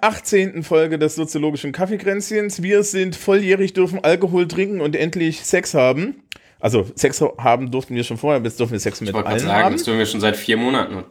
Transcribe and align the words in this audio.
18. 0.00 0.62
Folge 0.62 0.98
des 0.98 1.14
soziologischen 1.14 1.72
Kaffeekränzchens. 1.72 2.62
Wir 2.62 2.82
sind 2.82 3.16
volljährig, 3.16 3.72
dürfen 3.72 4.02
Alkohol 4.04 4.48
trinken 4.48 4.80
und 4.80 4.96
endlich 4.96 5.42
Sex 5.44 5.74
haben. 5.74 6.22
Also 6.60 6.86
Sex 6.94 7.20
haben 7.38 7.70
durften 7.70 7.94
wir 7.94 8.04
schon 8.04 8.16
vorher, 8.16 8.40
jetzt 8.42 8.58
dürfen 8.58 8.72
wir 8.72 8.80
Sex 8.80 9.00
mit 9.00 9.10
Ich 9.10 9.14
wollte 9.14 9.28
allen 9.28 9.38
gerade 9.38 9.48
sagen, 9.48 9.64
haben. 9.64 9.72
das 9.74 9.82
tun 9.84 9.98
wir 9.98 10.06
schon 10.06 10.20
seit 10.20 10.36
vier 10.36 10.56
Monaten. 10.56 11.04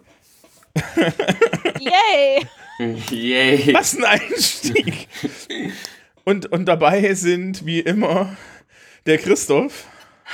Yay! 1.79 2.45
Yay. 3.11 3.73
Was 3.73 3.95
ein 3.97 4.03
Einstieg! 4.05 5.07
und, 6.25 6.51
und 6.51 6.65
dabei 6.65 7.13
sind 7.13 7.65
wie 7.65 7.79
immer 7.79 8.35
der 9.05 9.17
Christoph 9.17 9.85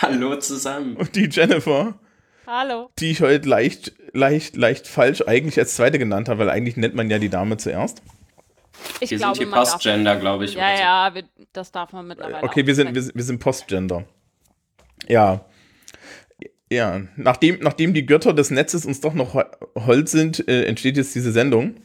Hallo 0.01 0.37
zusammen. 0.37 0.95
und 0.95 1.15
die 1.15 1.27
Jennifer, 1.29 1.99
Hallo. 2.47 2.89
die 2.97 3.11
ich 3.11 3.21
heute 3.21 3.47
leicht, 3.47 3.93
leicht, 4.13 4.55
leicht 4.55 4.87
falsch 4.87 5.21
eigentlich 5.27 5.59
als 5.59 5.75
zweite 5.75 5.99
genannt 5.99 6.29
habe, 6.29 6.39
weil 6.39 6.49
eigentlich 6.49 6.77
nennt 6.77 6.95
man 6.95 7.09
ja 7.09 7.19
die 7.19 7.29
Dame 7.29 7.57
zuerst. 7.57 8.01
Ich 8.99 9.11
Wir 9.11 9.17
glaube, 9.17 9.35
sind 9.37 9.47
hier. 9.47 9.55
Postgender, 9.55 10.15
glaube 10.17 10.45
ich. 10.45 10.53
Ja, 10.55 10.75
so. 10.75 10.81
ja, 10.81 11.15
wir, 11.15 11.23
das 11.53 11.71
darf 11.71 11.91
man 11.93 12.07
mittlerweile. 12.07 12.43
Okay, 12.43 12.61
auch 12.63 12.67
wir 12.67 12.75
sind, 12.75 12.93
wir, 12.93 13.01
sind- 13.01 13.15
wir 13.15 13.23
sind 13.23 13.39
Postgender. 13.39 14.05
Ja. 15.07 15.45
Ja, 16.71 17.01
nachdem, 17.17 17.59
nachdem 17.61 17.93
die 17.93 18.05
Götter 18.05 18.33
des 18.33 18.49
Netzes 18.49 18.85
uns 18.85 19.01
doch 19.01 19.13
noch 19.13 19.33
ho- 19.33 19.43
hold 19.85 20.07
sind, 20.07 20.47
äh, 20.47 20.65
entsteht 20.65 20.95
jetzt 20.97 21.13
diese 21.15 21.31
Sendung. 21.31 21.75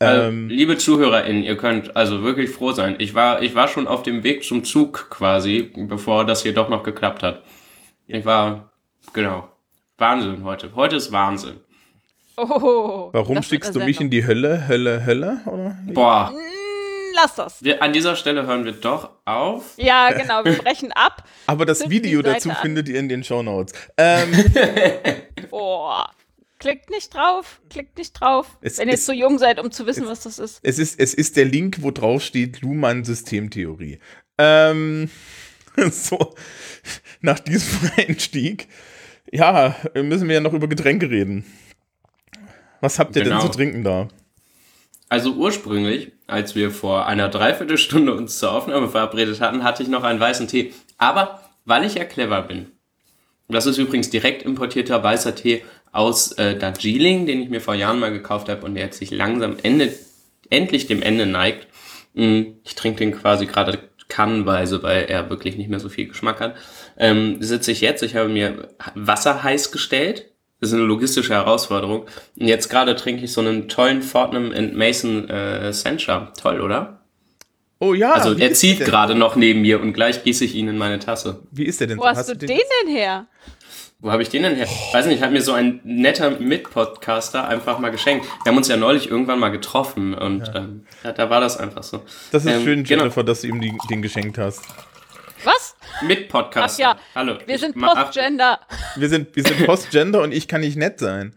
Äh, 0.00 0.28
Ähm, 0.28 0.48
liebe 0.48 0.76
ZuhörerInnen, 0.76 1.42
ihr 1.42 1.56
könnt 1.56 1.96
also 1.96 2.22
wirklich 2.22 2.50
froh 2.50 2.72
sein. 2.72 2.96
Ich 2.98 3.14
war, 3.14 3.40
ich 3.42 3.54
war 3.54 3.66
schon 3.66 3.86
auf 3.88 4.02
dem 4.02 4.24
Weg 4.24 4.44
zum 4.44 4.62
Zug 4.64 5.08
quasi, 5.10 5.72
bevor 5.74 6.26
das 6.26 6.42
hier 6.42 6.52
doch 6.52 6.68
noch 6.68 6.82
geklappt 6.82 7.22
hat. 7.22 7.42
Ich 8.06 8.24
war, 8.24 8.72
genau. 9.14 9.48
Wahnsinn 9.96 10.44
heute. 10.44 10.74
Heute 10.74 10.96
ist 10.96 11.10
Wahnsinn. 11.10 11.58
Oh, 12.38 13.10
warum 13.12 13.42
schickst 13.42 13.74
du 13.74 13.80
mich 13.80 14.00
in 14.00 14.10
die 14.10 14.26
Hölle, 14.26 14.68
Hölle, 14.68 15.04
Hölle? 15.04 15.40
Oder? 15.46 15.76
Boah. 15.92 16.30
Hm, 16.30 16.36
Lass 17.14 17.34
das. 17.34 17.64
Wir, 17.64 17.82
an 17.82 17.92
dieser 17.92 18.14
Stelle 18.14 18.46
hören 18.46 18.64
wir 18.64 18.72
doch 18.72 19.10
auf. 19.24 19.74
Ja, 19.76 20.12
genau, 20.12 20.44
wir 20.44 20.52
brechen 20.58 20.92
ab. 20.92 21.24
Aber 21.46 21.66
das 21.66 21.90
Video 21.90 22.22
dazu 22.22 22.50
an. 22.50 22.56
findet 22.62 22.88
ihr 22.88 22.98
in 23.00 23.08
den 23.08 23.24
Shownotes. 23.24 23.72
Ähm, 23.96 24.32
Oh. 25.50 25.90
Klickt 26.60 26.90
nicht 26.90 27.14
drauf, 27.14 27.60
klickt 27.70 27.96
nicht 27.98 28.12
drauf. 28.20 28.58
Es 28.60 28.78
wenn 28.78 28.88
ihr 28.88 28.94
ist- 28.94 29.06
so 29.06 29.12
jung 29.12 29.38
seid, 29.38 29.60
um 29.60 29.70
zu 29.70 29.86
wissen, 29.86 30.06
was 30.08 30.20
das 30.24 30.38
ist. 30.40 30.58
es, 30.64 30.78
ist, 30.80 30.98
es 30.98 31.14
ist 31.14 31.36
der 31.36 31.44
Link, 31.44 31.78
wo 31.82 31.92
drauf 31.92 32.20
steht 32.22 32.60
Luhmann-Systemtheorie. 32.62 34.00
Ähm, 34.38 35.08
so, 35.92 36.34
nach 37.20 37.38
diesem 37.38 37.90
Einstieg, 37.96 38.66
ja, 39.30 39.76
müssen 39.94 40.26
wir 40.26 40.34
ja 40.36 40.40
noch 40.40 40.52
über 40.52 40.66
Getränke 40.66 41.08
reden. 41.10 41.44
Was 42.80 42.98
habt 42.98 43.16
ihr 43.16 43.24
Genau. 43.24 43.40
denn 43.40 43.46
zu 43.50 43.56
trinken 43.56 43.84
da? 43.84 44.08
Also 45.08 45.32
ursprünglich, 45.32 46.12
als 46.26 46.54
wir 46.54 46.70
vor 46.70 47.06
einer 47.06 47.28
Dreiviertelstunde 47.28 48.12
uns 48.14 48.38
zur 48.38 48.52
Aufnahme 48.52 48.88
verabredet 48.88 49.40
hatten, 49.40 49.64
hatte 49.64 49.82
ich 49.82 49.88
noch 49.88 50.04
einen 50.04 50.20
weißen 50.20 50.48
Tee. 50.48 50.74
Aber 50.98 51.40
weil 51.64 51.84
ich 51.84 51.94
ja 51.94 52.04
clever 52.04 52.42
bin, 52.42 52.66
und 53.46 53.54
das 53.54 53.64
ist 53.66 53.78
übrigens 53.78 54.10
direkt 54.10 54.42
importierter 54.42 55.02
weißer 55.02 55.34
Tee 55.34 55.64
aus 55.90 56.32
äh, 56.32 56.56
Darjeeling, 56.58 57.24
den 57.24 57.40
ich 57.40 57.48
mir 57.48 57.62
vor 57.62 57.74
Jahren 57.74 57.98
mal 57.98 58.12
gekauft 58.12 58.50
habe 58.50 58.64
und 58.66 58.74
der 58.74 58.84
jetzt 58.84 58.98
sich 58.98 59.10
langsam 59.10 59.56
Ende, 59.62 59.90
endlich 60.50 60.86
dem 60.86 61.00
Ende 61.00 61.24
neigt. 61.24 61.66
Mm, 62.12 62.42
Ich 62.64 62.74
trinke 62.74 62.98
den 62.98 63.12
quasi 63.18 63.46
gerade 63.46 63.78
kannenweise, 64.08 64.82
weil 64.82 65.04
er 65.04 65.30
wirklich 65.30 65.56
nicht 65.56 65.70
mehr 65.70 65.80
so 65.80 65.88
viel 65.88 66.08
Geschmack 66.08 66.40
hat. 66.40 66.56
Ähm, 66.98 67.38
sitze 67.42 67.72
ich 67.72 67.80
jetzt, 67.80 68.02
ich 68.02 68.16
habe 68.16 68.28
mir 68.28 68.68
Wasser 68.94 69.42
heiß 69.42 69.72
gestellt. 69.72 70.26
Das 70.60 70.70
ist 70.70 70.74
eine 70.74 70.84
logistische 70.84 71.34
Herausforderung. 71.34 72.02
Und 72.38 72.46
jetzt 72.46 72.68
gerade 72.68 72.96
trinke 72.96 73.24
ich 73.24 73.32
so 73.32 73.40
einen 73.40 73.68
tollen 73.68 74.02
Fortnum 74.02 74.52
and 74.52 74.74
Mason 74.74 75.28
äh, 75.28 75.72
Sencha. 75.72 76.32
Toll, 76.40 76.60
oder? 76.60 76.98
Oh 77.80 77.94
ja, 77.94 78.12
Also 78.12 78.34
er 78.36 78.52
zieht 78.54 78.80
gerade 78.80 79.14
noch 79.14 79.36
neben 79.36 79.62
mir 79.62 79.80
und 79.80 79.92
gleich 79.92 80.24
gieße 80.24 80.44
ich 80.44 80.56
ihn 80.56 80.66
in 80.66 80.78
meine 80.78 80.98
Tasse. 80.98 81.42
Wie 81.52 81.64
ist 81.64 81.78
der 81.78 81.86
denn? 81.86 81.98
Wo 81.98 82.06
hast, 82.06 82.28
du 82.28 82.36
den, 82.36 82.48
denn 82.48 82.92
her? 82.92 83.26
Wo 84.00 84.10
habe 84.10 84.22
ich 84.22 84.30
den 84.30 84.42
denn 84.42 84.56
her? 84.56 84.66
Weiß 84.92 85.06
nicht, 85.06 85.22
hat 85.22 85.30
mir 85.30 85.42
so 85.42 85.52
ein 85.52 85.80
netter 85.84 86.30
Mitpodcaster 86.40 87.46
einfach 87.46 87.78
mal 87.78 87.90
geschenkt. 87.90 88.26
Wir 88.42 88.50
haben 88.50 88.56
uns 88.56 88.66
ja 88.66 88.76
neulich 88.76 89.08
irgendwann 89.08 89.38
mal 89.38 89.50
getroffen 89.50 90.14
und 90.14 90.50
ähm, 90.56 90.86
ja, 91.04 91.12
da 91.12 91.30
war 91.30 91.40
das 91.40 91.56
einfach 91.56 91.84
so. 91.84 92.02
Das 92.32 92.44
ist 92.44 92.50
Ähm, 92.50 92.64
schön, 92.64 92.84
genau. 92.84 93.02
Jennifer, 93.02 93.22
dass 93.22 93.42
du 93.42 93.46
ihm 93.46 93.60
die, 93.60 93.72
den 93.88 94.02
geschenkt 94.02 94.38
hast. 94.38 94.62
Was? 95.44 95.67
Mitpodcaster. 96.02 96.90
Ach 96.90 96.96
ja, 96.96 97.00
Hallo. 97.14 97.38
Wir 97.44 97.54
ich 97.54 97.60
sind 97.60 97.76
Postgender. 97.76 98.60
Wir 98.96 99.08
sind, 99.08 99.34
wir 99.34 99.42
sind 99.42 99.66
Postgender 99.66 100.22
und 100.22 100.32
ich 100.32 100.48
kann 100.48 100.60
nicht 100.60 100.76
nett 100.76 100.98
sein. 100.98 101.34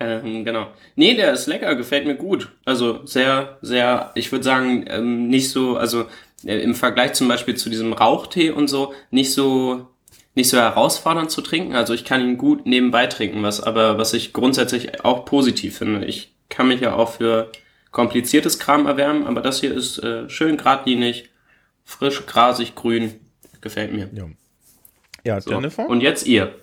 Ähm, 0.00 0.44
genau. 0.44 0.68
Nee, 0.96 1.14
der 1.14 1.32
ist 1.32 1.46
lecker, 1.46 1.74
gefällt 1.76 2.06
mir 2.06 2.16
gut. 2.16 2.50
Also 2.64 3.06
sehr, 3.06 3.58
sehr, 3.62 4.10
ich 4.14 4.32
würde 4.32 4.44
sagen, 4.44 4.84
ähm, 4.88 5.28
nicht 5.28 5.50
so, 5.50 5.76
also 5.76 6.06
äh, 6.44 6.58
im 6.58 6.74
Vergleich 6.74 7.12
zum 7.14 7.28
Beispiel 7.28 7.54
zu 7.54 7.70
diesem 7.70 7.92
Rauchtee 7.92 8.50
und 8.50 8.68
so, 8.68 8.92
nicht 9.10 9.32
so, 9.32 9.88
nicht 10.34 10.50
so 10.50 10.58
herausfordernd 10.58 11.30
zu 11.30 11.42
trinken. 11.42 11.76
Also 11.76 11.94
ich 11.94 12.04
kann 12.04 12.20
ihn 12.20 12.38
gut 12.38 12.66
nebenbei 12.66 13.06
trinken, 13.06 13.42
was 13.42 13.60
aber, 13.60 13.98
was 13.98 14.14
ich 14.14 14.32
grundsätzlich 14.32 15.04
auch 15.04 15.24
positiv 15.24 15.78
finde. 15.78 16.04
Ich 16.06 16.34
kann 16.48 16.68
mich 16.68 16.80
ja 16.80 16.94
auch 16.94 17.12
für 17.12 17.50
kompliziertes 17.92 18.58
Kram 18.58 18.86
erwärmen, 18.86 19.26
aber 19.26 19.40
das 19.40 19.60
hier 19.60 19.72
ist 19.72 19.98
äh, 19.98 20.28
schön 20.28 20.56
geradlinig, 20.56 21.30
frisch, 21.84 22.26
grasig, 22.26 22.74
grün. 22.74 23.20
Gefällt 23.64 23.92
mir. 23.92 24.08
Ja, 24.12 24.26
ja 25.24 25.40
So. 25.40 25.50
Jennifer? 25.50 25.88
Und 25.88 26.00
jetzt 26.02 26.26
ihr. 26.26 26.54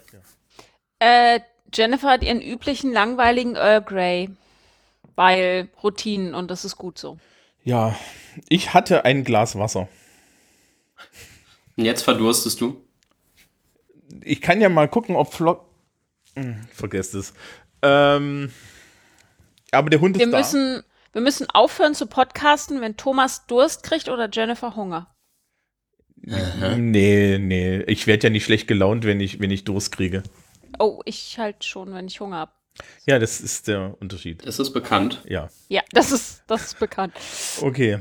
Äh, 1.00 1.40
Jennifer 1.74 2.10
hat 2.10 2.24
ihren 2.24 2.42
üblichen 2.42 2.94
langweiligen 2.94 3.56
Earl 3.56 3.82
Grey. 3.82 4.30
Weil 5.16 5.68
Routinen 5.84 6.34
und 6.34 6.50
das 6.50 6.64
ist 6.64 6.78
gut 6.78 6.98
so. 6.98 7.18
ja, 7.64 7.96
ich 8.48 8.74
hatte 8.74 9.04
ein 9.04 9.24
Glas 9.26 9.58
Wasser. 9.60 9.90
Und 11.76 11.84
jetzt 11.86 12.04
verdurstest 12.04 12.62
du. 12.62 12.82
Ich 14.24 14.40
kann 14.42 14.62
ja 14.62 14.70
mal 14.70 14.88
gucken, 14.88 15.16
ob 15.18 15.34
Flock. 15.34 15.66
Hm, 16.36 16.66
Vergesst 16.72 17.14
es. 17.14 17.34
Ähm, 17.82 18.52
aber 19.72 19.90
der 19.90 20.00
Hund 20.00 20.16
ist 20.16 20.20
Wir 20.26 20.32
da. 20.32 20.38
müssen, 20.38 20.84
wir 21.12 21.22
müssen 21.22 21.50
aufhören 21.50 21.94
zu 21.94 22.06
podcasten, 22.08 22.80
wenn 22.80 22.96
Thomas 22.96 23.46
Durst 23.48 23.84
kriegt 23.84 24.08
oder 24.08 24.30
Jennifer 24.32 24.76
Hunger. 24.76 25.11
Nee, 26.24 27.38
nee. 27.40 27.82
Ich 27.88 28.08
werde 28.08 28.28
ja 28.28 28.30
nicht 28.30 28.46
schlecht 28.46 28.68
gelaunt, 28.68 29.06
wenn 29.06 29.20
ich, 29.20 29.40
wenn 29.40 29.52
ich 29.52 29.64
Durst 29.64 29.92
kriege. 29.92 30.24
Oh, 30.80 31.02
ich 31.06 31.38
halt 31.40 31.64
schon, 31.64 31.94
wenn 31.94 32.08
ich 32.08 32.20
Hunger 32.20 32.38
habe. 32.38 32.52
Ja, 33.06 33.20
das 33.20 33.42
ist 33.42 33.68
der 33.68 33.96
Unterschied. 34.00 34.46
Das 34.46 34.60
ist 34.60 34.72
bekannt. 34.72 35.22
Ja. 35.28 35.50
Ja, 35.68 35.82
das 35.92 36.12
ist, 36.12 36.44
das 36.48 36.64
ist 36.68 36.80
bekannt. 36.80 37.14
Okay. 37.62 38.00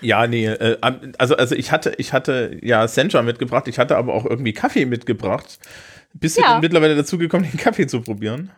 Ja, 0.00 0.26
nee, 0.26 0.46
äh, 0.46 0.78
also, 1.18 1.36
also 1.36 1.54
ich 1.54 1.70
hatte, 1.70 1.94
ich 1.98 2.12
hatte 2.12 2.58
ja 2.62 2.88
Sencha 2.88 3.22
mitgebracht, 3.22 3.68
ich 3.68 3.78
hatte 3.78 3.96
aber 3.96 4.14
auch 4.14 4.24
irgendwie 4.24 4.52
Kaffee 4.52 4.84
mitgebracht. 4.86 5.58
Bist 6.14 6.38
du 6.38 6.42
Ja. 6.42 6.52
denn 6.54 6.60
mittlerweile 6.62 6.96
dazu 6.96 7.18
gekommen, 7.18 7.48
den 7.50 7.60
Kaffee 7.60 7.86
zu 7.86 8.00
probieren? 8.00 8.50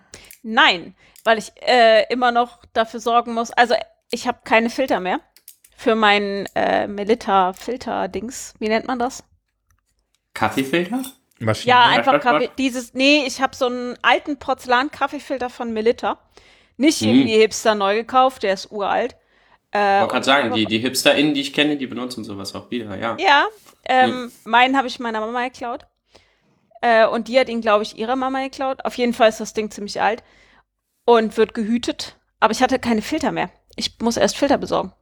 Nein, 0.42 0.94
weil 1.24 1.38
ich 1.38 1.52
äh, 1.66 2.04
immer 2.10 2.32
noch 2.32 2.62
dafür 2.72 3.00
sorgen 3.00 3.34
muss. 3.34 3.50
Also 3.50 3.74
ich 4.10 4.26
habe 4.26 4.38
keine 4.44 4.70
Filter 4.70 5.00
mehr 5.00 5.20
für 5.78 5.94
mein 5.94 6.46
äh, 6.56 6.88
Melitta-Filter-Dings. 6.88 8.54
Wie 8.58 8.68
nennt 8.68 8.88
man 8.88 8.98
das? 8.98 9.22
Kaffeefilter? 10.34 11.02
Maschine. 11.38 11.70
Ja, 11.70 11.84
einfach 11.84 12.20
Kaffee. 12.20 12.50
Dieses, 12.58 12.94
nee, 12.94 13.24
ich 13.26 13.40
habe 13.40 13.54
so 13.54 13.66
einen 13.66 13.96
alten 14.02 14.38
Porzellan-Kaffeefilter 14.38 15.50
von 15.50 15.72
Melitta. 15.72 16.18
Nicht 16.78 17.00
Mhm. 17.02 17.08
irgendwie 17.08 17.38
hipster 17.38 17.76
neu 17.76 17.94
gekauft, 17.94 18.42
der 18.42 18.54
ist 18.54 18.72
uralt. 18.72 19.14
Äh, 19.72 19.98
Ich 19.98 20.00
wollte 20.00 20.12
gerade 20.14 20.26
sagen, 20.26 20.54
die, 20.54 20.66
die 20.66 20.78
HipsterInnen, 20.78 21.34
die 21.34 21.42
ich 21.42 21.52
kenne, 21.52 21.76
die 21.76 21.86
benutzen 21.86 22.24
sowas 22.24 22.56
auch 22.56 22.72
wieder, 22.72 22.96
ja. 22.98 23.16
Ja, 23.20 23.46
ähm, 23.84 24.10
Hm. 24.10 24.32
meinen 24.44 24.76
habe 24.76 24.88
ich 24.88 24.98
meiner 24.98 25.20
Mama 25.20 25.44
geklaut. 25.44 25.86
Äh, 26.80 27.06
und 27.06 27.28
die 27.28 27.38
hat 27.38 27.48
ihn, 27.48 27.60
glaube 27.60 27.84
ich, 27.84 27.96
ihrer 27.96 28.16
Mama 28.16 28.42
geklaut. 28.42 28.84
Auf 28.84 28.94
jeden 28.98 29.14
Fall 29.14 29.28
ist 29.28 29.38
das 29.40 29.52
Ding 29.54 29.70
ziemlich 29.70 30.00
alt 30.02 30.24
und 31.04 31.36
wird 31.36 31.54
gehütet. 31.54 32.16
Aber 32.40 32.52
ich 32.52 32.62
hatte 32.62 32.80
keine 32.80 33.02
Filter 33.02 33.30
mehr. 33.30 33.50
Ich 33.76 33.98
muss 34.00 34.16
erst 34.16 34.36
Filter 34.36 34.58
besorgen. 34.58 34.92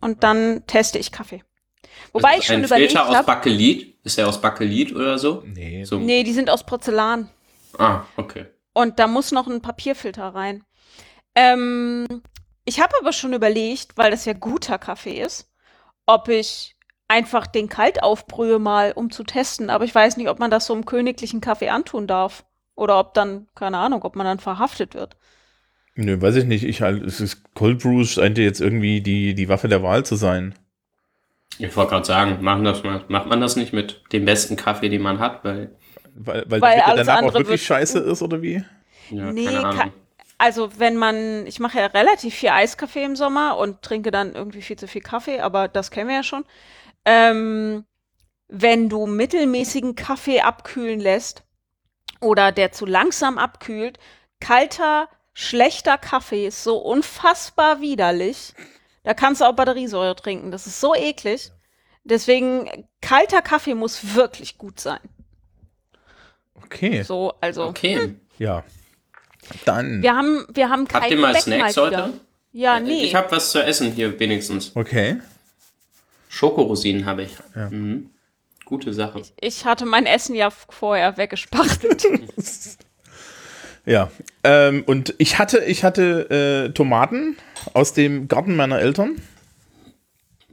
Und 0.00 0.22
dann 0.22 0.66
teste 0.66 0.98
ich 0.98 1.12
Kaffee. 1.12 1.42
Wobei 2.12 2.28
Also 2.28 2.40
ich 2.40 2.46
schon 2.46 2.56
ein 2.56 2.64
überlegt 2.64 2.92
Filter 2.92 3.08
aus 3.08 3.16
habe. 3.16 3.26
Bakelit? 3.26 3.96
Ist 4.04 4.18
der 4.18 4.28
aus 4.28 4.40
Bakelit 4.40 4.94
oder 4.94 5.18
so? 5.18 5.42
Nee. 5.46 5.84
so. 5.84 5.98
Nee, 5.98 6.22
die 6.22 6.32
sind 6.32 6.50
aus 6.50 6.64
Porzellan. 6.64 7.28
Ah, 7.76 8.02
okay. 8.16 8.46
Und 8.72 8.98
da 8.98 9.06
muss 9.06 9.32
noch 9.32 9.46
ein 9.46 9.60
Papierfilter 9.60 10.34
rein. 10.34 10.64
Ähm, 11.34 12.06
ich 12.64 12.80
habe 12.80 12.94
aber 13.00 13.12
schon 13.12 13.32
überlegt, 13.32 13.96
weil 13.96 14.10
das 14.10 14.24
ja 14.24 14.32
guter 14.32 14.78
Kaffee 14.78 15.20
ist, 15.20 15.50
ob 16.06 16.28
ich 16.28 16.76
einfach 17.08 17.46
den 17.46 17.68
kalt 17.68 18.02
aufbrühe 18.02 18.58
mal, 18.58 18.92
um 18.92 19.10
zu 19.10 19.24
testen. 19.24 19.70
Aber 19.70 19.84
ich 19.84 19.94
weiß 19.94 20.16
nicht, 20.16 20.28
ob 20.28 20.38
man 20.38 20.50
das 20.50 20.66
so 20.66 20.74
einem 20.74 20.84
königlichen 20.84 21.40
Kaffee 21.40 21.70
antun 21.70 22.06
darf. 22.06 22.44
Oder 22.74 23.00
ob 23.00 23.14
dann, 23.14 23.48
keine 23.54 23.78
Ahnung, 23.78 24.02
ob 24.04 24.14
man 24.14 24.26
dann 24.26 24.38
verhaftet 24.38 24.94
wird. 24.94 25.16
Nö, 25.98 26.18
weiß 26.22 26.36
ich 26.36 26.44
nicht. 26.46 26.64
Ich 26.64 26.80
halt, 26.80 27.02
es 27.04 27.20
ist 27.20 27.42
Cold 27.54 27.80
Brew 27.82 28.02
scheint 28.04 28.38
ja 28.38 28.44
jetzt 28.44 28.60
irgendwie 28.62 29.02
die, 29.02 29.34
die 29.34 29.48
Waffe 29.50 29.68
der 29.68 29.82
Wahl 29.82 30.02
zu 30.06 30.16
sein. 30.16 30.54
Ich 31.58 31.76
wollte 31.76 31.90
gerade 31.90 32.04
sagen, 32.06 32.42
machen 32.42 32.64
das 32.64 32.82
mal, 32.84 33.04
macht 33.08 33.26
man 33.26 33.40
das 33.40 33.56
nicht 33.56 33.72
mit 33.72 34.02
dem 34.12 34.24
besten 34.24 34.56
Kaffee, 34.56 34.88
den 34.88 35.02
man 35.02 35.18
hat, 35.20 35.44
weil, 35.44 35.76
Weil, 36.14 36.44
weil, 36.48 36.62
Weil 36.62 36.80
alles 36.82 37.08
danach 37.08 37.22
auch 37.22 37.36
andere 37.36 37.38
wirklich 37.38 37.64
scheiße 37.64 37.98
ist, 38.00 38.22
oder 38.22 38.42
wie? 38.42 38.62
ja, 39.10 39.32
Nee, 39.32 39.44
keine 39.44 39.64
ka- 39.68 39.86
Ahnung. 39.86 39.92
also 40.38 40.78
wenn 40.78 40.96
man, 40.96 41.46
ich 41.46 41.60
mache 41.60 41.78
ja 41.78 41.86
relativ 41.86 42.34
viel 42.34 42.50
Eiskaffee 42.50 43.04
im 43.04 43.16
Sommer 43.16 43.56
und 43.58 43.82
trinke 43.82 44.10
dann 44.10 44.34
irgendwie 44.34 44.62
viel 44.62 44.76
zu 44.78 44.86
viel 44.88 45.02
Kaffee, 45.02 45.40
aber 45.40 45.68
das 45.68 45.90
kennen 45.90 46.08
wir 46.08 46.16
ja 46.16 46.22
schon. 46.22 46.44
Ähm, 47.06 47.86
wenn 48.48 48.88
du 48.90 49.06
mittelmäßigen 49.06 49.96
Kaffee 49.96 50.42
abkühlen 50.42 51.00
lässt 51.00 51.44
oder 52.20 52.52
der 52.52 52.72
zu 52.72 52.86
langsam 52.86 53.38
abkühlt, 53.38 53.98
kalter, 54.40 55.08
schlechter 55.38 55.98
Kaffee 55.98 56.48
ist 56.48 56.64
so 56.64 56.78
unfassbar 56.78 57.80
widerlich. 57.80 58.54
Da 59.04 59.14
kannst 59.14 59.40
du 59.40 59.44
auch 59.44 59.52
Batteriesäure 59.54 60.16
trinken. 60.16 60.50
Das 60.50 60.66
ist 60.66 60.80
so 60.80 60.96
eklig. 60.96 61.52
Deswegen, 62.02 62.88
kalter 63.00 63.40
Kaffee 63.40 63.74
muss 63.74 64.16
wirklich 64.16 64.58
gut 64.58 64.80
sein. 64.80 64.98
Okay, 66.64 67.02
So, 67.02 67.34
also. 67.40 67.66
Okay. 67.66 68.16
ja. 68.38 68.64
Dann. 69.64 70.02
Wir 70.02 70.16
haben, 70.16 70.44
wir 70.50 70.68
haben 70.68 70.88
kein 70.88 71.02
Habt 71.02 71.10
ihr 71.12 71.18
mal 71.18 71.40
Snacks 71.40 71.76
mal 71.76 71.84
heute? 71.86 72.20
Ja, 72.52 72.80
nee. 72.80 73.04
Ich 73.04 73.14
habe 73.14 73.30
was 73.30 73.52
zu 73.52 73.62
essen 73.62 73.92
hier 73.92 74.18
wenigstens. 74.18 74.74
Okay. 74.74 75.20
Schokorosinen 76.28 77.06
habe 77.06 77.22
ich. 77.22 77.36
Mhm. 77.54 78.10
Gute 78.64 78.92
Sache. 78.92 79.22
Ich 79.40 79.64
hatte 79.64 79.86
mein 79.86 80.04
Essen 80.04 80.34
ja 80.34 80.50
vorher 80.50 81.16
weggespachtelt. 81.16 82.04
Ja. 83.88 84.10
Ähm, 84.44 84.84
und 84.86 85.14
ich 85.16 85.38
hatte, 85.38 85.64
ich 85.64 85.82
hatte 85.82 86.66
äh, 86.68 86.72
Tomaten 86.74 87.36
aus 87.72 87.94
dem 87.94 88.28
Garten 88.28 88.54
meiner 88.54 88.78
Eltern. 88.78 89.16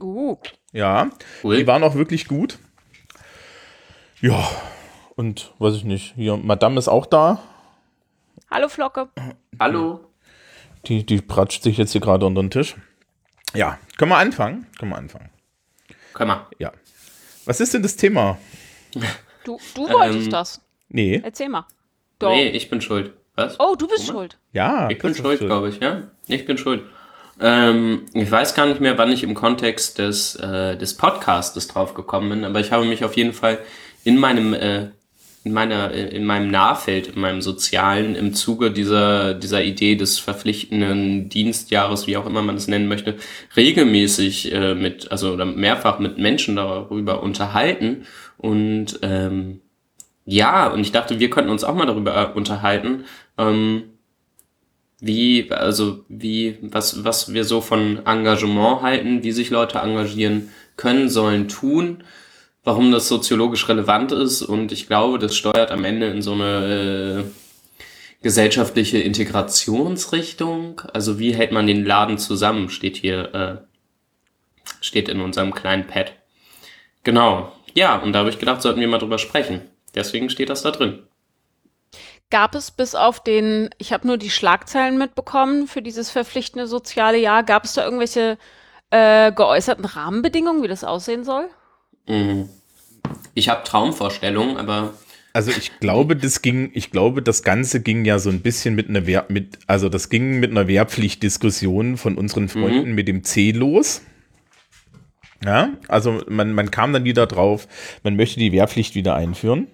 uh, 0.00 0.36
Ja. 0.72 1.10
Cool. 1.44 1.58
Die 1.58 1.66
waren 1.66 1.82
auch 1.84 1.94
wirklich 1.96 2.28
gut. 2.28 2.58
Ja. 4.22 4.48
Und 5.16 5.52
weiß 5.58 5.74
ich 5.74 5.84
nicht. 5.84 6.14
Hier, 6.16 6.38
Madame 6.38 6.78
ist 6.78 6.88
auch 6.88 7.04
da. 7.04 7.42
hallo 8.50 8.68
Flocke. 8.68 9.08
Hallo. 9.60 10.00
Die, 10.86 11.04
die 11.04 11.20
pratscht 11.20 11.62
sich 11.62 11.76
jetzt 11.76 11.92
hier 11.92 12.00
gerade 12.00 12.24
unter 12.24 12.40
den 12.42 12.50
Tisch. 12.50 12.74
Ja. 13.54 13.78
Können 13.98 14.12
wir 14.12 14.18
anfangen? 14.18 14.66
Können 14.78 14.92
wir 14.92 14.96
anfangen. 14.98 15.28
Komm 16.14 16.28
mal. 16.28 16.46
Ja. 16.58 16.72
Was 17.44 17.60
ist 17.60 17.74
denn 17.74 17.82
das 17.82 17.96
Thema? 17.96 18.38
Du, 19.44 19.58
du 19.74 19.88
wolltest 19.90 20.26
Ähm, 20.26 20.30
das. 20.30 20.60
Nee. 20.88 21.20
Erzähl 21.22 21.50
mal. 21.50 21.66
Doch. 22.18 22.30
Nee, 22.30 22.48
ich 22.48 22.70
bin 22.70 22.80
schuld. 22.80 23.12
Was? 23.36 23.60
Oh, 23.60 23.76
du 23.76 23.86
bist 23.86 24.06
schuld. 24.06 24.38
Ja. 24.52 24.88
Ich 24.90 24.98
bin 24.98 25.14
schuld, 25.14 25.38
schön. 25.38 25.46
glaube 25.46 25.68
ich, 25.68 25.80
ja. 25.80 26.04
Ich 26.26 26.46
bin 26.46 26.58
schuld. 26.58 26.82
Ähm, 27.38 28.06
ich 28.14 28.30
weiß 28.30 28.54
gar 28.54 28.66
nicht 28.66 28.80
mehr, 28.80 28.96
wann 28.96 29.12
ich 29.12 29.22
im 29.22 29.34
Kontext 29.34 29.98
des, 29.98 30.36
äh, 30.36 30.76
des 30.76 30.94
Podcastes 30.96 31.68
drauf 31.68 31.92
gekommen 31.94 32.30
bin, 32.30 32.44
aber 32.44 32.60
ich 32.60 32.72
habe 32.72 32.86
mich 32.86 33.04
auf 33.04 33.14
jeden 33.14 33.34
Fall 33.34 33.58
in 34.04 34.18
meinem, 34.18 34.54
äh, 34.54 34.88
in 35.44 35.52
meiner, 35.52 35.92
in 35.92 36.24
meinem 36.24 36.50
Nahfeld, 36.50 37.08
in 37.08 37.20
meinem 37.20 37.42
Sozialen, 37.42 38.16
im 38.16 38.32
Zuge 38.32 38.70
dieser, 38.70 39.34
dieser 39.34 39.62
Idee 39.62 39.96
des 39.96 40.18
verpflichtenden 40.18 41.28
Dienstjahres, 41.28 42.06
wie 42.06 42.16
auch 42.16 42.26
immer 42.26 42.42
man 42.42 42.56
es 42.56 42.68
nennen 42.68 42.88
möchte, 42.88 43.16
regelmäßig 43.54 44.52
äh, 44.52 44.74
mit, 44.74 45.12
also 45.12 45.32
oder 45.32 45.44
mehrfach 45.44 45.98
mit 45.98 46.18
Menschen 46.18 46.56
darüber 46.56 47.22
unterhalten 47.22 48.06
und 48.38 48.98
ähm, 49.02 49.60
ja, 50.26 50.66
und 50.66 50.80
ich 50.80 50.92
dachte, 50.92 51.20
wir 51.20 51.30
könnten 51.30 51.50
uns 51.50 51.64
auch 51.64 51.74
mal 51.74 51.86
darüber 51.86 52.14
äh, 52.16 52.36
unterhalten, 52.36 53.04
ähm, 53.38 53.84
wie, 54.98 55.50
also 55.50 56.04
wie, 56.08 56.58
was, 56.62 57.04
was 57.04 57.32
wir 57.32 57.44
so 57.44 57.60
von 57.60 58.04
Engagement 58.04 58.82
halten, 58.82 59.22
wie 59.22 59.30
sich 59.30 59.50
Leute 59.50 59.78
engagieren 59.78 60.50
können, 60.76 61.08
sollen, 61.08 61.48
tun, 61.48 62.02
warum 62.64 62.90
das 62.90 63.06
soziologisch 63.08 63.68
relevant 63.68 64.10
ist 64.10 64.42
und 64.42 64.72
ich 64.72 64.88
glaube, 64.88 65.18
das 65.20 65.36
steuert 65.36 65.70
am 65.70 65.84
Ende 65.84 66.08
in 66.08 66.22
so 66.22 66.32
eine 66.32 67.24
äh, 67.24 67.30
gesellschaftliche 68.22 68.98
Integrationsrichtung. 68.98 70.82
Also 70.92 71.20
wie 71.20 71.34
hält 71.34 71.52
man 71.52 71.68
den 71.68 71.84
Laden 71.84 72.18
zusammen, 72.18 72.68
steht 72.70 72.96
hier, 72.96 73.34
äh, 73.34 73.56
steht 74.80 75.08
in 75.08 75.20
unserem 75.20 75.54
kleinen 75.54 75.86
Pad. 75.86 76.12
Genau. 77.04 77.52
Ja, 77.74 77.96
und 77.98 78.12
da 78.12 78.20
habe 78.20 78.30
ich 78.30 78.40
gedacht, 78.40 78.62
sollten 78.62 78.80
wir 78.80 78.88
mal 78.88 78.98
drüber 78.98 79.18
sprechen. 79.18 79.60
Deswegen 79.96 80.30
steht 80.30 80.50
das 80.50 80.62
da 80.62 80.70
drin. 80.70 81.02
Gab 82.30 82.54
es 82.54 82.70
bis 82.70 82.94
auf 82.94 83.22
den, 83.22 83.70
ich 83.78 83.92
habe 83.92 84.06
nur 84.06 84.18
die 84.18 84.30
Schlagzeilen 84.30 84.98
mitbekommen 84.98 85.66
für 85.68 85.80
dieses 85.80 86.10
verpflichtende 86.10 86.66
soziale 86.66 87.18
Jahr, 87.18 87.42
gab 87.42 87.64
es 87.64 87.74
da 87.74 87.84
irgendwelche 87.84 88.36
äh, 88.90 89.32
geäußerten 89.32 89.84
Rahmenbedingungen, 89.84 90.62
wie 90.62 90.68
das 90.68 90.84
aussehen 90.84 91.24
soll? 91.24 91.48
Mhm. 92.06 92.48
Ich 93.34 93.48
habe 93.48 93.62
Traumvorstellungen, 93.62 94.56
aber 94.56 94.92
Also 95.32 95.50
ich 95.50 95.78
glaube, 95.80 96.16
das 96.16 96.40
ging, 96.40 96.70
ich 96.74 96.90
glaube, 96.90 97.22
das 97.22 97.42
Ganze 97.42 97.80
ging 97.80 98.04
ja 98.04 98.18
so 98.18 98.30
ein 98.30 98.40
bisschen 98.40 98.74
mit 98.74 98.88
einer 98.88 99.06
Wehr, 99.06 99.26
mit, 99.28 99.58
also 99.66 99.88
das 99.88 100.08
ging 100.08 100.40
mit 100.40 100.50
einer 100.50 100.66
Wehrpflichtdiskussion 100.66 101.98
von 101.98 102.16
unseren 102.16 102.48
Freunden 102.48 102.92
mit 102.94 103.06
dem 103.06 103.22
C 103.22 103.52
los. 103.52 104.00
Ja, 105.44 105.74
also 105.88 106.22
man, 106.28 106.52
man 106.54 106.70
kam 106.70 106.94
dann 106.94 107.04
wieder 107.04 107.26
drauf, 107.26 107.68
man 108.02 108.16
möchte 108.16 108.40
die 108.40 108.50
Wehrpflicht 108.52 108.94
wieder 108.94 109.14
einführen. 109.14 109.68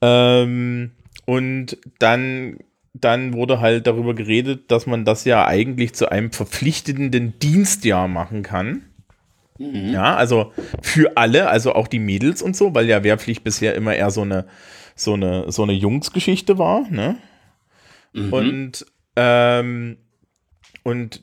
Ähm, 0.00 0.92
und 1.26 1.78
dann, 1.98 2.58
dann 2.94 3.34
wurde 3.34 3.60
halt 3.60 3.86
darüber 3.86 4.14
geredet, 4.14 4.70
dass 4.70 4.86
man 4.86 5.04
das 5.04 5.24
ja 5.24 5.46
eigentlich 5.46 5.94
zu 5.94 6.10
einem 6.10 6.32
verpflichtenden 6.32 7.38
Dienstjahr 7.38 8.08
machen 8.08 8.42
kann. 8.42 8.82
Ja, 9.92 10.16
also 10.16 10.52
für 10.80 11.16
alle, 11.16 11.48
also 11.48 11.74
auch 11.74 11.86
die 11.86 11.98
Mädels 11.98 12.42
und 12.42 12.56
so, 12.56 12.74
weil 12.74 12.88
ja 12.88 13.04
Wehrpflicht 13.04 13.44
bisher 13.44 13.74
immer 13.74 13.94
eher 13.94 14.10
so 14.10 14.22
eine, 14.22 14.46
so 14.96 15.14
eine, 15.14 15.52
so 15.52 15.62
eine 15.62 15.72
Jungsgeschichte 15.72 16.58
war, 16.58 16.88
ne? 16.90 17.16
Und, 18.32 18.86
ähm, 19.16 19.98
und 20.82 21.22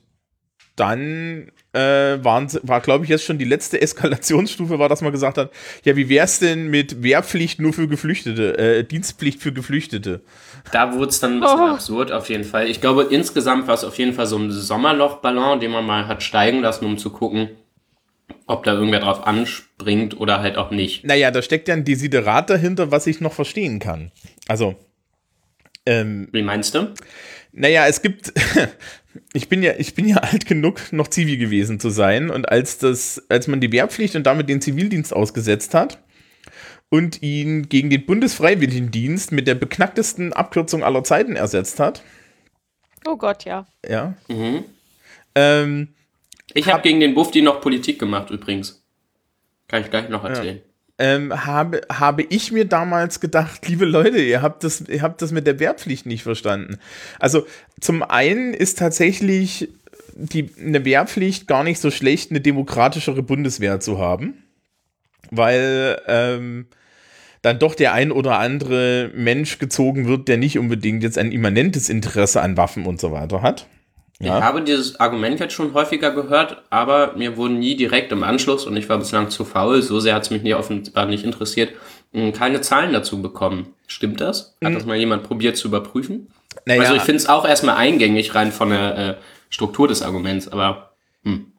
dann 0.76 1.52
äh, 1.72 2.22
waren, 2.24 2.48
war, 2.62 2.80
glaube 2.80 3.04
ich, 3.04 3.10
jetzt 3.10 3.24
schon 3.24 3.38
die 3.38 3.44
letzte 3.44 3.80
Eskalationsstufe, 3.80 4.78
war, 4.78 4.88
dass 4.88 5.02
man 5.02 5.12
gesagt 5.12 5.38
hat, 5.38 5.50
ja, 5.84 5.94
wie 5.96 6.08
wär's 6.08 6.40
denn 6.40 6.68
mit 6.68 7.02
Wehrpflicht 7.02 7.60
nur 7.60 7.72
für 7.72 7.86
Geflüchtete, 7.86 8.58
äh, 8.58 8.84
Dienstpflicht 8.84 9.40
für 9.40 9.52
Geflüchtete? 9.52 10.20
da 10.72 10.92
wurde 10.94 11.08
es 11.10 11.20
dann 11.20 11.34
ein 11.34 11.40
bisschen 11.40 11.60
Oh. 11.60 11.68
absurd 11.68 12.12
auf 12.12 12.28
jeden 12.28 12.44
Fall. 12.44 12.68
Ich 12.68 12.80
glaube, 12.80 13.04
insgesamt 13.04 13.66
war 13.66 13.74
es 13.74 13.84
auf 13.84 13.96
jeden 13.98 14.12
Fall 14.12 14.26
so 14.26 14.36
ein 14.36 14.50
Sommerlochballon, 14.50 15.58
den 15.60 15.70
man 15.70 15.86
mal 15.86 16.06
hat 16.06 16.22
steigen 16.22 16.60
lassen, 16.60 16.84
um 16.84 16.98
zu 16.98 17.10
gucken, 17.10 17.48
ob 18.46 18.64
da 18.64 18.74
irgendwer 18.74 19.00
drauf 19.00 19.26
anspringt 19.26 20.18
oder 20.20 20.40
halt 20.40 20.58
auch 20.58 20.70
nicht. 20.70 21.04
Naja, 21.04 21.30
da 21.30 21.40
steckt 21.40 21.68
ja 21.68 21.74
ein 21.74 21.84
Desiderat 21.84 22.50
dahinter, 22.50 22.90
was 22.90 23.06
ich 23.06 23.20
noch 23.20 23.32
verstehen 23.32 23.78
kann. 23.78 24.10
Also, 24.48 24.74
ähm, 25.86 26.28
Wie 26.32 26.42
meinst 26.42 26.74
du? 26.74 26.92
Naja, 27.52 27.86
es 27.86 28.02
gibt, 28.02 28.32
ich 29.32 29.48
bin 29.48 29.62
ja, 29.62 29.72
ich 29.78 29.94
bin 29.94 30.06
ja 30.08 30.16
alt 30.18 30.46
genug, 30.46 30.92
noch 30.92 31.08
Zivi 31.08 31.36
gewesen 31.36 31.80
zu 31.80 31.90
sein. 31.90 32.30
Und 32.30 32.48
als 32.48 32.78
das, 32.78 33.22
als 33.28 33.46
man 33.46 33.60
die 33.60 33.72
Wehrpflicht 33.72 34.16
und 34.16 34.24
damit 34.24 34.48
den 34.48 34.60
Zivildienst 34.60 35.12
ausgesetzt 35.14 35.74
hat 35.74 35.98
und 36.88 37.22
ihn 37.22 37.68
gegen 37.68 37.90
den 37.90 38.06
Bundesfreiwilligendienst 38.06 39.32
mit 39.32 39.46
der 39.46 39.54
beknacktesten 39.54 40.32
Abkürzung 40.32 40.82
aller 40.82 41.04
Zeiten 41.04 41.36
ersetzt 41.36 41.80
hat, 41.80 42.02
Oh 43.06 43.16
Gott, 43.16 43.46
ja. 43.46 43.66
ja, 43.88 44.14
Mhm. 44.28 44.64
ähm, 45.34 45.88
Ich 46.52 46.68
habe 46.70 46.82
gegen 46.82 47.00
den 47.00 47.14
Bufti 47.14 47.40
noch 47.40 47.62
Politik 47.62 47.98
gemacht 47.98 48.30
übrigens. 48.30 48.84
Kann 49.68 49.82
ich 49.82 49.90
gleich 49.90 50.10
noch 50.10 50.22
erzählen. 50.24 50.60
Ähm, 51.00 51.46
habe, 51.46 51.80
habe 51.90 52.22
ich 52.22 52.52
mir 52.52 52.66
damals 52.66 53.20
gedacht, 53.20 53.66
liebe 53.68 53.86
Leute, 53.86 54.20
ihr 54.20 54.42
habt 54.42 54.62
das, 54.62 54.82
ihr 54.82 55.02
habt 55.02 55.22
das 55.22 55.32
mit 55.32 55.46
der 55.46 55.58
Wehrpflicht 55.58 56.06
nicht 56.06 56.22
verstanden. 56.22 56.78
Also 57.18 57.46
zum 57.80 58.02
einen 58.02 58.54
ist 58.54 58.78
tatsächlich 58.78 59.70
die, 60.14 60.50
eine 60.60 60.84
Wehrpflicht 60.84 61.48
gar 61.48 61.64
nicht 61.64 61.80
so 61.80 61.90
schlecht, 61.90 62.30
eine 62.30 62.40
demokratischere 62.40 63.22
Bundeswehr 63.22 63.80
zu 63.80 63.98
haben, 63.98 64.44
weil 65.30 66.00
ähm, 66.06 66.66
dann 67.40 67.58
doch 67.58 67.74
der 67.74 67.94
ein 67.94 68.12
oder 68.12 68.38
andere 68.38 69.10
Mensch 69.14 69.58
gezogen 69.58 70.06
wird, 70.06 70.28
der 70.28 70.36
nicht 70.36 70.58
unbedingt 70.58 71.02
jetzt 71.02 71.16
ein 71.16 71.32
immanentes 71.32 71.88
Interesse 71.88 72.42
an 72.42 72.58
Waffen 72.58 72.84
und 72.84 73.00
so 73.00 73.12
weiter 73.12 73.40
hat. 73.40 73.66
Ja. 74.22 74.36
Ich 74.38 74.44
habe 74.44 74.60
dieses 74.62 75.00
Argument 75.00 75.40
jetzt 75.40 75.54
schon 75.54 75.72
häufiger 75.72 76.10
gehört, 76.10 76.62
aber 76.68 77.14
mir 77.16 77.36
wurden 77.38 77.58
nie 77.58 77.74
direkt 77.74 78.12
im 78.12 78.22
Anschluss, 78.22 78.66
und 78.66 78.76
ich 78.76 78.88
war 78.88 78.98
bislang 78.98 79.30
zu 79.30 79.44
faul, 79.46 79.80
so 79.80 79.98
sehr 79.98 80.14
hat 80.14 80.22
es 80.24 80.30
mich 80.30 80.42
nie 80.42 80.52
offenbar 80.54 81.06
nicht 81.06 81.24
interessiert, 81.24 81.70
mh, 82.12 82.32
keine 82.32 82.60
Zahlen 82.60 82.92
dazu 82.92 83.22
bekommen. 83.22 83.68
Stimmt 83.86 84.20
das? 84.20 84.56
Hat 84.62 84.74
das 84.74 84.84
mal 84.84 84.96
jemand 84.96 85.22
probiert 85.22 85.56
zu 85.56 85.68
überprüfen? 85.68 86.28
Naja, 86.66 86.82
Also 86.82 86.94
ich 86.96 87.02
finde 87.02 87.16
es 87.16 87.28
auch 87.28 87.46
erstmal 87.48 87.76
eingängig 87.76 88.34
rein 88.34 88.52
von 88.52 88.70
der 88.70 88.98
äh, 88.98 89.14
Struktur 89.48 89.88
des 89.88 90.02
Arguments, 90.02 90.48
aber 90.48 90.89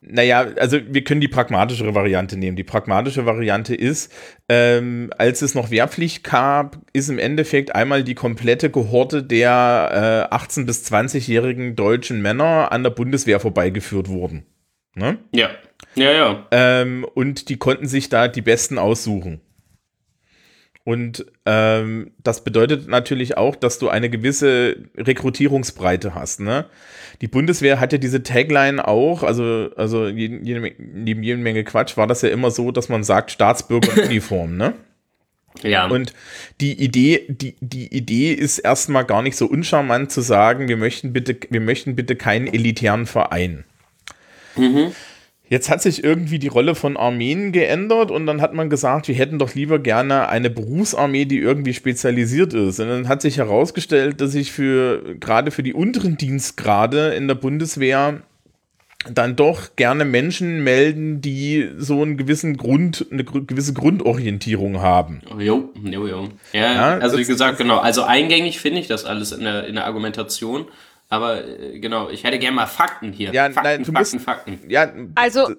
Naja, 0.02 0.48
also 0.58 0.80
wir 0.90 1.04
können 1.04 1.22
die 1.22 1.28
pragmatischere 1.28 1.94
Variante 1.94 2.36
nehmen. 2.36 2.58
Die 2.58 2.64
pragmatische 2.64 3.26
Variante 3.26 3.76
ist, 3.76 4.12
ähm, 4.50 5.12
als 5.18 5.42
es 5.44 5.54
noch 5.54 5.70
Wehrpflicht 5.70 6.24
gab, 6.24 6.80
ist 6.94 7.10
im 7.10 7.20
Endeffekt 7.20 7.76
einmal 7.76 8.04
die 8.04 8.16
komplette 8.16 8.72
Kohorte 8.72 9.24
der 9.24 10.30
äh, 10.32 10.36
18- 10.36 10.66
bis 10.66 10.84
20-jährigen 10.92 11.76
deutschen 11.76 12.22
Männer 12.22 12.72
an 12.72 12.84
der 12.84 12.90
Bundeswehr 12.90 13.40
vorbeigeführt 13.40 14.10
worden. 14.10 14.46
Ne? 14.96 15.20
Ja. 15.34 15.50
Ja, 15.96 16.12
ja. 16.12 16.48
Ähm, 16.52 17.06
und 17.14 17.50
die 17.50 17.58
konnten 17.58 17.88
sich 17.88 18.10
da 18.10 18.28
die 18.28 18.42
Besten 18.42 18.78
aussuchen. 18.78 19.42
Und 20.92 21.26
ähm, 21.46 22.12
das 22.22 22.44
bedeutet 22.44 22.90
natürlich 22.90 23.38
auch, 23.38 23.56
dass 23.56 23.80
du 23.80 23.88
eine 23.88 24.10
gewisse 24.10 24.76
Rekrutierungsbreite 24.98 26.14
hast. 26.14 26.42
Ne? 26.42 26.66
Die 27.22 27.30
Bundeswehr 27.30 27.80
hatte 27.80 27.98
diese 27.98 28.24
Tagline 28.24 28.86
auch, 28.86 29.24
also, 29.24 29.70
also 29.78 30.10
jede, 30.10 30.44
jede, 30.44 30.74
neben 30.78 31.24
jede 31.24 31.38
Menge 31.38 31.64
Quatsch 31.64 31.96
war 31.96 32.08
das 32.08 32.24
ja 32.24 32.30
immer 32.30 32.52
so, 32.52 32.72
dass 32.72 32.90
man 32.90 33.06
sagt 33.06 33.32
Staatsbürger 33.32 33.96
in 33.96 34.04
Uniform. 34.10 34.58
Ne? 34.58 34.74
Ja. 35.64 35.88
Und 35.88 36.12
die 36.60 36.74
Idee, 36.74 37.26
die, 37.30 37.56
die 37.62 37.96
Idee 37.96 38.34
ist 38.34 38.60
erstmal 38.60 39.06
gar 39.06 39.22
nicht 39.22 39.38
so 39.38 39.46
uncharmant 39.46 40.12
zu 40.12 40.20
sagen, 40.20 40.68
wir 40.68 40.76
möchten 40.76 41.14
bitte, 41.14 41.38
wir 41.50 41.62
möchten 41.62 41.96
bitte 41.96 42.18
keinen 42.18 42.48
elitären 42.48 43.06
Verein. 43.06 43.64
Jetzt 45.52 45.70
hat 45.70 45.82
sich 45.82 46.02
irgendwie 46.02 46.40
die 46.40 46.48
Rolle 46.48 46.76
von 46.76 46.96
Armeen 46.96 47.52
geändert 47.52 48.10
und 48.10 48.26
dann 48.26 48.40
hat 48.40 48.54
man 48.54 48.70
gesagt, 48.70 49.10
wir 49.10 49.16
hätten 49.16 49.38
doch 49.38 49.54
lieber 49.54 49.80
gerne 49.80 50.30
eine 50.30 50.50
Berufsarmee, 50.50 51.26
die 51.26 51.40
irgendwie 51.40 51.74
spezialisiert 51.74 52.54
ist. 52.54 52.80
Und 52.80 52.88
dann 52.88 53.10
hat 53.10 53.22
sich 53.22 53.38
herausgestellt, 53.38 54.22
dass 54.22 54.32
sich 54.32 54.54
für 54.54 55.18
gerade 55.20 55.52
für 55.52 55.62
die 55.62 55.74
unteren 55.74 56.16
Dienstgrade 56.16 57.10
in 57.16 57.28
der 57.28 57.36
Bundeswehr 57.36 58.22
dann 59.10 59.36
doch 59.36 59.76
gerne 59.76 60.06
Menschen 60.06 60.64
melden, 60.64 61.20
die 61.20 61.70
so 61.78 62.02
einen 62.02 62.16
gewissen 62.16 62.56
Grund, 62.56 63.08
eine 63.12 63.26
gewisse 63.26 63.74
Grundorientierung 63.74 64.80
haben. 64.80 65.22
Jo, 65.38 65.70
jo, 65.84 66.08
jo. 66.08 66.30
Ja, 66.54 66.74
Ja, 66.74 66.98
also 67.00 67.18
wie 67.18 67.26
gesagt, 67.26 67.58
genau. 67.58 67.80
Also 67.80 68.04
eingängig 68.04 68.62
finde 68.62 68.80
ich 68.80 68.88
das 68.88 69.04
alles 69.04 69.34
in 69.34 69.44
der, 69.44 69.68
in 69.68 69.76
der 69.76 69.86
Argumentation. 69.86 70.68
Aber 71.12 71.46
äh, 71.46 71.78
genau, 71.80 72.10
ich 72.10 72.24
hätte 72.24 72.40
gerne 72.40 72.56
mal 72.56 72.68
Fakten 72.68 73.12
hier. 73.12 73.34
Ja, 73.34 73.44
Fakten, 73.52 73.64
nein, 73.64 73.84
du 73.84 73.92
Fakten, 73.92 74.16
musst- 74.16 74.26
Fakten. 74.26 74.60
Ja, 74.70 74.90
Also 75.16 75.50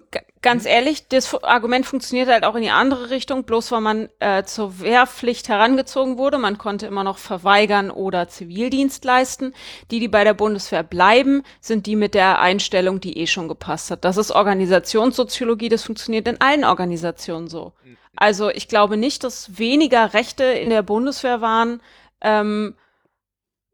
ganz 0.41 0.65
ehrlich, 0.65 1.09
das 1.09 1.35
Argument 1.45 1.85
funktioniert 1.85 2.31
halt 2.31 2.45
auch 2.45 2.55
in 2.55 2.63
die 2.63 2.71
andere 2.71 3.11
Richtung, 3.11 3.45
bloß 3.45 3.71
weil 3.71 3.83
man 3.83 4.09
äh, 4.19 4.45
zur 4.45 4.81
Wehrpflicht 4.81 5.51
herangezogen 5.51 6.17
wurde. 6.17 6.39
Man 6.39 6.57
konnte 6.57 6.87
immer 6.87 7.05
noch 7.05 7.19
verweigern 7.19 7.91
oder 7.91 8.29
Zivildienst 8.29 9.05
leisten. 9.05 9.53
Die, 9.91 10.01
die 10.01 10.09
bei 10.09 10.25
der 10.25 10.33
Bundeswehr 10.33 10.83
bleiben, 10.83 11.43
sind 11.61 11.85
die 11.85 11.97
mit 11.97 12.15
der 12.15 12.41
Einstellung, 12.41 13.01
die 13.01 13.19
eh 13.19 13.27
schon 13.27 13.47
gepasst 13.49 13.91
hat. 13.91 14.07
Das 14.07 14.17
ist 14.17 14.31
Organisationssoziologie, 14.31 15.69
das 15.69 15.85
funktioniert 15.85 16.27
in 16.29 16.41
allen 16.41 16.65
Organisationen 16.65 17.49
so. 17.49 17.73
Also 18.17 18.49
ich 18.49 18.69
glaube 18.69 18.97
nicht, 18.97 19.23
dass 19.23 19.59
weniger 19.59 20.15
Rechte 20.15 20.45
in 20.45 20.71
der 20.71 20.83
Bundeswehr 20.83 21.43
waren, 21.43 21.83
ähm, 22.23 22.75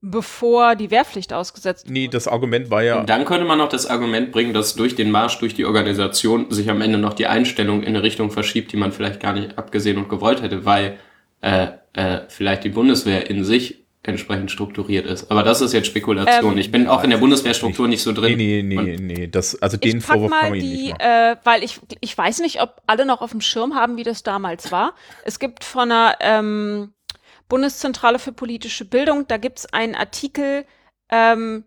bevor 0.01 0.77
die 0.77 0.91
Wehrpflicht 0.91 1.33
ausgesetzt 1.33 1.87
nee, 1.89 2.09
das 2.09 2.29
Argument 2.29 2.71
war 2.71 2.83
ja, 2.83 3.01
Und 3.01 3.09
dann 3.09 3.25
könnte 3.25 3.45
man 3.45 3.59
noch 3.59 3.69
das 3.69 3.87
Argument 3.87 4.31
bringen, 4.31 4.55
dass 4.55 4.75
durch 4.75 4.95
den 4.95 5.11
Marsch 5.11 5.39
durch 5.39 5.55
die 5.55 5.65
Organisation 5.65 6.51
sich 6.51 6.71
am 6.71 6.81
Ende 6.81 6.99
noch 6.99 7.15
die 7.15 7.27
Einstellung 7.27 7.83
in 7.83 7.89
eine 7.89 8.03
Richtung 8.03 8.31
verschiebt, 8.31 8.73
die 8.73 8.77
man 8.77 8.93
vielleicht 8.93 9.21
gar 9.21 9.33
nicht 9.33 9.59
abgesehen 9.59 9.99
und 9.99 10.09
gewollt 10.09 10.43
hätte, 10.43 10.65
weil 10.65 10.99
äh, 11.41 11.69
äh, 11.95 12.21
vielleicht 12.29 12.65
die 12.65 12.69
Bundeswehr 12.69 13.29
in 13.29 13.45
sich 13.45 13.85
entsprechend 14.05 14.51
strukturiert 14.51 15.07
ist. 15.07 15.31
Aber 15.31 15.43
das 15.43 15.61
ist 15.61 15.73
jetzt 15.73 15.87
Spekulation. 15.87 16.53
Ähm, 16.53 16.59
ich 16.59 16.71
bin 16.71 16.87
auch 16.87 17.05
in 17.05 17.11
der 17.11 17.19
Bundeswehrstruktur 17.19 17.89
nicht 17.89 18.03
so 18.03 18.13
drin. 18.13 18.37
nee, 18.37 18.63
nee, 18.63 18.77
nee, 18.77 18.97
nee, 18.97 19.27
das, 19.27 19.61
also 19.61 19.77
den 19.77 20.01
Vorwurf 20.01 20.31
kann 20.31 20.51
man 20.51 20.59
ihnen 20.59 20.69
nicht 20.69 20.87
die, 20.87 20.91
machen. 20.91 21.01
äh, 21.01 21.37
weil 21.45 21.63
ich, 21.63 21.81
ich 22.01 22.17
weiß 22.17 22.41
nicht, 22.41 22.63
ob 22.63 22.81
alle 22.87 23.05
noch 23.05 23.21
auf 23.21 23.33
dem 23.33 23.41
Schirm 23.41 23.75
haben, 23.75 23.97
wie 23.97 24.05
das 24.05 24.23
damals 24.23 24.73
war. 24.73 24.95
Es 25.25 25.39
gibt 25.39 25.65
von 25.65 25.91
der 25.91 26.17
ähm, 26.21 26.93
Bundeszentrale 27.49 28.19
für 28.19 28.33
politische 28.33 28.85
Bildung, 28.85 29.27
da 29.27 29.37
gibt's 29.37 29.67
einen 29.73 29.95
Artikel, 29.95 30.65
ähm, 31.09 31.65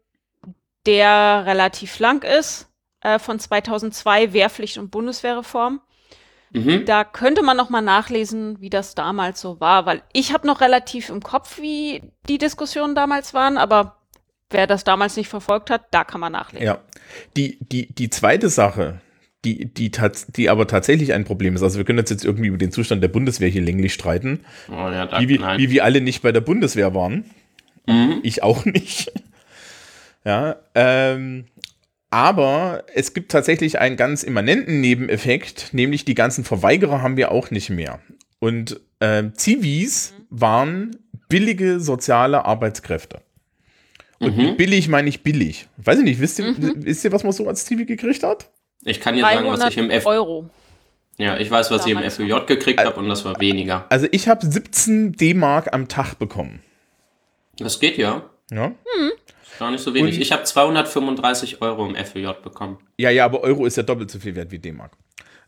der 0.86 1.44
relativ 1.46 2.00
lang 2.00 2.24
ist, 2.24 2.70
äh, 3.02 3.20
von 3.20 3.40
2002, 3.40 4.34
Wehrpflicht 4.34 4.78
und 4.78 4.92
Bundeswehrreform. 4.92 5.82
Mhm. 6.52 6.86
Da 6.86 7.04
könnte 7.04 7.44
man 7.44 7.56
noch 7.56 7.70
mal 7.70 7.82
nachlesen, 7.82 8.60
wie 8.60 8.70
das 8.70 8.94
damals 8.94 9.40
so 9.40 9.60
war, 9.60 9.86
weil 9.86 10.04
ich 10.12 10.34
habe 10.34 10.46
noch 10.46 10.60
relativ 10.62 11.10
im 11.10 11.22
Kopf, 11.22 11.60
wie 11.60 12.04
die 12.28 12.38
Diskussionen 12.38 12.94
damals 12.94 13.34
waren, 13.34 13.58
aber 13.58 13.98
wer 14.50 14.68
das 14.68 14.84
damals 14.84 15.16
nicht 15.16 15.30
verfolgt 15.30 15.70
hat, 15.70 15.86
da 15.92 16.04
kann 16.04 16.20
man 16.20 16.34
nachlesen. 16.34 16.66
Ja. 16.66 16.80
Die, 17.38 17.58
die, 17.62 17.94
die 17.94 18.10
zweite 18.10 18.50
Sache, 18.50 19.00
die, 19.46 19.66
die, 19.66 19.92
die 20.36 20.50
aber 20.50 20.68
tatsächlich 20.68 21.14
ein 21.14 21.24
Problem 21.26 21.56
ist, 21.56 21.64
also 21.64 21.78
wir 21.78 21.86
können 21.86 22.00
uns 22.00 22.10
jetzt 22.10 22.24
irgendwie 22.26 22.48
über 22.50 22.58
den 22.58 22.72
Zustand 22.72 23.02
der 23.02 23.08
Bundeswehr 23.08 23.50
hier 23.50 23.62
länglich 23.64 23.94
streiten, 23.94 24.42
Oh, 24.70 24.74
ja, 24.74 25.20
wie, 25.20 25.30
wir- 25.30 25.58
wie 25.58 25.70
wir 25.72 25.84
alle 25.84 26.02
nicht 26.02 26.22
bei 26.22 26.32
der 26.32 26.42
Bundeswehr 26.42 26.94
waren. 26.94 27.26
Mhm. 27.88 28.20
Ich 28.24 28.44
auch 28.44 28.66
nicht. 28.66 29.12
Ja, 30.24 30.58
ähm, 30.76 31.46
aber 32.12 32.84
es 32.94 33.16
gibt 33.16 33.32
tatsächlich 33.32 33.80
einen 33.80 33.98
ganz 33.98 34.22
immanenten 34.22 34.80
Nebeneffekt, 34.80 35.70
nämlich 35.74 36.06
die 36.06 36.14
ganzen 36.14 36.44
Verweigerer 36.44 37.02
haben 37.02 37.18
wir 37.18 37.32
auch 37.32 37.50
nicht 37.50 37.72
mehr. 37.72 38.00
Und 38.38 38.80
ähm, 39.00 39.34
Zivis 39.36 40.14
waren 40.30 40.96
billige 41.28 41.80
soziale 41.80 42.46
Arbeitskräfte. 42.46 43.22
Und 44.20 44.38
Mhm. 44.38 44.44
mit 44.44 44.58
billig 44.58 44.88
meine 44.90 45.10
ich 45.10 45.24
billig. 45.24 45.68
Weiß 45.78 45.98
ich 45.98 46.04
nicht, 46.04 46.20
wisst 46.22 46.38
ihr, 46.38 46.54
wisst 46.76 47.04
ihr, 47.04 47.12
was 47.12 47.24
man 47.24 47.32
so 47.32 47.48
als 47.48 47.66
Zivi 47.66 47.86
gekriegt 47.86 48.22
hat? 48.22 48.52
Ich 48.84 49.00
kann 49.00 49.16
dir 49.16 49.22
sagen, 49.22 49.46
was 49.48 49.60
300 49.60 49.72
ich 49.72 49.78
im 49.78 49.90
F 49.92 50.06
Euro. 50.06 50.50
ja, 51.18 51.38
ich 51.38 51.50
weiß, 51.52 51.70
was 51.72 51.86
ich 51.86 51.92
im 51.92 52.10
FÜJ 52.12 52.46
gekriegt 52.48 52.80
habe 52.80 53.00
und 53.00 53.10
das 53.10 53.24
war 53.26 53.40
weniger. 53.40 53.86
Also 53.90 54.08
ich 54.12 54.28
habe 54.28 54.46
17 54.46 55.14
D-Mark 55.14 55.74
am 55.74 55.88
Tag 55.88 56.16
bekommen. 56.16 56.62
Das 57.58 57.80
geht 57.80 57.98
ja. 57.98 58.24
Ja, 58.50 58.72
Ist 59.44 59.60
Gar 59.60 59.72
nicht 59.72 59.84
so 59.84 59.94
wenig. 59.94 60.16
Und- 60.16 60.22
ich 60.22 60.32
habe 60.32 60.44
235 60.44 61.62
Euro 61.62 61.86
im 61.88 61.96
FÜJ 61.96 62.34
bekommen. 62.44 62.80
ja, 62.98 63.10
ja 63.12 63.26
aber 63.26 63.42
Euro 63.42 63.66
ist 63.66 63.78
ja 63.78 63.84
doppelt 63.84 64.10
so 64.10 64.20
viel 64.20 64.36
wert 64.36 64.52
wie 64.52 64.60
D-Mark. 64.60 64.94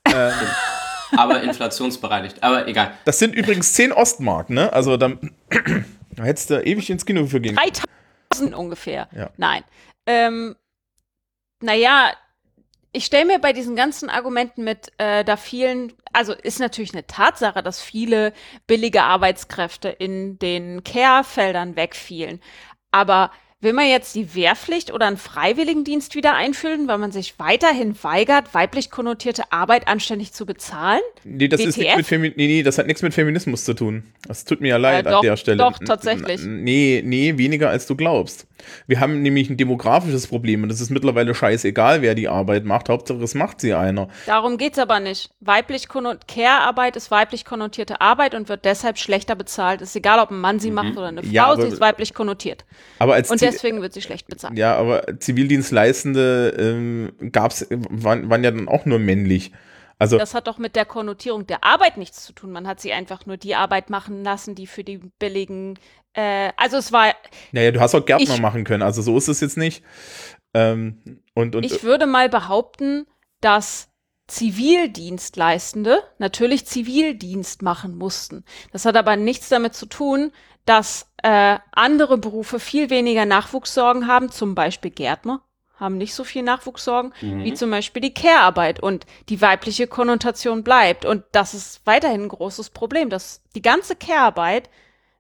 Aber 1.16 1.42
inflationsbereinigt. 1.44 2.42
Aber 2.42 2.68
egal. 2.68 2.94
Das 3.06 3.20
sind 3.20 3.36
übrigens 3.36 3.74
10 3.74 3.92
Ostmark, 3.92 4.50
ne? 4.50 4.74
Also 4.74 4.98
dann 4.98 5.32
da 6.16 6.24
hättest 6.24 6.50
du 6.50 6.56
ewig 6.66 6.90
ins 6.90 7.06
Kino 7.06 7.26
für 7.28 7.40
gehen. 7.40 7.56
3000 8.32 8.56
ungefähr. 8.56 9.08
Ja. 9.16 9.30
Nein. 9.38 9.64
Ähm, 10.08 10.56
naja, 11.62 12.12
ich 12.94 13.06
stelle 13.06 13.26
mir 13.26 13.40
bei 13.40 13.54
diesen 13.54 13.76
ganzen 13.76 14.10
Argumenten 14.10 14.64
mit, 14.64 14.92
äh, 15.00 15.24
da 15.26 15.36
vielen, 15.36 15.94
also 16.14 16.34
ist 16.34 16.60
natürlich 16.60 16.94
eine 16.94 17.06
Tatsache, 17.08 17.64
dass 17.64 17.82
viele 17.82 18.34
billige 18.68 19.04
Arbeitskräfte 19.04 19.90
in 19.90 20.38
den 20.40 20.84
Care-Feldern 20.84 21.76
wegfielen. 21.76 22.40
Aber 22.92 23.32
will 23.62 23.74
man 23.74 23.88
jetzt 23.88 24.14
die 24.16 24.36
Wehrpflicht 24.36 24.92
oder 24.94 25.08
einen 25.08 25.18
Freiwilligendienst 25.18 26.16
wieder 26.16 26.36
einführen, 26.36 26.88
weil 26.88 26.98
man 27.00 27.12
sich 27.12 27.40
weiterhin 27.40 27.96
weigert, 28.04 28.54
weiblich 28.54 28.92
konnotierte 28.92 29.52
Arbeit 29.52 29.88
anständig 29.88 30.34
zu 30.34 30.46
bezahlen? 30.46 31.02
Nee, 31.24 31.48
das 31.48 31.62
ist 31.62 31.78
nichts 31.78 31.96
mit 31.96 32.06
Femi 32.06 32.34
nee, 32.36 32.48
nee, 32.48 32.64
das 32.64 32.78
hat 32.78 32.88
nichts 32.88 33.02
mit 33.02 33.14
Feminismus 33.14 33.64
zu 33.66 33.74
tun. 33.74 34.04
Das 34.28 34.46
tut 34.46 34.62
mir 34.62 34.68
ja 34.70 34.78
leid 34.78 35.06
Äh, 35.06 35.10
an 35.10 35.14
doch, 35.14 35.22
der 35.22 35.38
Stelle. 35.38 35.58
doch, 35.58 35.80
tatsächlich. 35.80 36.42
Nee, 36.44 37.02
nee, 37.06 37.38
weniger 37.38 37.70
als 37.70 37.88
du 37.88 37.96
glaubst. 37.96 38.48
Wir 38.88 39.00
haben 39.00 39.22
nämlich 39.22 39.50
ein 39.50 39.58
demografisches 39.58 40.28
Problem 40.28 40.64
und 40.64 40.72
es 40.72 40.82
ist 40.82 40.90
mittlerweile 40.90 41.34
scheißegal, 41.34 42.02
wer 42.02 42.16
die 42.16 42.28
Arbeit 42.30 42.66
macht. 42.66 42.90
Hauptsache, 42.90 43.20
es 43.24 43.36
macht 43.36 43.62
sie 43.62 43.74
einer. 43.74 44.08
Darum 44.26 44.58
geht's 44.58 44.80
aber 44.80 45.00
nicht. 45.00 45.32
Weiblich 45.40 45.88
Care-Arbeit 45.88 46.96
ist 46.96 47.12
weiblich 47.12 47.46
konnotierte 47.46 48.02
Arbeit 48.02 48.36
und 48.36 48.50
wird 48.50 48.66
deshalb 48.66 48.98
schlechter 48.98 49.36
bezahlt. 49.36 49.82
Ist 49.82 49.96
egal, 49.96 50.20
ob 50.20 50.32
ein 50.32 50.40
Mann 50.40 50.60
sie 50.60 50.72
macht 50.72 50.98
oder 50.98 51.08
eine 51.08 51.24
Frau, 51.24 51.30
Ja, 51.32 51.46
aber- 51.52 51.62
sie 51.62 51.68
ist 51.70 51.82
weiblich 51.82 52.14
konnotiert. 52.14 52.66
Aber 53.00 53.14
als 53.16 53.30
Und 53.32 53.42
deswegen 53.42 53.82
wird 53.82 53.94
sie 53.94 54.02
schlecht 54.02 54.28
bezahlt. 54.28 54.58
ja, 54.58 54.76
aber 54.76 55.04
Zivildienstleistende 55.20 56.54
ähm, 56.58 57.32
gab's, 57.32 57.66
waren, 57.70 58.30
waren 58.30 58.44
ja 58.44 58.52
dann 58.52 58.68
auch 58.68 58.86
nur 58.86 59.00
männlich. 59.00 59.52
Also 60.04 60.18
Das 60.18 60.34
hat 60.34 60.48
doch 60.48 60.58
mit 60.58 60.76
der 60.76 60.86
Konnotierung 60.86 61.48
der 61.48 61.64
Arbeit 61.64 61.98
nichts 61.98 62.24
zu 62.26 62.34
tun. 62.34 62.52
Man 62.52 62.68
hat 62.68 62.80
sie 62.80 62.94
einfach 62.94 63.26
nur 63.26 63.38
die 63.38 63.56
Arbeit 63.56 63.90
machen 63.90 64.24
lassen, 64.24 64.54
die 64.56 64.68
für 64.68 64.84
die 64.84 65.00
billigen. 65.20 65.80
Äh, 66.14 66.52
also 66.58 66.78
es 66.78 66.92
war, 66.92 67.14
Naja, 67.52 67.72
du 67.72 67.80
hast 67.80 67.96
auch 67.96 68.06
Gärtner 68.06 68.36
Ich- 68.36 68.42
machen 68.42 68.64
können, 68.64 68.84
also 68.84 69.02
so 69.02 69.18
ist 69.18 69.28
es 69.30 69.40
jetzt 69.42 69.58
nicht. 69.58 69.84
Ähm, 70.54 71.22
und, 71.34 71.56
und 71.56 71.66
ich 71.66 71.84
würde 71.84 72.06
mal 72.06 72.30
behaupten, 72.30 73.08
dass 73.42 73.90
Zivildienstleistende 74.28 76.02
natürlich 76.18 76.66
Zivildienst 76.66 77.62
machen 77.62 77.96
mussten. 77.98 78.44
Das 78.72 78.86
hat 78.86 78.96
aber 78.96 79.16
nichts 79.16 79.50
damit 79.50 79.74
zu 79.74 79.86
tun, 79.86 80.32
dass 80.66 81.08
äh, 81.24 81.58
andere 81.72 82.18
Berufe 82.18 82.60
viel 82.60 82.90
weniger 82.90 83.26
Nachwuchssorgen 83.26 84.08
haben, 84.08 84.30
zum 84.32 84.56
Beispiel 84.56 84.92
Gärtner 84.92 85.42
haben 85.84 85.98
nicht 85.98 86.16
so 86.16 86.24
viel 86.24 86.42
Nachwuchssorgen 86.42 87.14
Mhm. 87.22 87.44
wie 87.44 87.54
zum 87.54 87.70
Beispiel 87.70 88.02
die 88.02 88.14
Care-Arbeit 88.14 88.80
und 88.80 89.06
die 89.30 89.42
weibliche 89.42 89.86
Konnotation 89.86 90.64
bleibt. 90.64 91.06
Und 91.06 91.24
das 91.32 91.54
ist 91.54 91.82
weiterhin 91.86 92.24
ein 92.24 92.30
großes 92.30 92.72
Problem, 92.72 93.10
dass 93.10 93.42
die 93.54 93.62
ganze 93.62 93.96
Care-Arbeit 93.96 94.70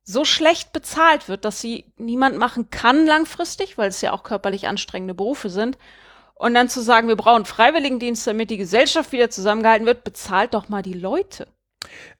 so 0.03 0.25
schlecht 0.25 0.73
bezahlt 0.73 1.29
wird, 1.29 1.45
dass 1.45 1.61
sie 1.61 1.85
niemand 1.97 2.37
machen 2.37 2.69
kann 2.69 3.05
langfristig, 3.05 3.77
weil 3.77 3.89
es 3.89 4.01
ja 4.01 4.11
auch 4.11 4.23
körperlich 4.23 4.67
anstrengende 4.67 5.13
Berufe 5.13 5.49
sind. 5.49 5.77
Und 6.35 6.55
dann 6.55 6.67
zu 6.67 6.81
sagen, 6.81 7.07
wir 7.07 7.15
brauchen 7.15 7.45
Freiwilligendienst, 7.45 8.25
damit 8.27 8.49
die 8.49 8.57
Gesellschaft 8.57 9.11
wieder 9.11 9.29
zusammengehalten 9.29 9.85
wird, 9.85 10.03
bezahlt 10.03 10.53
doch 10.55 10.67
mal 10.67 10.81
die 10.81 10.93
Leute. 10.93 11.47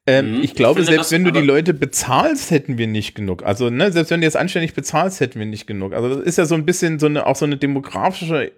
Ähm, 0.06 0.36
Mhm. 0.38 0.42
ich 0.44 0.54
glaube, 0.54 0.80
Ich 0.80 0.86
selbst 0.86 1.06
das 1.06 1.12
wenn 1.12 1.24
du 1.24 1.30
die 1.32 1.40
Leute 1.40 1.72
bezahlst, 1.72 2.50
hätten 2.50 2.76
wir 2.76 2.86
nicht 2.86 3.14
genug. 3.14 3.42
Also, 3.42 3.70
ne, 3.70 3.90
selbst 3.90 4.10
wenn 4.10 4.20
du 4.20 4.26
jetzt 4.26 4.36
anständig 4.36 4.74
bezahlst, 4.74 5.20
hätten 5.20 5.38
wir 5.38 5.46
nicht 5.46 5.66
genug. 5.66 5.94
Also, 5.94 6.16
das 6.16 6.24
ist 6.26 6.36
ja 6.38 6.44
so 6.44 6.54
ein 6.54 6.66
bisschen 6.66 6.98
so 6.98 7.06
eine, 7.06 7.26
auch 7.26 7.36
so 7.36 7.46
eine 7.46 7.56
demografische 7.56 8.52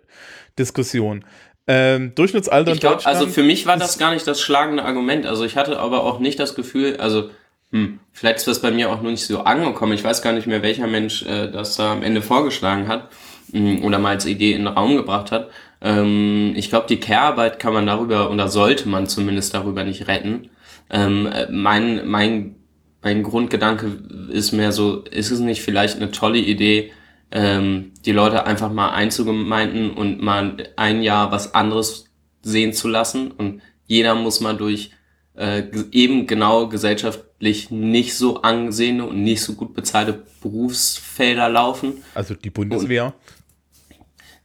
Diskussion. 0.59 1.25
Ähm, 1.69 2.13
Durchschnittsalter 2.15 2.73
Ich 2.73 2.81
Deutschland. 2.81 3.07
also 3.07 3.27
für 3.27 3.43
mich 3.43 3.67
war 3.67 3.77
das 3.77 3.99
gar 3.99 4.13
nicht 4.13 4.27
das 4.27 4.41
schlagende 4.41 4.85
Argument. 4.85 5.27
Also 5.27 5.45
ich 5.45 5.57
hatte 5.57 5.79
aber 5.81 6.05
auch 6.05 6.21
nicht 6.21 6.39
das 6.39 6.55
Gefühl, 6.55 6.97
also 6.99 7.31
hm, 7.73 7.99
vielleicht 8.13 8.37
ist 8.39 8.47
das 8.47 8.61
bei 8.63 8.71
mir 8.71 8.89
auch 8.91 9.03
nur 9.03 9.11
nicht 9.11 9.27
so 9.27 9.41
angekommen. 9.41 9.93
Ich 9.93 10.05
weiß 10.05 10.23
gar 10.23 10.33
nicht 10.33 10.47
mehr, 10.47 10.63
welcher 10.63 10.87
Mensch 10.87 11.23
äh, 11.27 11.51
das 11.51 11.75
da 11.77 11.93
am 11.93 12.05
Ende 12.05 12.23
vorgeschlagen 12.23 12.87
hat 12.87 13.09
hm, 13.53 13.83
oder 13.85 13.99
mal 13.99 14.11
als 14.11 14.27
Idee 14.27 14.53
in 14.53 14.65
den 14.65 14.69
Raum 14.69 14.97
gebracht 14.97 15.33
hat. 15.33 15.51
Ähm, 15.83 16.53
ich 16.55 16.69
glaube, 16.71 16.87
die 16.89 17.01
Care-Arbeit 17.01 17.59
kann 17.59 17.73
man 17.75 17.85
darüber 17.87 18.31
oder 18.31 18.47
sollte 18.49 18.89
man 18.89 19.09
zumindest 19.09 19.53
darüber 19.53 19.83
nicht 19.83 20.07
retten. 20.07 20.49
Ähm, 20.91 21.27
äh, 21.27 21.51
mein, 21.51 22.07
mein, 22.09 22.57
mein 23.03 23.23
Grundgedanke 23.23 23.87
ist 24.31 24.53
mehr 24.53 24.73
so, 24.73 25.03
ist 25.03 25.31
es 25.31 25.41
nicht 25.41 25.63
vielleicht 25.63 25.97
eine 25.97 26.11
tolle 26.11 26.39
Idee, 26.39 26.93
ähm, 27.31 27.93
die 28.05 28.13
Leute 28.13 28.47
einfach 28.47 28.73
mal 28.73 28.91
einzugemeinden 28.91 29.91
und 29.91 30.23
mal 30.23 30.57
ein 30.77 31.03
Jahr 31.03 31.33
was 31.33 31.55
anderes 31.55 32.07
sehen 32.43 32.73
zu 32.73 32.89
lassen 32.89 33.33
und 33.33 33.63
jeder 33.87 34.15
muss 34.15 34.41
mal 34.41 34.57
durch 34.57 34.93
äh, 35.35 35.65
eben 35.93 36.27
genau 36.27 36.69
gesellschaftlich 36.69 37.71
nicht 37.71 38.17
so 38.17 38.43
angesehene 38.43 39.07
und 39.07 39.23
nicht 39.23 39.43
so 39.43 39.55
gut 39.55 39.75
bezahlte 39.75 40.23
Berufsfelder 40.41 41.49
laufen. 41.49 42.03
also 42.15 42.35
die 42.35 42.51
Bundeswehr. 42.51 43.15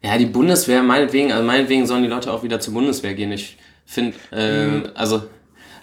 Ja, 0.04 0.18
die 0.18 0.26
Bundeswehr, 0.26 0.82
meinetwegen, 0.82 1.32
also 1.32 1.46
meinetwegen 1.46 1.86
sollen 1.86 2.02
die 2.04 2.10
Leute 2.10 2.32
auch 2.32 2.44
wieder 2.44 2.60
zur 2.60 2.74
Bundeswehr 2.74 3.14
gehen. 3.14 3.32
Ich 3.32 3.58
finde, 3.86 4.18
äh, 4.32 4.90
also, 4.96 5.24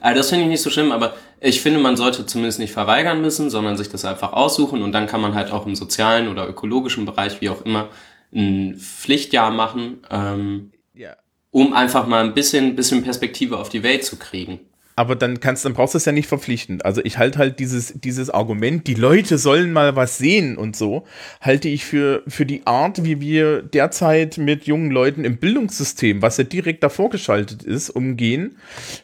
also 0.00 0.16
das 0.18 0.28
finde 0.30 0.44
ich 0.44 0.50
nicht 0.50 0.62
so 0.62 0.70
schlimm, 0.70 0.92
aber 0.92 1.14
ich 1.40 1.60
finde, 1.60 1.80
man 1.80 1.96
sollte 1.96 2.26
zumindest 2.26 2.58
nicht 2.58 2.72
verweigern 2.72 3.20
müssen, 3.20 3.50
sondern 3.50 3.76
sich 3.76 3.88
das 3.88 4.04
einfach 4.04 4.32
aussuchen 4.32 4.82
und 4.82 4.92
dann 4.92 5.06
kann 5.06 5.20
man 5.20 5.34
halt 5.34 5.52
auch 5.52 5.66
im 5.66 5.76
sozialen 5.76 6.28
oder 6.28 6.48
ökologischen 6.48 7.04
Bereich, 7.04 7.40
wie 7.40 7.50
auch 7.50 7.62
immer, 7.64 7.88
ein 8.34 8.76
Pflichtjahr 8.76 9.50
machen, 9.50 10.02
ähm, 10.10 10.72
Ja. 10.94 11.16
um 11.50 11.72
einfach 11.72 12.06
mal 12.06 12.24
ein 12.24 12.34
bisschen, 12.34 12.76
bisschen 12.76 13.02
Perspektive 13.02 13.58
auf 13.58 13.68
die 13.68 13.82
Welt 13.82 14.04
zu 14.04 14.16
kriegen. 14.16 14.60
Aber 14.98 15.14
dann 15.14 15.38
kannst, 15.38 15.64
dann 15.64 15.74
brauchst 15.74 15.94
du 15.94 15.98
es 15.98 16.06
ja 16.06 16.10
nicht 16.10 16.26
verpflichtend. 16.26 16.84
Also 16.84 17.00
ich 17.04 17.18
halte 17.18 17.38
halt 17.38 17.60
dieses, 17.60 17.94
dieses 18.00 18.30
Argument, 18.30 18.84
die 18.88 18.94
Leute 18.94 19.38
sollen 19.38 19.72
mal 19.72 19.94
was 19.94 20.18
sehen 20.18 20.56
und 20.56 20.74
so, 20.74 21.04
halte 21.40 21.68
ich 21.68 21.84
für, 21.84 22.24
für 22.26 22.44
die 22.44 22.66
Art, 22.66 23.04
wie 23.04 23.20
wir 23.20 23.62
derzeit 23.62 24.38
mit 24.38 24.64
jungen 24.64 24.90
Leuten 24.90 25.24
im 25.24 25.36
Bildungssystem, 25.36 26.20
was 26.20 26.36
ja 26.38 26.42
direkt 26.42 26.82
davor 26.82 27.10
geschaltet 27.10 27.62
ist, 27.62 27.90
umgehen, 27.90 28.56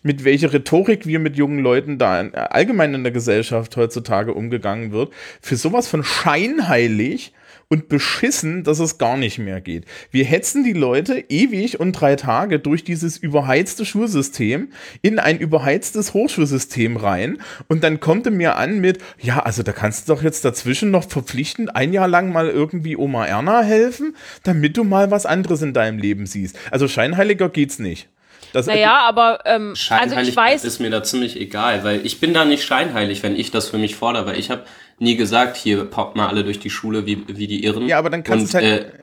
mit 0.02 0.24
welcher 0.24 0.52
Rhetorik 0.52 1.06
wir 1.06 1.20
mit 1.20 1.36
jungen 1.36 1.60
Leuten 1.60 1.96
da 1.96 2.20
in- 2.20 2.34
allgemein 2.34 2.92
in 2.92 3.04
der 3.04 3.12
Gesellschaft 3.12 3.76
heutzutage 3.76 4.34
umgegangen 4.34 4.90
wird, 4.90 5.12
für 5.40 5.54
sowas 5.54 5.86
von 5.86 6.02
scheinheilig 6.02 7.32
und 7.68 7.88
beschissen, 7.88 8.64
dass 8.64 8.78
es 8.78 8.98
gar 8.98 9.16
nicht 9.16 9.38
mehr 9.38 9.60
geht. 9.60 9.84
Wir 10.10 10.24
hetzen 10.24 10.64
die 10.64 10.72
Leute 10.72 11.24
ewig 11.28 11.80
und 11.80 11.92
drei 11.92 12.16
Tage 12.16 12.58
durch 12.58 12.84
dieses 12.84 13.16
überheizte 13.16 13.84
Schulsystem 13.84 14.68
in 15.02 15.18
ein 15.18 15.38
überheiztes 15.38 16.14
Hochschulsystem 16.14 16.96
rein 16.96 17.38
und 17.68 17.84
dann 17.84 18.00
kommt 18.00 18.26
er 18.26 18.32
mir 18.32 18.56
an 18.56 18.80
mit, 18.80 18.98
ja, 19.20 19.40
also 19.40 19.62
da 19.62 19.72
kannst 19.72 20.08
du 20.08 20.14
doch 20.14 20.22
jetzt 20.22 20.44
dazwischen 20.44 20.90
noch 20.90 21.08
verpflichtend 21.08 21.74
ein 21.74 21.92
Jahr 21.92 22.08
lang 22.08 22.32
mal 22.32 22.48
irgendwie 22.48 22.96
Oma 22.96 23.26
Erna 23.26 23.62
helfen, 23.62 24.16
damit 24.42 24.76
du 24.76 24.84
mal 24.84 25.10
was 25.10 25.26
anderes 25.26 25.62
in 25.62 25.72
deinem 25.72 25.98
Leben 25.98 26.26
siehst. 26.26 26.58
Also 26.70 26.88
scheinheiliger 26.88 27.48
geht's 27.48 27.78
nicht. 27.78 28.08
Das, 28.54 28.66
Naja, 28.66 29.00
aber 29.00 29.40
ähm, 29.46 29.70
also 29.70 29.74
Scheinheiligkeit 29.74 30.28
ich 30.28 30.36
weiß, 30.36 30.64
ist 30.64 30.78
mir 30.80 30.90
da 30.90 31.02
ziemlich 31.02 31.40
egal, 31.40 31.82
weil 31.82 32.06
ich 32.06 32.20
bin 32.20 32.32
da 32.32 32.44
nicht 32.44 32.62
scheinheilig, 32.62 33.22
wenn 33.24 33.34
ich 33.34 33.50
das 33.50 33.68
für 33.68 33.78
mich 33.78 33.96
fordere, 33.96 34.26
weil 34.26 34.38
ich 34.38 34.48
habe 34.50 34.62
nie 35.00 35.16
gesagt, 35.16 35.56
hier 35.56 35.84
poppt 35.84 36.14
mal 36.14 36.28
alle 36.28 36.44
durch 36.44 36.60
die 36.60 36.70
Schule 36.70 37.04
wie, 37.04 37.24
wie 37.26 37.48
die 37.48 37.64
Irren. 37.64 37.88
Ja, 37.88 37.98
aber 37.98 38.10
dann 38.10 38.22
kannst 38.22 38.54
und, 38.54 38.62
du's 38.62 38.70
halt- 38.70 38.86
äh, 38.86 38.98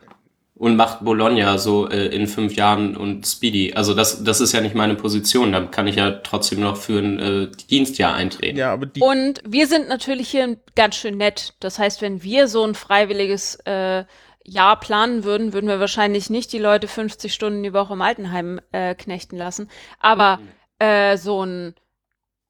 und 0.55 0.75
macht 0.75 1.03
Bologna 1.03 1.57
so 1.57 1.89
äh, 1.89 2.05
in 2.15 2.27
fünf 2.27 2.55
Jahren 2.55 2.95
und 2.95 3.25
Speedy. 3.25 3.73
Also 3.73 3.93
das, 3.95 4.23
das 4.23 4.39
ist 4.41 4.53
ja 4.53 4.61
nicht 4.61 4.75
meine 4.75 4.93
Position. 4.95 5.51
Da 5.51 5.61
kann 5.61 5.87
ich 5.87 5.95
ja 5.95 6.11
trotzdem 6.11 6.59
noch 6.59 6.77
für 6.77 6.99
ein 6.99 7.19
äh, 7.19 7.47
Dienstjahr 7.71 8.13
eintreten. 8.13 8.57
ja, 8.57 8.71
aber 8.71 8.85
die, 8.85 9.01
Und 9.01 9.41
wir 9.45 9.65
sind 9.65 9.89
natürlich 9.89 10.29
hier 10.29 10.57
ganz 10.75 10.95
schön 10.95 11.17
nett. 11.17 11.55
Das 11.59 11.79
heißt, 11.79 12.01
wenn 12.03 12.21
wir 12.23 12.47
so 12.47 12.63
ein 12.63 12.75
freiwilliges 12.75 13.55
äh, 13.65 14.03
Jahr 14.43 14.79
planen 14.79 15.23
würden, 15.23 15.53
würden 15.53 15.67
wir 15.67 15.79
wahrscheinlich 15.79 16.29
nicht 16.29 16.51
die 16.53 16.59
Leute 16.59 16.87
50 16.87 17.33
Stunden 17.33 17.63
die 17.63 17.73
Woche 17.73 17.93
im 17.93 18.01
Altenheim 18.01 18.59
äh, 18.71 18.95
knechten 18.95 19.37
lassen. 19.37 19.69
Aber 19.99 20.39
äh, 20.79 21.17
so 21.17 21.43
ein 21.45 21.75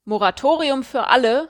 Moratorium 0.06 0.84
für 0.84 1.08
alle, 1.08 1.50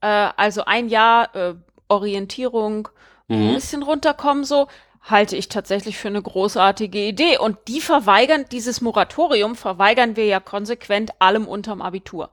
äh, 0.00 0.06
also 0.36 0.64
ein 0.64 0.88
Jahr 0.88 1.34
äh, 1.34 1.54
Orientierung, 1.88 2.88
ein 3.28 3.48
Mhm. 3.50 3.54
bisschen 3.54 3.82
runterkommen, 3.82 4.44
so 4.44 4.68
halte 5.02 5.36
ich 5.36 5.48
tatsächlich 5.48 5.96
für 5.98 6.08
eine 6.08 6.22
großartige 6.22 6.98
Idee. 7.06 7.38
Und 7.38 7.58
die 7.66 7.80
verweigern, 7.80 8.44
dieses 8.52 8.80
Moratorium 8.80 9.56
verweigern 9.56 10.14
wir 10.16 10.26
ja 10.26 10.38
konsequent 10.40 11.10
allem 11.20 11.46
unterm 11.48 11.82
Abitur. 11.82 12.30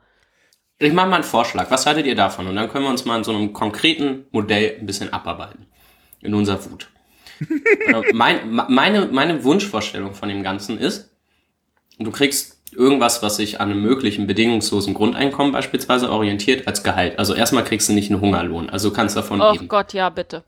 Ich 0.79 0.93
mache 0.93 1.07
mal 1.07 1.15
einen 1.15 1.23
Vorschlag. 1.23 1.71
Was 1.71 1.85
haltet 1.85 2.05
ihr 2.05 2.15
davon? 2.15 2.47
Und 2.47 2.55
dann 2.55 2.69
können 2.69 2.83
wir 2.85 2.89
uns 2.91 3.05
mal 3.05 3.17
in 3.17 3.23
so 3.23 3.31
einem 3.31 3.53
konkreten 3.53 4.25
Modell 4.31 4.77
ein 4.79 4.85
bisschen 4.85 5.13
abarbeiten. 5.13 5.67
In 6.21 6.33
unserer 6.33 6.63
Wut. 6.69 6.89
Äh, 7.39 8.13
mein, 8.13 8.51
me- 8.53 8.65
meine, 8.69 9.07
meine 9.07 9.43
Wunschvorstellung 9.43 10.13
von 10.13 10.29
dem 10.29 10.43
Ganzen 10.43 10.77
ist, 10.77 11.11
du 11.99 12.11
kriegst 12.11 12.59
irgendwas, 12.75 13.21
was 13.21 13.37
sich 13.37 13.59
an 13.61 13.69
einem 13.71 13.81
möglichen 13.81 14.25
bedingungslosen 14.25 14.93
Grundeinkommen 14.93 15.51
beispielsweise 15.51 16.09
orientiert, 16.11 16.67
als 16.67 16.83
Gehalt. 16.83 17.19
Also 17.19 17.35
erstmal 17.35 17.63
kriegst 17.63 17.87
du 17.89 17.93
nicht 17.93 18.11
einen 18.11 18.21
Hungerlohn. 18.21 18.69
Also 18.69 18.91
kannst 18.91 19.15
davon 19.15 19.41
Oh 19.41 19.51
leben. 19.51 19.67
Gott, 19.67 19.93
ja, 19.93 20.09
bitte. 20.09 20.43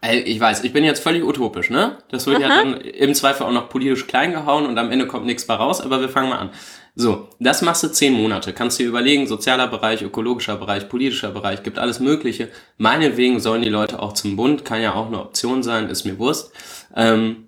Ich 0.00 0.38
weiß, 0.38 0.62
ich 0.62 0.72
bin 0.72 0.84
jetzt 0.84 1.02
völlig 1.02 1.24
utopisch, 1.24 1.70
ne? 1.70 1.98
Das 2.10 2.26
wird 2.26 2.40
ja 2.40 2.48
dann 2.48 2.74
im 2.80 3.14
Zweifel 3.14 3.46
auch 3.46 3.52
noch 3.52 3.68
politisch 3.68 4.06
klein 4.06 4.32
gehauen 4.32 4.66
und 4.66 4.78
am 4.78 4.92
Ende 4.92 5.08
kommt 5.08 5.26
nichts 5.26 5.46
bei 5.46 5.54
raus, 5.54 5.80
aber 5.80 6.00
wir 6.00 6.08
fangen 6.08 6.28
mal 6.28 6.38
an. 6.38 6.50
So, 6.94 7.28
das 7.40 7.62
machst 7.62 7.82
du 7.82 7.88
zehn 7.88 8.12
Monate. 8.12 8.52
Kannst 8.52 8.78
dir 8.78 8.86
überlegen, 8.86 9.26
sozialer 9.26 9.66
Bereich, 9.66 10.02
ökologischer 10.02 10.56
Bereich, 10.56 10.88
politischer 10.88 11.30
Bereich, 11.30 11.62
gibt 11.62 11.78
alles 11.78 12.00
Mögliche. 12.00 12.48
Meinetwegen 12.76 13.40
sollen 13.40 13.62
die 13.62 13.68
Leute 13.68 14.00
auch 14.00 14.12
zum 14.12 14.36
Bund, 14.36 14.64
kann 14.64 14.82
ja 14.82 14.94
auch 14.94 15.06
eine 15.06 15.20
Option 15.20 15.62
sein, 15.62 15.88
ist 15.88 16.04
mir 16.04 16.18
Wurst. 16.18 16.52
Ähm, 16.94 17.46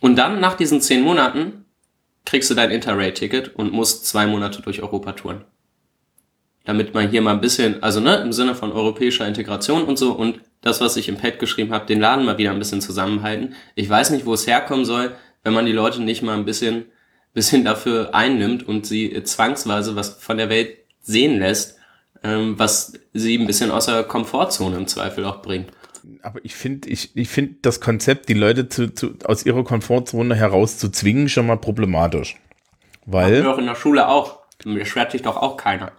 und 0.00 0.16
dann, 0.16 0.40
nach 0.40 0.54
diesen 0.54 0.80
zehn 0.80 1.02
Monaten, 1.02 1.64
kriegst 2.24 2.50
du 2.50 2.54
dein 2.54 2.70
Interrail-Ticket 2.70 3.56
und 3.56 3.72
musst 3.72 4.06
zwei 4.06 4.26
Monate 4.26 4.62
durch 4.62 4.82
Europa 4.82 5.12
touren 5.12 5.44
damit 6.64 6.94
man 6.94 7.10
hier 7.10 7.20
mal 7.22 7.34
ein 7.34 7.40
bisschen, 7.40 7.82
also 7.82 8.00
ne, 8.00 8.16
im 8.16 8.32
Sinne 8.32 8.54
von 8.54 8.72
europäischer 8.72 9.26
Integration 9.26 9.84
und 9.84 9.98
so 9.98 10.12
und 10.12 10.40
das, 10.64 10.80
was 10.80 10.96
ich 10.96 11.08
im 11.08 11.16
Pad 11.16 11.38
geschrieben 11.38 11.72
habe, 11.72 11.86
den 11.86 12.00
Laden 12.00 12.24
mal 12.24 12.38
wieder 12.38 12.50
ein 12.50 12.58
bisschen 12.58 12.80
zusammenhalten. 12.80 13.54
Ich 13.74 13.88
weiß 13.88 14.10
nicht, 14.10 14.26
wo 14.26 14.34
es 14.34 14.46
herkommen 14.46 14.84
soll, 14.84 15.14
wenn 15.42 15.52
man 15.52 15.66
die 15.66 15.72
Leute 15.72 16.02
nicht 16.02 16.22
mal 16.22 16.36
ein 16.36 16.44
bisschen, 16.44 16.86
bisschen 17.34 17.64
dafür 17.64 18.14
einnimmt 18.14 18.66
und 18.66 18.86
sie 18.86 19.22
zwangsweise 19.24 19.96
was 19.96 20.10
von 20.14 20.38
der 20.38 20.48
Welt 20.48 20.76
sehen 21.00 21.38
lässt, 21.38 21.78
ähm, 22.22 22.58
was 22.58 22.94
sie 23.12 23.36
ein 23.36 23.46
bisschen 23.46 23.70
aus 23.70 23.86
der 23.86 24.04
Komfortzone 24.04 24.76
im 24.76 24.86
Zweifel 24.86 25.24
auch 25.24 25.42
bringt. 25.42 25.70
aber 26.22 26.40
ich 26.42 26.54
finde, 26.54 26.88
ich, 26.88 27.14
ich 27.16 27.28
finde 27.28 27.56
das 27.62 27.80
Konzept, 27.80 28.28
die 28.28 28.34
Leute 28.34 28.68
zu, 28.68 28.94
zu, 28.94 29.14
aus 29.24 29.44
ihrer 29.44 29.64
Komfortzone 29.64 30.34
heraus 30.34 30.78
zu 30.78 30.90
zwingen, 30.90 31.28
schon 31.28 31.46
mal 31.46 31.58
problematisch. 31.58 32.36
Weil. 33.06 33.42
Ja, 33.42 33.52
auch 33.52 33.58
in 33.58 33.66
der 33.66 33.74
Schule 33.74 34.08
auch. 34.08 34.40
Mir 34.64 34.86
schwert 34.86 35.12
sich 35.12 35.22
doch 35.22 35.36
auch 35.36 35.56
keiner. 35.56 35.92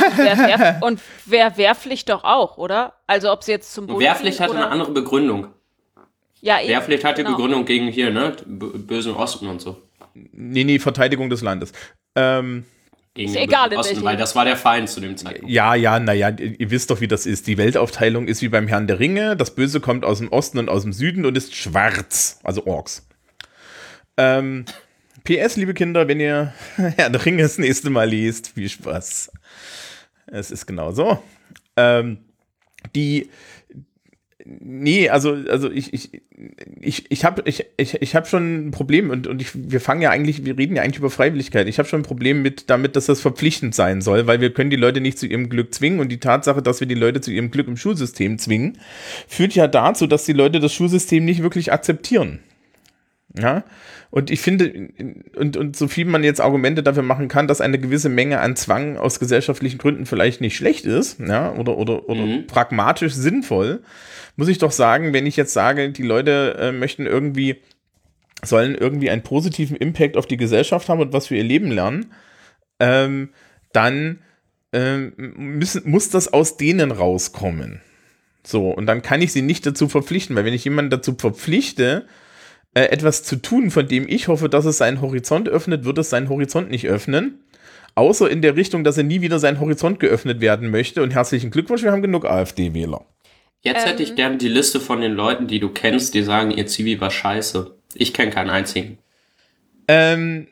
Und 0.80 1.00
wer 1.26 1.56
Wehrpflicht 1.56 2.08
doch 2.08 2.24
auch, 2.24 2.58
oder? 2.58 2.94
Also 3.06 3.32
ob 3.32 3.42
sie 3.42 3.52
jetzt 3.52 3.72
zum 3.72 3.86
Bund 3.86 4.00
Wehrpflicht 4.00 4.40
hatte 4.40 4.54
eine 4.54 4.68
andere 4.68 4.92
Begründung. 4.92 5.48
Ja, 6.40 6.60
eben, 6.60 6.70
Wehrpflicht 6.70 7.04
hatte 7.04 7.22
genau. 7.22 7.36
Begründung 7.36 7.64
gegen 7.64 7.88
hier, 7.88 8.10
ne, 8.10 8.34
bösen 8.46 9.14
Osten 9.14 9.46
und 9.46 9.60
so. 9.60 9.80
Nee, 10.14 10.64
nee, 10.64 10.78
Verteidigung 10.78 11.30
des 11.30 11.42
Landes. 11.42 11.72
Ähm, 12.14 12.64
Gegen 13.14 13.28
Ist 13.28 13.34
den 13.34 13.44
egal, 13.44 13.74
Osten, 13.76 14.02
weil 14.04 14.16
das 14.16 14.34
war 14.34 14.46
der 14.46 14.56
Feind 14.56 14.88
zu 14.88 14.98
dem 15.00 15.18
Zeitpunkt. 15.18 15.50
ja, 15.50 15.74
ja, 15.74 16.00
naja, 16.00 16.30
ihr 16.30 16.58
ihr 16.58 16.70
wisst 16.70 16.90
doch, 16.90 17.02
wie 17.02 17.08
das 17.08 17.26
ist. 17.26 17.46
Die 17.46 17.58
Weltaufteilung 17.58 18.26
ist 18.26 18.40
wie 18.40 18.48
beim 18.48 18.68
Herrn 18.68 18.86
der 18.86 19.00
Ringe. 19.00 19.36
Das 19.36 19.54
Böse 19.54 19.80
kommt 19.80 20.06
aus 20.06 20.18
dem 20.18 20.28
Osten 20.28 20.58
und 20.58 20.70
aus 20.70 20.82
dem 20.82 20.94
Süden 20.94 21.26
und 21.26 21.36
ist 21.36 21.54
schwarz. 21.54 22.40
Also 22.42 22.64
Orks. 22.66 23.06
Ähm, 24.16 24.64
PS, 25.24 25.56
liebe 25.56 25.74
Kinder, 25.74 26.08
wenn 26.08 26.20
ihr 26.20 26.54
Herrn 26.76 27.12
der 27.12 27.24
Ringe 27.24 27.42
das 27.42 27.58
nächste 27.58 27.90
Mal 27.90 28.08
liest, 28.08 28.52
viel 28.54 28.70
Spaß. 28.70 29.30
Es 30.32 30.50
ist 30.50 30.66
genau 30.66 30.92
so. 30.92 31.22
Ähm, 31.76 32.18
die, 32.94 33.28
nee, 34.44 35.10
also, 35.10 35.36
also 35.48 35.70
ich, 35.70 35.92
ich, 35.92 36.22
ich, 36.80 37.10
ich 37.10 37.24
habe 37.26 37.42
ich, 37.44 37.66
ich, 37.76 38.00
ich 38.00 38.16
hab 38.16 38.26
schon 38.26 38.68
ein 38.68 38.70
Problem 38.70 39.10
und, 39.10 39.26
und 39.26 39.42
ich, 39.42 39.50
wir 39.54 39.80
fangen 39.80 40.00
ja 40.00 40.08
eigentlich, 40.08 40.46
wir 40.46 40.56
reden 40.56 40.74
ja 40.74 40.82
eigentlich 40.82 40.98
über 40.98 41.10
Freiwilligkeit. 41.10 41.68
Ich 41.68 41.78
habe 41.78 41.86
schon 41.86 42.00
ein 42.00 42.04
Problem 42.04 42.40
mit 42.40 42.70
damit, 42.70 42.96
dass 42.96 43.06
das 43.06 43.20
verpflichtend 43.20 43.74
sein 43.74 44.00
soll, 44.00 44.26
weil 44.26 44.40
wir 44.40 44.54
können 44.54 44.70
die 44.70 44.76
Leute 44.76 45.02
nicht 45.02 45.18
zu 45.18 45.26
ihrem 45.26 45.50
Glück 45.50 45.74
zwingen 45.74 46.00
und 46.00 46.08
die 46.08 46.18
Tatsache, 46.18 46.62
dass 46.62 46.80
wir 46.80 46.88
die 46.88 46.94
Leute 46.94 47.20
zu 47.20 47.30
ihrem 47.30 47.50
Glück 47.50 47.68
im 47.68 47.76
Schulsystem 47.76 48.38
zwingen, 48.38 48.78
führt 49.28 49.54
ja 49.54 49.68
dazu, 49.68 50.06
dass 50.06 50.24
die 50.24 50.32
Leute 50.32 50.60
das 50.60 50.72
Schulsystem 50.72 51.26
nicht 51.26 51.42
wirklich 51.42 51.72
akzeptieren. 51.72 52.38
Ja, 53.38 53.64
und 54.12 54.30
ich 54.30 54.42
finde, 54.42 54.90
und, 55.36 55.56
und 55.56 55.74
so 55.74 55.88
viel 55.88 56.04
man 56.04 56.22
jetzt 56.22 56.38
Argumente 56.40 56.82
dafür 56.82 57.02
machen 57.02 57.28
kann, 57.28 57.48
dass 57.48 57.62
eine 57.62 57.78
gewisse 57.78 58.10
Menge 58.10 58.40
an 58.40 58.56
Zwang 58.56 58.98
aus 58.98 59.18
gesellschaftlichen 59.18 59.78
Gründen 59.78 60.04
vielleicht 60.04 60.42
nicht 60.42 60.54
schlecht 60.54 60.84
ist, 60.84 61.18
ja, 61.18 61.50
oder, 61.54 61.78
oder, 61.78 62.08
oder 62.10 62.20
Mhm. 62.20 62.46
pragmatisch 62.46 63.14
sinnvoll, 63.14 63.82
muss 64.36 64.48
ich 64.48 64.58
doch 64.58 64.70
sagen, 64.70 65.14
wenn 65.14 65.24
ich 65.24 65.36
jetzt 65.36 65.54
sage, 65.54 65.90
die 65.90 66.02
Leute 66.02 66.56
äh, 66.60 66.72
möchten 66.72 67.06
irgendwie 67.06 67.56
sollen 68.44 68.74
irgendwie 68.74 69.08
einen 69.08 69.22
positiven 69.22 69.76
Impact 69.78 70.18
auf 70.18 70.26
die 70.26 70.36
Gesellschaft 70.36 70.90
haben 70.90 71.00
und 71.00 71.14
was 71.14 71.28
für 71.28 71.36
ihr 71.36 71.44
Leben 71.44 71.70
lernen, 71.70 72.12
ähm, 72.80 73.30
dann 73.72 74.18
ähm, 74.74 75.14
müssen, 75.36 75.88
muss 75.88 76.10
das 76.10 76.32
aus 76.32 76.58
denen 76.58 76.90
rauskommen. 76.90 77.80
So, 78.44 78.70
und 78.70 78.84
dann 78.84 79.00
kann 79.00 79.22
ich 79.22 79.32
sie 79.32 79.42
nicht 79.42 79.64
dazu 79.64 79.88
verpflichten, 79.88 80.36
weil 80.36 80.44
wenn 80.44 80.52
ich 80.52 80.64
jemanden 80.64 80.90
dazu 80.90 81.14
verpflichte, 81.16 82.06
äh, 82.74 82.84
etwas 82.84 83.22
zu 83.22 83.36
tun, 83.36 83.70
von 83.70 83.86
dem 83.86 84.08
ich 84.08 84.28
hoffe, 84.28 84.48
dass 84.48 84.64
es 84.64 84.78
seinen 84.78 85.00
Horizont 85.00 85.48
öffnet, 85.48 85.84
wird 85.84 85.98
es 85.98 86.10
seinen 86.10 86.28
Horizont 86.28 86.70
nicht 86.70 86.86
öffnen. 86.86 87.40
Außer 87.94 88.30
in 88.30 88.40
der 88.40 88.56
Richtung, 88.56 88.84
dass 88.84 88.96
er 88.96 89.04
nie 89.04 89.20
wieder 89.20 89.38
sein 89.38 89.60
Horizont 89.60 90.00
geöffnet 90.00 90.40
werden 90.40 90.70
möchte. 90.70 91.02
Und 91.02 91.12
herzlichen 91.12 91.50
Glückwunsch, 91.50 91.82
wir 91.82 91.92
haben 91.92 92.00
genug 92.00 92.24
AfD-Wähler. 92.24 93.04
Jetzt 93.60 93.86
hätte 93.86 94.02
ich 94.02 94.10
Ähm. 94.10 94.16
gern 94.16 94.38
die 94.38 94.48
Liste 94.48 94.80
von 94.80 95.00
den 95.00 95.12
Leuten, 95.12 95.46
die 95.46 95.60
du 95.60 95.68
kennst, 95.68 96.14
die 96.14 96.22
sagen, 96.22 96.50
ihr 96.50 96.66
Zivi 96.66 97.00
war 97.00 97.10
scheiße. 97.10 97.76
Ich 97.94 98.14
kenne 98.14 98.30
keinen 98.30 98.50
einzigen. 98.50 98.98
Ähm, 99.88 100.48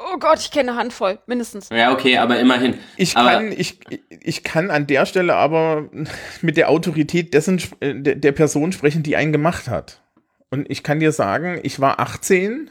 Oh 0.00 0.16
Gott, 0.18 0.38
ich 0.38 0.52
kenne 0.52 0.70
eine 0.70 0.80
Handvoll, 0.80 1.18
mindestens. 1.26 1.70
Ja, 1.70 1.92
okay, 1.92 2.18
aber 2.18 2.38
immerhin. 2.38 2.74
ich, 2.96 3.16
aber 3.16 3.30
kann, 3.30 3.50
ich, 3.52 3.80
ich 4.20 4.44
kann 4.44 4.70
an 4.70 4.86
der 4.86 5.06
Stelle 5.06 5.34
aber 5.34 5.88
mit 6.40 6.56
der 6.56 6.68
Autorität 6.70 7.34
dessen, 7.34 7.60
äh, 7.80 7.94
der, 7.94 8.14
der 8.14 8.32
Person 8.32 8.70
sprechen, 8.70 9.02
die 9.02 9.16
einen 9.16 9.32
gemacht 9.32 9.66
hat. 9.68 10.00
Und 10.50 10.70
ich 10.70 10.82
kann 10.82 11.00
dir 11.00 11.12
sagen, 11.12 11.60
ich 11.62 11.80
war 11.80 12.00
18 12.00 12.70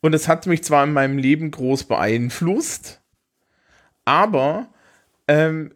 und 0.00 0.14
es 0.14 0.28
hat 0.28 0.46
mich 0.46 0.64
zwar 0.64 0.84
in 0.84 0.92
meinem 0.92 1.18
Leben 1.18 1.50
groß 1.50 1.84
beeinflusst, 1.84 3.00
aber 4.04 4.68
ähm, 5.28 5.72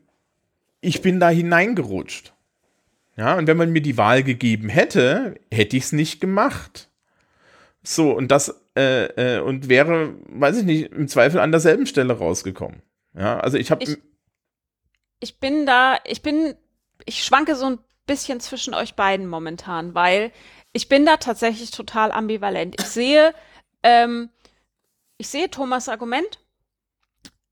ich 0.80 1.02
bin 1.02 1.20
da 1.20 1.28
hineingerutscht. 1.28 2.32
Ja, 3.16 3.36
und 3.36 3.46
wenn 3.46 3.56
man 3.56 3.70
mir 3.70 3.82
die 3.82 3.96
Wahl 3.98 4.22
gegeben 4.22 4.68
hätte, 4.68 5.34
hätte 5.52 5.76
ich 5.76 5.84
es 5.84 5.92
nicht 5.92 6.20
gemacht. 6.20 6.88
So, 7.82 8.12
und 8.12 8.28
das, 8.30 8.54
äh, 8.76 9.36
äh, 9.36 9.40
und 9.40 9.68
wäre, 9.68 10.14
weiß 10.28 10.58
ich 10.58 10.64
nicht, 10.64 10.92
im 10.92 11.08
Zweifel 11.08 11.40
an 11.40 11.50
derselben 11.50 11.86
Stelle 11.86 12.14
rausgekommen. 12.14 12.82
Ja, 13.14 13.38
also 13.40 13.58
ich 13.58 13.70
habe, 13.70 13.82
Ich- 13.84 13.98
Ich 15.22 15.38
bin 15.38 15.66
da, 15.66 15.98
ich 16.04 16.22
bin, 16.22 16.54
ich 17.04 17.24
schwanke 17.24 17.54
so 17.56 17.66
ein 17.66 17.78
bisschen 18.06 18.40
zwischen 18.40 18.72
euch 18.74 18.94
beiden 18.94 19.26
momentan, 19.26 19.94
weil 19.94 20.32
ich 20.72 20.88
bin 20.88 21.06
da 21.06 21.16
tatsächlich 21.16 21.70
total 21.70 22.12
ambivalent. 22.12 22.80
Ich 22.80 22.86
sehe, 22.86 23.34
ähm, 23.82 24.30
ich 25.16 25.28
sehe 25.28 25.50
Thomas 25.50 25.88
Argument, 25.88 26.38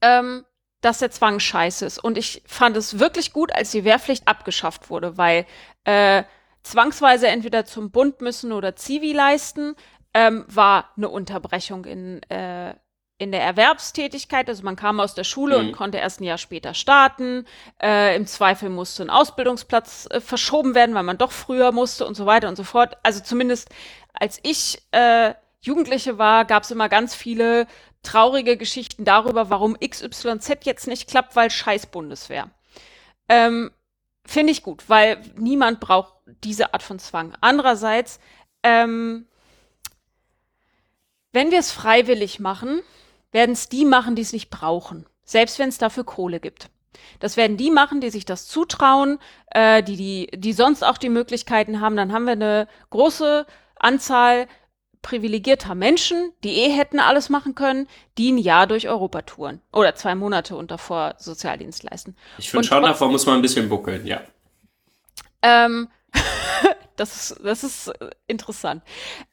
ähm, 0.00 0.44
dass 0.80 0.98
der 0.98 1.10
Zwang 1.10 1.40
scheiße 1.40 1.84
ist. 1.84 1.98
Und 1.98 2.16
ich 2.16 2.42
fand 2.46 2.76
es 2.76 2.98
wirklich 2.98 3.32
gut, 3.32 3.52
als 3.52 3.72
die 3.72 3.84
Wehrpflicht 3.84 4.28
abgeschafft 4.28 4.90
wurde, 4.90 5.18
weil 5.18 5.46
äh, 5.84 6.22
zwangsweise 6.62 7.28
entweder 7.28 7.64
zum 7.64 7.90
Bund 7.90 8.20
müssen 8.20 8.52
oder 8.52 8.76
Zivi 8.76 9.12
leisten, 9.12 9.74
ähm, 10.14 10.44
war 10.48 10.92
eine 10.96 11.08
Unterbrechung 11.08 11.84
in, 11.84 12.22
äh, 12.30 12.74
in 13.18 13.32
der 13.32 13.42
Erwerbstätigkeit. 13.42 14.48
Also 14.48 14.62
man 14.62 14.76
kam 14.76 15.00
aus 15.00 15.14
der 15.14 15.24
Schule 15.24 15.58
Mhm. 15.58 15.68
und 15.68 15.72
konnte 15.72 15.98
erst 15.98 16.20
ein 16.20 16.24
Jahr 16.24 16.38
später 16.38 16.72
starten. 16.74 17.46
Äh, 17.82 18.16
Im 18.16 18.26
Zweifel 18.26 18.70
musste 18.70 19.02
ein 19.02 19.10
Ausbildungsplatz 19.10 20.06
äh, 20.10 20.20
verschoben 20.20 20.74
werden, 20.74 20.94
weil 20.94 21.02
man 21.02 21.18
doch 21.18 21.32
früher 21.32 21.72
musste 21.72 22.06
und 22.06 22.14
so 22.16 22.26
weiter 22.26 22.48
und 22.48 22.56
so 22.56 22.64
fort. 22.64 22.96
Also 23.02 23.20
zumindest 23.20 23.68
als 24.14 24.38
ich 24.42 24.80
äh, 24.92 25.34
Jugendliche 25.60 26.18
war, 26.18 26.44
gab 26.44 26.62
es 26.62 26.70
immer 26.70 26.88
ganz 26.88 27.14
viele 27.14 27.66
traurige 28.02 28.56
Geschichten 28.56 29.04
darüber, 29.04 29.50
warum 29.50 29.76
XYZ 29.78 30.64
jetzt 30.64 30.86
nicht 30.86 31.08
klappt, 31.10 31.34
weil 31.34 31.50
scheiß 31.50 31.86
Bundeswehr. 31.86 32.50
Ähm, 33.28 33.70
Finde 34.24 34.52
ich 34.52 34.62
gut, 34.62 34.88
weil 34.88 35.20
niemand 35.36 35.80
braucht 35.80 36.12
diese 36.44 36.74
Art 36.74 36.82
von 36.82 36.98
Zwang. 36.98 37.34
Andererseits, 37.40 38.20
ähm, 38.62 39.26
wenn 41.32 41.50
wir 41.50 41.58
es 41.58 41.72
freiwillig 41.72 42.38
machen, 42.38 42.80
werden 43.32 43.52
es 43.52 43.68
die 43.68 43.84
machen, 43.84 44.14
die 44.14 44.22
es 44.22 44.32
nicht 44.32 44.50
brauchen. 44.50 45.06
Selbst 45.24 45.58
wenn 45.58 45.68
es 45.68 45.78
dafür 45.78 46.04
Kohle 46.04 46.40
gibt. 46.40 46.70
Das 47.20 47.36
werden 47.36 47.56
die 47.56 47.70
machen, 47.70 48.00
die 48.00 48.10
sich 48.10 48.24
das 48.24 48.46
zutrauen, 48.46 49.18
äh, 49.50 49.82
die, 49.82 49.96
die, 49.96 50.28
die 50.34 50.52
sonst 50.52 50.82
auch 50.82 50.98
die 50.98 51.10
Möglichkeiten 51.10 51.80
haben. 51.80 51.96
Dann 51.96 52.12
haben 52.12 52.24
wir 52.24 52.32
eine 52.32 52.68
große 52.90 53.46
Anzahl 53.76 54.48
privilegierter 55.02 55.74
Menschen, 55.74 56.32
die 56.42 56.54
eh 56.58 56.70
hätten 56.70 56.98
alles 56.98 57.28
machen 57.28 57.54
können, 57.54 57.86
die 58.16 58.32
ein 58.32 58.38
Jahr 58.38 58.66
durch 58.66 58.88
Europa 58.88 59.22
touren. 59.22 59.60
Oder 59.72 59.94
zwei 59.94 60.14
Monate 60.14 60.56
und 60.56 60.70
davor 60.70 61.14
Sozialdienst 61.18 61.84
leisten. 61.84 62.16
ich 62.38 62.50
finde 62.50 62.66
schon, 62.66 62.82
davor 62.82 63.10
muss 63.10 63.26
man 63.26 63.36
ein 63.36 63.42
bisschen 63.42 63.68
buckeln, 63.68 64.06
ja. 64.06 64.20
Ähm, 65.42 65.88
das 66.98 67.30
ist, 67.30 67.40
das 67.44 67.64
ist 67.64 67.88
äh, 67.88 68.10
interessant. 68.26 68.82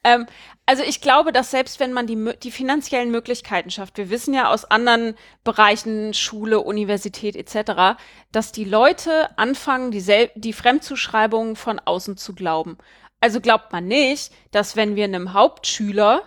Ähm, 0.03 0.25
also 0.65 0.83
ich 0.83 1.01
glaube, 1.01 1.31
dass 1.31 1.51
selbst 1.51 1.79
wenn 1.79 1.93
man 1.93 2.07
die, 2.07 2.33
die 2.41 2.51
finanziellen 2.51 3.11
Möglichkeiten 3.11 3.69
schafft, 3.69 3.97
wir 3.97 4.09
wissen 4.09 4.33
ja 4.33 4.49
aus 4.49 4.65
anderen 4.65 5.15
Bereichen, 5.43 6.13
Schule, 6.13 6.61
Universität 6.61 7.35
etc., 7.35 7.99
dass 8.31 8.51
die 8.51 8.65
Leute 8.65 9.29
anfangen, 9.37 9.91
die, 9.91 10.29
die 10.35 10.53
Fremdzuschreibungen 10.53 11.55
von 11.55 11.79
außen 11.79 12.17
zu 12.17 12.33
glauben. 12.33 12.77
Also 13.19 13.41
glaubt 13.41 13.71
man 13.71 13.87
nicht, 13.87 14.31
dass 14.51 14.75
wenn 14.75 14.95
wir 14.95 15.05
einem 15.05 15.33
Hauptschüler, 15.33 16.23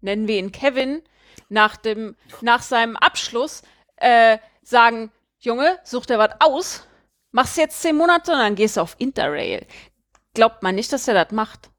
nennen 0.00 0.26
wir 0.26 0.38
ihn 0.38 0.52
Kevin, 0.52 1.02
nach, 1.48 1.76
dem, 1.76 2.16
nach 2.40 2.62
seinem 2.62 2.96
Abschluss 2.96 3.62
äh, 3.96 4.38
sagen, 4.62 5.12
Junge, 5.38 5.78
such 5.84 6.06
dir 6.06 6.18
was 6.18 6.30
aus, 6.40 6.86
machst 7.30 7.56
jetzt 7.56 7.80
zehn 7.82 7.96
Monate 7.96 8.32
und 8.32 8.38
dann 8.38 8.54
gehst 8.54 8.76
du 8.76 8.80
auf 8.80 8.96
Interrail. 8.98 9.66
Glaubt 10.34 10.62
man 10.62 10.74
nicht, 10.74 10.92
dass 10.92 11.08
er 11.08 11.14
das 11.14 11.30
macht. 11.32 11.70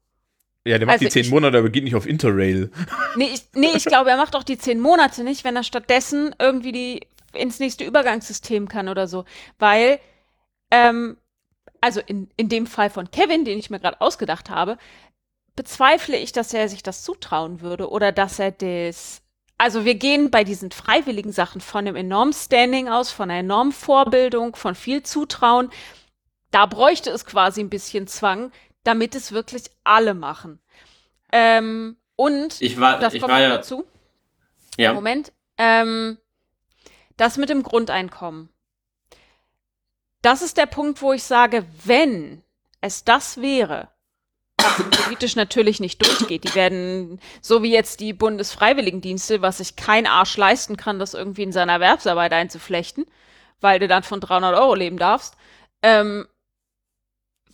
ja, 0.64 0.78
der 0.78 0.86
macht 0.86 0.94
also 0.94 1.04
die 1.06 1.10
zehn 1.10 1.22
ich- 1.24 1.30
Monate, 1.30 1.58
aber 1.58 1.70
geht 1.70 1.84
nicht 1.84 1.94
auf 1.96 2.06
Interrail. 2.06 2.70
Nee, 3.16 3.30
ich, 3.32 3.42
nee, 3.54 3.70
ich 3.76 3.84
glaube, 3.84 4.10
er 4.10 4.16
macht 4.16 4.34
auch 4.34 4.42
die 4.42 4.58
zehn 4.58 4.80
Monate 4.80 5.22
nicht, 5.22 5.44
wenn 5.44 5.54
er 5.54 5.62
stattdessen 5.62 6.34
irgendwie 6.40 6.72
die 6.72 7.06
ins 7.32 7.60
nächste 7.60 7.84
Übergangssystem 7.84 8.66
kann 8.68 8.88
oder 8.88 9.06
so. 9.06 9.24
Weil, 9.60 10.00
ähm, 10.72 11.16
also 11.80 12.00
in, 12.04 12.28
in 12.36 12.48
dem 12.48 12.66
Fall 12.66 12.90
von 12.90 13.10
Kevin, 13.12 13.44
den 13.44 13.58
ich 13.58 13.70
mir 13.70 13.78
gerade 13.78 14.00
ausgedacht 14.00 14.50
habe, 14.50 14.78
bezweifle 15.54 16.16
ich, 16.16 16.32
dass 16.32 16.52
er 16.54 16.68
sich 16.68 16.82
das 16.82 17.02
zutrauen 17.04 17.60
würde 17.60 17.88
oder 17.88 18.10
dass 18.10 18.38
er 18.40 18.50
das. 18.50 19.22
Also 19.58 19.84
wir 19.84 19.94
gehen 19.94 20.30
bei 20.32 20.42
diesen 20.42 20.72
freiwilligen 20.72 21.30
Sachen 21.30 21.60
von 21.60 21.86
einem 21.86 21.94
enormen 21.94 22.32
Standing 22.32 22.88
aus, 22.88 23.12
von 23.12 23.30
einer 23.30 23.38
enormen 23.40 23.72
Vorbildung, 23.72 24.56
von 24.56 24.74
viel 24.74 25.04
Zutrauen. 25.04 25.70
Da 26.54 26.66
bräuchte 26.66 27.10
es 27.10 27.26
quasi 27.26 27.60
ein 27.60 27.68
bisschen 27.68 28.06
Zwang, 28.06 28.52
damit 28.84 29.16
es 29.16 29.32
wirklich 29.32 29.64
alle 29.82 30.14
machen. 30.14 30.60
Ähm, 31.32 31.96
und 32.14 32.60
Ich 32.60 32.78
war, 32.78 33.00
das 33.00 33.12
ich 33.12 33.20
kommt 33.20 33.32
war 33.32 33.40
ja, 33.40 33.48
dazu. 33.48 33.84
ja, 34.78 34.94
Moment. 34.94 35.32
Ähm, 35.58 36.16
das 37.16 37.38
mit 37.38 37.48
dem 37.48 37.64
Grundeinkommen. 37.64 38.50
Das 40.22 40.42
ist 40.42 40.56
der 40.56 40.66
Punkt, 40.66 41.02
wo 41.02 41.12
ich 41.12 41.24
sage, 41.24 41.66
wenn 41.84 42.44
es 42.80 43.02
das 43.02 43.40
wäre, 43.40 43.88
was 44.56 44.76
politisch 45.02 45.34
natürlich 45.34 45.80
nicht 45.80 46.06
durchgeht. 46.06 46.44
Die 46.44 46.54
werden, 46.54 47.18
so 47.40 47.64
wie 47.64 47.72
jetzt 47.72 47.98
die 47.98 48.12
Bundesfreiwilligendienste, 48.12 49.42
was 49.42 49.58
sich 49.58 49.74
kein 49.74 50.06
Arsch 50.06 50.36
leisten 50.36 50.76
kann, 50.76 51.00
das 51.00 51.14
irgendwie 51.14 51.42
in 51.42 51.52
seiner 51.52 51.72
Erwerbsarbeit 51.72 52.32
einzuflechten, 52.32 53.06
weil 53.60 53.80
du 53.80 53.88
dann 53.88 54.04
von 54.04 54.20
300 54.20 54.54
Euro 54.54 54.76
leben 54.76 54.98
darfst. 54.98 55.34
Ähm, 55.82 56.28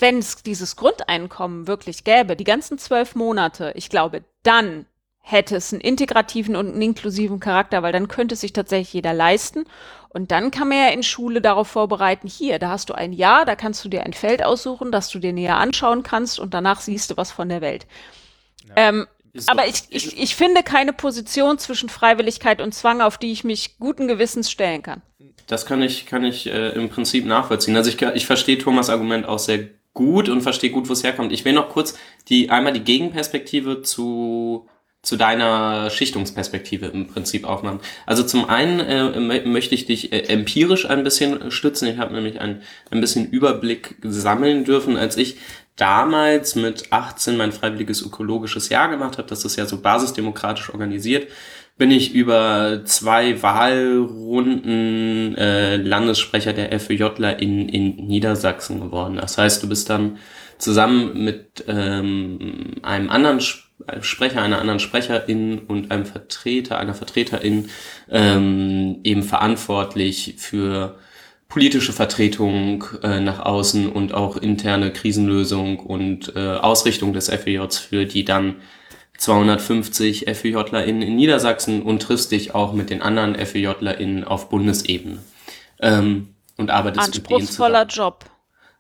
wenn 0.00 0.18
es 0.18 0.42
dieses 0.42 0.76
Grundeinkommen 0.76 1.66
wirklich 1.66 2.04
gäbe, 2.04 2.36
die 2.36 2.44
ganzen 2.44 2.78
zwölf 2.78 3.14
Monate, 3.14 3.72
ich 3.76 3.88
glaube, 3.88 4.24
dann 4.42 4.86
hätte 5.22 5.56
es 5.56 5.72
einen 5.72 5.80
integrativen 5.80 6.56
und 6.56 6.68
einen 6.68 6.82
inklusiven 6.82 7.40
Charakter, 7.40 7.82
weil 7.82 7.92
dann 7.92 8.08
könnte 8.08 8.34
es 8.34 8.40
sich 8.40 8.52
tatsächlich 8.52 8.94
jeder 8.94 9.12
leisten. 9.12 9.64
Und 10.08 10.32
dann 10.32 10.50
kann 10.50 10.68
man 10.68 10.78
ja 10.78 10.88
in 10.88 11.02
Schule 11.02 11.40
darauf 11.40 11.68
vorbereiten, 11.68 12.26
hier, 12.26 12.58
da 12.58 12.70
hast 12.70 12.90
du 12.90 12.94
ein 12.94 13.12
Jahr, 13.12 13.44
da 13.44 13.54
kannst 13.54 13.84
du 13.84 13.88
dir 13.88 14.02
ein 14.02 14.12
Feld 14.12 14.44
aussuchen, 14.44 14.90
das 14.90 15.08
du 15.10 15.20
dir 15.20 15.32
näher 15.32 15.56
anschauen 15.56 16.02
kannst 16.02 16.40
und 16.40 16.52
danach 16.52 16.80
siehst 16.80 17.10
du 17.10 17.16
was 17.16 17.30
von 17.30 17.48
der 17.48 17.60
Welt. 17.60 17.86
Ähm, 18.74 19.06
Ist 19.32 19.48
aber 19.48 19.68
ich, 19.68 19.84
ich, 19.90 20.20
ich 20.20 20.34
finde 20.34 20.64
keine 20.64 20.92
Position 20.92 21.58
zwischen 21.58 21.88
Freiwilligkeit 21.88 22.60
und 22.60 22.74
Zwang, 22.74 23.00
auf 23.00 23.18
die 23.18 23.30
ich 23.30 23.44
mich 23.44 23.78
guten 23.78 24.08
Gewissens 24.08 24.50
stellen 24.50 24.82
kann. 24.82 25.02
Das 25.46 25.64
kann 25.64 25.82
ich, 25.82 26.06
kann 26.06 26.24
ich 26.24 26.46
äh, 26.46 26.70
im 26.70 26.88
Prinzip 26.88 27.24
nachvollziehen. 27.24 27.76
Also 27.76 27.90
ich, 27.90 28.00
ich 28.02 28.26
verstehe 28.26 28.58
Thomas 28.58 28.90
Argument 28.90 29.26
auch 29.26 29.38
sehr 29.38 29.68
gut 29.94 30.29
und 30.29 30.42
verstehe 30.42 30.70
gut, 30.70 30.88
wo 30.88 30.92
es 30.92 31.05
herkommt. 31.05 31.33
Ich 31.33 31.44
will 31.44 31.53
noch 31.53 31.68
kurz 31.68 31.98
die 32.29 32.50
einmal 32.50 32.72
die 32.72 32.85
Gegenperspektive 32.85 33.83
zu 33.83 34.68
zu 35.03 35.16
deiner 35.16 35.88
Schichtungsperspektive 35.88 36.87
im 36.87 37.07
Prinzip 37.07 37.44
aufmachen. 37.46 37.81
Also 38.05 38.22
zum 38.22 38.50
einen 38.50 38.81
äh, 38.81 39.18
mö- 39.18 39.46
möchte 39.46 39.74
ich 39.74 39.87
dich 39.87 40.12
äh, 40.12 40.24
empirisch 40.24 40.85
ein 40.90 41.05
bisschen 41.05 41.50
stützen. 41.50 41.88
Ich 41.88 41.96
habe 41.96 42.12
nämlich 42.12 42.38
ein, 42.38 42.61
ein 42.90 43.00
bisschen 43.00 43.31
Überblick 43.31 43.96
sammeln 44.03 44.64
dürfen, 44.64 44.98
als 44.98 45.16
ich 45.16 45.38
damals 45.76 46.55
mit 46.55 46.92
18 46.92 47.38
mein 47.38 47.53
freiwilliges 47.53 48.03
ökologisches 48.03 48.68
Jahr 48.68 48.90
gemacht 48.90 49.16
habe. 49.16 49.26
Das 49.29 49.46
ist 49.46 49.57
ja 49.57 49.64
so 49.64 49.81
basisdemokratisch 49.81 50.68
organisiert 50.68 51.29
bin 51.76 51.90
ich 51.90 52.14
über 52.14 52.83
zwei 52.85 53.42
Wahlrunden 53.42 55.35
äh, 55.37 55.76
Landessprecher 55.76 56.52
der 56.52 56.78
FÖJler 56.78 57.40
in, 57.40 57.68
in 57.68 57.96
Niedersachsen 58.06 58.80
geworden. 58.80 59.16
Das 59.16 59.38
heißt, 59.38 59.62
du 59.62 59.68
bist 59.68 59.88
dann 59.88 60.18
zusammen 60.59 61.24
mit 61.24 61.64
ähm, 61.68 62.74
einem 62.83 63.09
anderen 63.09 63.40
Sprecher 63.40 64.42
einer 64.42 64.61
anderen 64.61 64.78
Sprecherin 64.78 65.61
und 65.61 65.90
einem 65.90 66.04
Vertreter, 66.04 66.78
einer 66.78 66.94
Vertreterin 66.94 67.70
ähm, 68.11 69.00
eben 69.02 69.22
verantwortlich 69.22 70.35
für 70.37 70.98
politische 71.48 71.92
Vertretung 71.92 72.85
äh, 73.02 73.20
nach 73.20 73.40
außen 73.40 73.90
und 73.90 74.14
auch 74.14 74.37
interne 74.37 74.92
Krisenlösung 74.92 75.80
und 75.80 76.37
äh, 76.37 76.40
Ausrichtung 76.40 77.12
des 77.12 77.28
FEJs 77.28 77.78
für 77.78 78.06
die 78.06 78.24
dann 78.24 78.56
250 79.20 80.24
FEJlerInnen 80.35 81.02
in 81.02 81.16
Niedersachsen 81.16 81.83
und 81.83 82.00
triffst 82.00 82.33
dich 82.33 82.54
auch 82.54 82.72
mit 82.72 82.88
den 82.88 83.02
anderen 83.02 83.35
FEJlerInnen 83.35 84.24
auf 84.24 84.48
Bundesebene. 84.48 85.18
Ähm, 85.78 86.35
und 86.56 86.70
arbeitest 86.70 87.14
mit 87.14 87.28
denen 87.28 87.40
Anspruchsvoller 87.40 87.88
zusammen. 87.88 88.09
Job. 88.09 88.24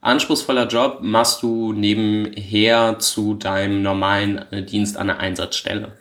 Anspruchsvoller 0.00 0.66
Job 0.66 0.98
machst 1.02 1.42
du 1.42 1.74
nebenher 1.74 2.98
zu 2.98 3.34
deinem 3.34 3.82
normalen 3.82 4.38
äh, 4.50 4.62
Dienst 4.64 4.96
an 4.96 5.08
der 5.08 5.20
Einsatzstelle. 5.20 5.92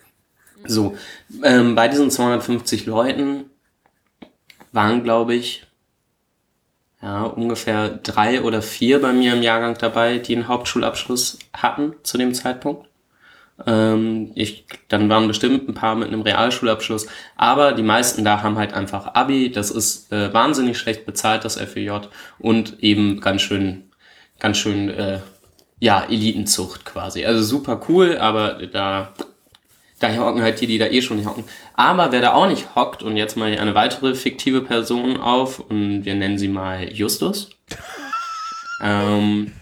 So, 0.65 0.97
ähm, 1.43 1.75
bei 1.75 1.89
diesen 1.89 2.09
250 2.09 2.85
Leuten 2.85 3.45
waren, 4.71 5.03
glaube 5.03 5.35
ich, 5.35 5.65
ja, 7.01 7.23
ungefähr 7.23 7.89
drei 7.89 8.41
oder 8.41 8.61
vier 8.61 9.01
bei 9.01 9.11
mir 9.11 9.33
im 9.33 9.41
Jahrgang 9.41 9.77
dabei, 9.77 10.17
die 10.17 10.35
einen 10.35 10.47
Hauptschulabschluss 10.47 11.39
hatten 11.53 11.93
zu 12.03 12.17
dem 12.17 12.33
Zeitpunkt. 12.33 12.88
Ähm, 13.65 14.31
ich, 14.35 14.65
dann 14.87 15.09
waren 15.09 15.27
bestimmt 15.27 15.67
ein 15.67 15.73
paar 15.73 15.95
mit 15.95 16.07
einem 16.07 16.21
Realschulabschluss, 16.21 17.07
aber 17.35 17.73
die 17.73 17.83
meisten 17.83 18.23
da 18.23 18.41
haben 18.41 18.57
halt 18.57 18.73
einfach 18.73 19.13
Abi, 19.15 19.51
das 19.51 19.71
ist 19.71 20.11
äh, 20.11 20.33
wahnsinnig 20.33 20.77
schlecht 20.77 21.05
bezahlt, 21.05 21.45
das 21.45 21.57
FEJ, 21.57 21.91
und 22.39 22.81
eben 22.81 23.19
ganz 23.19 23.41
schön, 23.41 23.89
ganz 24.39 24.57
schön, 24.57 24.89
äh, 24.89 25.19
ja, 25.79 26.03
Elitenzucht 26.03 26.85
quasi. 26.85 27.25
Also 27.25 27.43
super 27.43 27.81
cool, 27.89 28.17
aber 28.17 28.59
da, 28.71 29.13
da 29.99 30.15
hocken 30.15 30.41
halt 30.41 30.59
die, 30.61 30.67
die 30.67 30.77
da 30.77 30.87
eh 30.87 31.01
schon 31.01 31.17
nicht 31.17 31.27
hocken. 31.27 31.45
Aber 31.73 32.11
wer 32.11 32.21
da 32.21 32.33
auch 32.33 32.47
nicht 32.47 32.75
hockt, 32.75 33.03
und 33.03 33.17
jetzt 33.17 33.37
mal 33.37 33.57
eine 33.57 33.75
weitere 33.75 34.15
fiktive 34.15 34.61
Person 34.61 35.17
auf, 35.17 35.59
und 35.59 36.05
wir 36.05 36.15
nennen 36.15 36.37
sie 36.37 36.49
mal 36.49 36.91
Justus. 36.91 37.49
ähm, 38.83 39.53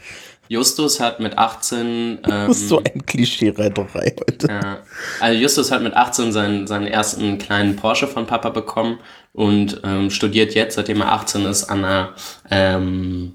Justus 0.49 0.99
hat 0.99 1.19
mit 1.19 1.38
18 1.38 1.86
ähm, 1.86 2.19
Das 2.23 2.57
ist 2.57 2.69
so 2.69 2.79
ein 2.83 3.05
Klischee-Reiterei 3.05 4.15
heute. 4.19 4.47
ja. 4.47 4.79
Also 5.19 5.39
Justus 5.39 5.71
hat 5.71 5.81
mit 5.81 5.93
18 5.93 6.31
seinen, 6.31 6.67
seinen 6.67 6.88
ersten 6.88 7.38
kleinen 7.38 7.75
Porsche 7.75 8.07
von 8.07 8.25
Papa 8.25 8.49
bekommen 8.49 8.99
und 9.33 9.81
ähm, 9.83 10.10
studiert 10.10 10.55
jetzt, 10.55 10.75
seitdem 10.75 11.01
er 11.01 11.12
18 11.12 11.45
ist, 11.45 11.65
an 11.65 11.83
einer, 11.86 12.13
ähm, 12.49 13.33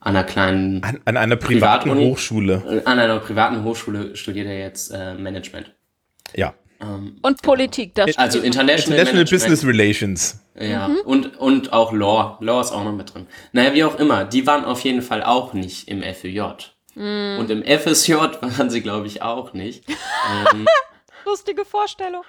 an 0.00 0.16
einer 0.16 0.24
kleinen, 0.24 0.82
An, 0.84 1.00
an 1.04 1.16
einer 1.16 1.36
privaten 1.36 1.88
Privatuni? 1.90 2.10
Hochschule. 2.10 2.82
an 2.84 2.98
einer 2.98 3.18
privaten 3.20 3.64
Hochschule 3.64 4.14
studiert 4.16 4.46
er 4.46 4.58
jetzt 4.58 4.90
äh, 4.90 5.14
Management. 5.14 5.72
Ja. 6.34 6.54
Und 6.80 7.42
Politik, 7.42 7.94
das 7.94 8.16
Also 8.18 8.40
International, 8.40 8.98
International. 8.98 9.24
Business 9.24 9.64
Relations. 9.64 10.40
Ja, 10.58 10.90
und, 11.04 11.38
und 11.38 11.72
auch 11.72 11.92
Law. 11.92 12.36
Law 12.40 12.60
ist 12.60 12.72
auch 12.72 12.84
noch 12.84 12.92
mit 12.92 13.14
drin. 13.14 13.26
Naja, 13.52 13.74
wie 13.74 13.84
auch 13.84 13.98
immer, 13.98 14.24
die 14.24 14.46
waren 14.46 14.64
auf 14.64 14.80
jeden 14.80 15.02
Fall 15.02 15.22
auch 15.22 15.52
nicht 15.52 15.88
im 15.88 16.02
FEJ. 16.02 16.40
Und 16.96 17.50
im 17.50 17.64
FSJ 17.64 18.12
waren 18.40 18.70
sie, 18.70 18.80
glaube 18.80 19.06
ich, 19.06 19.22
auch 19.22 19.52
nicht. 19.52 19.84
ähm, 20.52 20.66
lustige 21.24 21.64
Vorstellung. 21.64 22.22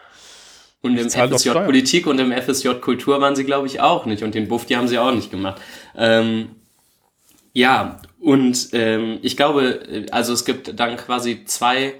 Und 0.82 0.98
im 0.98 1.10
FSJ. 1.10 1.50
Politik 1.52 2.08
und 2.08 2.20
im 2.20 2.32
FSJ 2.32 2.70
Kultur 2.82 3.22
waren 3.22 3.36
sie, 3.36 3.44
glaube 3.44 3.68
ich, 3.68 3.82
auch 3.82 4.06
nicht. 4.06 4.24
Und 4.24 4.36
den 4.36 4.48
Buff, 4.48 4.66
die 4.66 4.78
haben 4.78 4.88
sie 4.88 4.98
auch 4.98 5.12
nicht 5.12 5.32
gemacht. 5.32 5.62
Ähm, 5.96 6.52
ja, 7.54 8.02
und 8.20 8.70
ähm, 8.74 9.20
ich 9.22 9.38
glaube, 9.38 9.88
äh, 9.88 10.06
also 10.12 10.34
es 10.34 10.46
gibt 10.46 10.80
dann 10.80 10.98
quasi 10.98 11.46
zwei, 11.46 11.96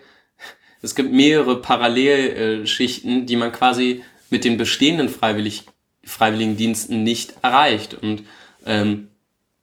es 0.86 0.96
gibt 0.96 1.12
mehrere 1.12 1.62
Parallelschichten, 1.62 3.26
die 3.26 3.36
man 3.36 3.52
quasi 3.52 4.04
mit 4.30 4.46
den 4.46 4.58
bestehenden 4.58 5.10
Freiwillig 5.10 5.64
Freiwilligendiensten 6.04 7.04
nicht 7.04 7.34
erreicht. 7.42 7.96
Und 7.96 8.24
ähm, 8.66 9.08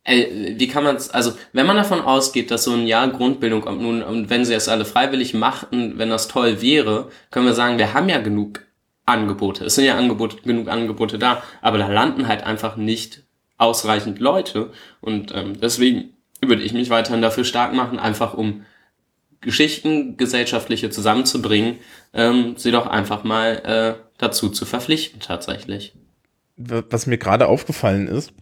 äh, 0.03 0.55
wie 0.59 0.67
kann 0.67 0.83
man 0.83 0.97
es, 0.97 1.11
also 1.11 1.35
wenn 1.53 1.67
man 1.67 1.77
davon 1.77 2.01
ausgeht, 2.01 2.51
dass 2.51 2.65
so 2.65 2.73
ein 2.73 2.89
Jahr 2.89 3.09
Grundbildung, 3.09 3.65
ob 3.65 3.81
nun, 3.81 4.03
und 4.03 4.29
wenn 4.29 4.45
sie 4.45 4.55
es 4.55 4.69
alle 4.69 4.85
freiwillig 4.85 5.35
machten, 5.35 5.99
wenn 5.99 6.11
das 6.11 6.27
toll 6.27 6.61
wäre, 6.61 7.11
können 7.31 7.47
wir 7.47 7.55
sagen, 7.55 7.79
wir 7.79 7.95
haben 7.95 8.09
ja 8.09 8.19
genug 8.19 8.67
Angebote. 9.07 9.67
Es 9.67 9.77
sind 9.77 9.85
ja 9.85 9.97
Angebote, 9.97 10.39
genug 10.43 10.69
Angebote 10.69 11.19
da, 11.19 11.45
aber 11.61 11.79
da 11.79 11.87
landen 11.87 12.27
halt 12.27 12.43
einfach 12.43 12.77
nicht 12.77 13.23
ausreichend 13.59 14.19
Leute. 14.19 14.73
Und 15.01 15.33
ähm, 15.33 15.61
deswegen 15.61 16.17
würde 16.41 16.63
ich 16.63 16.73
mich 16.73 16.91
weiterhin 16.91 17.23
dafür 17.23 17.45
stark 17.45 17.73
machen, 17.73 18.01
einfach 18.01 18.35
um 18.35 18.65
Geschichten 19.43 20.17
gesellschaftliche 20.17 20.89
zusammenzubringen, 20.89 21.79
ähm, 22.15 22.55
sie 22.57 22.71
doch 22.71 22.87
einfach 22.87 23.23
mal 23.25 23.99
äh, 23.99 24.03
dazu 24.19 24.49
zu 24.49 24.65
verpflichten 24.65 25.21
tatsächlich. 25.21 25.95
was 26.57 27.07
mir 27.07 27.19
gerade 27.19 27.49
aufgefallen 27.49 28.09
ist, 28.09 28.33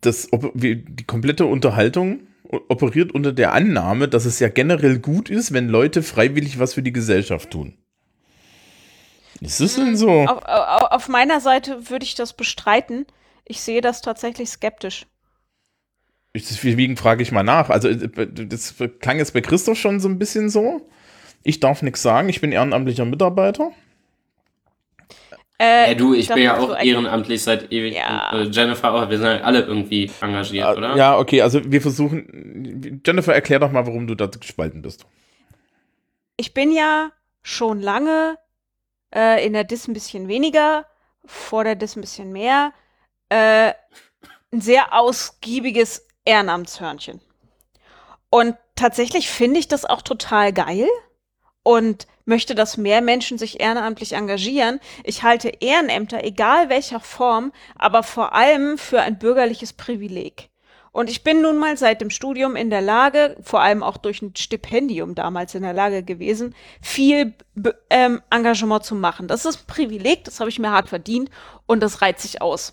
das, 0.00 0.28
wie- 0.54 0.84
die 0.84 1.04
komplette 1.04 1.46
Unterhaltung 1.46 2.20
operiert 2.68 3.12
unter 3.12 3.32
der 3.32 3.52
Annahme, 3.52 4.06
dass 4.06 4.24
es 4.24 4.38
ja 4.38 4.48
generell 4.48 4.98
gut 4.98 5.30
ist, 5.30 5.52
wenn 5.52 5.68
Leute 5.68 6.02
freiwillig 6.02 6.58
was 6.58 6.74
für 6.74 6.82
die 6.82 6.92
Gesellschaft 6.92 7.50
tun. 7.50 7.76
Ist 9.40 9.60
es 9.60 9.74
denn 9.74 9.96
so? 9.96 10.10
Auf, 10.10 10.44
auf, 10.44 10.92
auf 10.92 11.08
meiner 11.08 11.40
Seite 11.40 11.90
würde 11.90 12.04
ich 12.04 12.14
das 12.14 12.34
bestreiten. 12.34 13.06
Ich 13.44 13.60
sehe 13.60 13.80
das 13.80 14.00
tatsächlich 14.00 14.48
skeptisch. 14.48 15.06
Deswegen 16.42 16.96
frage 16.96 17.22
ich 17.22 17.32
mal 17.32 17.42
nach. 17.42 17.70
Also, 17.70 17.88
äh, 17.88 18.08
das 18.28 18.74
klang 19.00 19.18
jetzt 19.18 19.32
bei 19.32 19.40
Christoph 19.40 19.78
schon 19.78 20.00
so 20.00 20.08
ein 20.08 20.18
bisschen 20.18 20.48
so. 20.48 20.88
Ich 21.42 21.60
darf 21.60 21.82
nichts 21.82 22.02
sagen, 22.02 22.28
ich 22.28 22.40
bin 22.40 22.52
ehrenamtlicher 22.52 23.04
Mitarbeiter. 23.04 23.70
Äh, 25.58 25.90
Ja, 25.90 25.94
du, 25.94 26.12
ich 26.14 26.28
bin 26.28 26.38
ja 26.42 26.58
auch 26.58 26.76
ehrenamtlich 26.78 27.42
seit 27.42 27.72
ewig. 27.72 27.94
Ja. 27.94 28.30
Und, 28.32 28.48
äh, 28.48 28.50
Jennifer 28.50 28.92
auch, 28.92 29.08
wir 29.08 29.18
sind 29.18 29.26
halt 29.26 29.42
alle 29.44 29.60
irgendwie 29.62 30.10
engagiert, 30.20 30.76
oder? 30.76 30.96
Ja, 30.96 31.16
okay, 31.18 31.42
also 31.42 31.60
wir 31.64 31.80
versuchen. 31.80 33.00
Jennifer, 33.06 33.34
erklär 33.34 33.60
doch 33.60 33.72
mal, 33.72 33.86
warum 33.86 34.06
du 34.06 34.14
da 34.14 34.26
gespalten 34.26 34.82
bist. 34.82 35.06
Ich 36.36 36.52
bin 36.52 36.72
ja 36.72 37.10
schon 37.42 37.80
lange 37.80 38.36
äh, 39.14 39.46
in 39.46 39.54
der 39.54 39.64
Dis 39.64 39.88
ein 39.88 39.94
bisschen 39.94 40.28
weniger, 40.28 40.84
vor 41.24 41.64
der 41.64 41.76
Dis 41.76 41.96
ein 41.96 42.02
bisschen 42.02 42.32
mehr. 42.32 42.72
Äh, 43.30 43.72
ein 44.52 44.60
sehr 44.60 44.92
ausgiebiges 44.92 46.05
Ehrenamtshörnchen. 46.26 47.20
Und 48.28 48.56
tatsächlich 48.74 49.30
finde 49.30 49.58
ich 49.58 49.68
das 49.68 49.84
auch 49.84 50.02
total 50.02 50.52
geil 50.52 50.86
und 51.62 52.06
möchte, 52.26 52.54
dass 52.54 52.76
mehr 52.76 53.00
Menschen 53.00 53.38
sich 53.38 53.60
ehrenamtlich 53.60 54.12
engagieren. 54.12 54.80
Ich 55.04 55.22
halte 55.22 55.48
Ehrenämter, 55.48 56.22
egal 56.22 56.68
welcher 56.68 57.00
Form, 57.00 57.52
aber 57.76 58.02
vor 58.02 58.34
allem 58.34 58.78
für 58.78 59.00
ein 59.00 59.18
bürgerliches 59.18 59.72
Privileg. 59.72 60.50
Und 60.92 61.10
ich 61.10 61.22
bin 61.22 61.42
nun 61.42 61.58
mal 61.58 61.76
seit 61.76 62.00
dem 62.00 62.08
Studium 62.08 62.56
in 62.56 62.70
der 62.70 62.80
Lage, 62.80 63.36
vor 63.42 63.60
allem 63.60 63.82
auch 63.82 63.98
durch 63.98 64.22
ein 64.22 64.34
Stipendium 64.34 65.14
damals 65.14 65.54
in 65.54 65.62
der 65.62 65.74
Lage 65.74 66.02
gewesen, 66.02 66.54
viel 66.80 67.34
ähm, 67.90 68.22
Engagement 68.30 68.82
zu 68.82 68.94
machen. 68.94 69.28
Das 69.28 69.44
ist 69.44 69.60
ein 69.60 69.66
Privileg, 69.66 70.24
das 70.24 70.40
habe 70.40 70.48
ich 70.48 70.58
mir 70.58 70.70
hart 70.70 70.88
verdient 70.88 71.30
und 71.66 71.80
das 71.80 72.00
reizt 72.00 72.22
sich 72.22 72.40
aus. 72.40 72.72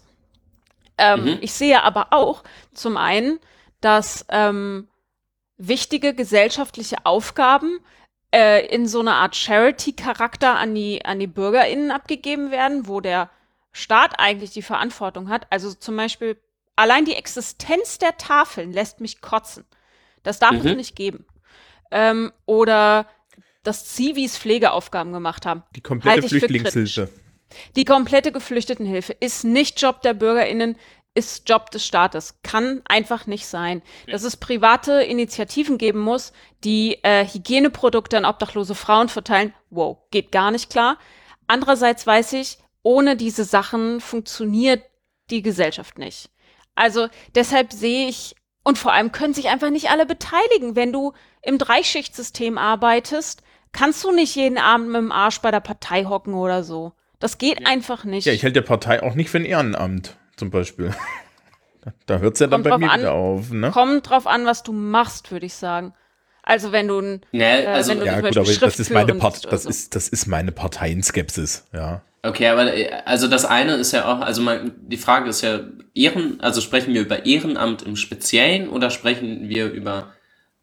Ähm, 0.97 1.23
Mhm. 1.25 1.37
Ich 1.41 1.53
sehe 1.53 1.83
aber 1.83 2.07
auch 2.11 2.43
zum 2.73 2.97
einen, 2.97 3.39
dass 3.81 4.25
ähm, 4.29 4.87
wichtige 5.57 6.13
gesellschaftliche 6.13 7.05
Aufgaben 7.05 7.79
äh, 8.33 8.65
in 8.67 8.87
so 8.87 8.99
einer 8.99 9.15
Art 9.15 9.35
Charity-Charakter 9.35 10.55
an 10.55 10.73
die, 10.75 11.03
an 11.05 11.19
die 11.19 11.27
BürgerInnen 11.27 11.91
abgegeben 11.91 12.51
werden, 12.51 12.87
wo 12.87 13.01
der 13.01 13.29
Staat 13.71 14.19
eigentlich 14.19 14.51
die 14.51 14.61
Verantwortung 14.61 15.29
hat. 15.29 15.47
Also 15.49 15.73
zum 15.73 15.97
Beispiel 15.97 16.37
allein 16.75 17.05
die 17.05 17.15
Existenz 17.15 17.97
der 17.99 18.17
Tafeln 18.17 18.71
lässt 18.71 19.01
mich 19.01 19.21
kotzen. 19.21 19.65
Das 20.23 20.39
darf 20.39 20.53
es 20.53 20.63
Mhm. 20.63 20.75
nicht 20.77 20.95
geben. 20.95 21.25
Ähm, 21.91 22.31
oder 22.45 23.07
dass 23.63 23.85
Zivis 23.85 24.37
Pflegeaufgaben 24.37 25.13
gemacht 25.13 25.45
haben. 25.45 25.63
Die 25.75 25.81
komplette 25.81 26.27
Flüchtlingshilfe. 26.27 27.09
Die 27.75 27.85
komplette 27.85 28.31
Geflüchtetenhilfe 28.31 29.13
ist 29.19 29.43
nicht 29.43 29.81
Job 29.81 30.01
der 30.01 30.13
BürgerInnen, 30.13 30.77
ist 31.15 31.47
Job 31.47 31.69
des 31.71 31.85
Staates. 31.85 32.39
Kann 32.43 32.81
einfach 32.85 33.27
nicht 33.27 33.47
sein. 33.47 33.81
Dass 34.07 34.23
es 34.23 34.37
private 34.37 35.03
Initiativen 35.03 35.77
geben 35.77 35.99
muss, 35.99 36.33
die 36.63 36.99
äh, 37.03 37.25
Hygieneprodukte 37.25 38.17
an 38.17 38.25
obdachlose 38.25 38.75
Frauen 38.75 39.09
verteilen, 39.09 39.53
wow, 39.69 39.97
geht 40.11 40.31
gar 40.31 40.51
nicht 40.51 40.69
klar. 40.69 40.97
Andererseits 41.47 42.07
weiß 42.07 42.33
ich, 42.33 42.57
ohne 42.81 43.15
diese 43.15 43.43
Sachen 43.43 44.01
funktioniert 44.01 44.83
die 45.29 45.41
Gesellschaft 45.41 45.97
nicht. 45.97 46.29
Also 46.75 47.07
deshalb 47.35 47.71
sehe 47.71 48.07
ich, 48.07 48.35
und 48.63 48.77
vor 48.77 48.93
allem 48.93 49.11
können 49.11 49.33
sich 49.33 49.49
einfach 49.49 49.69
nicht 49.69 49.89
alle 49.89 50.05
beteiligen. 50.05 50.75
Wenn 50.75 50.93
du 50.93 51.13
im 51.41 51.57
Dreischichtsystem 51.57 52.57
arbeitest, 52.57 53.43
kannst 53.71 54.03
du 54.03 54.11
nicht 54.11 54.35
jeden 54.35 54.57
Abend 54.57 54.87
mit 54.87 54.97
dem 54.97 55.11
Arsch 55.11 55.41
bei 55.41 55.51
der 55.51 55.59
Partei 55.59 56.05
hocken 56.05 56.33
oder 56.33 56.63
so. 56.63 56.93
Das 57.23 57.37
geht 57.37 57.65
einfach 57.65 58.03
nicht. 58.03 58.25
Ja, 58.25 58.33
ich 58.33 58.43
hält 58.43 58.57
der 58.57 58.61
Partei 58.63 59.01
auch 59.01 59.15
nicht 59.15 59.29
für 59.29 59.37
ein 59.37 59.45
Ehrenamt, 59.45 60.17
zum 60.35 60.49
Beispiel. 60.51 60.93
Da 62.05 62.19
hört 62.19 62.35
es 62.35 62.39
ja 62.39 62.47
dann 62.47 62.63
Kommt 62.63 62.69
bei 62.69 62.77
mir 62.85 62.91
an. 62.91 62.99
wieder 63.01 63.11
auf, 63.13 63.51
ne? 63.51 63.69
Kommt 63.71 64.09
drauf 64.09 64.25
an, 64.25 64.45
was 64.45 64.63
du 64.63 64.71
machst, 64.71 65.31
würde 65.31 65.45
ich 65.45 65.53
sagen. 65.53 65.93
Also 66.41 66.71
wenn 66.71 66.87
du 66.87 66.99
ein 66.99 67.21
Nee, 67.33 67.43
Äh, 67.63 67.67
also, 67.67 67.91
wenn 67.91 67.99
du- 67.99 68.05
Ja, 68.05 68.13
zum 68.13 68.21
gut, 68.21 68.35
Beispiel 68.35 68.55
aber 68.57 68.65
das 68.67 68.79
ist 68.79 68.89
meine 68.89 69.07
Schriftführerin 69.07 69.19
Part 69.19 69.33
bist 69.33 69.45
oder 69.45 69.51
das 69.51 69.63
so. 69.63 69.69
ist, 69.69 69.95
das 69.95 70.07
ist 70.09 70.25
meine 70.27 70.51
Parteienskepsis, 70.53 71.65
ja. 71.73 72.01
okay, 72.23 72.47
aber 72.47 72.73
äh, 72.73 72.89
also 73.05 73.27
das 73.27 73.43
eine 73.45 73.73
ist 73.75 73.91
ja 73.93 74.05
auch, 74.13 74.21
also 74.21 74.41
man, 74.41 74.71
die 74.87 74.95
Frage 74.97 75.29
ist 75.29 75.41
ja, 75.41 75.59
Ehren, 75.93 76.39
also 76.41 76.59
sprechen 76.61 76.93
wir 76.93 77.01
über 77.01 77.25
Ehrenamt 77.25 77.81
im 77.83 77.95
Speziellen 77.97 78.67
oder 78.69 78.89
sprechen 78.89 79.47
wir 79.49 79.69
über 79.71 80.13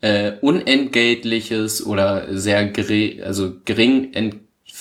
äh, 0.01 0.33
unentgeltliches 0.41 1.85
oder 1.85 2.27
sehr 2.37 2.67
gering, 2.67 3.23
also 3.23 3.55
gering 3.65 4.13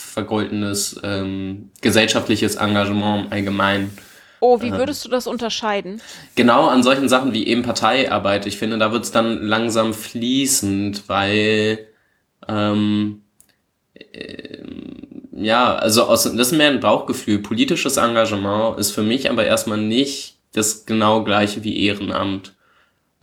vergoltenes 0.10 1.00
ähm, 1.04 1.72
gesellschaftliches 1.82 2.56
Engagement 2.56 3.26
im 3.26 3.32
Allgemeinen? 3.32 3.98
Oh, 4.42 4.62
wie 4.62 4.72
würdest 4.72 5.04
du 5.04 5.10
das 5.10 5.28
unterscheiden? 5.28 6.02
Genau 6.36 6.68
an 6.68 6.82
solchen 6.82 7.10
Sachen 7.10 7.34
wie 7.34 7.46
eben 7.46 7.62
Parteiarbeit. 7.62 8.46
Ich 8.46 8.58
finde, 8.58 8.78
da 8.78 8.94
wird's 8.94 9.12
dann 9.12 9.44
langsam 9.44 9.94
fließend, 9.94 11.10
weil 11.10 11.88
ähm, 12.48 13.22
ähm, 14.14 15.10
ja, 15.34 15.76
also 15.76 16.04
aus, 16.04 16.24
das 16.24 16.34
ist 16.34 16.52
mehr 16.52 16.70
ein 16.70 16.80
Bauchgefühl. 16.80 17.40
Politisches 17.40 17.98
Engagement 17.98 18.80
ist 18.80 18.92
für 18.92 19.04
mich 19.04 19.30
aber 19.30 19.46
erstmal 19.46 19.78
nicht 19.78 20.38
das 20.54 20.86
genau 20.86 21.24
gleiche 21.24 21.64
wie 21.64 21.86
Ehrenamt. 21.86 22.56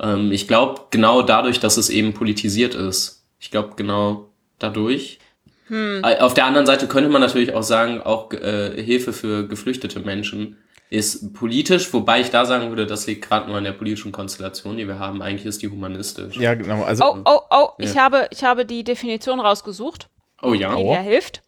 Ähm, 0.00 0.32
ich 0.32 0.48
glaube, 0.48 0.82
genau 0.90 1.22
dadurch, 1.22 1.60
dass 1.60 1.76
es 1.76 1.90
eben 1.90 2.14
politisiert 2.14 2.74
ist. 2.74 3.24
Ich 3.38 3.50
glaube, 3.50 3.72
genau 3.76 4.28
dadurch. 4.58 5.18
Äh, 5.70 6.18
Auf 6.20 6.34
der 6.34 6.46
anderen 6.46 6.66
Seite 6.66 6.86
könnte 6.86 7.08
man 7.10 7.20
natürlich 7.20 7.54
auch 7.54 7.62
sagen, 7.62 8.00
auch 8.02 8.32
äh, 8.32 8.80
Hilfe 8.82 9.12
für 9.12 9.46
geflüchtete 9.48 10.00
Menschen 10.00 10.58
ist 10.88 11.34
politisch, 11.34 11.92
wobei 11.92 12.20
ich 12.20 12.30
da 12.30 12.44
sagen 12.44 12.68
würde, 12.68 12.86
das 12.86 13.06
liegt 13.08 13.28
gerade 13.28 13.48
nur 13.48 13.56
an 13.56 13.64
der 13.64 13.72
politischen 13.72 14.12
Konstellation, 14.12 14.76
die 14.76 14.86
wir 14.86 15.00
haben. 15.00 15.20
Eigentlich 15.20 15.46
ist 15.46 15.60
die 15.62 15.68
humanistisch. 15.68 16.36
Ja, 16.36 16.54
genau. 16.54 16.84
Also, 16.84 17.04
Oh, 17.04 17.18
oh, 17.24 17.40
oh, 17.50 17.68
ich, 17.78 17.94
Ja. 17.94 18.02
habe, 18.02 18.28
ich 18.30 18.44
habe 18.44 18.64
die 18.64 18.84
Definition 18.84 19.40
rausgesucht, 19.40 20.08
Oh 20.42 20.54
ja. 20.54 20.76
die 20.76 20.84
dir 20.84 21.00
hilft. 21.00 21.42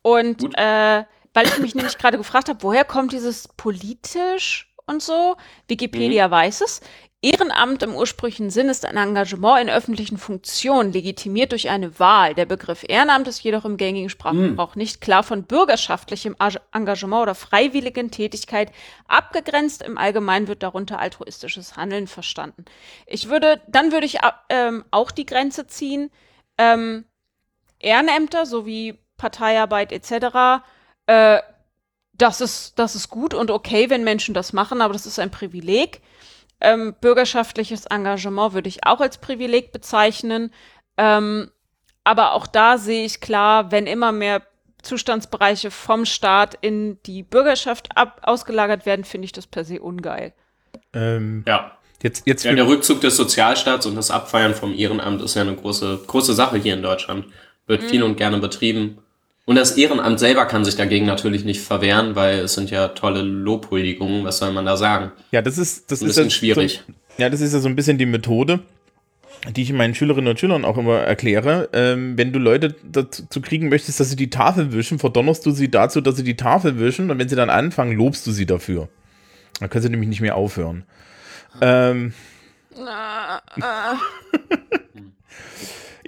Und 0.00 0.42
äh, 0.56 1.04
weil 1.34 1.46
ich 1.46 1.58
mich 1.58 1.74
nämlich 1.74 1.98
gerade 1.98 2.16
gefragt 2.16 2.48
habe, 2.48 2.62
woher 2.62 2.84
kommt 2.84 3.12
dieses 3.12 3.48
politisch 3.48 4.72
und 4.86 5.02
so? 5.02 5.36
Wikipedia 5.66 6.30
weiß 6.30 6.62
es. 6.62 6.80
Ehrenamt 7.20 7.82
im 7.82 7.96
ursprünglichen 7.96 8.48
Sinn 8.48 8.68
ist 8.68 8.84
ein 8.84 8.96
Engagement 8.96 9.60
in 9.62 9.68
öffentlichen 9.70 10.18
Funktionen, 10.18 10.92
legitimiert 10.92 11.50
durch 11.50 11.68
eine 11.68 11.98
Wahl. 11.98 12.36
Der 12.36 12.46
Begriff 12.46 12.84
Ehrenamt 12.86 13.26
ist 13.26 13.42
jedoch 13.42 13.64
im 13.64 13.76
gängigen 13.76 14.08
Sprachgebrauch 14.08 14.76
nicht 14.76 15.00
klar 15.00 15.24
von 15.24 15.42
bürgerschaftlichem 15.42 16.36
Ag- 16.38 16.60
Engagement 16.72 17.22
oder 17.22 17.34
freiwilligen 17.34 18.12
Tätigkeit 18.12 18.70
abgegrenzt. 19.08 19.82
Im 19.82 19.98
Allgemeinen 19.98 20.46
wird 20.46 20.62
darunter 20.62 21.00
altruistisches 21.00 21.76
Handeln 21.76 22.06
verstanden. 22.06 22.64
Ich 23.04 23.28
würde, 23.28 23.60
dann 23.66 23.90
würde 23.90 24.06
ich 24.06 24.20
ab- 24.20 24.44
ähm, 24.48 24.84
auch 24.92 25.10
die 25.10 25.26
Grenze 25.26 25.66
ziehen. 25.66 26.12
Ähm, 26.56 27.04
Ehrenämter 27.80 28.46
sowie 28.46 28.96
Parteiarbeit 29.16 29.90
etc. 29.90 30.62
Äh, 31.06 31.40
das 32.12 32.40
ist, 32.40 32.78
das 32.78 32.94
ist 32.94 33.08
gut 33.08 33.34
und 33.34 33.50
okay, 33.50 33.90
wenn 33.90 34.04
Menschen 34.04 34.34
das 34.34 34.52
machen, 34.52 34.80
aber 34.80 34.92
das 34.92 35.04
ist 35.06 35.18
ein 35.18 35.32
Privileg. 35.32 36.00
Ähm, 36.60 36.94
bürgerschaftliches 37.00 37.86
Engagement 37.86 38.52
würde 38.52 38.68
ich 38.68 38.84
auch 38.84 39.00
als 39.00 39.18
Privileg 39.18 39.72
bezeichnen. 39.72 40.52
Ähm, 40.96 41.50
aber 42.04 42.32
auch 42.32 42.46
da 42.46 42.78
sehe 42.78 43.04
ich 43.04 43.20
klar, 43.20 43.70
wenn 43.70 43.86
immer 43.86 44.12
mehr 44.12 44.42
Zustandsbereiche 44.82 45.70
vom 45.70 46.04
Staat 46.04 46.56
in 46.60 46.98
die 47.04 47.22
Bürgerschaft 47.22 47.96
ab 47.96 48.20
ausgelagert 48.22 48.86
werden, 48.86 49.04
finde 49.04 49.26
ich 49.26 49.32
das 49.32 49.46
per 49.46 49.64
se 49.64 49.80
ungeil. 49.80 50.32
ähm, 50.94 51.44
Ja. 51.46 51.78
jetzt, 52.02 52.26
jetzt 52.26 52.44
Ja, 52.44 52.54
der 52.54 52.66
Rückzug 52.66 53.00
des 53.00 53.16
Sozialstaats 53.16 53.86
und 53.86 53.96
das 53.96 54.10
Abfeiern 54.10 54.54
vom 54.54 54.72
Ehrenamt 54.74 55.20
ist 55.22 55.34
ja 55.34 55.42
eine 55.42 55.54
große, 55.54 56.00
große 56.06 56.32
Sache 56.32 56.56
hier 56.56 56.74
in 56.74 56.82
Deutschland. 56.82 57.26
Wird 57.66 57.82
viel 57.84 58.02
und 58.02 58.16
gerne 58.16 58.38
betrieben. 58.38 58.98
Und 59.48 59.56
das 59.56 59.78
Ehrenamt 59.78 60.20
selber 60.20 60.44
kann 60.44 60.62
sich 60.62 60.76
dagegen 60.76 61.06
natürlich 61.06 61.42
nicht 61.42 61.62
verwehren, 61.62 62.14
weil 62.14 62.40
es 62.40 62.52
sind 62.52 62.70
ja 62.70 62.88
tolle 62.88 63.22
Lobhuldigungen. 63.22 64.22
Was 64.22 64.36
soll 64.36 64.52
man 64.52 64.66
da 64.66 64.76
sagen? 64.76 65.10
ja, 65.30 65.40
das 65.40 65.56
ist, 65.56 65.90
das 65.90 66.02
Ein 66.02 66.08
ist 66.08 66.16
bisschen 66.16 66.24
ja 66.24 66.30
schwierig. 66.30 66.82
So, 66.86 66.92
ja, 67.16 67.30
das 67.30 67.40
ist 67.40 67.54
ja 67.54 67.60
so 67.60 67.66
ein 67.66 67.74
bisschen 67.74 67.96
die 67.96 68.04
Methode, 68.04 68.60
die 69.56 69.62
ich 69.62 69.72
meinen 69.72 69.94
Schülerinnen 69.94 70.28
und 70.28 70.38
Schülern 70.38 70.66
auch 70.66 70.76
immer 70.76 70.98
erkläre. 70.98 71.70
Ähm, 71.72 72.18
wenn 72.18 72.30
du 72.30 72.38
Leute 72.38 72.76
dazu 72.92 73.40
kriegen 73.40 73.70
möchtest, 73.70 74.00
dass 74.00 74.10
sie 74.10 74.16
die 74.16 74.28
Tafel 74.28 74.74
wischen, 74.74 74.98
verdonnerst 74.98 75.46
du 75.46 75.50
sie 75.50 75.70
dazu, 75.70 76.02
dass 76.02 76.16
sie 76.16 76.24
die 76.24 76.36
Tafel 76.36 76.78
wischen 76.78 77.10
und 77.10 77.18
wenn 77.18 77.30
sie 77.30 77.36
dann 77.36 77.48
anfangen, 77.48 77.96
lobst 77.96 78.26
du 78.26 78.32
sie 78.32 78.44
dafür. 78.44 78.90
Dann 79.60 79.70
können 79.70 79.82
sie 79.82 79.88
nämlich 79.88 80.10
nicht 80.10 80.20
mehr 80.20 80.36
aufhören. 80.36 80.84
Ähm, 81.62 82.12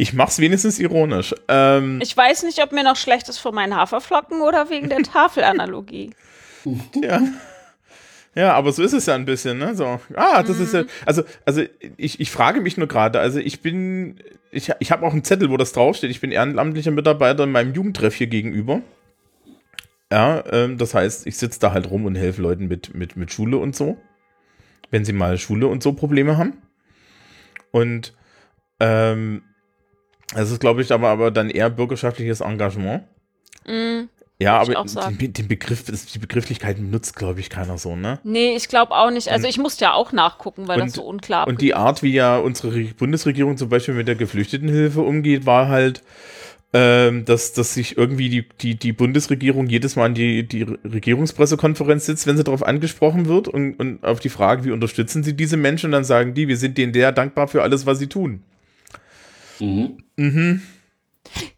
ich 0.01 0.15
mach's 0.15 0.39
wenigstens 0.39 0.79
ironisch. 0.79 1.35
Ähm, 1.49 1.99
Ich 2.03 2.17
weiß 2.17 2.45
nicht, 2.45 2.63
ob 2.63 2.73
mir 2.73 2.83
noch 2.83 2.97
schlecht 2.97 3.29
ist 3.29 3.39
von 3.39 3.55
meinen 3.55 3.77
Haferflocken 3.77 4.41
oder 4.41 4.71
wegen 4.71 4.89
der 4.89 5.03
Tafelanalogie. 5.03 6.11
Ja. 7.03 7.21
Ja, 8.35 8.55
aber 8.55 8.73
so 8.73 8.83
ist 8.83 8.95
es 8.95 9.07
ja 9.07 9.15
ein 9.15 9.27
bisschen, 9.27 9.59
ne? 9.59 9.75
So, 9.75 10.01
ah, 10.15 10.43
das 10.43 10.59
ist 10.59 10.73
ja, 10.73 10.85
also, 11.05 11.25
also 11.45 11.65
ich, 11.97 12.21
ich 12.21 12.31
frage 12.31 12.61
mich 12.61 12.77
nur 12.79 12.87
gerade, 12.87 13.21
also 13.21 13.41
ich 13.41 13.61
bin, 13.61 14.21
ich, 14.53 14.71
ich 14.79 14.91
habe 14.91 15.05
auch 15.05 15.13
einen 15.13 15.25
Zettel, 15.25 15.51
wo 15.51 15.57
das 15.57 15.73
draufsteht, 15.73 16.11
ich 16.11 16.21
bin 16.21 16.31
ehrenamtlicher 16.31 16.93
Mitarbeiter 16.93 17.45
in 17.45 17.53
meinem 17.53 17.75
Jugendtreff 17.75 18.15
hier 18.15 18.29
gegenüber. 18.29 18.81
Ja, 20.13 20.45
ähm, 20.51 20.79
das 20.79 20.95
heißt, 20.95 21.27
ich 21.27 21.37
sitze 21.37 21.61
da 21.61 21.73
halt 21.73 21.91
rum 21.91 22.07
und 22.07 22.15
helfe 22.15 22.41
Leuten 22.41 22.69
mit, 22.69 22.95
mit, 22.95 23.17
mit 23.17 23.33
Schule 23.33 23.59
und 23.59 23.77
so, 23.77 23.99
wenn 24.91 25.05
sie 25.05 25.13
mal 25.13 25.37
Schule 25.37 25.67
und 25.67 25.83
so 25.83 25.93
Probleme 25.93 26.39
haben. 26.39 26.63
Und 27.73 28.15
ähm, 28.79 29.43
das 30.35 30.51
ist, 30.51 30.61
glaube 30.61 30.83
ich, 30.83 30.93
aber, 30.93 31.09
aber 31.09 31.31
dann 31.31 31.51
eher 31.51 31.71
bürgerschaftliches 31.71 32.40
Engagement. 32.40 33.05
Mm, 33.66 34.09
Ja, 34.38 34.59
aber 34.59 34.85
den, 35.11 35.33
den 35.35 35.49
Begriff, 35.49 35.85
das- 35.85 36.07
die 36.07 36.19
Begrifflichkeiten 36.19 36.90
nutzt, 36.90 37.14
glaube 37.16 37.40
ich, 37.40 37.51
keiner 37.51 37.77
so, 37.79 37.95
ne? 37.97 38.21
nee, 38.25 38.55
ich 38.57 38.69
glaube 38.69 38.93
auch 38.93 39.11
nicht. 39.11 39.29
Also 39.29 39.47
ich 39.47 39.59
musste 39.59 39.85
ja 39.85 39.93
auch 39.93 40.12
nachgucken, 40.12 40.66
weil 40.66 40.79
das 40.79 40.85
Und- 40.88 40.95
so 40.95 41.03
unklar 41.03 41.47
Und 41.47 41.61
die 41.61 41.75
Art, 41.75 42.03
wie 42.03 42.12
ja 42.14 42.38
unsere 42.38 42.75
Re- 42.75 42.95
Bundesregierung 42.97 43.57
zum 43.59 43.69
Beispiel 43.69 43.95
mit 43.95 44.09
der 44.09 44.14
Geflüchtetenhilfe 44.16 45.03
umgeht, 45.03 45.45
war 45.45 45.69
halt, 45.69 46.03
ähm, 46.73 47.25
dass, 47.25 47.53
dass 47.53 47.75
sich 47.75 47.99
irgendwie 47.99 48.29
die, 48.31 48.49
die, 48.49 48.77
die 48.77 48.93
Bundesregierung 48.93 49.66
jedes 49.66 49.97
Mal 49.97 50.07
in 50.07 50.14
die, 50.14 50.47
die 50.49 50.62
Regierungspressekonferenz 50.62 52.07
sitzt, 52.07 52.27
wenn 52.27 52.37
sie 52.37 52.45
darauf 52.45 52.62
angesprochen 52.64 53.27
wird 53.27 53.49
und, 53.49 53.75
und 53.75 54.05
auf 54.05 54.21
die 54.21 54.29
Frage, 54.29 54.64
wie 54.64 54.71
unterstützen 54.71 55.23
sie 55.23 55.35
diese 55.35 55.57
Menschen, 55.57 55.87
und 55.87 55.93
dann 55.93 56.05
sagen 56.05 56.33
die, 56.35 56.49
wir 56.49 56.57
sind 56.57 56.79
denen 56.79 56.95
sehr 56.95 57.12
dankbar 57.12 57.49
für 57.49 57.62
alles, 57.62 57.87
was 57.87 57.99
sie 57.99 58.07
tun. 58.07 58.43
Mhm. 59.61 59.99
Mhm. 60.16 60.62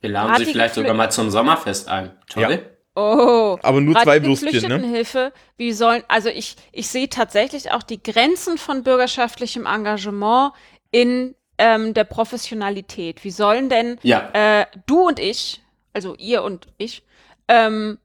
Wir 0.00 0.10
laden 0.10 0.32
Hat 0.32 0.38
sie 0.38 0.46
vielleicht 0.46 0.74
sogar 0.74 0.94
mal 0.94 1.10
zum 1.10 1.30
Sommerfest 1.30 1.88
ein. 1.88 2.10
Toll. 2.28 2.42
Ja. 2.42 2.58
Oh. 2.94 3.58
Aber 3.62 3.80
nur 3.80 3.94
Gerade 3.94 4.04
zwei 4.04 4.22
Würstchen, 4.24 4.50
ne? 4.50 4.52
Geflüchtetenhilfe, 4.58 5.32
wie 5.56 5.72
sollen, 5.72 6.02
also 6.08 6.28
ich, 6.28 6.56
ich 6.72 6.88
sehe 6.88 7.08
tatsächlich 7.08 7.70
auch 7.70 7.82
die 7.82 8.02
Grenzen 8.02 8.58
von 8.58 8.82
bürgerschaftlichem 8.82 9.64
Engagement 9.64 10.52
in 10.90 11.34
ähm, 11.56 11.94
der 11.94 12.04
Professionalität. 12.04 13.24
Wie 13.24 13.30
sollen 13.30 13.70
denn 13.70 13.98
Ja. 14.02 14.28
äh, 14.34 14.66
du 14.86 15.06
und 15.06 15.18
ich, 15.18 15.62
also 15.94 16.14
ihr 16.16 16.42
und 16.42 16.66
ich, 16.76 17.02
ähm, 17.48 17.98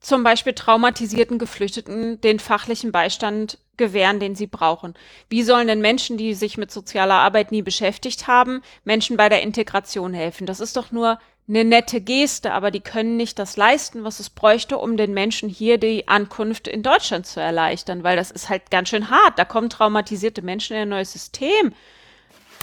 zum 0.00 0.22
Beispiel 0.22 0.54
traumatisierten 0.54 1.38
Geflüchteten 1.38 2.20
den 2.20 2.38
fachlichen 2.38 2.90
Beistand 2.90 3.58
gewähren, 3.76 4.20
den 4.20 4.34
sie 4.34 4.46
brauchen. 4.46 4.94
Wie 5.28 5.42
sollen 5.42 5.66
denn 5.66 5.80
Menschen, 5.80 6.16
die 6.16 6.34
sich 6.34 6.56
mit 6.56 6.70
sozialer 6.70 7.14
Arbeit 7.14 7.52
nie 7.52 7.62
beschäftigt 7.62 8.26
haben, 8.26 8.62
Menschen 8.84 9.16
bei 9.16 9.28
der 9.28 9.42
Integration 9.42 10.14
helfen? 10.14 10.46
Das 10.46 10.60
ist 10.60 10.76
doch 10.76 10.90
nur 10.90 11.18
eine 11.48 11.64
nette 11.64 12.00
Geste, 12.00 12.52
aber 12.52 12.70
die 12.70 12.80
können 12.80 13.16
nicht 13.16 13.38
das 13.38 13.56
leisten, 13.56 14.04
was 14.04 14.20
es 14.20 14.30
bräuchte, 14.30 14.78
um 14.78 14.96
den 14.96 15.12
Menschen 15.12 15.48
hier 15.48 15.78
die 15.78 16.06
Ankunft 16.08 16.68
in 16.68 16.82
Deutschland 16.82 17.26
zu 17.26 17.40
erleichtern, 17.40 18.04
weil 18.04 18.16
das 18.16 18.30
ist 18.30 18.48
halt 18.48 18.70
ganz 18.70 18.90
schön 18.90 19.10
hart. 19.10 19.38
Da 19.38 19.44
kommen 19.44 19.68
traumatisierte 19.68 20.42
Menschen 20.42 20.76
in 20.76 20.82
ein 20.82 20.88
neues 20.90 21.12
System. 21.12 21.74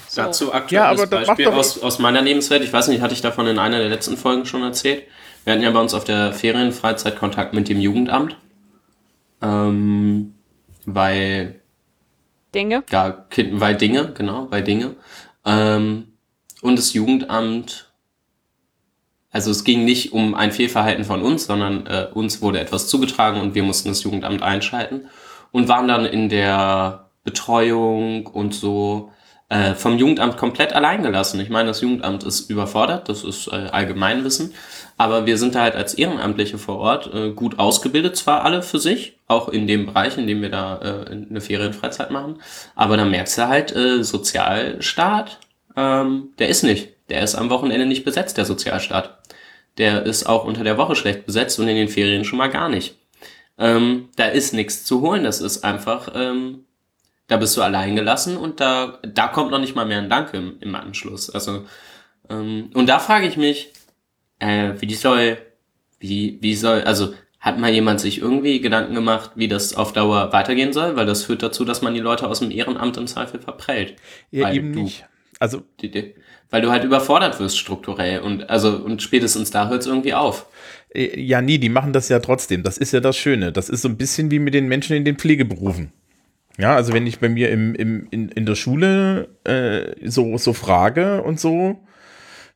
So. 0.08 0.22
Dazu 0.22 0.46
Ja, 0.48 0.54
aktuelles 0.54 1.02
aber 1.02 1.08
das 1.08 1.28
macht 1.28 1.38
Beispiel 1.38 1.48
aus, 1.48 1.84
aus 1.84 2.00
meiner 2.00 2.22
Lebenswelt. 2.22 2.64
Ich 2.64 2.72
weiß 2.72 2.88
nicht, 2.88 3.02
hatte 3.02 3.14
ich 3.14 3.22
davon 3.22 3.46
in 3.48 3.60
einer 3.60 3.80
der 3.80 3.90
letzten 3.90 4.16
Folgen 4.16 4.46
schon 4.46 4.64
erzählt. 4.64 5.04
Wir 5.48 5.54
hatten 5.54 5.64
ja 5.64 5.72
bei 5.72 5.80
uns 5.80 5.93
auf 5.93 6.04
der 6.04 6.34
Ferienfreizeit 6.34 7.16
Kontakt 7.16 7.54
mit 7.54 7.70
dem 7.70 7.80
Jugendamt. 7.80 8.36
Ähm, 9.41 10.34
weil 10.86 11.62
Dinge. 12.54 12.84
ja, 12.91 13.26
weil 13.52 13.78
Dinge, 13.78 14.12
genau, 14.14 14.52
weil 14.52 14.62
Dinge. 14.62 14.98
Ähm, 15.45 16.10
und 16.62 16.78
das 16.78 16.91
Jugendamt, 16.91 17.93
also 19.32 19.50
es 19.50 19.64
ging 19.64 19.86
nicht 19.86 20.12
um 20.12 20.36
ein 20.36 20.52
Fehlverhalten 20.52 21.06
von 21.06 21.22
uns, 21.22 21.45
sondern 21.45 21.88
äh, 21.88 22.10
uns 22.14 22.41
wurde 22.41 22.60
etwas 22.60 22.89
zugetragen 22.89 23.39
und 23.39 23.56
wir 23.56 23.64
mussten 23.64 23.88
das 23.88 24.04
Jugendamt 24.04 24.41
einschalten 24.41 25.08
und 25.54 25.70
waren 25.70 25.88
dann 25.88 26.06
in 26.06 26.28
der 26.28 27.10
Betreuung 27.24 28.28
und 28.28 28.54
so 28.54 29.14
äh, 29.50 29.74
vom 29.74 29.98
Jugendamt 29.98 30.38
komplett 30.38 30.74
allein 30.74 31.04
gelassen. 31.04 31.39
Ich 31.39 31.50
meine, 31.50 31.70
das 31.70 31.82
Jugendamt 31.82 32.24
ist 32.24 32.50
überfordert, 32.50 33.08
das 33.10 33.24
ist 33.24 33.48
äh, 33.48 33.56
Allgemeinwissen, 33.72 34.54
aber 34.98 35.26
wir 35.26 35.38
sind 35.38 35.56
da 35.56 35.62
halt 35.62 35.76
als 35.76 35.93
Ehrenamtliche 35.93 36.58
vor 36.58 36.78
Ort 36.78 37.14
äh, 37.14 37.32
gut 37.32 37.60
ausgebildet, 37.60 38.18
zwar 38.18 38.43
alle 38.43 38.62
für 38.62 38.80
sich, 38.80 39.18
auch 39.28 39.50
in 39.50 39.68
dem 39.68 39.86
Bereich, 39.86 40.18
in 40.18 40.28
dem 40.28 40.41
wir 40.41 40.50
da 40.50 40.80
äh, 40.80 41.12
eine 41.12 41.41
Ferienfreizeit 41.41 42.12
machen, 42.12 42.41
aber 42.76 42.98
dann 42.98 43.12
merkst 43.12 43.38
du 43.38 43.48
halt, 43.48 43.76
äh, 43.76 44.04
Sozialstaat, 44.04 45.39
ähm, 45.78 46.30
der 46.39 46.50
ist 46.50 46.64
nicht. 46.64 46.89
Der 47.10 47.22
ist 47.22 47.36
am 47.36 47.50
Wochenende 47.50 47.86
nicht 47.86 48.04
besetzt, 48.04 48.38
der 48.38 48.45
Sozialstaat. 48.45 49.18
Der 49.78 50.04
ist 50.04 50.28
auch 50.28 50.43
unter 50.43 50.64
der 50.64 50.78
Woche 50.78 50.95
schlecht 50.95 51.26
besetzt 51.26 51.60
und 51.60 51.68
in 51.70 51.76
den 51.76 51.88
Ferien 51.88 52.26
schon 52.26 52.39
mal 52.39 52.50
gar 52.50 52.68
nicht. 52.68 52.98
Ähm, 53.58 54.10
da 54.16 54.26
ist 54.26 54.54
nichts 54.54 54.84
zu 54.84 55.02
holen. 55.02 55.24
Das 55.24 55.39
ist 55.39 55.64
einfach, 55.64 56.10
ähm, 56.16 56.66
da 57.28 57.38
bist 57.38 57.56
du 57.58 57.62
allein 57.62 57.96
gelassen 57.96 58.38
und 58.38 58.60
da, 58.60 59.00
da 59.04 59.28
kommt 59.28 59.52
noch 59.52 59.60
nicht 59.60 59.76
mal 59.76 59.86
mehr 59.86 60.00
ein 60.00 60.10
Danke 60.10 60.38
im, 60.38 60.58
im 60.62 60.76
Anschluss. 60.76 61.30
Also, 61.30 61.66
ähm, 62.30 62.70
und 62.74 62.88
da 62.88 63.00
frage 63.00 63.28
ich 63.28 63.38
mich, 63.38 63.72
äh, 64.40 64.74
wie 64.80 64.88
die 64.88 64.96
soll, 64.96 65.38
wie, 66.00 66.38
wie 66.42 66.56
soll, 66.56 66.82
also 66.84 67.14
hat 67.40 67.60
mal 67.60 67.72
jemand 67.72 68.00
sich 68.02 68.20
irgendwie 68.20 68.62
Gedanken 68.62 68.96
gemacht, 68.96 69.32
wie 69.36 69.48
das 69.48 69.76
auf 69.76 69.94
Dauer 69.94 70.34
weitergehen 70.34 70.74
soll? 70.74 70.96
Weil 70.96 71.06
das 71.06 71.24
führt 71.24 71.44
dazu, 71.44 71.66
dass 71.66 71.82
man 71.82 71.94
die 71.94 72.00
Leute 72.00 72.28
aus 72.28 72.40
dem 72.40 72.52
Ehrenamt 72.52 72.98
im 72.98 73.08
Zweifel 73.08 73.40
verprellt. 73.40 73.96
Ja, 74.32 74.46
Weil 74.46 74.56
eben 74.56 74.74
du- 74.74 74.84
nicht. 74.84 75.06
Also, 75.40 75.62
Die, 75.82 75.92
die, 75.92 76.16
weil 76.50 76.62
du 76.64 76.72
halt 76.72 76.84
überfordert 76.84 77.40
wirst 77.40 77.60
strukturell 77.60 78.22
und 78.22 78.50
also 78.50 78.76
und 78.78 79.04
spätestens 79.04 79.52
da 79.52 79.70
hört 79.70 79.82
es 79.82 79.88
irgendwie 79.88 80.16
auf. 80.16 80.48
äh, 80.96 81.20
ja, 81.22 81.42
nee, 81.44 81.60
die 81.60 81.70
machen 81.70 81.94
das 81.94 82.10
ja 82.10 82.20
trotzdem. 82.20 82.64
Das 82.64 82.80
ist 82.80 82.92
ja 82.92 83.02
das 83.02 83.16
Schöne. 83.18 83.52
Das 83.52 83.70
ist 83.70 83.84
so 83.84 83.88
ein 83.88 83.98
bisschen 83.98 84.32
wie 84.32 84.40
mit 84.40 84.56
den 84.56 84.68
Menschen 84.68 84.96
in 84.96 85.06
den 85.06 85.18
Pflegeberufen. 85.18 85.92
Ja, 86.58 86.76
also 86.76 86.93
wenn 86.93 87.05
ich 87.05 87.20
bei 87.20 87.30
mir 87.30 87.51
im, 87.51 87.76
im, 87.76 88.08
in, 88.10 88.30
in 88.30 88.45
der 88.45 88.55
Schule 88.55 89.30
äh, 89.43 90.10
so, 90.10 90.38
so 90.38 90.53
frage 90.53 91.22
und 91.22 91.39
so, 91.39 91.80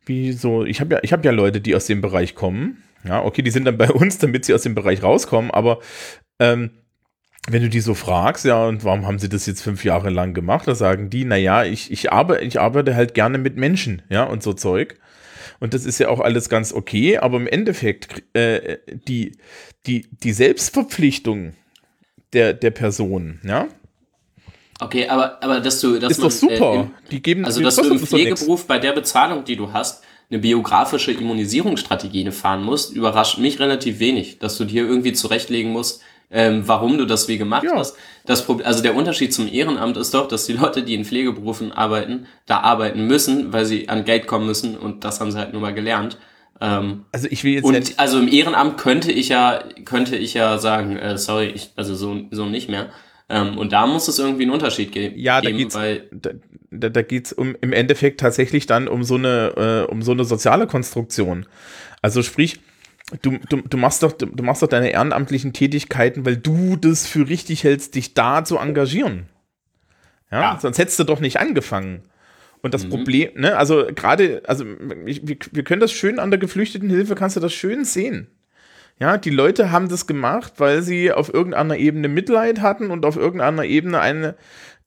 wie 0.06 0.32
so, 0.32 0.66
ich 0.66 0.82
habe 0.82 0.95
ja, 0.95 0.99
ich 1.04 1.14
habe 1.14 1.24
ja 1.24 1.32
Leute, 1.32 1.62
die 1.62 1.76
aus 1.76 1.86
dem 1.86 2.02
Bereich 2.02 2.34
kommen. 2.34 2.84
Ja, 3.04 3.24
okay, 3.24 3.41
die 3.43 3.52
sind 3.52 3.66
dann 3.66 3.78
bei 3.78 3.91
uns, 3.91 4.18
damit 4.18 4.45
sie 4.45 4.54
aus 4.54 4.64
dem 4.64 4.76
Bereich 4.76 5.04
rauskommen, 5.04 5.52
aber 5.52 5.80
ähm, 6.39 6.72
wenn 7.49 7.64
du 7.64 7.70
die 7.70 7.80
so 7.80 7.93
fragst, 7.95 8.45
ja, 8.45 8.66
und 8.66 8.84
warum 8.84 9.06
haben 9.06 9.20
sie 9.20 9.30
das 9.30 9.45
jetzt 9.45 9.62
fünf 9.62 9.84
Jahre 9.84 10.10
lang 10.10 10.34
gemacht, 10.34 10.68
da 10.68 10.76
sagen 10.76 11.10
die, 11.10 11.26
naja, 11.26 11.64
ich, 11.64 11.91
ich, 11.91 12.12
arbeite, 12.12 12.43
ich 12.43 12.60
arbeite 12.60 12.95
halt 12.95 13.14
gerne 13.14 13.38
mit 13.38 13.58
Menschen, 13.58 14.04
ja, 14.10 14.24
und 14.24 14.43
so 14.43 14.54
Zeug. 14.54 14.99
Und 15.60 15.74
das 15.74 15.86
ist 15.86 15.99
ja 15.99 16.10
auch 16.10 16.20
alles 16.20 16.49
ganz 16.49 16.74
okay, 16.74 17.18
aber 17.18 17.38
im 17.38 17.47
Endeffekt, 17.47 18.24
äh, 18.36 18.78
die, 19.08 19.38
die, 19.86 20.08
die 20.12 20.34
Selbstverpflichtung 20.34 21.54
der, 22.34 22.54
der 22.54 22.72
Person, 22.72 23.39
ja, 23.43 23.68
Okay, 24.82 25.08
aber 25.08 25.42
aber 25.44 25.60
dass 25.60 25.80
du 25.80 26.00
dass 26.00 26.14
ist 26.14 26.18
man, 26.20 26.30
doch 26.30 26.36
super. 26.36 26.74
Äh, 26.74 26.76
im, 26.82 26.92
die 27.12 27.22
geben 27.22 27.46
also 27.46 27.62
dass 27.62 27.76
du 27.76 27.84
im. 27.84 28.00
Pflegeberuf 28.00 28.66
bei 28.66 28.80
der 28.80 28.94
Bezahlung, 28.94 29.44
die 29.46 29.56
du 29.56 29.72
hast, 29.72 30.04
eine 30.30 30.40
biografische 30.40 31.12
Immunisierungsstrategie 31.12 32.32
fahren 32.32 32.64
musst, 32.64 32.94
überrascht 32.94 33.38
mich 33.38 33.60
relativ 33.60 34.00
wenig, 34.00 34.40
dass 34.40 34.58
du 34.58 34.66
dir 34.66 34.84
irgendwie 34.88 35.14
zurechtlegen 35.14 35.72
musst, 35.72 36.02
ähm, 36.32 36.64
warum 36.66 36.98
du 36.98 37.06
das 37.06 37.28
wie 37.28 37.38
gemacht 37.38 37.64
Ja. 37.64 37.76
hast. 37.76 37.96
Das 38.26 38.44
Problem, 38.46 38.66
also 38.66 38.82
der 38.82 38.96
Unterschied 38.96 39.34
zum 39.34 39.48
Ehrenamt 39.52 39.98
ist 39.98 40.14
doch, 40.14 40.28
dass 40.28 40.46
die 40.46 40.54
Leute, 40.54 40.84
die 40.84 40.96
in 40.96 41.06
Pflegeberufen 41.06 41.72
arbeiten, 41.72 42.26
da 42.48 42.62
arbeiten 42.62 43.06
müssen, 43.06 43.52
weil 43.54 43.66
sie 43.66 43.88
an 43.90 44.04
Geld 44.06 44.26
kommen 44.26 44.46
müssen 44.48 44.78
und 44.78 45.04
das 45.04 45.20
haben 45.20 45.32
sie 45.32 45.38
halt 45.38 45.52
nur 45.54 45.62
mal 45.62 45.74
gelernt. 45.74 46.18
Ähm, 46.62 47.06
Also 47.12 47.28
ich 47.30 47.44
will 47.44 47.54
jetzt 47.54 47.68
nicht, 47.70 47.90
und 47.90 48.00
also 48.00 48.18
im 48.20 48.28
Ehrenamt 48.30 48.78
könnte 48.78 49.12
ich 49.12 49.30
ja, 49.30 49.64
könnte 49.86 50.16
ich 50.16 50.34
ja 50.34 50.58
sagen, 50.58 50.96
äh, 50.98 51.18
sorry, 51.18 51.48
ich, 51.54 51.72
also 51.76 51.94
so, 51.96 52.18
so 52.32 52.46
nicht 52.46 52.70
mehr. 52.70 52.90
Ähm, 53.32 53.58
und 53.58 53.72
da 53.72 53.88
muss 53.88 54.08
es 54.08 54.20
irgendwie 54.20 54.44
einen 54.44 54.52
Unterschied 54.52 54.92
ge 54.92 55.14
Ja, 55.16 55.40
da 55.42 55.48
geben, 55.48 55.58
geht's- 55.60 55.76
weil 55.76 56.08
da, 56.12 56.32
da, 56.72 56.90
da 56.90 57.02
geht 57.02 57.28
es 57.28 57.34
um, 57.34 57.56
im 57.62 57.74
Endeffekt 57.74 58.20
tatsächlich 58.20 58.66
dann 58.66 58.88
um 58.88 59.04
so 59.04 59.16
eine, 59.16 59.86
äh, 59.88 59.92
um 59.92 60.02
so 60.02 60.12
eine 60.12 60.26
soziale 60.26 60.68
Konstruktion. 60.68 61.46
Also 62.02 62.22
sprich, 62.24 62.60
du, 63.22 63.38
du, 63.50 63.62
du, 63.62 63.78
machst 63.78 64.04
doch, 64.04 64.12
du, 64.14 64.44
machst 64.44 64.62
doch 64.62 64.68
deine 64.68 64.90
ehrenamtlichen 64.92 65.54
Tätigkeiten, 65.54 66.26
weil 66.26 66.38
du 66.38 66.76
das 66.76 67.08
für 67.08 67.28
richtig 67.30 67.64
hältst, 67.64 67.96
dich 67.96 68.14
da 68.14 68.44
zu 68.44 68.58
engagieren. 68.58 69.28
Ja, 70.32 70.42
Ja. 70.54 70.60
sonst 70.62 70.78
hättest 70.78 71.00
du 71.00 71.04
doch 71.04 71.20
nicht 71.20 71.40
angefangen. 71.40 72.04
Und 72.62 72.70
Mhm. 72.70 72.72
das 72.72 72.88
Problem, 72.90 73.30
ne, 73.36 73.58
also 73.58 73.88
gerade, 73.96 74.44
also 74.48 74.66
ich, 75.06 75.28
wir, 75.28 75.36
wir 75.52 75.64
können 75.64 75.82
das 75.82 75.92
schön 75.92 76.20
an 76.20 76.30
der 76.32 76.40
Geflüchtetenhilfe, 76.40 77.16
kannst 77.16 77.36
du 77.36 77.40
das 77.40 77.54
schön 77.54 77.86
sehen. 77.86 78.28
Ja, 79.02 79.18
die 79.18 79.32
Leute 79.32 79.72
haben 79.72 79.89
das 79.89 80.06
gemacht, 80.06 80.54
weil 80.58 80.84
sie 80.84 81.12
auf 81.12 81.34
irgendeiner 81.34 81.76
Ebene 81.76 82.08
Mitleid 82.08 82.62
hatten 82.62 82.91
und 82.91 83.04
auf 83.04 83.16
irgendeiner 83.16 83.64
Ebene 83.64 83.99
eine, 83.99 84.36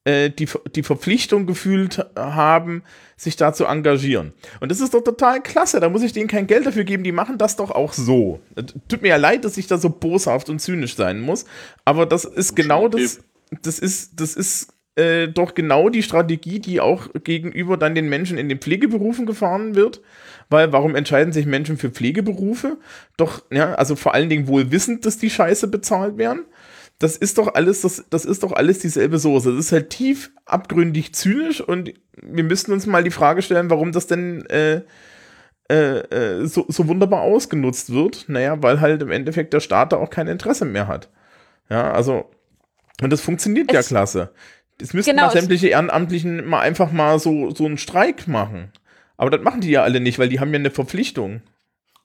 äh, 0.05 0.31
die, 0.31 0.49
die 0.77 0.85
Verpflichtung 0.85 1.47
gefühlt 1.47 2.07
haben, 2.15 2.85
sich 3.17 3.35
da 3.35 3.53
zu 3.53 3.65
engagieren. 3.65 4.33
Und 4.61 4.71
das 4.71 4.81
ist 4.81 4.95
doch 4.95 5.03
total 5.03 5.43
klasse. 5.43 5.81
Da 5.81 5.89
muss 5.89 6.05
ich 6.05 6.13
denen 6.13 6.29
kein 6.29 6.47
Geld 6.47 6.65
dafür 6.65 6.85
geben. 6.85 7.03
Die 7.03 7.11
machen 7.11 7.39
das 7.39 7.57
doch 7.57 7.73
auch 7.73 7.93
so. 7.93 8.39
Tut 8.87 9.03
mir 9.03 9.09
ja 9.09 9.17
leid, 9.17 9.45
dass 9.45 9.57
ich 9.57 9.67
da 9.67 9.79
so 9.79 9.91
boshaft 9.91 10.49
und 10.49 10.61
zynisch 10.61 10.95
sein 10.95 11.21
muss. 11.21 11.45
Aber 11.85 12.07
das 12.07 12.25
ist 12.25 12.55
genau 12.55 12.87
das. 12.87 13.19
Das 13.63 13.81
ist, 13.81 14.21
das 14.21 14.37
ist 14.37 14.74
äh, 14.97 15.29
doch 15.29 15.55
genau 15.55 15.89
die 15.89 16.03
Strategie, 16.03 16.61
die 16.61 16.81
auch 16.81 17.09
gegenüber 17.25 17.77
dann 17.77 17.95
den 17.95 18.09
Menschen 18.09 18.39
in 18.39 18.49
den 18.49 18.59
Pflegeberufen 18.59 19.27
gefahren 19.27 19.75
wird. 19.75 20.01
Weil 20.51 20.73
warum 20.73 20.95
entscheiden 20.95 21.33
sich 21.33 21.47
Menschen 21.47 21.79
für 21.79 21.91
Pflegeberufe? 21.91 22.77
Doch, 23.17 23.43
ja, 23.51 23.75
also 23.75 23.97
vor 23.97 24.15
allen 24.15 24.29
Dingen 24.29 24.47
wohl 24.47 24.71
wissend, 24.71 25.07
dass 25.07 25.19
die 25.19 25.31
Scheiße 25.31 25.69
bezahlt 25.69 26.19
werden. 26.19 26.45
Das 26.99 27.17
ist 27.17 27.39
doch 27.39 27.55
alles, 27.55 27.81
das, 27.81 28.05
das 28.11 28.25
ist 28.25 28.43
doch 28.45 28.53
alles 28.53 28.79
dieselbe 28.79 29.19
Soße. 29.19 29.51
Das 29.51 29.67
ist 29.67 29.73
halt 29.73 29.91
tief 29.91 30.31
abgründig 30.45 31.13
zynisch 31.15 31.61
und 31.61 31.93
wir 32.23 32.45
müssten 32.45 32.73
uns 32.73 32.87
mal 32.87 33.03
die 33.03 33.11
Frage 33.11 33.43
stellen, 33.43 33.69
warum 33.71 33.91
das 33.91 34.07
denn 34.07 34.47
äh, 34.47 34.83
äh, 35.71 35.99
äh, 35.99 36.47
so, 36.47 36.67
so 36.69 36.87
wunderbar 36.87 37.23
ausgenutzt 37.23 37.93
wird. 37.93 38.27
Naja, 38.29 38.63
weil 38.63 38.81
halt 38.81 39.03
im 39.03 39.11
Endeffekt 39.11 39.53
der 39.55 39.61
Staat 39.61 39.93
da 39.93 39.97
auch 39.97 40.11
kein 40.11 40.29
Interesse 40.29 40.65
mehr 40.67 40.87
hat. 40.87 41.09
Ja, 41.71 41.91
also, 41.91 42.31
und 43.03 43.11
das 43.11 43.23
funktioniert 43.23 43.73
ja 43.73 43.81
Es- 43.81 43.89
klasse. 43.89 44.31
Es 44.81 44.93
müssten 44.93 45.17
Genau, 45.17 45.31
sämtliche 45.31 45.69
Ehrenamtlichen 45.69 46.47
mal 46.47 46.61
einfach 46.61 46.91
mal 46.93 47.19
so, 47.19 47.51
so 47.51 47.65
einen 47.65 47.79
Streik 47.79 48.27
machen. 48.27 48.73
Aber 49.17 49.31
das 49.31 49.43
machen 49.43 49.61
die 49.61 49.71
ja 49.71 49.83
alle 49.83 50.01
nicht, 50.01 50.19
weil 50.19 50.29
die 50.29 50.41
haben 50.41 50.53
ja 50.53 50.59
eine 50.59 50.71
Verpflichtung. 50.71 51.43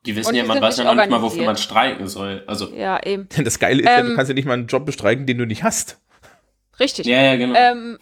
die 0.05 0.15
wissen 0.15 0.30
Und 0.30 0.36
ja, 0.36 0.43
man 0.43 0.61
weiß 0.61 0.78
ja 0.78 0.84
noch 0.84 0.95
nicht 0.95 1.09
mal, 1.09 1.22
wofür 1.22 1.45
man 1.45 1.57
streiken 1.57 2.07
soll. 2.07 2.43
Also, 2.47 2.72
Ja, 2.74 3.03
eben. 3.03 3.28
Denn 3.30 3.45
das 3.45 3.59
Geile 3.59 3.82
ist 3.82 3.88
ja, 3.88 4.01
du 4.01 4.09
Ähm, 4.11 4.15
kannst 4.15 4.30
ja 4.30 4.36
nicht 4.36 4.45
mal 4.45 4.53
einen 4.53 4.67
Job 4.67 4.86
bestreiken, 4.86 5.26
den 5.26 5.38
du 5.38 5.45
nicht 5.45 5.63
hast. 5.63 5.99
Richtig. 6.80 7.07
ja, 7.07 7.22
ja, 7.22 7.36
genau. 7.36 7.55
Ähm, 7.59 7.97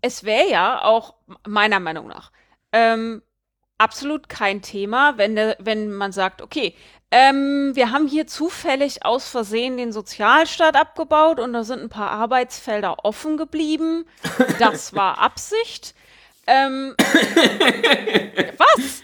es 0.00 0.24
wäre 0.24 0.50
ja 0.50 0.82
auch 0.82 1.14
meiner 1.46 1.80
Meinung 1.80 2.08
nach 2.08 2.32
ähm, 2.72 3.22
absolut 3.78 4.28
kein 4.28 4.62
Thema, 4.62 5.18
wenn, 5.18 5.36
der, 5.36 5.56
wenn 5.60 5.92
man 5.92 6.12
sagt, 6.12 6.42
okay, 6.42 6.74
ähm, 7.12 7.70
wir 7.74 7.90
haben 7.92 8.08
hier 8.08 8.26
zufällig 8.26 9.04
aus 9.04 9.28
Versehen 9.28 9.76
den 9.76 9.92
Sozialstaat 9.92 10.74
abgebaut 10.76 11.38
und 11.38 11.52
da 11.52 11.62
sind 11.62 11.80
ein 11.82 11.88
paar 11.90 12.10
Arbeitsfelder 12.10 13.04
offen 13.04 13.36
geblieben. 13.36 14.06
Das 14.58 14.94
war 14.94 15.18
Absicht. 15.18 15.94
Ähm, 16.46 16.94
was? 18.58 19.02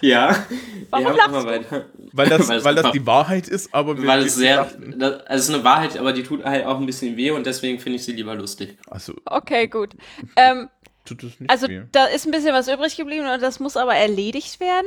ja. 0.00 0.46
Warum 0.90 1.06
ja, 1.06 1.12
lachst 1.26 1.46
weiter. 1.46 1.84
Weil 2.12 2.28
das, 2.28 2.48
Weil 2.48 2.64
weil 2.64 2.74
das 2.76 2.92
die 2.92 3.06
Wahrheit 3.06 3.48
ist, 3.48 3.74
aber 3.74 3.98
wir- 4.00 4.06
Weil 4.06 4.22
es 4.24 4.36
sehr, 4.36 4.64
das, 4.96 5.12
also 5.12 5.24
es 5.28 5.48
ist 5.48 5.54
eine 5.54 5.64
Wahrheit, 5.64 5.98
aber 5.98 6.12
die 6.12 6.22
tut 6.22 6.44
halt 6.44 6.64
auch 6.66 6.78
ein 6.78 6.86
bisschen 6.86 7.16
weh 7.16 7.30
und 7.32 7.44
deswegen 7.46 7.80
finde 7.80 7.96
ich 7.96 8.04
sie 8.04 8.12
lieber 8.12 8.34
lustig. 8.34 8.78
Also, 8.88 9.14
Okay, 9.26 9.66
gut. 9.66 9.90
Ähm, 10.36 10.68
tut 11.04 11.22
es 11.24 11.40
nicht 11.40 11.50
Also 11.50 11.68
weh. 11.68 11.82
da 11.92 12.06
ist 12.06 12.24
ein 12.26 12.30
bisschen 12.30 12.52
was 12.54 12.68
übrig 12.68 12.96
geblieben 12.96 13.26
und 13.28 13.42
das 13.42 13.58
muss 13.60 13.76
aber 13.76 13.94
erledigt 13.96 14.60
werden. 14.60 14.86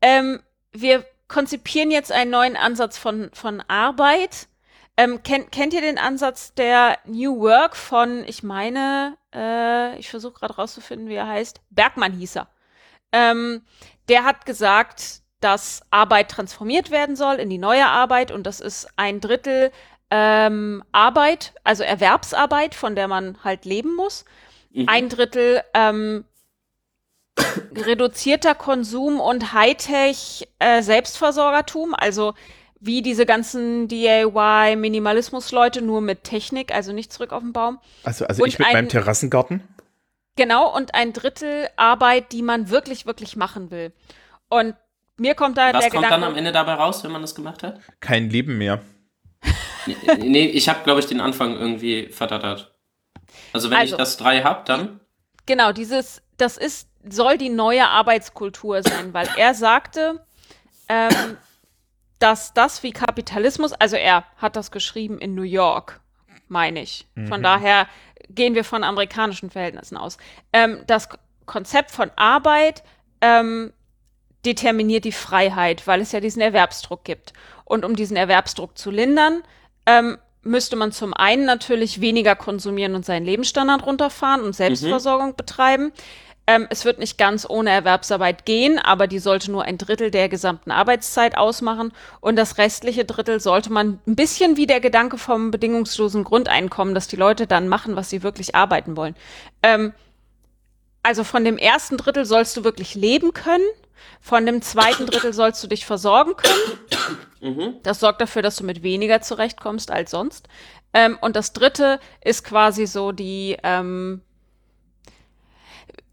Ähm, 0.00 0.40
wir 0.72 1.04
konzipieren 1.32 1.90
jetzt 1.90 2.12
einen 2.12 2.30
neuen 2.30 2.56
Ansatz 2.56 2.98
von, 2.98 3.30
von 3.32 3.60
Arbeit. 3.66 4.48
Ähm, 4.96 5.22
kennt, 5.22 5.50
kennt 5.50 5.72
ihr 5.72 5.80
den 5.80 5.98
Ansatz 5.98 6.52
der 6.54 6.98
New 7.06 7.40
Work 7.40 7.74
von, 7.74 8.24
ich 8.24 8.42
meine, 8.42 9.16
äh, 9.34 9.98
ich 9.98 10.10
versuche 10.10 10.34
gerade 10.34 10.56
rauszufinden, 10.56 11.08
wie 11.08 11.14
er 11.14 11.26
heißt, 11.26 11.60
Bergmann 11.70 12.12
hieß 12.12 12.36
er. 12.36 12.48
Ähm, 13.10 13.62
der 14.08 14.24
hat 14.24 14.44
gesagt, 14.44 15.22
dass 15.40 15.82
Arbeit 15.90 16.30
transformiert 16.30 16.90
werden 16.90 17.16
soll 17.16 17.36
in 17.36 17.48
die 17.48 17.58
neue 17.58 17.86
Arbeit 17.86 18.30
und 18.30 18.46
das 18.46 18.60
ist 18.60 18.86
ein 18.96 19.20
Drittel 19.20 19.72
ähm, 20.10 20.84
Arbeit, 20.92 21.54
also 21.64 21.82
Erwerbsarbeit, 21.82 22.74
von 22.74 22.94
der 22.94 23.08
man 23.08 23.42
halt 23.42 23.64
leben 23.64 23.96
muss 23.96 24.26
Mhm. 24.72 24.88
ein 24.88 25.08
Drittel 25.08 25.62
ähm, 25.74 26.24
reduzierter 27.74 28.54
Konsum 28.54 29.20
und 29.20 29.52
Hightech 29.52 30.48
äh, 30.58 30.82
Selbstversorgertum, 30.82 31.94
also 31.94 32.34
wie 32.80 33.02
diese 33.02 33.26
ganzen 33.26 33.86
DIY 33.88 34.76
Minimalismus-Leute 34.76 35.82
nur 35.82 36.00
mit 36.00 36.24
Technik, 36.24 36.74
also 36.74 36.92
nicht 36.92 37.12
zurück 37.12 37.32
auf 37.32 37.42
den 37.42 37.52
Baum. 37.52 37.78
Also, 38.02 38.26
also 38.26 38.42
und 38.42 38.48
ich 38.48 38.58
mit 38.58 38.66
ein- 38.68 38.72
meinem 38.74 38.88
Terrassengarten. 38.88 39.62
Genau, 40.36 40.74
und 40.74 40.94
ein 40.94 41.12
Drittel 41.12 41.68
Arbeit, 41.76 42.32
die 42.32 42.42
man 42.42 42.70
wirklich, 42.70 43.06
wirklich 43.06 43.36
machen 43.36 43.70
will. 43.70 43.92
Und 44.48 44.74
mir 45.18 45.34
kommt 45.34 45.58
da 45.58 45.72
Was 45.74 45.82
der 45.82 45.90
kommt 45.90 46.04
Gedanke, 46.04 46.20
dann 46.22 46.24
am 46.32 46.36
Ende 46.36 46.52
dabei 46.52 46.74
raus, 46.74 47.04
wenn 47.04 47.12
man 47.12 47.20
das 47.22 47.34
gemacht 47.34 47.62
hat? 47.62 47.80
Kein 48.00 48.30
Leben 48.30 48.56
mehr. 48.58 48.80
Nee, 49.86 49.96
nee 50.18 50.46
ich 50.46 50.68
habe, 50.68 50.80
glaube 50.84 51.00
ich, 51.00 51.06
den 51.06 51.20
Anfang 51.20 51.54
irgendwie 51.56 52.06
verdattert. 52.08 52.74
Also 53.52 53.70
wenn 53.70 53.78
Also- 53.78 53.94
ich 53.94 53.98
das 53.98 54.16
drei 54.16 54.42
hab, 54.42 54.64
dann 54.66 55.00
Genau, 55.46 55.72
dieses, 55.72 56.22
das 56.42 56.58
ist, 56.58 56.88
soll 57.08 57.38
die 57.38 57.48
neue 57.48 57.88
Arbeitskultur 57.88 58.82
sein, 58.82 59.14
weil 59.14 59.28
er 59.36 59.54
sagte, 59.54 60.24
ähm, 60.88 61.38
dass 62.18 62.52
das 62.52 62.82
wie 62.82 62.92
Kapitalismus, 62.92 63.72
also 63.72 63.96
er 63.96 64.24
hat 64.36 64.56
das 64.56 64.70
geschrieben 64.70 65.18
in 65.18 65.34
New 65.34 65.42
York, 65.42 66.00
meine 66.48 66.82
ich. 66.82 67.06
Von 67.28 67.42
daher 67.42 67.86
gehen 68.28 68.54
wir 68.54 68.64
von 68.64 68.84
amerikanischen 68.84 69.50
Verhältnissen 69.50 69.96
aus. 69.96 70.18
Ähm, 70.52 70.82
dass 70.86 71.08
K- 71.08 71.18
Konzept 71.46 71.90
von 71.90 72.10
Arbeit 72.16 72.84
ähm, 73.20 73.72
determiniert 74.44 75.04
die 75.04 75.12
Freiheit, 75.12 75.86
weil 75.86 76.00
es 76.00 76.12
ja 76.12 76.20
diesen 76.20 76.42
Erwerbsdruck 76.42 77.04
gibt. 77.04 77.32
Und 77.64 77.84
um 77.84 77.96
diesen 77.96 78.16
Erwerbsdruck 78.16 78.78
zu 78.78 78.90
lindern, 78.90 79.42
ähm, 79.86 80.18
müsste 80.42 80.76
man 80.76 80.92
zum 80.92 81.14
einen 81.14 81.44
natürlich 81.44 82.00
weniger 82.00 82.36
konsumieren 82.36 82.94
und 82.94 83.04
seinen 83.04 83.24
Lebensstandard 83.26 83.86
runterfahren 83.86 84.42
und 84.42 84.54
Selbstversorgung 84.54 85.30
mhm. 85.30 85.36
betreiben. 85.36 85.92
Ähm, 86.46 86.66
es 86.70 86.84
wird 86.84 86.98
nicht 86.98 87.18
ganz 87.18 87.46
ohne 87.48 87.70
Erwerbsarbeit 87.70 88.44
gehen, 88.44 88.78
aber 88.78 89.06
die 89.06 89.20
sollte 89.20 89.50
nur 89.50 89.64
ein 89.64 89.78
Drittel 89.78 90.10
der 90.10 90.28
gesamten 90.28 90.72
Arbeitszeit 90.72 91.36
ausmachen. 91.38 91.92
Und 92.20 92.36
das 92.36 92.58
restliche 92.58 93.04
Drittel 93.04 93.38
sollte 93.38 93.72
man 93.72 94.00
ein 94.06 94.16
bisschen 94.16 94.56
wie 94.56 94.66
der 94.66 94.80
Gedanke 94.80 95.18
vom 95.18 95.52
bedingungslosen 95.52 96.24
Grundeinkommen, 96.24 96.94
dass 96.94 97.06
die 97.06 97.16
Leute 97.16 97.46
dann 97.46 97.68
machen, 97.68 97.94
was 97.94 98.10
sie 98.10 98.22
wirklich 98.24 98.54
arbeiten 98.56 98.96
wollen. 98.96 99.14
Ähm, 99.62 99.94
also 101.04 101.24
von 101.24 101.44
dem 101.44 101.58
ersten 101.58 101.96
Drittel 101.96 102.24
sollst 102.24 102.56
du 102.56 102.64
wirklich 102.64 102.94
leben 102.94 103.32
können. 103.32 103.66
Von 104.20 104.46
dem 104.46 104.62
zweiten 104.62 105.06
Drittel 105.06 105.32
sollst 105.32 105.62
du 105.62 105.68
dich 105.68 105.86
versorgen 105.86 106.34
können. 106.36 107.80
Das 107.82 108.00
sorgt 108.00 108.20
dafür, 108.20 108.42
dass 108.42 108.56
du 108.56 108.64
mit 108.64 108.82
weniger 108.82 109.20
zurechtkommst 109.20 109.90
als 109.90 110.10
sonst. 110.10 110.48
Ähm, 110.92 111.18
und 111.20 111.36
das 111.36 111.52
dritte 111.52 112.00
ist 112.24 112.44
quasi 112.44 112.86
so 112.86 113.12
die, 113.12 113.56
ähm, 113.62 114.22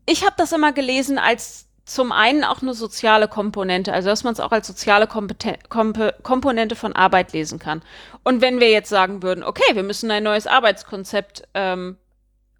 ich 0.10 0.24
habe 0.24 0.34
das 0.38 0.51
immer 0.51 0.74
gelesen 0.74 1.18
als 1.20 1.68
zum 1.86 2.12
einen 2.12 2.43
auch 2.43 2.62
eine 2.62 2.74
soziale 2.74 3.28
Komponente, 3.28 3.93
also 3.93 4.10
dass 4.10 4.24
man 4.24 4.34
es 4.34 4.39
auch 4.39 4.51
als 4.51 4.68
soziale 4.68 5.07
Kompeten 5.07 5.57
Komp 5.70 5.99
Komponente 6.24 6.76
von 6.76 6.93
Arbeit 6.93 7.34
lesen 7.34 7.57
kann. 7.60 7.82
Und 8.24 8.41
wenn 8.41 8.60
wir 8.60 8.70
jetzt 8.70 8.89
sagen 8.89 9.24
würden, 9.24 9.43
okay, 9.43 9.76
wir 9.76 9.84
müssen 9.84 10.12
ein 10.12 10.24
neues 10.24 10.45
Arbeitskonzept 10.45 11.47
ähm, 11.53 11.97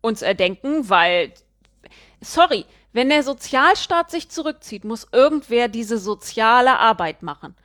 uns 0.02 0.22
erdenken, 0.22 0.89
weil, 0.89 1.32
sorry, 2.22 2.66
wenn 2.93 3.10
der 3.10 3.24
Sozialstaat 3.24 4.10
sich 4.10 4.30
zurückzieht, 4.30 4.84
muss 4.84 5.08
irgendwer 5.12 5.68
diese 5.68 6.00
soziale 6.00 6.80
Arbeit 6.80 7.22
machen. 7.22 7.56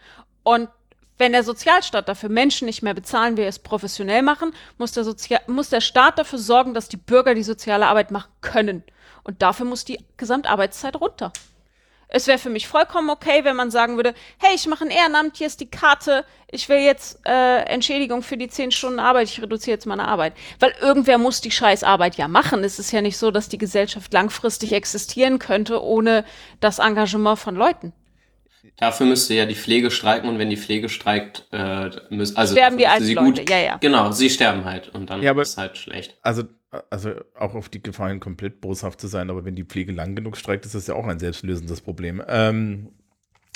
Und 0.43 0.69
wenn 1.17 1.33
der 1.33 1.45
Sozialstaat 1.45 2.09
dafür 2.09 2.29
Menschen 2.29 2.67
nicht 2.67 2.83
mehr 2.83 2.95
bezahlen, 2.95 3.37
wir 3.37 3.47
es 3.47 3.59
professionell 3.59 4.23
machen, 4.23 4.53
muss 4.79 4.93
der, 4.93 5.05
Sozial 5.05 5.41
muss 5.47 5.71
der 5.71 5.81
Staat 5.81 6.19
dafür 6.19 6.39
sorgen, 6.39 6.75
dass 6.75 6.89
die 6.89 6.97
Bürger 6.97 7.35
die 7.35 7.43
soziale 7.43 7.87
Arbeit 7.87 8.11
machen 8.11 8.33
können. 8.41 8.83
Und 9.25 9.43
dafür 9.43 9.67
muss 9.67 9.85
die 9.85 9.99
Gesamtarbeitszeit 10.17 11.01
runter. 11.01 11.33
Es 12.09 12.29
wäre 12.29 12.39
für 12.39 12.51
mich 12.51 12.69
vollkommen 12.69 13.11
okay, 13.11 13.45
wenn 13.45 13.57
man 13.57 13.73
sagen 13.73 13.97
würde, 13.97 14.15
hey, 14.39 14.55
ich 14.55 14.69
mache 14.69 14.85
ein 14.85 14.91
Ehrenamt, 14.91 15.37
hier 15.37 15.49
ist 15.49 15.61
die 15.61 15.71
Karte, 15.71 16.25
ich 16.49 16.69
will 16.69 16.79
jetzt 16.79 17.19
äh, 17.27 17.63
Entschädigung 17.63 18.23
für 18.23 18.37
die 18.37 18.47
zehn 18.47 18.71
Stunden 18.71 19.01
Arbeit, 19.01 19.29
ich 19.29 19.43
reduziere 19.43 19.75
jetzt 19.75 19.87
meine 19.87 20.07
Arbeit. 20.07 20.35
Weil 20.61 20.75
irgendwer 20.81 21.19
muss 21.19 21.41
die 21.41 21.51
Scheißarbeit 21.51 22.15
ja 22.15 22.29
machen. 22.29 22.63
Es 22.63 22.79
ist 22.79 22.93
ja 22.93 23.01
nicht 23.01 23.19
so, 23.19 23.33
dass 23.33 23.49
die 23.49 23.59
Gesellschaft 23.59 24.13
langfristig 24.13 24.73
existieren 24.73 25.41
könnte 25.41 25.83
ohne 25.83 26.25
das 26.61 26.79
Engagement 26.79 27.39
von 27.41 27.57
Leuten. 27.57 27.93
Dafür 28.77 29.07
müsste 29.07 29.35
ja 29.35 29.47
die 29.47 29.55
Pflege 29.55 29.91
streiken 29.91 30.29
und 30.29 30.39
wenn 30.39 30.51
die 30.51 30.57
Pflege 30.57 30.89
streikt, 30.89 31.47
äh, 31.53 31.91
müssen 32.11 32.37
also 32.37 32.55
sterben 32.55 32.77
die 32.77 32.87
alten 32.87 33.13
Leute. 33.13 33.41
Gut, 33.41 33.51
ja, 33.51 33.59
ja. 33.59 33.77
Genau, 33.77 34.11
sie 34.11 34.29
sterben 34.29 34.65
halt 34.65 34.89
und 34.89 35.11
dann 35.11 35.23
ja, 35.23 35.31
aber, 35.31 35.43
ist 35.43 35.57
halt 35.57 35.79
schlecht. 35.79 36.17
Also 36.23 36.45
also 36.91 37.13
auch 37.39 37.55
auf 37.55 37.69
die 37.69 37.83
Gefahren 37.83 38.21
komplett 38.21 38.61
boshaft 38.61 39.01
zu 39.01 39.07
sein, 39.07 39.31
aber 39.31 39.45
wenn 39.45 39.55
die 39.55 39.65
Pflege 39.65 39.93
lang 39.93 40.17
genug 40.17 40.37
streikt, 40.37 40.67
ist 40.67 40.75
das 40.75 40.87
ja 40.87 40.95
auch 40.95 41.07
ein 41.07 41.19
selbstlösendes 41.19 41.81
Problem. 41.81 42.23
Ähm, 42.27 42.91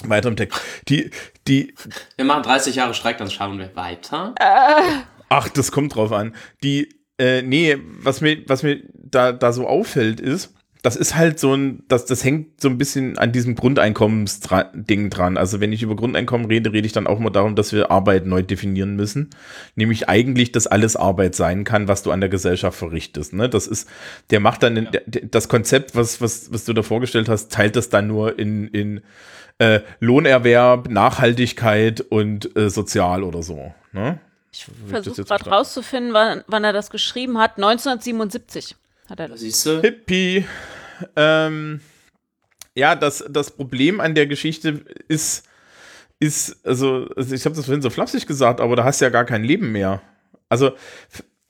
weiter 0.05 0.29
im 0.29 0.37
Text. 0.37 0.61
Die, 0.89 1.11
die. 1.47 1.75
Wir 2.16 2.25
machen 2.25 2.43
30 2.43 2.77
Jahre 2.77 2.95
Streik, 2.95 3.19
dann 3.19 3.31
schauen 3.31 3.59
wir 3.59 3.75
weiter. 3.75 4.35
Äh. 4.39 5.03
Ach, 5.29 5.49
das 5.49 5.73
kommt 5.73 5.95
drauf 5.95 6.12
an. 6.12 6.35
Die, 6.62 6.89
äh, 7.19 7.43
nee, 7.43 7.77
was 8.01 8.21
mir, 8.21 8.49
was 8.49 8.62
mir 8.62 8.83
da, 8.95 9.33
da 9.33 9.53
so 9.53 9.66
auffällt, 9.66 10.21
ist, 10.21 10.55
das 10.89 10.97
ist 10.97 11.14
halt 11.14 11.39
so 11.39 11.53
ein, 11.53 11.82
das, 11.89 12.07
das 12.07 12.24
hängt 12.24 12.62
so 12.62 12.68
ein 12.70 12.78
bisschen 12.78 13.18
an 13.18 13.30
diesem 13.30 13.55
Grundeinkommensding 13.55 15.11
dran. 15.11 15.36
Also 15.36 15.61
wenn 15.61 15.70
ich 15.70 15.82
über 15.82 15.95
Grundeinkommen 15.95 16.47
rede, 16.47 16.72
rede 16.72 16.86
ich 16.86 16.95
dann 16.95 17.07
auch 17.07 17.18
mal 17.18 17.28
darum, 17.28 17.57
dass 17.57 17.74
wir 17.74 17.91
Arbeit 17.91 18.24
neu 18.24 18.43
definieren 18.43 18.97
müssen. 18.97 19.28
Nämlich 19.74 20.09
eigentlich, 20.09 20.51
dass 20.51 20.66
alles 20.66 20.97
Arbeit 20.97 21.34
sein 21.34 21.64
kann, 21.64 21.89
was 21.89 22.03
du 22.03 22.11
an 22.11 22.20
der 22.20 22.30
Gesellschaft 22.30 22.78
verrichtest. 22.78 23.34
Ne? 23.34 23.51
Das 23.51 23.66
ist, 23.66 23.86
der 24.30 24.41
macht 24.41 24.62
dann, 24.62 24.76
ja. 24.76 24.91
der, 24.91 25.03
das 25.30 25.51
Konzept, 25.51 25.95
was, 25.95 26.22
was, 26.22 26.51
was 26.55 26.64
du 26.64 26.72
da 26.72 26.82
vorgestellt 26.82 27.28
hast, 27.28 27.53
teilt 27.53 27.76
das 27.76 27.91
dann 27.91 28.07
nur 28.07 28.39
in, 28.39 28.68
in 28.68 29.03
äh, 29.59 29.80
Lohnerwerb, 30.01 30.89
Nachhaltigkeit 30.89 32.01
und 32.01 32.57
äh, 32.57 32.70
sozial 32.70 33.24
oder 33.24 33.43
so. 33.43 33.74
Ne? 33.93 34.20
Ich 34.53 34.66
versuche 34.89 35.22
gerade 35.22 35.51
rauszufinden, 35.51 36.14
wann, 36.14 36.45
wann 36.47 36.64
er 36.64 36.72
das 36.72 36.89
geschrieben 36.89 37.36
hat. 37.36 37.59
1977 37.59 38.74
hat 39.11 39.20
er 39.20 39.28
das. 39.28 39.41
Siehst 39.41 39.66
du? 39.66 39.82
Hippie. 39.82 40.47
Ähm, 41.16 41.80
ja, 42.74 42.94
das, 42.94 43.24
das 43.28 43.51
Problem 43.51 44.01
an 44.01 44.14
der 44.14 44.26
Geschichte 44.26 44.84
ist, 45.09 45.49
ist, 46.20 46.64
also, 46.64 47.09
also 47.16 47.34
ich 47.34 47.44
habe 47.44 47.57
das 47.57 47.64
vorhin 47.64 47.82
so 47.82 47.90
flapsig 47.90 48.26
gesagt, 48.26 48.61
aber 48.61 48.76
da 48.76 48.84
hast 48.84 49.01
du 49.01 49.05
ja 49.05 49.11
gar 49.11 49.24
kein 49.24 49.44
Leben 49.44 49.72
mehr. 49.72 50.01
Also 50.49 50.72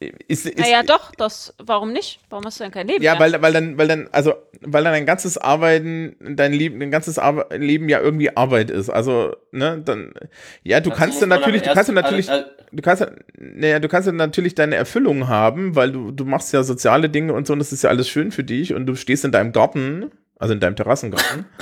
ist, 0.01 0.47
ist, 0.47 0.59
naja, 0.59 0.85
doch, 0.85 1.13
das, 1.17 1.55
warum 1.59 1.93
nicht? 1.93 2.21
Warum 2.31 2.45
hast 2.45 2.61
du 2.61 2.65
denn 2.65 2.73
kein 2.73 2.87
Leben? 2.87 3.03
Ja, 3.03 3.19
weil, 3.19 3.43
weil 3.43 3.53
dann, 3.53 3.79
weil 3.79 3.89
dann, 3.89 4.09
also, 4.13 4.35
weil 4.61 4.85
dann 4.85 4.93
dein 4.93 5.07
ganzes 5.07 5.39
Arbeiten, 5.39 6.15
dein 6.21 6.53
Leben, 6.53 6.79
dein 6.79 6.93
ganzes 6.93 7.19
Ar 7.19 7.47
Leben 7.51 7.89
ja 7.89 8.01
irgendwie 8.01 8.37
Arbeit 8.37 8.71
ist. 8.71 8.91
Also, 8.91 9.35
ne, 9.51 9.83
dann, 9.85 10.13
ja, 10.63 10.79
du 10.79 10.91
das 10.91 10.99
kannst 10.99 11.21
dann 11.21 11.31
natürlich, 11.31 11.63
du 11.63 11.73
kannst 11.73 11.89
dann 11.89 11.97
natürlich, 11.97 12.31
also, 12.31 12.47
du 12.71 12.81
kannst, 12.81 13.07
naja, 13.37 13.81
du 13.81 13.89
kannst 13.89 14.07
dann 14.07 14.17
natürlich 14.17 14.55
deine 14.55 14.77
Erfüllung 14.77 15.27
haben, 15.27 15.75
weil 15.75 15.91
du, 15.91 16.13
du 16.13 16.25
machst 16.25 16.53
ja 16.53 16.63
soziale 16.63 17.09
Dinge 17.09 17.33
und 17.33 17.49
so 17.49 17.53
und 17.53 17.59
das 17.59 17.73
ist 17.73 17.83
ja 17.83 17.91
alles 17.91 18.09
schön 18.09 18.31
für 18.31 18.45
dich 18.45 18.75
und 18.75 18.87
du 18.87 18.95
stehst 18.95 19.25
in 19.25 19.33
deinem 19.33 19.51
Garten, 19.51 20.13
also 20.39 20.55
in 20.55 20.61
deinem 20.61 20.77
Terrassengarten. 20.77 21.47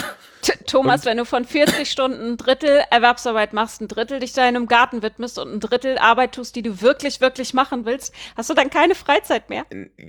Thomas, 0.67 1.01
und 1.03 1.07
wenn 1.07 1.17
du 1.19 1.25
von 1.25 1.45
40 1.45 1.91
Stunden 1.91 2.33
ein 2.33 2.37
Drittel 2.37 2.83
Erwerbsarbeit 2.91 3.53
machst, 3.53 3.81
ein 3.81 3.89
Drittel 3.89 4.21
dich 4.21 4.33
deinem 4.33 4.67
Garten 4.67 5.03
widmest 5.03 5.39
und 5.39 5.53
ein 5.53 5.61
Drittel 5.61 5.99
Arbeit 5.99 6.33
tust, 6.33 6.57
die 6.57 6.63
du 6.63 6.81
wirklich, 6.81 7.21
wirklich 7.21 7.55
machen 7.55 7.85
willst, 7.85 8.13
hast 8.37 8.51
du 8.51 8.55
dann 8.55 8.71
keine 8.71 8.95
Freizeit 8.95 9.49
mehr? 9.51 9.65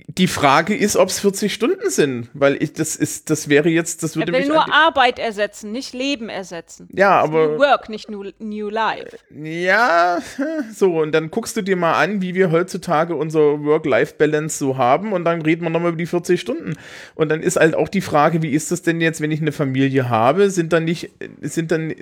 Die 0.08 0.26
Frage 0.26 0.76
ist, 0.76 0.96
ob 0.96 1.08
es 1.08 1.20
40 1.20 1.52
Stunden 1.52 1.90
sind, 1.90 2.28
weil 2.34 2.62
ich 2.62 2.72
das 2.72 2.96
ist, 2.96 3.30
das 3.30 3.48
wäre 3.48 3.68
jetzt, 3.68 4.02
das 4.02 4.16
würde 4.16 4.32
er 4.32 4.38
will 4.38 4.46
mich 4.46 4.48
nur 4.48 4.72
Arbeit 4.72 5.18
ersetzen, 5.18 5.72
nicht 5.72 5.94
Leben 5.94 6.28
ersetzen. 6.28 6.88
Ja, 6.92 7.20
aber 7.20 7.48
New 7.48 7.58
Work, 7.58 7.88
nicht 7.88 8.10
New, 8.10 8.24
new 8.38 8.68
Life. 8.68 9.18
Ja, 9.30 10.18
so 10.74 10.98
und 10.98 11.12
dann 11.12 11.30
guckst 11.30 11.56
du 11.56 11.62
dir 11.62 11.76
mal 11.76 11.94
an, 11.94 12.22
wie 12.22 12.34
wir 12.34 12.50
heutzutage 12.50 13.14
unser 13.14 13.64
Work-Life-Balance 13.64 14.58
so 14.58 14.76
haben 14.76 15.12
und 15.12 15.24
dann 15.24 15.42
reden 15.42 15.62
wir 15.62 15.70
nochmal 15.70 15.90
über 15.90 15.98
die 15.98 16.06
40 16.06 16.40
Stunden 16.40 16.74
und 17.14 17.28
dann 17.28 17.40
ist 17.40 17.56
halt 17.56 17.74
auch 17.74 17.88
die 17.88 18.00
Frage, 18.00 18.42
wie 18.42 18.50
ist 18.50 18.70
das 18.70 18.82
denn 18.82 19.00
jetzt, 19.00 19.20
wenn 19.20 19.30
ich 19.30 19.40
eine 19.40 19.52
Familie 19.52 20.08
habe? 20.08 20.27
Habe, 20.28 20.50
sind 20.50 20.72
dann 20.72 20.84
nicht, 20.84 21.10
sind 21.40 21.70
dann, 21.72 21.92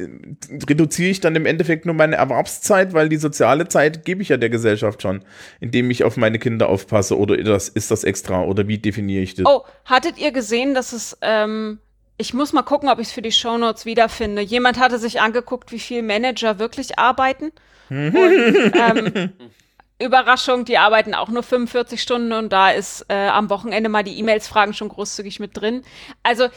reduziere 0.69 1.11
ich 1.11 1.21
dann 1.21 1.35
im 1.37 1.47
Endeffekt 1.47 1.87
nur 1.87 1.95
meine 1.95 2.17
Erwerbszeit, 2.17 2.93
weil 2.93 3.09
die 3.09 3.17
soziale 3.17 3.69
Zeit 3.69 4.05
gebe 4.05 4.23
ich 4.23 4.29
ja 4.29 4.37
der 4.37 4.51
Gesellschaft 4.51 5.03
schon, 5.03 5.25
indem 5.61 5.91
ich 5.91 6.05
auf 6.05 6.17
meine 6.17 6.39
Kinder 6.39 6.69
aufpasse 6.69 7.19
oder 7.19 7.39
ist 7.39 7.49
das, 7.49 7.69
ist 7.69 7.91
das 7.91 8.05
extra 8.05 8.43
oder 8.43 8.69
wie 8.69 8.79
definiere 8.79 9.23
ich 9.23 9.35
das? 9.35 9.47
Oh, 9.47 9.63
hattet 9.85 10.19
ihr 10.19 10.33
gesehen, 10.33 10.75
dass 10.75 10.93
es, 10.93 11.17
ähm, 11.23 11.79
ich 12.19 12.35
muss 12.35 12.53
mal 12.53 12.63
gucken, 12.63 12.89
ob 12.89 12.99
ich 12.99 13.09
es 13.09 13.13
für 13.13 13.23
die 13.23 13.33
Shownotes 13.33 13.87
wiederfinde. 13.87 14.43
Jemand 14.43 14.79
hatte 14.79 14.99
sich 14.99 15.21
angeguckt, 15.21 15.73
wie 15.73 15.79
viel 15.79 16.03
Manager 16.03 16.59
wirklich 16.59 16.99
arbeiten. 16.99 17.53
Und, 17.89 18.73
ähm, 18.75 19.33
Überraschung, 19.99 20.67
die 20.67 20.77
arbeiten 20.77 21.15
auch 21.15 21.29
nur 21.29 21.43
45 21.43 22.03
Stunden 22.03 22.33
und 22.33 22.53
da 22.53 22.71
ist 22.71 23.07
äh, 23.09 23.29
am 23.29 23.49
Wochenende 23.49 23.89
mal 23.89 24.03
die 24.03 24.19
E-Mails 24.19 24.47
fragen 24.47 24.75
schon 24.75 24.89
großzügig 24.89 25.41
mit 25.41 25.57
drin. 25.57 25.83
Also 26.23 26.49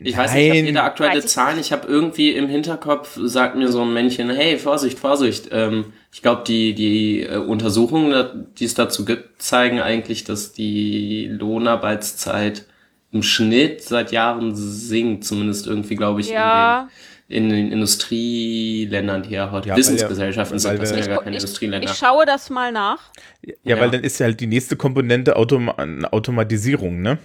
ich 0.00 0.16
weiß 0.16 0.34
nicht, 0.34 0.44
ich 0.44 0.50
habe 0.50 0.66
jede 0.66 0.82
aktuelle 0.82 1.24
Zahlen. 1.24 1.58
Ich 1.58 1.72
habe 1.72 1.86
irgendwie 1.86 2.32
im 2.32 2.48
Hinterkopf, 2.48 3.18
sagt 3.22 3.56
mir 3.56 3.70
so 3.70 3.82
ein 3.82 3.92
Männchen, 3.92 4.30
hey, 4.30 4.58
Vorsicht, 4.58 4.98
Vorsicht. 4.98 5.48
Ähm, 5.52 5.92
ich 6.12 6.22
glaube, 6.22 6.42
die, 6.46 6.74
die 6.74 7.22
äh, 7.22 7.36
Untersuchungen, 7.36 8.46
die 8.58 8.64
es 8.64 8.74
dazu 8.74 9.04
gibt, 9.04 9.40
zeigen 9.40 9.80
eigentlich, 9.80 10.24
dass 10.24 10.52
die 10.52 11.28
Lohnarbeitszeit 11.30 12.66
im 13.12 13.22
Schnitt 13.22 13.82
seit 13.82 14.12
Jahren 14.12 14.54
sinkt. 14.54 15.24
Zumindest 15.24 15.66
irgendwie, 15.66 15.96
glaube 15.96 16.20
ich, 16.20 16.30
ja. 16.30 16.88
in, 17.28 17.48
den, 17.48 17.58
in 17.58 17.64
den 17.66 17.72
Industrieländern, 17.72 19.24
ja 19.30 19.50
heute 19.52 19.68
ja, 19.68 19.76
Wissensgesellschaften 19.76 20.58
sind, 20.58 20.82
das 20.82 20.90
ja 20.90 21.06
gar 21.06 21.22
keine 21.22 21.36
ich, 21.36 21.42
Industrieländer. 21.42 21.90
Ich 21.90 21.96
schaue 21.96 22.26
das 22.26 22.50
mal 22.50 22.72
nach. 22.72 23.12
Ja, 23.42 23.54
ja, 23.62 23.80
weil 23.80 23.90
dann 23.90 24.02
ist 24.02 24.18
ja 24.18 24.26
halt 24.26 24.40
die 24.40 24.48
nächste 24.48 24.76
Komponente 24.76 25.36
Autom 25.36 25.68
Automatisierung, 25.68 27.00
ne? 27.00 27.18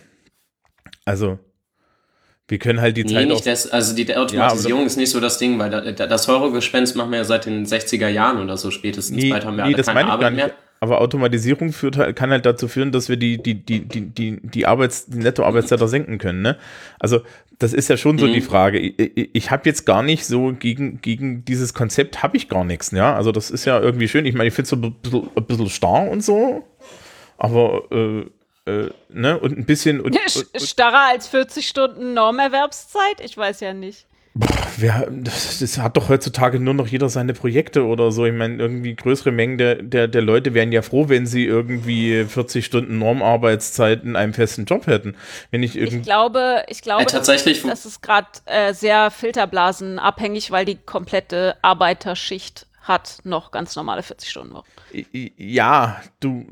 Also 1.05 1.39
wir 2.49 2.57
können 2.57 2.81
halt 2.81 2.97
die 2.97 3.03
nee, 3.03 3.13
Zeit. 3.13 3.27
Nicht 3.27 3.45
das, 3.45 3.69
also 3.69 3.95
die 3.95 4.15
Automatisierung 4.15 4.81
ja, 4.81 4.87
ist 4.87 4.97
nicht 4.97 5.11
so 5.11 5.19
das 5.19 5.37
Ding, 5.37 5.57
weil 5.59 5.69
da, 5.69 6.07
das 6.07 6.27
Euro-Gespenst 6.27 6.95
machen 6.95 7.11
wir 7.11 7.19
ja 7.19 7.23
seit 7.23 7.45
den 7.45 7.65
60er 7.65 8.07
Jahren 8.07 8.41
oder 8.41 8.57
so 8.57 8.71
spätestens. 8.71 9.17
Nee, 9.17 9.29
Bald 9.29 9.45
haben 9.45 9.55
wir 9.55 9.65
nee, 9.65 9.75
alle 9.75 9.83
keine 9.83 10.09
Arbeit 10.09 10.33
mehr. 10.33 10.51
Aber 10.81 11.01
Automatisierung 11.01 11.73
führt 11.73 11.97
halt, 11.97 12.15
kann 12.15 12.31
halt 12.31 12.45
dazu 12.45 12.67
führen, 12.67 12.91
dass 12.91 13.09
wir 13.09 13.17
die, 13.17 13.37
die, 13.37 13.53
die, 13.53 13.81
die, 13.81 14.01
die, 14.01 14.39
die 14.41 14.65
Arbeits-, 14.65 15.07
die 15.07 15.17
Nettoarbeitszeit 15.17 15.79
senken 15.89 16.17
können, 16.17 16.41
ne? 16.41 16.57
Also, 16.99 17.21
das 17.59 17.73
ist 17.73 17.89
ja 17.89 17.97
schon 17.97 18.17
so 18.17 18.25
mhm. 18.25 18.33
die 18.33 18.41
Frage. 18.41 18.79
Ich, 18.79 18.97
ich, 18.97 19.29
ich 19.33 19.51
habe 19.51 19.63
jetzt 19.65 19.85
gar 19.85 20.01
nicht 20.01 20.25
so 20.25 20.53
gegen, 20.57 21.01
gegen 21.01 21.43
dieses 21.43 21.73
Konzept 21.73 22.23
habe 22.23 22.37
ich 22.37 22.47
gar 22.47 22.63
nichts, 22.63 22.91
ja? 22.91 23.13
Also, 23.13 23.33
das 23.33 23.51
ist 23.51 23.65
ja 23.65 23.79
irgendwie 23.79 24.07
schön. 24.07 24.25
Ich 24.25 24.33
meine, 24.33 24.47
ich 24.47 24.53
finde 24.53 24.63
es 24.63 24.69
so 24.69 24.77
ein 24.77 24.93
bisschen, 24.93 25.29
ein 25.35 25.45
bisschen 25.45 25.69
starr 25.69 26.09
und 26.09 26.23
so. 26.23 26.65
Aber, 27.37 27.83
äh, 27.91 28.25
äh, 28.69 28.89
ne, 29.09 29.39
und 29.39 29.57
ein 29.57 29.65
bisschen. 29.65 29.99
Und, 30.01 30.15
und, 30.35 30.47
und, 30.53 30.61
Starrer 30.61 31.09
als 31.11 31.27
40 31.27 31.67
Stunden 31.67 32.13
Normerwerbszeit? 32.13 33.19
Ich 33.23 33.35
weiß 33.37 33.59
ja 33.61 33.73
nicht. 33.73 34.05
wer, 34.77 35.07
das, 35.09 35.57
das 35.59 35.79
hat 35.79 35.97
doch 35.97 36.07
heutzutage 36.07 36.59
nur 36.59 36.75
noch 36.75 36.87
jeder 36.87 37.09
seine 37.09 37.33
Projekte 37.33 37.83
oder 37.85 38.11
so. 38.11 38.25
Ich 38.25 38.33
meine, 38.33 38.57
irgendwie 38.57 38.95
größere 38.95 39.31
Mengen 39.31 39.57
der, 39.57 39.75
der, 39.81 40.07
der 40.07 40.21
Leute 40.21 40.53
wären 40.53 40.71
ja 40.71 40.83
froh, 40.83 41.09
wenn 41.09 41.25
sie 41.25 41.45
irgendwie 41.45 42.23
40 42.25 42.63
Stunden 42.63 42.99
Normarbeitszeit 42.99 44.03
in 44.03 44.15
einem 44.15 44.33
festen 44.33 44.65
Job 44.65 44.85
hätten. 44.87 45.15
Wenn 45.51 45.63
ich 45.63 45.75
Ich 45.75 45.81
irgendwie. 45.81 46.03
glaube, 46.03 46.63
ich 46.69 46.81
glaube, 46.83 47.03
Äh, 47.03 47.07
tatsächlich- 47.07 47.63
das 47.63 47.85
ist 47.87 48.01
gerade 48.01 48.27
äh, 48.45 48.73
sehr 48.73 49.09
filterblasenabhängig, 49.11 50.51
weil 50.51 50.65
die 50.65 50.75
komplette 50.75 51.55
Arbeiterschicht 51.63 52.67
hat 52.83 53.17
noch 53.23 53.51
ganz 53.51 53.75
normale 53.75 54.03
40 54.03 54.29
Stunden 54.29 54.53
Wochen. 54.53 54.67
Ja, 55.37 56.01
du. 56.19 56.45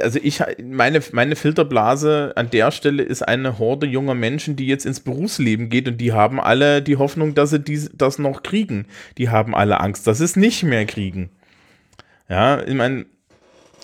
Also 0.00 0.20
ich, 0.22 0.40
meine, 0.62 1.00
meine 1.12 1.34
Filterblase 1.34 2.32
an 2.36 2.50
der 2.50 2.70
Stelle 2.70 3.02
ist 3.02 3.26
eine 3.26 3.58
Horde 3.58 3.86
junger 3.86 4.14
Menschen, 4.14 4.54
die 4.54 4.66
jetzt 4.66 4.86
ins 4.86 5.00
Berufsleben 5.00 5.68
geht 5.68 5.88
und 5.88 5.98
die 5.98 6.12
haben 6.12 6.40
alle 6.40 6.80
die 6.80 6.96
Hoffnung, 6.96 7.34
dass 7.34 7.50
sie 7.50 7.58
dies, 7.58 7.90
das 7.92 8.18
noch 8.18 8.44
kriegen. 8.44 8.86
Die 9.18 9.30
haben 9.30 9.54
alle 9.54 9.80
Angst, 9.80 10.06
dass 10.06 10.18
sie 10.18 10.24
es 10.24 10.36
nicht 10.36 10.62
mehr 10.62 10.86
kriegen. 10.86 11.30
Ja, 12.28 12.62
ich 12.64 12.74
meine, 12.74 13.06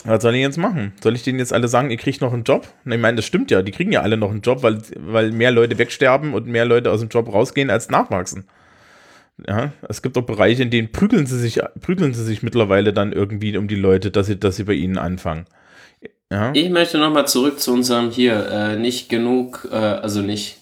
was 0.05 0.23
soll 0.23 0.37
ich 0.37 0.43
jetzt 0.43 0.59
machen? 0.59 0.93
Soll 1.03 1.17
ich 1.17 1.25
denen 1.25 1.41
jetzt 1.41 1.53
alle 1.53 1.67
sagen, 1.67 1.91
ihr 1.91 1.97
kriegt 1.97 2.21
noch 2.21 2.33
einen 2.33 2.45
Job? 2.45 2.69
Ich 2.85 2.99
meine, 2.99 3.17
das 3.17 3.25
stimmt 3.25 3.51
ja, 3.51 3.63
die 3.63 3.73
kriegen 3.73 3.91
ja 3.91 4.03
alle 4.03 4.17
noch 4.17 4.31
einen 4.31 4.43
Job, 4.43 4.63
weil, 4.63 4.79
weil 4.97 5.33
mehr 5.33 5.51
Leute 5.51 5.79
wegsterben 5.79 6.35
und 6.35 6.47
mehr 6.47 6.65
Leute 6.65 6.93
aus 6.93 7.01
dem 7.01 7.09
Job 7.09 7.33
rausgehen 7.33 7.71
als 7.71 7.91
nachwachsen. 7.91 8.45
Ja, 9.47 9.73
es 9.89 10.01
gibt 10.01 10.17
auch 10.17 10.23
Bereiche, 10.23 10.63
in 10.63 10.71
denen 10.71 10.93
prügeln 10.93 11.27
sie 11.27 11.39
sich, 11.39 11.61
prügeln 11.81 12.15
sie 12.15 12.25
sich 12.25 12.43
mittlerweile 12.43 12.93
dann 12.93 13.13
irgendwie 13.13 13.57
um 13.57 13.69
die 13.69 13.75
Leute, 13.75 14.11
dass 14.11 14.29
sie, 14.29 14.39
dass 14.39 14.57
sie 14.57 14.65
bei 14.65 14.73
ihnen 14.73 14.97
anfangen. 14.97 15.47
Ja, 16.31 16.53
Ich 16.55 16.71
möchte 16.71 16.99
nochmal 16.99 17.29
zurück 17.29 17.61
zu 17.61 17.73
unserem 17.73 18.11
hier, 18.11 18.49
äh, 18.51 18.77
nicht 18.77 19.09
genug, 19.09 19.69
äh, 19.71 19.77
also 19.77 20.23
nicht, 20.23 20.57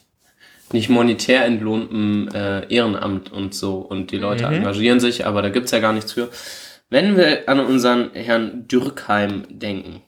nicht 0.72 0.88
monetär 0.90 1.44
entlohnten 1.44 2.28
äh, 2.34 2.66
Ehrenamt 2.68 3.32
und 3.32 3.54
so 3.54 3.76
und 3.78 4.10
die 4.10 4.18
Leute 4.18 4.44
engagieren 4.44 5.00
sich, 5.00 5.26
aber 5.26 5.40
da 5.42 5.48
gibt's 5.48 5.70
ja 5.70 5.78
gar 5.78 5.92
nichts 5.92 6.12
für. 6.12 6.28
Wenn 6.90 7.16
wir 7.16 7.48
an 7.48 7.60
unseren 7.60 8.10
Herrn 8.12 8.68
Dürkheim 8.68 9.44
denken, 9.48 10.02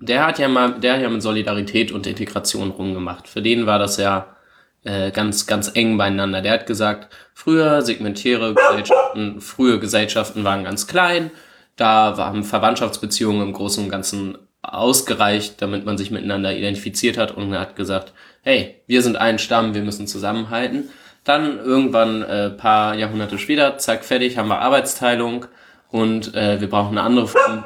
der 0.00 0.26
hat 0.26 0.38
ja 0.40 0.48
mal, 0.48 0.80
der 0.80 0.94
hat 0.94 1.02
ja 1.02 1.08
mit 1.08 1.22
Solidarität 1.22 1.92
und 1.92 2.06
Integration 2.06 2.70
rumgemacht. 2.72 3.28
Für 3.28 3.40
den 3.40 3.66
war 3.66 3.78
das 3.78 3.96
ja 3.96 4.36
äh, 4.84 5.12
ganz, 5.12 5.46
ganz 5.46 5.70
eng 5.74 5.96
beieinander. 5.96 6.42
Der 6.42 6.52
hat 6.52 6.66
gesagt, 6.66 7.14
früher 7.34 7.82
segmentäre 7.82 8.54
Gesellschaften, 8.54 9.40
frühe 9.40 9.78
Gesellschaften 9.78 10.42
waren 10.42 10.64
ganz 10.64 10.88
klein, 10.88 11.30
da 11.76 12.16
haben 12.16 12.44
Verwandtschaftsbeziehungen 12.44 13.42
im 13.42 13.52
Großen 13.52 13.84
und 13.84 13.90
Ganzen 13.90 14.38
ausgereicht, 14.62 15.60
damit 15.60 15.84
man 15.84 15.98
sich 15.98 16.10
miteinander 16.10 16.56
identifiziert 16.56 17.18
hat 17.18 17.32
und 17.36 17.52
hat 17.58 17.76
gesagt, 17.76 18.12
hey, 18.42 18.76
wir 18.86 19.02
sind 19.02 19.16
ein 19.16 19.38
Stamm, 19.38 19.74
wir 19.74 19.82
müssen 19.82 20.06
zusammenhalten. 20.06 20.90
Dann 21.24 21.58
irgendwann 21.58 22.22
äh, 22.22 22.50
paar 22.50 22.94
Jahrhunderte 22.94 23.38
später, 23.38 23.78
zack, 23.78 24.04
fertig, 24.04 24.38
haben 24.38 24.48
wir 24.48 24.58
Arbeitsteilung 24.58 25.46
und 25.90 26.34
äh, 26.34 26.60
wir 26.60 26.68
brauchen 26.68 26.96
eine 26.96 27.06
andere 27.06 27.28
Form 27.28 27.64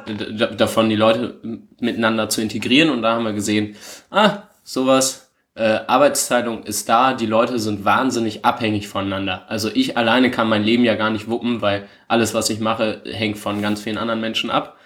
davon, 0.57 0.89
die 0.89 0.95
Leute 0.95 1.39
miteinander 1.79 2.29
zu 2.29 2.41
integrieren 2.41 2.89
und 2.89 3.01
da 3.01 3.15
haben 3.15 3.23
wir 3.23 3.33
gesehen, 3.33 3.75
ah, 4.11 4.43
sowas, 4.63 5.26
äh, 5.57 5.81
Arbeitsteilung 5.87 6.63
ist 6.63 6.87
da, 6.87 7.13
die 7.13 7.25
Leute 7.25 7.59
sind 7.59 7.83
wahnsinnig 7.83 8.45
abhängig 8.45 8.87
voneinander. 8.87 9.45
Also 9.49 9.69
ich 9.73 9.97
alleine 9.97 10.29
kann 10.29 10.47
mein 10.47 10.63
Leben 10.63 10.83
ja 10.83 10.95
gar 10.95 11.09
nicht 11.09 11.29
wuppen, 11.29 11.61
weil 11.61 11.87
alles, 12.07 12.33
was 12.33 12.49
ich 12.49 12.59
mache, 12.59 13.01
hängt 13.05 13.37
von 13.37 13.61
ganz 13.61 13.81
vielen 13.81 13.97
anderen 13.97 14.21
Menschen 14.21 14.49
ab. 14.49 14.77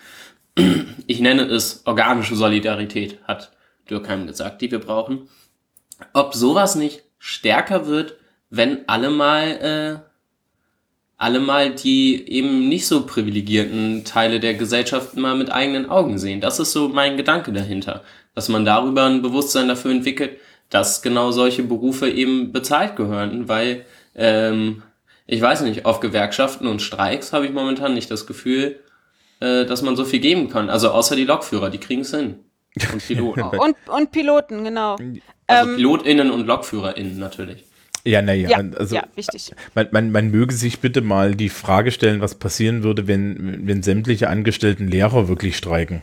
Ich 1.07 1.19
nenne 1.19 1.43
es 1.43 1.83
organische 1.85 2.35
Solidarität, 2.35 3.19
hat 3.27 3.51
Dürkheim 3.89 4.27
gesagt, 4.27 4.61
die 4.61 4.71
wir 4.71 4.79
brauchen. 4.79 5.27
Ob 6.13 6.33
sowas 6.33 6.75
nicht 6.75 7.03
stärker 7.19 7.87
wird, 7.87 8.15
wenn 8.49 8.87
alle 8.87 9.09
mal, 9.09 9.43
äh, 9.43 10.09
alle 11.17 11.39
mal 11.39 11.71
die 11.71 12.27
eben 12.29 12.69
nicht 12.69 12.87
so 12.87 13.05
privilegierten 13.05 14.03
Teile 14.05 14.39
der 14.39 14.53
Gesellschaft 14.53 15.15
mal 15.15 15.35
mit 15.35 15.51
eigenen 15.51 15.89
Augen 15.89 16.17
sehen. 16.17 16.41
Das 16.41 16.59
ist 16.59 16.71
so 16.71 16.89
mein 16.89 17.17
Gedanke 17.17 17.51
dahinter. 17.51 18.03
Dass 18.33 18.47
man 18.47 18.63
darüber 18.63 19.05
ein 19.05 19.21
Bewusstsein 19.21 19.67
dafür 19.67 19.91
entwickelt, 19.91 20.37
dass 20.71 21.01
genau 21.03 21.31
solche 21.31 21.61
Berufe 21.61 22.09
eben 22.09 22.51
bezahlt 22.51 22.95
gehören, 22.95 23.47
weil 23.47 23.85
ähm, 24.15 24.81
ich 25.27 25.41
weiß 25.41 25.61
nicht, 25.61 25.85
auf 25.85 25.99
Gewerkschaften 25.99 26.65
und 26.65 26.81
Streiks 26.81 27.31
habe 27.33 27.45
ich 27.45 27.51
momentan 27.51 27.93
nicht 27.93 28.09
das 28.09 28.25
Gefühl, 28.25 28.79
äh, 29.39 29.65
dass 29.65 29.81
man 29.81 29.95
so 29.95 30.05
viel 30.05 30.19
geben 30.19 30.49
kann. 30.49 30.69
Also 30.69 30.89
außer 30.89 31.15
die 31.15 31.25
Lokführer, 31.25 31.69
die 31.69 31.77
kriegen 31.77 32.01
es 32.01 32.11
hin. 32.11 32.39
Und 32.91 33.05
Piloten 33.05 33.41
auch. 33.41 33.53
Und, 33.59 33.75
und 33.87 34.11
Piloten, 34.11 34.63
genau. 34.63 34.95
Also 35.47 35.69
Ähm, 35.69 35.75
PilotInnen 35.75 36.31
und 36.31 36.47
LokführerInnen 36.47 37.19
natürlich. 37.19 37.65
ja 38.05 38.21
naja, 38.21 38.49
ja, 38.49 38.57
also 38.77 38.95
ja, 38.95 39.03
wichtig. 39.15 39.51
man, 39.75 39.89
man, 39.91 40.11
man 40.11 40.31
möge 40.31 40.53
sich 40.53 40.79
bitte 40.79 41.01
mal 41.01 41.35
die 41.35 41.49
Frage 41.49 41.91
stellen, 41.91 42.21
was 42.21 42.35
passieren 42.35 42.83
würde, 42.83 43.07
wenn, 43.07 43.67
wenn 43.67 43.83
sämtliche 43.83 44.29
angestellten 44.29 44.87
Lehrer 44.87 45.27
wirklich 45.27 45.57
streiken. 45.57 46.01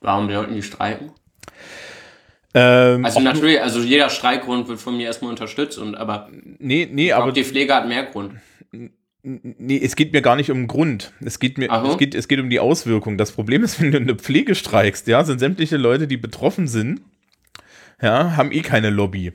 Warum 0.00 0.30
sollten 0.30 0.54
die 0.54 0.62
streiken? 0.62 1.10
Ähm, 2.54 3.04
Also 3.04 3.20
natürlich, 3.20 3.60
also 3.60 3.80
jeder 3.80 4.08
Streikgrund 4.08 4.68
wird 4.68 4.80
von 4.80 4.96
mir 4.96 5.06
erstmal 5.06 5.30
unterstützt 5.30 5.78
und 5.78 5.94
aber, 5.94 6.30
nee, 6.58 6.88
nee, 6.90 7.12
aber 7.12 7.24
aber 7.24 7.32
die 7.32 7.44
Pflege 7.44 7.74
hat 7.74 7.88
mehr 7.88 8.04
Grund. 8.04 8.34
Nee, 9.22 9.80
es 9.82 9.96
geht 9.96 10.12
mir 10.12 10.22
gar 10.22 10.36
nicht 10.36 10.50
um 10.52 10.68
Grund. 10.68 11.12
Es 11.20 11.40
geht 11.40 11.58
mir, 11.58 11.68
Aha. 11.70 11.90
es 11.90 11.98
geht, 11.98 12.14
es 12.14 12.28
geht 12.28 12.38
um 12.38 12.48
die 12.48 12.60
Auswirkung. 12.60 13.18
Das 13.18 13.32
Problem 13.32 13.64
ist, 13.64 13.80
wenn 13.80 13.90
du 13.90 13.98
in 13.98 14.06
der 14.06 14.16
Pflege 14.16 14.54
streikst, 14.54 15.08
ja, 15.08 15.24
sind 15.24 15.40
sämtliche 15.40 15.76
Leute, 15.76 16.06
die 16.06 16.16
betroffen 16.16 16.68
sind, 16.68 17.00
ja, 18.00 18.36
haben 18.36 18.52
eh 18.52 18.62
keine 18.62 18.90
Lobby. 18.90 19.32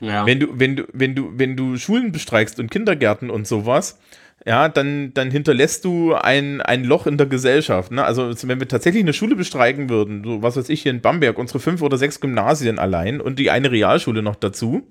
Ja. 0.00 0.26
Wenn 0.26 0.40
du, 0.40 0.48
wenn 0.52 0.76
du, 0.76 0.84
wenn 0.92 1.14
du, 1.14 1.32
wenn 1.34 1.56
du 1.56 1.76
Schulen 1.76 2.12
bestreikst 2.12 2.60
und 2.60 2.70
Kindergärten 2.70 3.30
und 3.30 3.46
sowas, 3.46 3.98
ja, 4.46 4.68
dann, 4.68 5.12
dann 5.12 5.32
hinterlässt 5.32 5.84
du 5.84 6.14
ein, 6.14 6.60
ein 6.60 6.84
Loch 6.84 7.08
in 7.08 7.18
der 7.18 7.26
Gesellschaft. 7.26 7.90
Ne? 7.90 8.04
Also 8.04 8.32
wenn 8.44 8.60
wir 8.60 8.68
tatsächlich 8.68 9.02
eine 9.02 9.12
Schule 9.12 9.34
bestreiken 9.34 9.90
würden, 9.90 10.22
so 10.24 10.40
was 10.40 10.56
weiß 10.56 10.68
ich 10.68 10.82
hier 10.82 10.92
in 10.92 11.00
Bamberg, 11.00 11.36
unsere 11.36 11.58
fünf 11.58 11.82
oder 11.82 11.98
sechs 11.98 12.20
Gymnasien 12.20 12.78
allein 12.78 13.20
und 13.20 13.40
die 13.40 13.50
eine 13.50 13.72
Realschule 13.72 14.22
noch 14.22 14.36
dazu, 14.36 14.86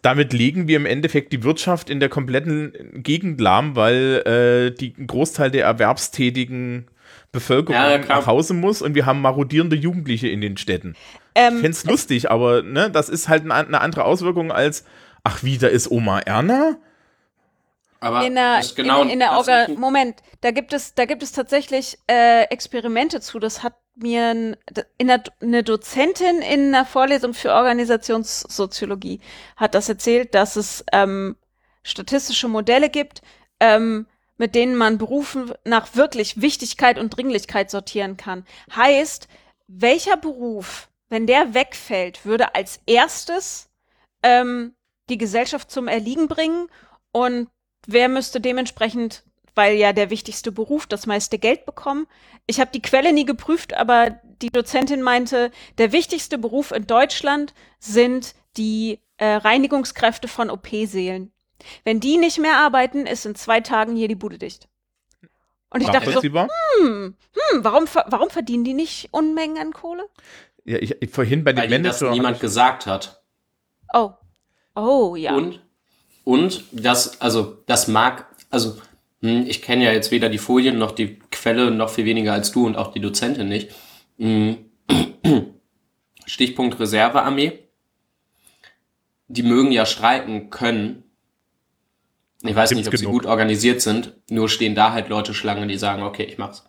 damit 0.00 0.32
legen 0.32 0.66
wir 0.66 0.78
im 0.78 0.86
Endeffekt 0.86 1.30
die 1.34 1.44
Wirtschaft 1.44 1.90
in 1.90 2.00
der 2.00 2.08
kompletten 2.08 2.72
Gegend 2.94 3.38
lahm, 3.38 3.76
weil 3.76 4.22
äh, 4.24 4.74
die 4.74 4.94
ein 4.98 5.06
Großteil 5.06 5.50
der 5.50 5.66
erwerbstätigen 5.66 6.86
Bevölkerung 7.32 7.74
Ja, 7.74 7.98
nach 7.98 8.26
Hause 8.26 8.54
muss 8.54 8.80
und 8.80 8.94
wir 8.94 9.04
haben 9.04 9.20
marodierende 9.20 9.76
Jugendliche 9.76 10.28
in 10.28 10.40
den 10.40 10.56
Städten. 10.56 10.94
Ähm, 11.34 11.56
Ich 11.56 11.60
find's 11.60 11.84
lustig, 11.84 12.30
aber 12.30 12.62
ne, 12.62 12.90
das 12.90 13.10
ist 13.10 13.28
halt 13.28 13.42
eine, 13.42 13.54
eine 13.54 13.80
andere 13.82 14.04
Auswirkung 14.04 14.50
als, 14.50 14.86
ach 15.22 15.42
wie, 15.42 15.58
da 15.58 15.66
ist 15.66 15.90
Oma 15.90 16.20
Erna? 16.20 16.78
Aber 18.00 18.26
in 18.26 18.34
der, 18.34 18.60
ist 18.60 18.74
genau 18.76 19.02
in, 19.02 19.10
in 19.10 19.18
der 19.18 19.32
Orga 19.32 19.68
Moment, 19.76 20.22
da 20.40 20.50
gibt 20.50 20.72
es, 20.72 20.94
da 20.94 21.04
gibt 21.04 21.22
es 21.22 21.32
tatsächlich 21.32 21.98
äh, 22.10 22.44
Experimente 22.44 23.20
zu. 23.20 23.38
Das 23.38 23.62
hat 23.62 23.74
mir 23.94 24.28
ein, 24.28 24.56
in 24.96 25.08
der, 25.08 25.22
eine 25.40 25.62
Dozentin 25.62 26.40
in 26.40 26.74
einer 26.74 26.86
Vorlesung 26.86 27.34
für 27.34 27.52
Organisationssoziologie 27.52 29.20
hat 29.56 29.74
das 29.74 29.88
erzählt, 29.88 30.34
dass 30.34 30.56
es 30.56 30.84
ähm, 30.92 31.36
statistische 31.82 32.48
Modelle 32.48 32.88
gibt, 32.88 33.20
ähm, 33.60 34.06
mit 34.38 34.54
denen 34.54 34.76
man 34.76 34.96
Berufen 34.96 35.52
nach 35.64 35.94
wirklich 35.94 36.40
Wichtigkeit 36.40 36.98
und 36.98 37.10
Dringlichkeit 37.10 37.70
sortieren 37.70 38.16
kann. 38.16 38.46
Heißt, 38.74 39.28
welcher 39.66 40.16
Beruf, 40.16 40.88
wenn 41.10 41.26
der 41.26 41.52
wegfällt, 41.52 42.24
würde 42.24 42.54
als 42.54 42.80
erstes 42.86 43.68
ähm, 44.22 44.74
die 45.10 45.18
Gesellschaft 45.18 45.70
zum 45.70 45.88
Erliegen 45.88 46.28
bringen 46.28 46.68
und 47.12 47.48
wer 47.86 48.08
müsste 48.08 48.40
dementsprechend, 48.40 49.24
weil 49.54 49.76
ja 49.76 49.92
der 49.92 50.10
wichtigste 50.10 50.52
Beruf 50.52 50.86
das 50.86 51.06
meiste 51.06 51.38
Geld 51.38 51.66
bekommen. 51.66 52.06
Ich 52.46 52.60
habe 52.60 52.70
die 52.72 52.82
Quelle 52.82 53.12
nie 53.12 53.24
geprüft, 53.24 53.74
aber 53.74 54.20
die 54.42 54.50
Dozentin 54.50 55.02
meinte, 55.02 55.50
der 55.78 55.92
wichtigste 55.92 56.38
Beruf 56.38 56.72
in 56.72 56.86
Deutschland 56.86 57.54
sind 57.78 58.34
die 58.56 59.00
äh, 59.18 59.34
Reinigungskräfte 59.34 60.28
von 60.28 60.50
OP-Seelen. 60.50 61.32
Wenn 61.84 62.00
die 62.00 62.16
nicht 62.16 62.38
mehr 62.38 62.56
arbeiten, 62.56 63.06
ist 63.06 63.26
in 63.26 63.34
zwei 63.34 63.60
Tagen 63.60 63.94
hier 63.96 64.08
die 64.08 64.14
Bude 64.14 64.38
dicht. 64.38 64.68
Und 65.72 65.82
ich 65.82 65.88
dachte 65.88 66.10
so, 66.10 66.20
hm, 66.20 66.48
hm, 66.80 67.64
warum, 67.64 67.84
warum 68.06 68.30
verdienen 68.30 68.64
die 68.64 68.74
nicht 68.74 69.08
Unmengen 69.12 69.58
an 69.58 69.72
Kohle? 69.72 70.04
Ja, 70.64 70.78
ich, 70.78 71.00
ich 71.00 71.10
vorhin 71.10 71.44
bei 71.44 71.54
weil 71.54 71.68
den 71.68 71.74
ihnen 71.74 71.84
das 71.84 72.00
Manager. 72.00 72.14
niemand 72.14 72.40
gesagt 72.40 72.86
hat. 72.86 73.22
Oh. 73.92 74.10
Oh, 74.74 75.14
ja. 75.16 75.34
Und, 75.34 75.60
und 76.24 76.64
das, 76.72 77.20
also, 77.20 77.58
das 77.66 77.88
mag, 77.88 78.26
also, 78.50 78.76
hm, 79.22 79.46
ich 79.46 79.62
kenne 79.62 79.84
ja 79.84 79.92
jetzt 79.92 80.10
weder 80.10 80.28
die 80.28 80.38
Folien 80.38 80.78
noch 80.78 80.92
die 80.92 81.18
Quelle, 81.30 81.70
noch 81.70 81.90
viel 81.90 82.04
weniger 82.04 82.32
als 82.32 82.52
du 82.52 82.66
und 82.66 82.76
auch 82.76 82.92
die 82.92 83.00
Dozentin 83.00 83.48
nicht. 83.48 83.70
Hm. 84.18 84.58
Stichpunkt 86.26 86.78
Reservearmee. 86.78 87.58
Die 89.28 89.42
mögen 89.42 89.72
ja 89.72 89.86
streiken 89.86 90.50
können. 90.50 91.04
Ich 92.42 92.54
weiß 92.54 92.70
Gibt's 92.70 92.78
nicht, 92.78 92.88
ob 92.88 92.96
sie 92.96 93.04
genug. 93.04 93.22
gut 93.22 93.26
organisiert 93.26 93.80
sind, 93.80 94.14
nur 94.30 94.48
stehen 94.48 94.74
da 94.74 94.92
halt 94.92 95.08
Leute 95.08 95.34
Schlange, 95.34 95.66
die 95.66 95.76
sagen, 95.76 96.02
okay, 96.02 96.24
ich 96.24 96.38
mach's. 96.38 96.64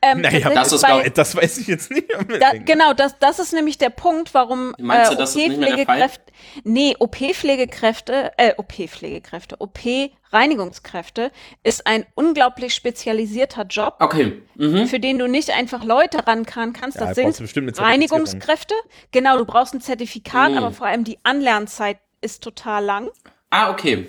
Ähm, 0.00 0.20
Naja, 0.20 0.50
Das 0.50 0.72
ist, 0.72 0.82
bei- 0.82 1.08
das 1.08 1.34
weiß 1.34 1.58
ich 1.58 1.66
jetzt 1.66 1.90
nicht. 1.90 2.06
Da, 2.40 2.52
genau, 2.52 2.92
das, 2.92 3.18
das 3.18 3.38
ist 3.38 3.52
nämlich 3.52 3.76
der 3.78 3.90
Punkt, 3.90 4.32
warum 4.32 4.74
Meinst 4.78 5.12
äh, 5.12 5.16
du? 5.16 5.22
OP-Pflegekräfte, 5.24 6.32
nee, 6.62 6.94
OP-Pflegekräfte, 6.98 8.32
äh, 8.36 8.54
OP-Pflegekräfte, 8.56 9.56
OP-Reinigungskräfte 9.60 11.30
ist 11.62 11.86
ein 11.86 12.06
unglaublich 12.14 12.74
spezialisierter 12.74 13.64
Job, 13.64 13.96
Okay. 14.00 14.42
Mhm. 14.54 14.86
für 14.86 15.00
den 15.00 15.18
du 15.18 15.26
nicht 15.26 15.50
einfach 15.50 15.84
Leute 15.84 16.26
rankarren 16.26 16.72
kannst. 16.72 16.98
Ja, 17.00 17.12
Das 17.12 17.16
sind. 17.16 17.78
Reinigungskräfte. 17.78 18.74
Genau, 19.12 19.38
du 19.38 19.44
brauchst 19.44 19.74
ein 19.74 19.80
Zertifikat, 19.80 20.52
Mhm. 20.52 20.58
aber 20.58 20.70
vor 20.72 20.86
allem 20.86 21.04
die 21.04 21.18
Anlernzeit 21.24 21.98
ist 22.20 22.42
total 22.42 22.84
lang. 22.84 23.10
Ah, 23.50 23.70
okay. 23.70 24.08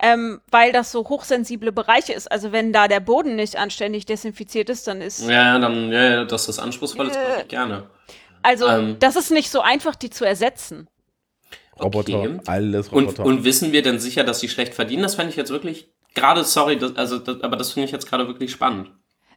Ähm, 0.00 0.40
weil 0.50 0.72
das 0.72 0.90
so 0.90 1.08
hochsensible 1.08 1.70
Bereiche 1.70 2.12
ist. 2.12 2.30
Also 2.30 2.50
wenn 2.50 2.72
da 2.72 2.88
der 2.88 3.00
Boden 3.00 3.36
nicht 3.36 3.56
anständig 3.56 4.06
desinfiziert 4.06 4.68
ist, 4.68 4.86
dann 4.88 5.00
ist 5.00 5.22
Ja, 5.22 5.30
ja, 5.54 5.58
dann, 5.58 5.92
ja, 5.92 6.02
ja, 6.10 6.24
dass 6.24 6.46
das 6.46 6.58
anspruchsvoll 6.58 7.08
ist, 7.08 7.14
mache 7.14 7.42
ich 7.42 7.48
gerne. 7.48 7.88
also 8.42 8.66
ähm. 8.66 8.96
das 8.98 9.14
ist 9.16 9.30
nicht 9.30 9.50
so 9.50 9.60
einfach, 9.60 9.94
die 9.94 10.10
zu 10.10 10.24
ersetzen. 10.24 10.88
Roboter, 11.80 12.18
Okay. 12.20 12.40
alles 12.46 12.88
Und, 12.88 13.04
Roboter. 13.04 13.24
und 13.24 13.44
wissen 13.44 13.72
wir 13.72 13.82
denn 13.82 13.98
sicher, 13.98 14.24
dass 14.24 14.40
sie 14.40 14.48
schlecht 14.48 14.74
verdienen? 14.74 15.02
Das 15.02 15.14
fände 15.14 15.30
ich 15.30 15.36
jetzt 15.36 15.50
wirklich, 15.50 15.88
gerade, 16.14 16.44
sorry, 16.44 16.76
das, 16.78 16.96
also, 16.96 17.18
das, 17.18 17.40
aber 17.42 17.56
das 17.56 17.72
finde 17.72 17.86
ich 17.86 17.92
jetzt 17.92 18.08
gerade 18.08 18.26
wirklich 18.26 18.50
spannend. 18.52 18.90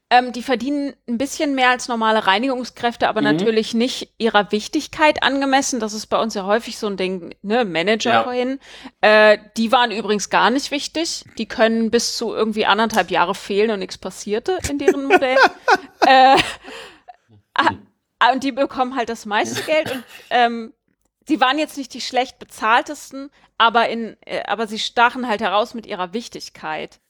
Ähm, 0.10 0.32
die 0.32 0.41
verdienen 0.41 0.93
ein 1.10 1.18
bisschen 1.18 1.53
mehr 1.53 1.70
als 1.70 1.89
normale 1.89 2.26
Reinigungskräfte, 2.28 3.10
aber 3.10 3.20
Mhm. 3.20 3.26
natürlich 3.28 3.74
nicht 3.74 4.14
ihrer 4.18 4.53
Wichtigkeit 4.53 5.22
angemessen. 5.22 5.82
Das 5.82 5.93
ist 5.93 6.08
bei 6.08 6.18
uns 6.18 6.34
ja 6.34 6.45
häufig 6.45 6.78
so 6.78 6.88
ein 6.88 6.95
Ding, 6.95 7.36
ne, 7.41 7.66
Manager 7.66 8.12
Ja. 8.14 8.24
vorhin. 8.24 8.60
Äh, 9.01 9.38
die 9.58 9.74
waren 9.74 9.91
übrigens 9.91 10.30
gar 10.30 10.49
nicht 10.49 10.72
wichtig. 10.72 11.26
Die 11.38 11.45
können 11.45 11.91
bis 11.91 12.16
zu 12.16 12.34
irgendwie 12.34 12.66
anderthalb 12.66 13.12
Jahre 13.12 13.36
fehlen 13.36 13.70
und 13.72 13.80
nichts 13.80 13.97
passierte 13.97 14.58
in 14.70 14.78
deren 14.80 15.03
Modell. 15.03 15.36
äh, 16.05 16.38
ah, 17.55 17.72
ah, 18.20 18.32
und 18.32 18.43
die 18.45 18.53
bekommen 18.53 18.95
halt 18.95 19.10
das 19.10 19.26
meiste 19.26 19.62
Geld 19.64 19.91
und 19.91 20.03
ähm, 20.30 20.74
sie 21.28 21.41
waren 21.41 21.60
jetzt 21.60 21.78
nicht 21.78 21.93
die 21.93 21.99
schlecht 22.01 22.39
bezahltesten, 22.39 23.30
aber 23.58 23.89
in, 23.89 24.16
äh, 24.26 24.43
aber 24.47 24.68
sie 24.68 24.80
stachen 24.80 25.28
halt 25.28 25.41
heraus 25.41 25.74
mit 25.74 25.86
ihrer 25.86 26.14
Wichtigkeit. 26.14 27.01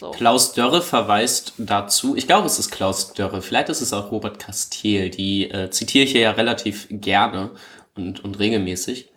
So. 0.00 0.10
Klaus 0.10 0.52
Dörre 0.52 0.82
verweist 0.82 1.54
dazu, 1.58 2.16
ich 2.16 2.26
glaube, 2.26 2.46
es 2.46 2.58
ist 2.58 2.70
Klaus 2.70 3.12
Dörre, 3.14 3.42
vielleicht 3.42 3.68
ist 3.68 3.80
es 3.80 3.92
auch 3.92 4.10
Robert 4.10 4.38
Castiel, 4.38 5.10
die 5.10 5.50
äh, 5.50 5.70
zitiere 5.70 6.04
ich 6.04 6.12
hier 6.12 6.20
ja 6.22 6.30
relativ 6.32 6.86
gerne 6.90 7.50
und, 7.94 8.22
und 8.22 8.38
regelmäßig, 8.38 9.10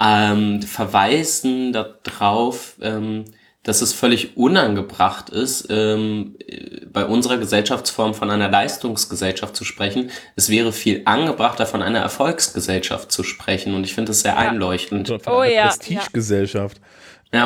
ähm, 0.00 0.62
verweisen 0.62 1.72
darauf, 1.72 2.76
ähm, 2.82 3.24
dass 3.66 3.82
es 3.82 3.92
völlig 3.92 4.36
unangebracht 4.36 5.28
ist, 5.28 5.66
ähm, 5.70 6.36
äh, 6.46 6.86
bei 6.86 7.04
unserer 7.04 7.36
Gesellschaftsform 7.36 8.14
von 8.14 8.30
einer 8.30 8.48
Leistungsgesellschaft 8.48 9.56
zu 9.56 9.64
sprechen. 9.64 10.10
Es 10.36 10.48
wäre 10.48 10.72
viel 10.72 11.02
angebrachter, 11.04 11.66
von 11.66 11.82
einer 11.82 11.98
Erfolgsgesellschaft 11.98 13.10
zu 13.10 13.24
sprechen. 13.24 13.74
Und 13.74 13.82
ich 13.82 13.92
finde 13.92 14.10
das 14.10 14.20
sehr 14.20 14.38
einleuchtend. 14.38 15.08
Von 15.08 15.20
Oh 15.26 15.38
einer 15.38 15.52
ja, 15.52 15.66
Prestigegesellschaft. 15.66 16.78
Ja, 16.78 16.84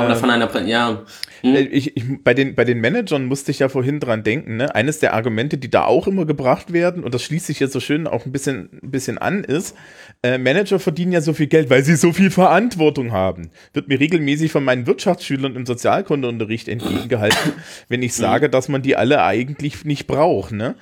oder 0.04 0.14
von 0.16 0.30
einer, 0.30 0.48
ja. 0.66 1.04
Hm? 1.40 1.54
Äh, 1.54 1.62
Ich, 1.62 1.96
ich, 1.96 2.04
bei, 2.22 2.34
den, 2.34 2.54
bei 2.54 2.64
den 2.64 2.80
Managern 2.80 3.24
musste 3.24 3.50
ich 3.50 3.60
ja 3.60 3.68
vorhin 3.70 3.98
dran 3.98 4.22
denken, 4.22 4.56
ne? 4.56 4.74
Eines 4.74 4.98
der 4.98 5.14
Argumente, 5.14 5.56
die 5.56 5.70
da 5.70 5.84
auch 5.84 6.06
immer 6.06 6.26
gebracht 6.26 6.72
werden, 6.72 7.02
und 7.02 7.14
das 7.14 7.22
schließt 7.22 7.46
sich 7.46 7.60
jetzt 7.60 7.72
so 7.72 7.80
schön 7.80 8.06
auch 8.06 8.26
ein 8.26 8.32
bisschen, 8.32 8.68
ein 8.82 8.90
bisschen 8.90 9.16
an, 9.16 9.42
ist, 9.42 9.74
äh, 10.22 10.36
Manager 10.36 10.78
verdienen 10.78 11.12
ja 11.12 11.22
so 11.22 11.32
viel 11.32 11.46
Geld, 11.46 11.70
weil 11.70 11.82
sie 11.82 11.96
so 11.96 12.12
viel 12.12 12.30
Verantwortung 12.30 13.12
haben. 13.12 13.50
Wird 13.72 13.88
mir 13.88 13.98
regelmäßig 13.98 14.52
von 14.52 14.64
meinen 14.64 14.86
Wirtschaftsschülern 14.86 15.56
im 15.56 15.64
Sozialkundeunterricht 15.64 16.68
entgegengehalten, 16.68 17.54
wenn 17.88 18.02
ich 18.02 18.14
sage, 18.14 18.50
dass 18.50 18.68
man 18.68 18.82
die 18.82 18.96
alle 18.96 19.24
eigentlich 19.24 19.84
nicht 19.84 20.06
braucht, 20.06 20.52
ne? 20.52 20.74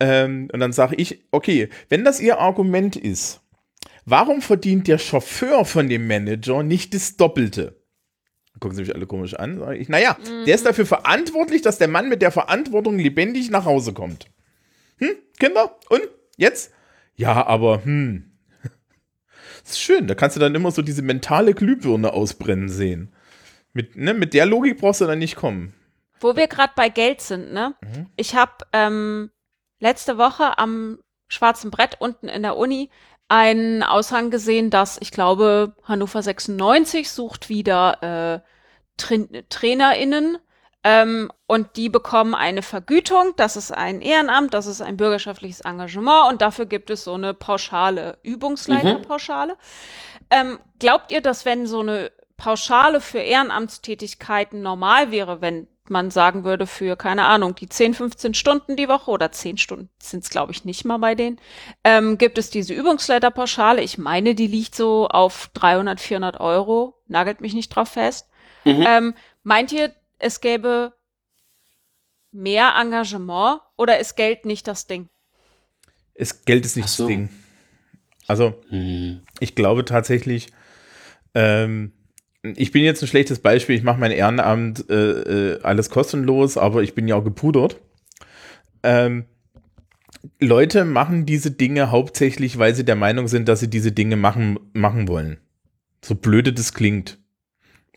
Ähm, 0.00 0.48
und 0.52 0.58
dann 0.58 0.72
sage 0.72 0.96
ich, 0.96 1.26
okay, 1.32 1.68
wenn 1.90 2.02
das 2.02 2.18
ihr 2.18 2.40
Argument 2.40 2.96
ist, 2.96 3.42
warum 4.06 4.40
verdient 4.40 4.88
der 4.88 4.98
Chauffeur 4.98 5.66
von 5.66 5.88
dem 5.88 6.06
Manager 6.06 6.62
nicht 6.62 6.94
das 6.94 7.16
Doppelte? 7.16 7.81
Gucken 8.60 8.76
sie 8.76 8.82
mich 8.82 8.94
alle 8.94 9.06
komisch 9.06 9.34
an. 9.34 9.58
Sag 9.58 9.76
ich, 9.76 9.88
naja, 9.88 10.16
der 10.46 10.54
ist 10.54 10.66
dafür 10.66 10.86
verantwortlich, 10.86 11.62
dass 11.62 11.78
der 11.78 11.88
Mann 11.88 12.08
mit 12.08 12.22
der 12.22 12.30
Verantwortung 12.30 12.98
lebendig 12.98 13.50
nach 13.50 13.64
Hause 13.64 13.92
kommt. 13.92 14.26
Hm, 14.98 15.16
Kinder? 15.38 15.76
Und? 15.88 16.02
Jetzt? 16.36 16.72
Ja, 17.16 17.46
aber, 17.46 17.84
hm. 17.84 18.32
Das 19.62 19.72
ist 19.72 19.80
schön, 19.80 20.06
da 20.06 20.14
kannst 20.14 20.36
du 20.36 20.40
dann 20.40 20.54
immer 20.54 20.70
so 20.70 20.82
diese 20.82 21.02
mentale 21.02 21.54
Glühbirne 21.54 22.12
ausbrennen 22.12 22.68
sehen. 22.68 23.12
Mit, 23.72 23.96
ne, 23.96 24.14
mit 24.14 24.34
der 24.34 24.46
Logik 24.46 24.78
brauchst 24.78 25.00
du 25.00 25.06
dann 25.06 25.18
nicht 25.18 25.36
kommen. 25.36 25.74
Wo 26.20 26.36
wir 26.36 26.46
gerade 26.46 26.72
bei 26.76 26.88
Geld 26.88 27.20
sind, 27.20 27.52
ne? 27.52 27.74
Ich 28.16 28.34
habe 28.36 28.52
ähm, 28.72 29.30
letzte 29.80 30.18
Woche 30.18 30.56
am 30.58 30.98
schwarzen 31.26 31.70
Brett 31.70 31.96
unten 31.98 32.28
in 32.28 32.42
der 32.42 32.56
Uni 32.56 32.90
einen 33.32 33.82
Aushang 33.82 34.30
gesehen, 34.30 34.68
dass 34.68 34.98
ich 35.00 35.10
glaube, 35.10 35.74
Hannover 35.84 36.22
96 36.22 37.10
sucht 37.10 37.48
wieder 37.48 38.42
äh, 38.42 38.48
Train 38.98 39.26
TrainerInnen 39.48 40.36
ähm, 40.84 41.32
und 41.46 41.76
die 41.76 41.88
bekommen 41.88 42.34
eine 42.34 42.60
Vergütung. 42.60 43.32
Das 43.38 43.56
ist 43.56 43.72
ein 43.72 44.02
Ehrenamt, 44.02 44.52
das 44.52 44.66
ist 44.66 44.82
ein 44.82 44.98
bürgerschaftliches 44.98 45.62
Engagement 45.62 46.30
und 46.30 46.42
dafür 46.42 46.66
gibt 46.66 46.90
es 46.90 47.04
so 47.04 47.14
eine 47.14 47.32
Pauschale, 47.32 48.18
Übungsleiterpauschale. 48.22 49.56
Ähm, 50.28 50.58
glaubt 50.78 51.10
ihr, 51.10 51.22
dass 51.22 51.46
wenn 51.46 51.66
so 51.66 51.80
eine 51.80 52.12
Pauschale 52.36 53.00
für 53.00 53.20
Ehrenamtstätigkeiten 53.20 54.60
normal 54.60 55.10
wäre, 55.10 55.40
wenn 55.40 55.68
man 55.92 56.10
sagen 56.10 56.42
würde, 56.42 56.66
für, 56.66 56.96
keine 56.96 57.26
Ahnung, 57.26 57.54
die 57.54 57.68
10, 57.68 57.94
15 57.94 58.34
Stunden 58.34 58.74
die 58.76 58.88
Woche 58.88 59.10
oder 59.10 59.30
10 59.30 59.58
Stunden 59.58 59.88
sind 60.02 60.24
es, 60.24 60.30
glaube 60.30 60.50
ich, 60.50 60.64
nicht 60.64 60.84
mal 60.84 60.98
bei 60.98 61.14
denen, 61.14 61.38
ähm, 61.84 62.18
gibt 62.18 62.38
es 62.38 62.50
diese 62.50 62.74
Übungsleiterpauschale. 62.74 63.82
Ich 63.82 63.98
meine, 63.98 64.34
die 64.34 64.48
liegt 64.48 64.74
so 64.74 65.06
auf 65.06 65.50
300, 65.54 66.00
400 66.00 66.40
Euro. 66.40 67.00
Nagelt 67.06 67.40
mich 67.40 67.54
nicht 67.54 67.68
drauf 67.68 67.90
fest. 67.90 68.28
Mhm. 68.64 68.84
Ähm, 68.86 69.14
meint 69.44 69.70
ihr, 69.72 69.94
es 70.18 70.40
gäbe 70.40 70.94
mehr 72.32 72.74
Engagement 72.80 73.60
oder 73.76 73.98
ist 74.00 74.16
Geld 74.16 74.46
nicht 74.46 74.66
das 74.66 74.86
Ding? 74.86 75.08
Es 76.14 76.44
Geld 76.44 76.64
ist 76.64 76.76
nicht 76.76 76.88
so. 76.88 77.04
das 77.04 77.08
Ding. 77.08 77.28
Also, 78.26 78.54
Hm. 78.68 79.22
ich 79.40 79.54
glaube 79.54 79.84
tatsächlich, 79.84 80.48
ähm, 81.34 81.92
ich 82.42 82.72
bin 82.72 82.82
jetzt 82.82 83.02
ein 83.02 83.08
schlechtes 83.08 83.38
Beispiel. 83.38 83.76
Ich 83.76 83.82
mache 83.84 84.00
mein 84.00 84.10
Ehrenamt 84.10 84.88
äh, 84.90 84.94
äh, 84.94 85.62
alles 85.62 85.90
kostenlos, 85.90 86.56
aber 86.56 86.82
ich 86.82 86.94
bin 86.94 87.06
ja 87.06 87.16
auch 87.16 87.24
gepudert. 87.24 87.80
Ähm, 88.82 89.26
Leute 90.40 90.84
machen 90.84 91.24
diese 91.24 91.52
Dinge 91.52 91.90
hauptsächlich, 91.90 92.58
weil 92.58 92.74
sie 92.74 92.84
der 92.84 92.96
Meinung 92.96 93.28
sind, 93.28 93.48
dass 93.48 93.60
sie 93.60 93.70
diese 93.70 93.92
Dinge 93.92 94.16
machen, 94.16 94.58
machen 94.72 95.08
wollen. 95.08 95.38
So 96.04 96.14
blöde 96.14 96.52
das 96.52 96.74
klingt. 96.74 97.18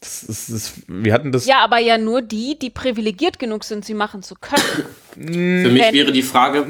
Das 0.02 0.24
ist, 0.24 0.52
das, 0.52 0.74
wir 0.88 1.14
hatten 1.14 1.32
das. 1.32 1.46
Ja, 1.48 1.60
aber 1.64 1.80
ja 1.80 1.98
nur 1.98 2.22
die, 2.22 2.60
die 2.60 2.70
privilegiert 2.70 3.40
genug 3.40 3.64
sind, 3.64 3.86
sie 3.86 3.94
machen 3.94 4.22
zu 4.24 4.36
können. 4.36 4.62
Für 5.14 5.72
mich 5.72 5.94
wäre 5.94 6.12
die 6.12 6.22
Frage, 6.22 6.66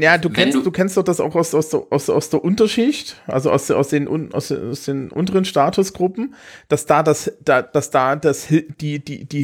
Ja, 0.00 0.18
du 0.18 0.28
kennst, 0.28 0.56
du- 0.56 0.62
du, 0.62 0.70
kennst 0.72 0.96
doch 0.96 1.04
das 1.04 1.20
auch 1.20 1.34
aus, 1.36 1.54
aus, 1.54 1.70
der, 1.70 1.86
aus, 1.90 2.10
aus 2.10 2.30
der 2.30 2.42
Unterschicht, 2.44 3.16
also 3.28 3.52
aus, 3.52 3.70
aus, 3.70 3.88
den, 3.90 4.08
aus, 4.34 4.48
den- 4.48 4.70
aus 4.70 4.84
den 4.84 5.10
unteren 5.12 5.44
Statusgruppen, 5.44 6.34
dass 6.68 6.84
da 6.86 7.04
das, 7.04 7.32
da, 7.44 7.62
dass 7.62 7.90
da 7.90 8.16
das, 8.16 8.48
die, 8.48 8.98
die, 8.98 9.24
die 9.24 9.42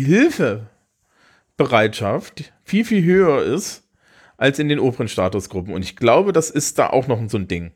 Hilfebereitschaft 1.56 2.52
viel, 2.64 2.84
viel 2.84 3.04
höher 3.04 3.42
ist 3.44 3.82
als 4.36 4.58
in 4.58 4.68
den 4.68 4.80
oberen 4.80 5.06
Statusgruppen. 5.08 5.72
Und 5.72 5.82
ich 5.82 5.94
glaube, 5.96 6.32
das 6.32 6.50
ist 6.50 6.78
da 6.78 6.90
auch 6.90 7.06
noch 7.06 7.20
so 7.30 7.38
ein 7.38 7.46
Ding. 7.48 7.70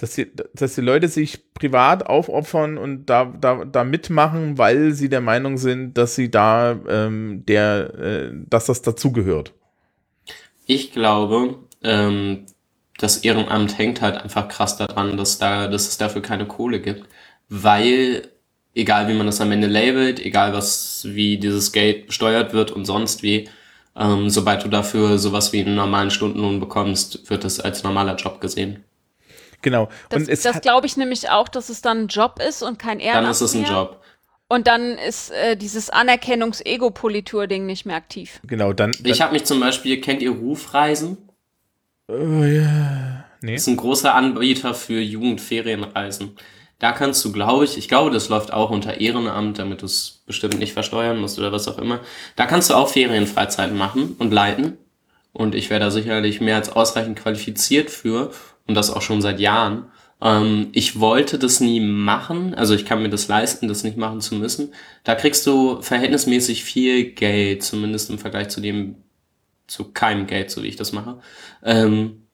Dass 0.00 0.14
die, 0.14 0.32
dass 0.54 0.74
die 0.74 0.80
Leute 0.80 1.08
sich 1.08 1.52
privat 1.52 2.06
aufopfern 2.06 2.78
und 2.78 3.06
da, 3.06 3.26
da, 3.26 3.66
da 3.66 3.84
mitmachen, 3.84 4.56
weil 4.56 4.92
sie 4.92 5.10
der 5.10 5.20
Meinung 5.20 5.58
sind, 5.58 5.98
dass 5.98 6.14
sie 6.14 6.30
da 6.30 6.78
ähm, 6.88 7.44
der, 7.46 7.94
äh, 7.98 8.30
dass 8.48 8.66
das 8.66 8.82
dazugehört. 8.82 9.52
ich 10.66 10.92
glaube, 10.92 11.58
ähm, 11.82 12.46
das 12.98 13.18
Ehrenamt 13.18 13.78
hängt 13.78 14.00
halt 14.02 14.16
einfach 14.16 14.48
krass 14.48 14.76
daran, 14.76 15.16
dass 15.16 15.38
da, 15.38 15.68
dass 15.68 15.88
es 15.88 15.98
dafür 15.98 16.22
keine 16.22 16.46
Kohle 16.46 16.80
gibt. 16.80 17.08
Weil, 17.48 18.28
egal 18.74 19.08
wie 19.08 19.14
man 19.14 19.26
das 19.26 19.40
am 19.40 19.52
Ende 19.52 19.66
labelt, 19.66 20.20
egal 20.20 20.52
was, 20.52 21.02
wie 21.08 21.38
dieses 21.38 21.72
Geld 21.72 22.06
besteuert 22.08 22.52
wird 22.52 22.70
und 22.70 22.84
sonst 22.84 23.22
wie, 23.22 23.48
ähm, 23.96 24.30
sobald 24.30 24.64
du 24.64 24.68
dafür 24.68 25.18
sowas 25.18 25.52
wie 25.52 25.60
einen 25.60 25.74
normalen 25.74 26.10
Stundenlohn 26.10 26.60
bekommst, 26.60 27.30
wird 27.30 27.44
das 27.44 27.60
als 27.60 27.82
normaler 27.82 28.16
Job 28.16 28.40
gesehen. 28.40 28.84
Genau. 29.62 29.88
Das, 30.08 30.22
und 30.22 30.28
es 30.28 30.42
das 30.42 30.60
glaube 30.60 30.86
ich 30.86 30.96
nämlich 30.96 31.30
auch, 31.30 31.48
dass 31.48 31.68
es 31.68 31.82
dann 31.82 32.02
ein 32.04 32.06
Job 32.08 32.40
ist 32.46 32.62
und 32.62 32.78
kein 32.78 33.00
Ehrenamt 33.00 33.24
Dann 33.24 33.30
ist 33.30 33.40
es 33.40 33.54
ein 33.54 33.62
mehr. 33.62 33.70
Job. 33.70 34.02
Und 34.48 34.66
dann 34.66 34.98
ist 34.98 35.30
äh, 35.30 35.56
dieses 35.56 35.90
Anerkennungs-Ego-Politur-Ding 35.90 37.66
nicht 37.66 37.86
mehr 37.86 37.96
aktiv. 37.96 38.40
Genau, 38.44 38.72
dann. 38.72 38.90
dann 38.90 39.12
Ich 39.12 39.20
habe 39.20 39.32
mich 39.32 39.44
zum 39.44 39.60
Beispiel, 39.60 40.00
kennt 40.00 40.22
ihr 40.22 40.32
Rufreisen? 40.32 41.18
oh, 42.08 42.42
ja. 42.42 43.24
Nee. 43.42 43.54
ist 43.54 43.68
ein 43.68 43.76
großer 43.76 44.14
Anbieter 44.14 44.74
für 44.74 45.00
Jugendferienreisen. 45.00 46.36
Da 46.78 46.92
kannst 46.92 47.24
du, 47.24 47.32
glaube 47.32 47.64
ich, 47.64 47.78
ich 47.78 47.88
glaube, 47.88 48.10
das 48.10 48.28
läuft 48.28 48.52
auch 48.52 48.70
unter 48.70 49.00
Ehrenamt, 49.00 49.58
damit 49.58 49.82
du 49.82 49.86
es 49.86 50.22
bestimmt 50.26 50.58
nicht 50.58 50.72
versteuern 50.72 51.18
musst 51.18 51.38
oder 51.38 51.52
was 51.52 51.68
auch 51.68 51.78
immer. 51.78 52.00
Da 52.36 52.46
kannst 52.46 52.70
du 52.70 52.74
auch 52.74 52.88
Ferienfreizeiten 52.88 53.76
machen 53.76 54.16
und 54.18 54.32
leiten. 54.32 54.78
Und 55.32 55.54
ich 55.54 55.70
wäre 55.70 55.80
da 55.80 55.90
sicherlich 55.90 56.40
mehr 56.40 56.56
als 56.56 56.70
ausreichend 56.70 57.18
qualifiziert 57.18 57.90
für 57.90 58.32
und 58.70 58.76
das 58.76 58.90
auch 58.90 59.02
schon 59.02 59.20
seit 59.20 59.40
Jahren. 59.40 59.86
Ähm, 60.22 60.68
ich 60.72 61.00
wollte 61.00 61.38
das 61.38 61.60
nie 61.60 61.80
machen, 61.80 62.54
also 62.54 62.74
ich 62.74 62.84
kann 62.84 63.02
mir 63.02 63.10
das 63.10 63.28
leisten, 63.28 63.68
das 63.68 63.84
nicht 63.84 63.96
machen 63.96 64.20
zu 64.20 64.34
müssen. 64.36 64.72
Da 65.04 65.14
kriegst 65.14 65.46
du 65.46 65.80
verhältnismäßig 65.82 66.64
viel 66.64 67.12
Geld, 67.12 67.62
zumindest 67.62 68.10
im 68.10 68.18
Vergleich 68.18 68.48
zu 68.48 68.60
dem, 68.60 68.96
zu 69.66 69.92
keinem 69.92 70.26
Geld, 70.26 70.50
so 70.50 70.62
wie 70.62 70.68
ich 70.68 70.76
das 70.76 70.92
mache. 70.92 71.18
Ähm, 71.64 72.26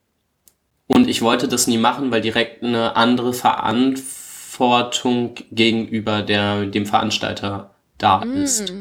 und 0.86 1.08
ich 1.08 1.22
wollte 1.22 1.48
das 1.48 1.66
nie 1.66 1.78
machen, 1.78 2.10
weil 2.10 2.20
direkt 2.20 2.62
eine 2.62 2.96
andere 2.96 3.32
Verantwortung 3.32 5.34
gegenüber 5.50 6.22
der, 6.22 6.66
dem 6.66 6.86
Veranstalter 6.86 7.74
da 7.98 8.22
ist. 8.22 8.70
Ja, 8.70 8.74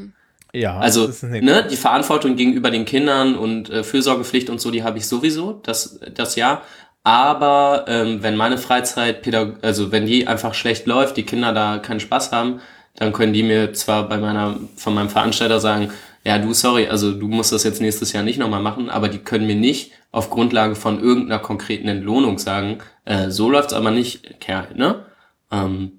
Also, 0.80 1.10
ne, 1.24 1.68
die 1.70 1.76
Verantwortung 1.76 2.38
gegenüber 2.38 2.72
den 2.72 2.86
Kindern 2.86 3.36
und 3.36 3.70
äh, 3.70 3.84
Fürsorgepflicht 3.84 4.50
und 4.50 4.62
so, 4.62 4.72
die 4.72 4.84
habe 4.84 4.98
ich 4.98 5.06
sowieso, 5.06 5.60
das, 5.64 6.00
das 6.14 6.38
ja. 6.38 6.62
Aber 7.06 7.86
ähm, 7.88 8.24
wenn 8.24 8.36
meine 8.36 8.58
Freizeit, 8.58 9.24
also 9.62 9.92
wenn 9.92 10.08
die 10.08 10.26
einfach 10.26 10.56
schlecht 10.56 10.88
läuft, 10.88 11.18
die 11.18 11.24
Kinder 11.24 11.54
da 11.54 11.78
keinen 11.78 12.00
Spaß 12.00 12.32
haben, 12.32 12.62
dann 12.96 13.14
können 13.14 13.32
die 13.32 13.44
mir 13.44 13.74
zwar 13.74 14.10
bei 14.10 14.18
meiner, 14.18 14.60
von 14.76 14.96
meinem 14.96 15.10
Veranstalter 15.10 15.60
sagen, 15.60 15.92
ja, 16.24 16.40
du, 16.40 16.52
sorry, 16.54 16.88
also 16.88 17.12
du 17.12 17.28
musst 17.28 17.52
das 17.52 17.64
jetzt 17.64 17.80
nächstes 17.80 18.12
Jahr 18.12 18.24
nicht 18.24 18.40
nochmal 18.40 18.62
machen, 18.62 18.90
aber 18.90 19.08
die 19.08 19.20
können 19.20 19.46
mir 19.46 19.56
nicht 19.56 19.92
auf 20.12 20.32
Grundlage 20.32 20.74
von 20.74 21.00
irgendeiner 21.00 21.38
konkreten 21.38 21.88
Entlohnung 21.88 22.40
sagen, 22.40 22.80
äh, 23.06 23.30
so 23.30 23.52
läuft's 23.52 23.74
aber 23.74 23.92
nicht, 23.92 24.40
Kerl, 24.40 24.70
ne? 24.74 25.06
Ähm, 25.52 25.92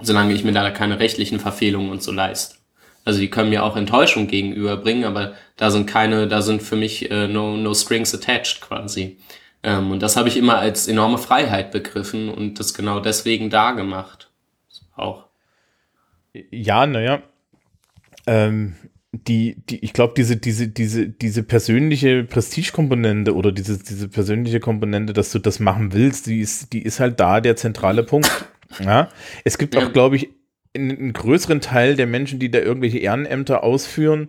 solange 0.00 0.32
ich 0.32 0.42
mir 0.42 0.52
da 0.52 0.70
keine 0.70 1.00
rechtlichen 1.00 1.38
Verfehlungen 1.38 1.90
und 1.90 2.02
so 2.02 2.12
leiste. 2.12 2.56
Also 3.04 3.20
die 3.20 3.28
können 3.28 3.50
mir 3.50 3.62
auch 3.62 3.76
Enttäuschung 3.76 4.26
gegenüberbringen, 4.26 5.04
aber 5.04 5.34
da 5.58 5.70
sind 5.70 5.86
keine, 5.86 6.28
da 6.28 6.40
sind 6.40 6.62
für 6.62 6.76
mich 6.76 7.10
äh, 7.10 7.28
no, 7.28 7.58
no 7.58 7.74
strings 7.74 8.14
attached 8.14 8.62
quasi. 8.62 9.18
Ähm, 9.62 9.90
und 9.90 10.00
das 10.00 10.16
habe 10.16 10.28
ich 10.28 10.36
immer 10.36 10.58
als 10.58 10.88
enorme 10.88 11.18
Freiheit 11.18 11.70
begriffen 11.70 12.28
und 12.28 12.58
das 12.58 12.74
genau 12.74 13.00
deswegen 13.00 13.50
da 13.50 13.72
gemacht. 13.72 14.30
Auch. 14.96 15.26
Ja, 16.50 16.86
naja. 16.86 17.22
Ähm, 18.26 18.74
die, 19.12 19.56
die, 19.68 19.84
ich 19.84 19.92
glaube, 19.92 20.14
diese, 20.16 20.36
diese, 20.36 20.68
diese, 20.68 21.08
diese 21.08 21.42
persönliche 21.42 22.22
Prestigekomponente 22.24 23.34
oder 23.34 23.50
diese, 23.50 23.78
diese 23.82 24.08
persönliche 24.08 24.60
Komponente, 24.60 25.12
dass 25.12 25.32
du 25.32 25.38
das 25.40 25.58
machen 25.58 25.92
willst, 25.92 26.26
die 26.26 26.40
ist, 26.40 26.72
die 26.72 26.82
ist 26.82 27.00
halt 27.00 27.18
da 27.18 27.40
der 27.40 27.56
zentrale 27.56 28.04
Punkt. 28.04 28.30
Ja? 28.78 29.08
Es 29.44 29.58
gibt 29.58 29.74
Ja. 29.74 29.84
auch, 29.84 29.92
glaube 29.92 30.14
ich, 30.16 30.28
einen, 30.76 30.96
einen 30.96 31.12
größeren 31.12 31.60
Teil 31.60 31.96
der 31.96 32.06
Menschen, 32.06 32.38
die 32.38 32.50
da 32.52 32.60
irgendwelche 32.60 32.98
Ehrenämter 32.98 33.64
ausführen, 33.64 34.28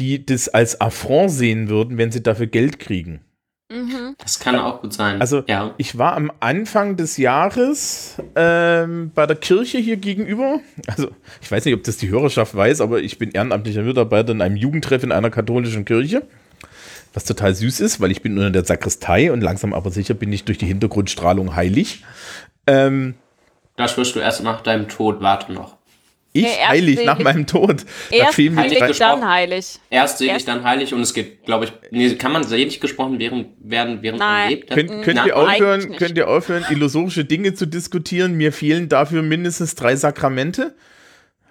die 0.00 0.26
das 0.26 0.48
als 0.48 0.80
Affront 0.80 1.30
sehen 1.30 1.68
würden, 1.68 1.96
wenn 1.96 2.10
sie 2.10 2.22
dafür 2.22 2.48
Geld 2.48 2.80
kriegen. 2.80 3.20
Mhm. 3.68 4.14
Das 4.18 4.38
kann 4.38 4.56
auch 4.56 4.80
gut 4.80 4.92
sein. 4.92 5.20
Also 5.20 5.42
ja. 5.48 5.74
ich 5.76 5.98
war 5.98 6.14
am 6.14 6.30
Anfang 6.38 6.96
des 6.96 7.16
Jahres 7.16 8.22
ähm, 8.36 9.10
bei 9.14 9.26
der 9.26 9.36
Kirche 9.36 9.78
hier 9.78 9.96
gegenüber. 9.96 10.60
Also 10.86 11.08
ich 11.42 11.50
weiß 11.50 11.64
nicht, 11.64 11.74
ob 11.74 11.82
das 11.82 11.96
die 11.96 12.08
Hörerschaft 12.08 12.54
weiß, 12.54 12.80
aber 12.80 13.00
ich 13.00 13.18
bin 13.18 13.32
ehrenamtlicher 13.32 13.82
Mitarbeiter 13.82 14.32
in 14.32 14.40
einem 14.40 14.56
Jugendtreff 14.56 15.02
in 15.02 15.10
einer 15.10 15.30
katholischen 15.30 15.84
Kirche. 15.84 16.22
Was 17.12 17.24
total 17.24 17.54
süß 17.54 17.80
ist, 17.80 18.00
weil 18.00 18.10
ich 18.10 18.22
bin 18.22 18.36
unter 18.36 18.50
der 18.50 18.64
Sakristei 18.64 19.32
und 19.32 19.40
langsam 19.40 19.72
aber 19.72 19.90
sicher 19.90 20.14
bin 20.14 20.32
ich 20.32 20.44
durch 20.44 20.58
die 20.58 20.66
Hintergrundstrahlung 20.66 21.56
heilig. 21.56 22.04
Ähm, 22.66 23.14
Das 23.76 23.96
wirst 23.96 24.14
du 24.14 24.20
erst 24.20 24.42
nach 24.44 24.60
deinem 24.60 24.86
Tod, 24.86 25.20
warte 25.20 25.52
noch. 25.52 25.76
Ich 26.38 26.44
Ja, 26.44 26.50
erst 26.50 26.70
heilig 26.70 27.04
nach 27.04 27.18
meinem 27.18 27.46
Tod. 27.46 27.82
Da 28.10 28.16
Erst 28.16 28.38
mir 28.38 28.56
heilig 28.56 28.98
dann 28.98 29.28
heilig. 29.28 29.78
Erst 29.90 30.18
selig, 30.18 30.44
dann 30.44 30.64
heilig 30.64 30.94
und 30.94 31.00
es 31.00 31.14
geht, 31.14 31.44
glaube 31.44 31.66
ich, 31.66 31.72
nee, 31.90 32.14
kann 32.14 32.32
man 32.32 32.44
selig 32.44 32.80
gesprochen 32.80 33.18
während, 33.18 33.48
werden, 33.58 33.98
während 34.02 34.18
man 34.18 34.28
Nein. 34.28 34.50
lebt? 34.50 34.70
Könnt, 34.70 34.90
könnt, 35.02 35.16
Na, 35.16 35.26
ihr 35.26 35.36
aufhören, 35.36 35.96
könnt 35.96 36.16
ihr 36.16 36.28
aufhören, 36.28 36.64
illusorische 36.70 37.24
Dinge 37.24 37.54
zu 37.54 37.66
diskutieren? 37.66 38.34
Mir 38.34 38.52
fehlen 38.52 38.88
dafür 38.88 39.22
mindestens 39.22 39.74
drei 39.74 39.96
Sakramente. 39.96 40.74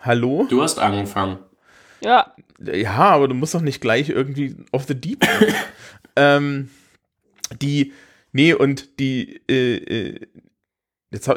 Hallo? 0.01 0.45
Du 0.49 0.61
hast 0.61 0.79
angefangen. 0.79 1.39
Ja. 2.03 2.33
Ja, 2.63 2.97
aber 2.97 3.27
du 3.27 3.33
musst 3.33 3.53
doch 3.53 3.61
nicht 3.61 3.81
gleich 3.81 4.09
irgendwie 4.09 4.55
off 4.71 4.85
the 4.87 4.95
deep. 4.95 5.25
ähm, 6.15 6.69
die, 7.61 7.93
nee, 8.31 8.53
und 8.53 8.99
die, 8.99 9.41
äh, 9.49 9.75
äh, 9.75 10.19
jetzt, 11.15 11.29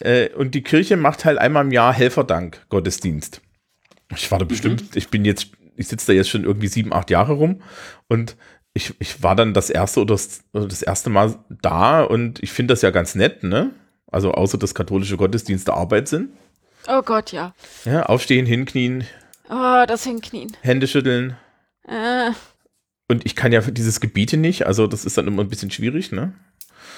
äh, 0.00 0.30
und 0.34 0.54
die 0.54 0.62
Kirche 0.62 0.96
macht 0.96 1.24
halt 1.24 1.38
einmal 1.38 1.64
im 1.64 1.72
Jahr 1.72 1.92
Helferdank 1.92 2.66
Gottesdienst. 2.68 3.40
Ich 4.16 4.30
war 4.30 4.38
da 4.38 4.44
bestimmt, 4.44 4.96
ich 4.96 5.08
bin 5.08 5.24
jetzt, 5.24 5.48
ich 5.76 5.88
sitze 5.88 6.08
da 6.08 6.12
jetzt 6.12 6.28
schon 6.30 6.44
irgendwie 6.44 6.68
sieben, 6.68 6.92
acht 6.92 7.10
Jahre 7.10 7.34
rum 7.34 7.62
und 8.08 8.36
ich, 8.74 8.94
ich 8.98 9.22
war 9.22 9.36
dann 9.36 9.54
das 9.54 9.70
erste 9.70 10.00
oder 10.00 10.14
das, 10.14 10.40
oder 10.52 10.66
das 10.66 10.82
erste 10.82 11.10
Mal 11.10 11.36
da 11.62 12.02
und 12.02 12.42
ich 12.42 12.50
finde 12.52 12.74
das 12.74 12.82
ja 12.82 12.90
ganz 12.90 13.14
nett, 13.14 13.42
ne? 13.44 13.70
Also 14.10 14.32
außer 14.32 14.58
dass 14.58 14.74
katholische 14.74 15.16
Gottesdienste 15.16 15.72
Arbeit 15.74 16.08
sind. 16.08 16.30
Oh 16.88 17.02
Gott, 17.02 17.32
ja. 17.32 17.54
Ja, 17.84 18.04
aufstehen, 18.06 18.46
hinknien, 18.46 19.04
Oh, 19.48 19.84
das 19.86 20.04
Hinknien. 20.04 20.56
Hände 20.62 20.86
schütteln. 20.86 21.36
Äh, 21.86 22.30
Und 23.08 23.26
ich 23.26 23.36
kann 23.36 23.52
ja 23.52 23.60
für 23.60 23.72
dieses 23.72 24.00
Gebiete 24.00 24.36
nicht, 24.36 24.66
also 24.66 24.86
das 24.86 25.04
ist 25.04 25.18
dann 25.18 25.26
immer 25.26 25.42
ein 25.42 25.48
bisschen 25.48 25.70
schwierig, 25.70 26.12
ne? 26.12 26.32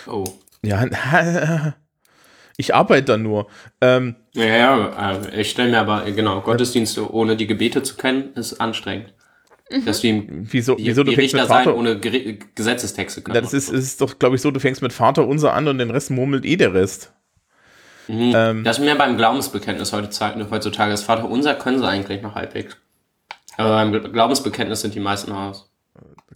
Oh. 0.07 0.25
Ja, 0.63 0.85
ich 2.57 2.75
arbeite 2.75 3.05
da 3.05 3.17
nur. 3.17 3.47
Ähm, 3.81 4.17
Ja, 4.33 4.45
ja, 4.45 5.13
äh, 5.13 5.41
ich 5.41 5.51
stelle 5.51 5.71
mir 5.71 5.81
aber, 5.81 6.07
äh, 6.07 6.13
genau, 6.13 6.41
Gottesdienste 6.41 7.13
ohne 7.13 7.37
die 7.37 7.47
Gebete 7.47 7.83
zu 7.83 7.97
kennen, 7.97 8.33
ist 8.35 8.61
anstrengend. 8.61 9.13
Dass 9.85 10.01
die, 10.01 10.29
wieso, 10.29 10.77
die, 10.77 10.87
wieso 10.87 11.03
du 11.03 11.11
die 11.11 11.17
fängst 11.17 11.35
Richter 11.35 11.45
mit 11.45 11.49
sein, 11.49 11.65
Vater... 11.65 11.77
ohne 11.77 11.99
Gere 11.99 12.39
Gesetzestexte 12.55 13.23
können. 13.23 13.35
Ja, 13.35 13.41
das 13.41 13.53
ist, 13.53 13.69
ist 13.69 14.01
doch, 14.01 14.17
glaube 14.19 14.37
ich, 14.37 14.43
so, 14.43 14.53
du 14.53 14.61
fängst 14.61 14.81
mit 14.81 14.93
Vater 14.93 15.27
unser 15.27 15.55
an 15.55 15.67
und 15.67 15.79
den 15.79 15.91
Rest 15.91 16.11
murmelt 16.11 16.45
eh 16.45 16.57
der 16.57 16.73
Rest. 16.73 17.13
Mhm. 18.07 18.33
ähm, 18.37 18.63
das 18.63 18.79
ist 18.79 18.85
mehr 18.85 18.95
beim 18.95 19.17
Glaubensbekenntnis 19.17 19.93
heutzutage, 19.93 20.49
heutzutage. 20.51 20.93
Das 20.93 21.03
Vater 21.03 21.29
unser 21.29 21.55
können 21.55 21.81
sie 21.81 21.89
eigentlich 21.89 22.23
noch 22.23 22.37
halbwegs. 22.37 22.77
Aber 23.57 23.71
beim 23.71 23.93
Gl- 23.93 24.09
Glaubensbekenntnis 24.11 24.83
sind 24.83 24.95
die 24.95 25.01
meisten 25.01 25.33
raus. 25.33 25.69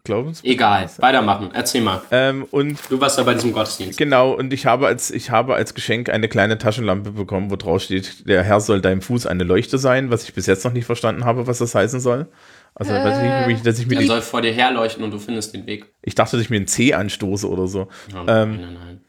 Glaubens 0.05 0.43
Egal, 0.45 0.89
weitermachen. 0.99 1.51
Erzähl 1.53 1.83
mal. 1.83 2.01
ähm, 2.11 2.47
und 2.51 2.79
Du 2.89 3.01
warst 3.01 3.19
da 3.19 3.23
bei 3.23 3.35
diesem 3.35 3.53
Gottesdienst. 3.53 3.99
genau, 3.99 4.33
und 4.33 4.53
ich 4.53 4.65
habe 4.67 4.87
als, 4.87 5.11
ich 5.11 5.31
habe 5.31 5.55
als 5.55 5.75
Geschenk 5.75 6.09
eine 6.09 6.29
kleine 6.29 6.57
Taschenlampe 6.59 7.11
bekommen, 7.13 7.51
wo 7.51 7.57
drauf 7.57 7.83
steht, 7.83 8.27
der 8.29 8.43
Herr 8.43 8.61
soll 8.61 8.81
deinem 8.81 9.03
Fuß 9.03 9.27
eine 9.27 9.45
Leuchte 9.45 9.77
sein, 9.79 10.11
was 10.11 10.25
ich 10.25 10.33
bis 10.35 10.47
jetzt 10.47 10.65
noch 10.65 10.73
nicht 10.73 10.87
verstanden 10.87 11.25
habe, 11.25 11.47
was 11.47 11.59
das 11.59 11.75
heißen 11.75 12.01
soll. 12.01 12.29
Also, 12.75 12.93
weiß 12.93 13.17
ich 13.19 13.23
nicht, 13.25 13.49
wie 13.49 13.53
ich- 13.55 13.63
dass 13.63 13.79
ich 13.79 13.87
mir 13.87 13.97
Er 13.97 14.01
die, 14.01 14.07
soll 14.07 14.23
vor 14.23 14.41
dir 14.43 14.53
herleuchten 14.53 15.05
und 15.05 15.11
du 15.11 15.19
findest 15.19 15.53
den 15.55 15.67
Weg. 15.67 15.87
ich 16.03 16.15
dachte, 16.15 16.37
dass 16.37 16.45
ich 16.45 16.51
mir 16.51 16.57
einen 16.57 16.67
C 16.69 16.95
anstoße 16.95 17.49
oder 17.49 17.67
so. 17.67 17.89
Oh, 18.15 18.19
Ähm, 18.21 18.27
nein, 18.27 18.61
nein, 18.61 18.75
nein. 18.75 19.01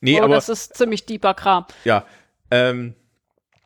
Nee, 0.00 0.20
oh, 0.20 0.24
aber 0.24 0.34
das 0.34 0.48
ist 0.50 0.76
ziemlich 0.76 1.06
deeper 1.06 1.32
Kram. 1.32 1.64
Ja, 1.84 2.04
ähm, 2.50 2.94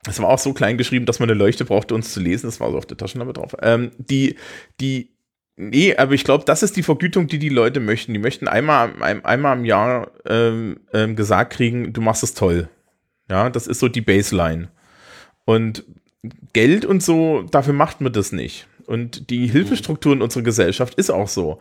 es 0.06 0.20
war 0.22 0.28
auch 0.28 0.38
so 0.38 0.52
klein 0.52 0.78
geschrieben, 0.78 1.06
dass 1.06 1.18
man 1.18 1.28
eine 1.28 1.36
Leuchte 1.38 1.64
brauchte, 1.64 1.94
uns 1.94 2.12
zu 2.12 2.20
lesen. 2.20 2.46
Das 2.46 2.60
war 2.60 2.70
so 2.70 2.78
auf 2.78 2.86
der 2.86 2.96
Taschenlampe 2.96 3.32
drauf. 3.32 3.56
Ähm, 3.60 3.90
die, 3.98 4.36
die, 4.80 5.10
nee, 5.58 5.96
aber 5.96 6.14
ich 6.14 6.24
glaube, 6.24 6.44
das 6.44 6.62
ist 6.62 6.76
die 6.76 6.82
Vergütung, 6.82 7.26
die 7.26 7.38
die 7.38 7.48
Leute 7.48 7.80
möchten. 7.80 8.12
Die 8.12 8.18
möchten 8.18 8.48
einmal, 8.48 8.90
ein, 9.00 9.24
einmal 9.24 9.58
im 9.58 9.64
Jahr 9.64 10.10
ähm, 10.26 10.80
ähm, 10.92 11.16
gesagt 11.16 11.52
kriegen, 11.52 11.92
du 11.92 12.00
machst 12.00 12.22
es 12.22 12.34
toll. 12.34 12.68
Ja, 13.30 13.50
das 13.50 13.66
ist 13.66 13.80
so 13.80 13.88
die 13.88 14.00
Baseline. 14.00 14.68
Und 15.44 15.84
Geld 16.52 16.84
und 16.84 17.02
so, 17.02 17.42
dafür 17.42 17.74
macht 17.74 18.00
man 18.00 18.12
das 18.12 18.32
nicht. 18.32 18.66
Und 18.86 19.30
die 19.30 19.46
Hilfestruktur 19.46 20.14
in 20.14 20.22
unserer 20.22 20.42
Gesellschaft 20.42 20.94
ist 20.94 21.10
auch 21.10 21.28
so. 21.28 21.58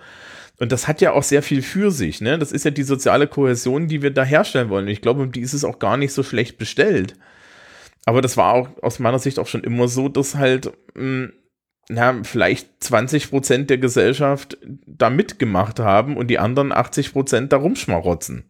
Und 0.59 0.71
das 0.71 0.87
hat 0.87 1.01
ja 1.01 1.11
auch 1.11 1.23
sehr 1.23 1.43
viel 1.43 1.61
für 1.61 1.91
sich. 1.91 2.21
Ne? 2.21 2.39
Das 2.39 2.51
ist 2.51 2.65
ja 2.65 2.71
die 2.71 2.83
soziale 2.83 3.27
Kohäsion, 3.27 3.87
die 3.87 4.01
wir 4.01 4.11
da 4.11 4.23
herstellen 4.23 4.69
wollen. 4.69 4.85
Und 4.85 4.91
ich 4.91 5.01
glaube, 5.01 5.21
um 5.21 5.31
die 5.31 5.41
ist 5.41 5.53
es 5.53 5.63
auch 5.63 5.79
gar 5.79 5.97
nicht 5.97 6.13
so 6.13 6.23
schlecht 6.23 6.57
bestellt. 6.57 7.15
Aber 8.05 8.21
das 8.21 8.37
war 8.37 8.53
auch 8.53 8.69
aus 8.81 8.99
meiner 8.99 9.19
Sicht 9.19 9.37
auch 9.37 9.47
schon 9.47 9.63
immer 9.63 9.87
so, 9.87 10.07
dass 10.09 10.35
halt, 10.35 10.71
mh, 10.95 11.29
na, 11.89 12.21
vielleicht 12.23 12.83
20 12.83 13.29
Prozent 13.29 13.69
der 13.69 13.77
Gesellschaft 13.77 14.57
da 14.85 15.09
mitgemacht 15.09 15.79
haben 15.79 16.17
und 16.17 16.27
die 16.27 16.39
anderen 16.39 16.71
80 16.71 17.13
Prozent 17.13 17.53
da 17.53 17.57
rumschmarotzen. 17.57 18.49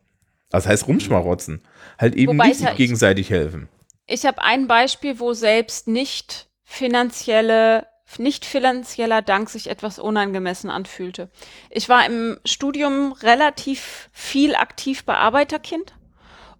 Das 0.49 0.65
heißt 0.65 0.87
rumschmarotzen. 0.87 1.61
Halt 1.99 2.15
eben 2.15 2.33
Wobei 2.33 2.47
nicht 2.47 2.57
gegenseitig 2.59 2.77
gegenseitig 2.77 3.29
helfen. 3.29 3.69
Ich 4.07 4.25
habe 4.25 4.41
ein 4.41 4.67
Beispiel, 4.67 5.19
wo 5.19 5.33
selbst 5.33 5.87
nicht 5.87 6.47
finanzielle, 6.63 7.87
nicht 8.17 8.45
finanzieller 8.45 9.21
Dank 9.21 9.49
sich 9.49 9.69
etwas 9.69 9.99
unangemessen 9.99 10.69
anfühlte. 10.69 11.29
Ich 11.69 11.89
war 11.89 12.05
im 12.05 12.37
Studium 12.45 13.11
relativ 13.11 14.09
viel 14.13 14.55
aktiv 14.55 15.03
bei 15.03 15.15
Arbeiterkind 15.15 15.93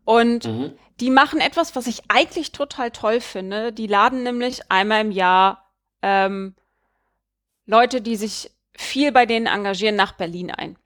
und 0.04 0.46
Mhm. 0.46 0.74
die 1.00 1.10
machen 1.10 1.40
etwas, 1.40 1.76
was 1.76 1.88
ich 1.88 2.02
eigentlich 2.10 2.52
total 2.52 2.92
toll 2.92 3.22
finde. 3.22 3.72
Die 3.72 3.88
laden 3.88 4.24
nämlich 4.24 4.70
einmal 4.70 5.02
im 5.02 5.12
Jahr 5.12 5.64
ähm, 6.02 6.56
Leute, 7.68 8.02
die 8.02 8.16
sich 8.16 8.50
viel 8.76 9.12
bei 9.12 9.26
denen 9.26 9.46
engagieren, 9.46 9.96
nach 9.96 10.14
Berlin 10.14 10.50
ein. 10.52 10.78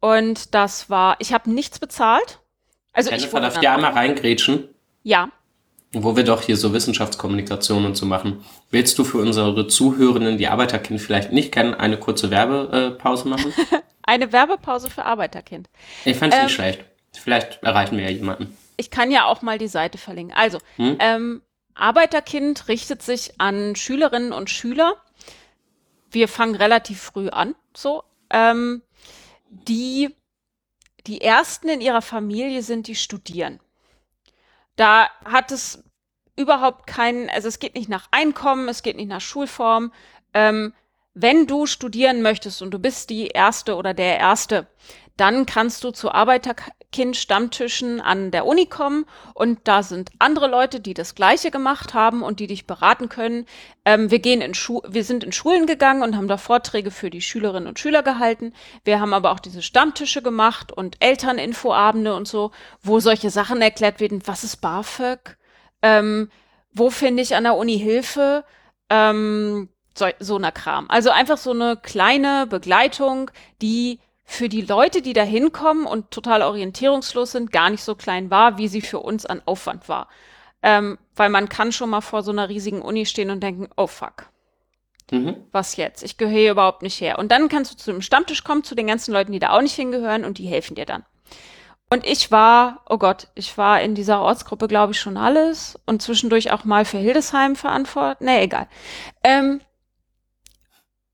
Und 0.00 0.54
das 0.54 0.90
war, 0.90 1.16
ich 1.20 1.32
habe 1.32 1.50
nichts 1.50 1.78
bezahlt. 1.78 2.40
Also 2.92 3.10
ich 3.10 3.22
darf 3.30 3.34
ich 3.34 3.52
dann 3.54 3.60
dir 3.60 3.72
einmal 3.72 3.92
auch- 3.92 3.96
reingrätschen? 3.96 4.68
Ja. 5.02 5.28
wo 5.92 6.16
wir 6.16 6.24
doch 6.24 6.42
hier 6.42 6.56
so 6.56 6.72
Wissenschaftskommunikation 6.74 7.84
und 7.86 7.96
so 7.96 8.04
machen, 8.06 8.44
willst 8.70 8.98
du 8.98 9.04
für 9.04 9.18
unsere 9.18 9.68
Zuhörenden, 9.68 10.36
die 10.36 10.48
Arbeiterkind 10.48 11.00
vielleicht 11.00 11.30
nicht 11.32 11.52
kennen, 11.52 11.74
eine 11.74 11.96
kurze 11.98 12.30
Werbepause 12.30 13.28
machen? 13.28 13.54
Eine 14.08 14.32
Werbepause 14.32 14.88
für 14.88 15.04
Arbeiterkind. 15.04 15.68
Ich 16.04 16.16
fand's 16.16 16.36
Ähm, 16.36 16.44
nicht 16.44 16.54
schlecht. 16.54 16.84
Vielleicht 17.12 17.60
erreichen 17.64 17.96
wir 17.96 18.04
ja 18.04 18.10
jemanden. 18.10 18.56
Ich 18.76 18.90
kann 18.90 19.10
ja 19.10 19.24
auch 19.24 19.42
mal 19.42 19.58
die 19.58 19.66
Seite 19.66 19.98
verlinken. 19.98 20.36
Also, 20.36 20.58
Hm? 20.76 20.96
ähm, 21.00 21.42
Arbeiterkind 21.74 22.68
richtet 22.68 23.02
sich 23.02 23.40
an 23.40 23.74
Schülerinnen 23.74 24.32
und 24.32 24.48
Schüler. 24.48 24.94
Wir 26.16 26.28
fangen 26.28 26.54
relativ 26.54 27.02
früh 27.02 27.28
an, 27.28 27.54
so. 27.76 28.02
Ähm, 28.30 28.80
die, 29.50 30.16
die 31.06 31.20
ersten 31.20 31.68
in 31.68 31.82
ihrer 31.82 32.00
Familie 32.00 32.62
sind, 32.62 32.86
die 32.86 32.94
studieren. 32.94 33.60
Da 34.76 35.10
hat 35.26 35.52
es 35.52 35.84
überhaupt 36.34 36.86
keinen, 36.86 37.28
also 37.28 37.48
es 37.48 37.58
geht 37.58 37.74
nicht 37.74 37.90
nach 37.90 38.08
Einkommen, 38.12 38.70
es 38.70 38.82
geht 38.82 38.96
nicht 38.96 39.10
nach 39.10 39.20
Schulform. 39.20 39.92
Ähm, 40.32 40.72
wenn 41.12 41.46
du 41.46 41.66
studieren 41.66 42.22
möchtest 42.22 42.62
und 42.62 42.70
du 42.70 42.78
bist 42.78 43.10
die 43.10 43.26
Erste 43.26 43.76
oder 43.76 43.92
der 43.92 44.16
Erste, 44.16 44.68
dann 45.16 45.46
kannst 45.46 45.82
du 45.82 45.90
zu 45.90 46.12
Arbeiterkind-Stammtischen 46.12 48.00
an 48.00 48.30
der 48.30 48.46
Uni 48.46 48.66
kommen 48.66 49.06
und 49.34 49.60
da 49.64 49.82
sind 49.82 50.10
andere 50.18 50.46
Leute, 50.46 50.80
die 50.80 50.94
das 50.94 51.14
Gleiche 51.14 51.50
gemacht 51.50 51.94
haben 51.94 52.22
und 52.22 52.38
die 52.38 52.46
dich 52.46 52.66
beraten 52.66 53.08
können. 53.08 53.46
Ähm, 53.84 54.10
wir 54.10 54.18
gehen 54.18 54.40
in 54.42 54.54
Schu 54.54 54.82
wir 54.86 55.04
sind 55.04 55.24
in 55.24 55.32
Schulen 55.32 55.66
gegangen 55.66 56.02
und 56.02 56.16
haben 56.16 56.28
da 56.28 56.36
Vorträge 56.36 56.90
für 56.90 57.08
die 57.10 57.22
Schülerinnen 57.22 57.68
und 57.68 57.78
Schüler 57.78 58.02
gehalten. 58.02 58.52
Wir 58.84 59.00
haben 59.00 59.14
aber 59.14 59.32
auch 59.32 59.40
diese 59.40 59.62
Stammtische 59.62 60.22
gemacht 60.22 60.70
und 60.72 60.96
Elterninfoabende 61.00 62.14
und 62.14 62.28
so, 62.28 62.50
wo 62.82 63.00
solche 63.00 63.30
Sachen 63.30 63.62
erklärt 63.62 64.00
werden. 64.00 64.22
Was 64.26 64.44
ist 64.44 64.58
BAföG? 64.58 65.38
Ähm, 65.82 66.30
wo 66.72 66.90
finde 66.90 67.22
ich 67.22 67.34
an 67.34 67.44
der 67.44 67.56
Uni 67.56 67.78
Hilfe? 67.78 68.44
Ähm, 68.90 69.70
so, 69.96 70.06
so 70.18 70.36
einer 70.36 70.52
Kram. 70.52 70.90
Also 70.90 71.10
einfach 71.10 71.38
so 71.38 71.52
eine 71.52 71.76
kleine 71.76 72.46
Begleitung, 72.46 73.30
die 73.62 73.98
für 74.26 74.48
die 74.48 74.62
Leute, 74.62 75.00
die 75.02 75.12
da 75.12 75.22
hinkommen 75.22 75.86
und 75.86 76.10
total 76.10 76.42
orientierungslos 76.42 77.32
sind, 77.32 77.52
gar 77.52 77.70
nicht 77.70 77.82
so 77.84 77.94
klein 77.94 78.30
war, 78.30 78.58
wie 78.58 78.68
sie 78.68 78.80
für 78.82 78.98
uns 78.98 79.24
an 79.24 79.40
Aufwand 79.46 79.88
war. 79.88 80.08
Ähm, 80.62 80.98
weil 81.14 81.30
man 81.30 81.48
kann 81.48 81.70
schon 81.70 81.90
mal 81.90 82.00
vor 82.00 82.22
so 82.22 82.32
einer 82.32 82.48
riesigen 82.48 82.82
Uni 82.82 83.06
stehen 83.06 83.30
und 83.30 83.40
denken, 83.40 83.68
oh 83.76 83.86
fuck, 83.86 84.28
Mhm. 85.12 85.36
was 85.52 85.76
jetzt? 85.76 86.02
Ich 86.02 86.16
gehöre 86.18 86.38
hier 86.40 86.50
überhaupt 86.50 86.82
nicht 86.82 87.00
her. 87.00 87.20
Und 87.20 87.30
dann 87.30 87.48
kannst 87.48 87.72
du 87.72 87.76
zu 87.76 87.92
dem 87.92 88.02
Stammtisch 88.02 88.42
kommen, 88.42 88.64
zu 88.64 88.74
den 88.74 88.88
ganzen 88.88 89.12
Leuten, 89.12 89.30
die 89.30 89.38
da 89.38 89.50
auch 89.50 89.62
nicht 89.62 89.76
hingehören 89.76 90.24
und 90.24 90.38
die 90.38 90.46
helfen 90.48 90.74
dir 90.74 90.86
dann. 90.86 91.04
Und 91.88 92.04
ich 92.04 92.32
war, 92.32 92.82
oh 92.90 92.98
Gott, 92.98 93.28
ich 93.36 93.56
war 93.56 93.80
in 93.80 93.94
dieser 93.94 94.20
Ortsgruppe, 94.20 94.66
glaube 94.66 94.92
ich, 94.92 95.00
schon 95.00 95.16
alles 95.16 95.78
und 95.86 96.02
zwischendurch 96.02 96.50
auch 96.50 96.64
mal 96.64 96.84
für 96.84 96.98
Hildesheim 96.98 97.54
verantwortlich. 97.54 98.26
Nee, 98.28 98.42
egal. 98.42 98.66
Ähm, 99.22 99.60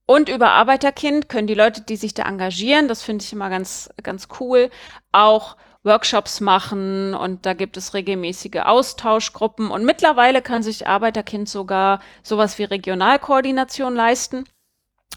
und 0.06 0.28
über 0.28 0.50
Arbeiterkind 0.50 1.28
können 1.28 1.46
die 1.46 1.54
Leute, 1.54 1.82
die 1.82 1.96
sich 1.96 2.14
da 2.14 2.24
engagieren, 2.24 2.88
das 2.88 3.02
finde 3.02 3.24
ich 3.24 3.32
immer 3.32 3.50
ganz, 3.50 3.90
ganz 4.02 4.28
cool, 4.40 4.70
auch 5.12 5.56
Workshops 5.84 6.40
machen 6.40 7.14
und 7.14 7.44
da 7.46 7.54
gibt 7.54 7.76
es 7.76 7.94
regelmäßige 7.94 8.62
Austauschgruppen 8.64 9.70
und 9.70 9.84
mittlerweile 9.84 10.42
kann 10.42 10.62
sich 10.62 10.86
Arbeiterkind 10.86 11.48
sogar 11.48 12.00
sowas 12.22 12.58
wie 12.58 12.64
Regionalkoordination 12.64 13.94
leisten. 13.94 14.44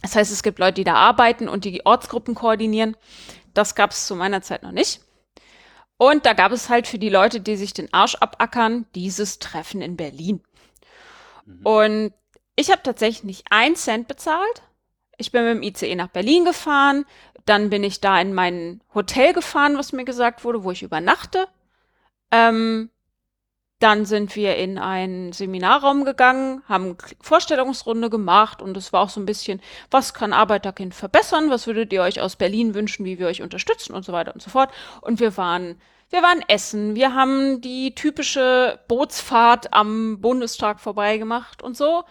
Das 0.01 0.15
heißt, 0.15 0.31
es 0.31 0.43
gibt 0.43 0.59
Leute, 0.59 0.75
die 0.75 0.83
da 0.83 0.95
arbeiten 0.95 1.47
und 1.47 1.65
die 1.65 1.85
Ortsgruppen 1.85 2.35
koordinieren. 2.35 2.95
Das 3.53 3.75
gab 3.75 3.91
es 3.91 4.07
zu 4.07 4.15
meiner 4.15 4.41
Zeit 4.41 4.63
noch 4.63 4.71
nicht. 4.71 5.01
Und 5.97 6.25
da 6.25 6.33
gab 6.33 6.51
es 6.51 6.69
halt 6.69 6.87
für 6.87 6.99
die 6.99 7.09
Leute, 7.09 7.39
die 7.39 7.55
sich 7.55 7.73
den 7.73 7.91
Arsch 7.93 8.15
abackern, 8.15 8.85
dieses 8.95 9.39
Treffen 9.39 9.81
in 9.81 9.95
Berlin. 9.95 10.43
Und 11.63 12.13
ich 12.55 12.71
habe 12.71 12.83
tatsächlich 12.83 13.23
nicht 13.23 13.45
einen 13.49 13.75
Cent 13.75 14.07
bezahlt. 14.07 14.63
Ich 15.17 15.31
bin 15.31 15.43
mit 15.45 15.55
dem 15.55 15.63
ICE 15.63 15.95
nach 15.95 16.09
Berlin 16.09 16.45
gefahren. 16.45 17.05
Dann 17.45 17.69
bin 17.69 17.83
ich 17.83 18.01
da 18.01 18.19
in 18.19 18.33
mein 18.33 18.81
Hotel 18.93 19.33
gefahren, 19.33 19.77
was 19.77 19.93
mir 19.93 20.05
gesagt 20.05 20.43
wurde, 20.43 20.63
wo 20.63 20.71
ich 20.71 20.83
übernachte. 20.83 21.47
Ähm, 22.31 22.89
dann 23.79 24.05
sind 24.05 24.35
wir 24.35 24.55
in 24.55 24.77
einen 24.77 25.33
Seminarraum 25.33 26.05
gegangen, 26.05 26.63
haben 26.67 26.97
Vorstellungsrunde 27.21 28.09
gemacht 28.09 28.61
und 28.61 28.77
es 28.77 28.93
war 28.93 29.01
auch 29.01 29.09
so 29.09 29.19
ein 29.19 29.25
bisschen, 29.25 29.61
was 29.91 30.13
kann 30.13 30.31
Arbeiterkind 30.31 30.95
verbessern? 30.95 31.49
Was 31.49 31.67
würdet 31.67 31.91
ihr 31.91 32.01
euch 32.01 32.21
aus 32.21 32.37
Berlin 32.37 32.73
wünschen, 32.73 33.05
wie 33.05 33.19
wir 33.19 33.27
euch 33.27 33.41
unterstützen 33.41 33.93
und 33.93 34.05
so 34.05 34.13
weiter 34.13 34.33
und 34.33 34.41
so 34.41 34.49
fort. 34.49 34.71
Und 35.01 35.19
wir 35.19 35.35
waren, 35.35 35.79
wir 36.09 36.23
waren 36.23 36.41
essen, 36.47 36.95
wir 36.95 37.13
haben 37.13 37.59
die 37.59 37.93
typische 37.93 38.79
Bootsfahrt 38.87 39.73
am 39.73 40.21
Bundestag 40.21 40.79
vorbeigemacht 40.79 41.61
und 41.61 41.75
so. 41.75 42.05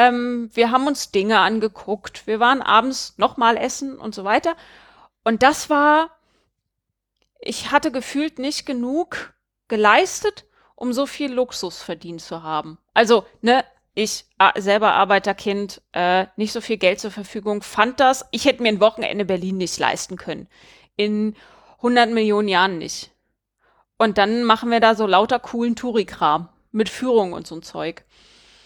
Ähm, 0.00 0.48
wir 0.54 0.70
haben 0.70 0.86
uns 0.86 1.10
Dinge 1.10 1.40
angeguckt, 1.40 2.26
wir 2.26 2.40
waren 2.40 2.62
abends 2.62 3.18
nochmal 3.18 3.58
essen 3.58 3.98
und 3.98 4.14
so 4.14 4.24
weiter. 4.24 4.56
Und 5.24 5.42
das 5.42 5.68
war, 5.68 6.08
ich 7.38 7.70
hatte 7.70 7.92
gefühlt 7.92 8.38
nicht 8.38 8.64
genug 8.64 9.34
geleistet, 9.68 10.46
um 10.74 10.94
so 10.94 11.04
viel 11.04 11.30
Luxus 11.30 11.82
verdient 11.82 12.22
zu 12.22 12.42
haben. 12.42 12.78
Also, 12.94 13.26
ne, 13.42 13.62
ich 13.92 14.24
selber 14.56 14.94
Arbeiterkind, 14.94 15.82
äh, 15.92 16.24
nicht 16.36 16.52
so 16.52 16.62
viel 16.62 16.78
Geld 16.78 16.98
zur 16.98 17.10
Verfügung, 17.10 17.62
fand 17.62 18.00
das, 18.00 18.24
ich 18.30 18.46
hätte 18.46 18.62
mir 18.62 18.70
ein 18.70 18.80
Wochenende 18.80 19.26
Berlin 19.26 19.58
nicht 19.58 19.78
leisten 19.78 20.16
können. 20.16 20.48
In 20.96 21.36
100 21.76 22.08
Millionen 22.08 22.48
Jahren 22.48 22.78
nicht. 22.78 23.10
Und 23.98 24.16
dann 24.16 24.44
machen 24.44 24.70
wir 24.70 24.80
da 24.80 24.94
so 24.94 25.06
lauter 25.06 25.38
coolen 25.38 25.76
Touri-Kram 25.76 26.48
mit 26.72 26.88
Führung 26.88 27.34
und 27.34 27.46
so 27.46 27.56
ein 27.56 27.62
Zeug. 27.62 28.06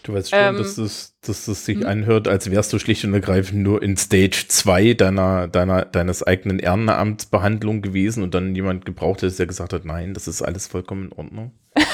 Du 0.05 0.13
weißt 0.13 0.29
schon, 0.29 0.39
Ähm, 0.39 0.57
dass, 0.57 0.77
es, 0.77 1.17
dass 1.21 1.47
es 1.47 1.65
sich 1.65 1.79
hm? 1.79 1.87
anhört, 1.87 2.27
als 2.27 2.49
wärst 2.51 2.71
du 2.71 2.77
schlicht 2.77 3.03
und 3.05 3.13
ergreifend 3.15 3.63
nur 3.63 3.81
in 3.81 3.97
Stage 3.97 4.45
2 4.47 4.93
deiner, 4.93 5.47
deiner, 5.47 5.83
deines 5.83 6.21
eigenen 6.21 6.59
Ehrenamtsbehandlung 6.59 7.81
gewesen 7.81 8.21
und 8.21 8.35
dann 8.35 8.53
jemand 8.53 8.85
gebraucht 8.85 9.23
hat, 9.23 9.37
der 9.37 9.47
gesagt 9.47 9.73
hat, 9.73 9.83
nein, 9.83 10.13
das 10.13 10.27
ist 10.27 10.43
alles 10.43 10.67
vollkommen 10.67 11.11
in 11.11 11.13
Ordnung. 11.13 11.51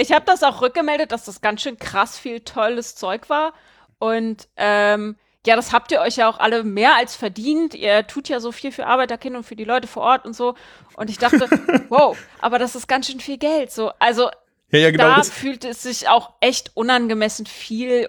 Ich 0.00 0.10
habe 0.10 0.24
das 0.26 0.42
auch 0.42 0.62
rückgemeldet, 0.62 1.12
dass 1.12 1.24
das 1.24 1.40
ganz 1.40 1.62
schön 1.62 1.78
krass 1.78 2.18
viel 2.18 2.40
tolles 2.40 2.96
Zeug 2.96 3.30
war. 3.30 3.52
Und 4.00 4.48
ähm, 4.56 5.14
ja, 5.46 5.54
das 5.54 5.72
habt 5.72 5.92
ihr 5.92 6.00
euch 6.00 6.16
ja 6.16 6.28
auch 6.28 6.40
alle 6.40 6.64
mehr 6.64 6.96
als 6.96 7.14
verdient. 7.14 7.76
Ihr 7.76 8.08
tut 8.08 8.28
ja 8.28 8.40
so 8.40 8.50
viel 8.50 8.72
für 8.72 8.84
Arbeiterkinder 8.84 9.38
und 9.38 9.44
für 9.44 9.54
die 9.54 9.62
Leute 9.62 9.86
vor 9.86 10.02
Ort 10.02 10.26
und 10.26 10.34
so. 10.34 10.56
Und 10.96 11.08
ich 11.08 11.18
dachte, 11.18 11.48
wow, 11.88 12.18
aber 12.40 12.58
das 12.58 12.74
ist 12.74 12.88
ganz 12.88 13.06
schön 13.06 13.20
viel 13.20 13.38
Geld. 13.38 13.70
So, 13.70 13.92
also 14.00 14.28
Ja, 14.70 14.78
ja, 14.80 14.90
genau. 14.90 15.04
da 15.04 15.16
Das, 15.16 15.30
fühlte 15.30 15.68
es 15.68 15.82
sich 15.82 16.08
auch 16.08 16.32
echt 16.40 16.72
unangemessen 16.74 17.46
viel 17.46 18.08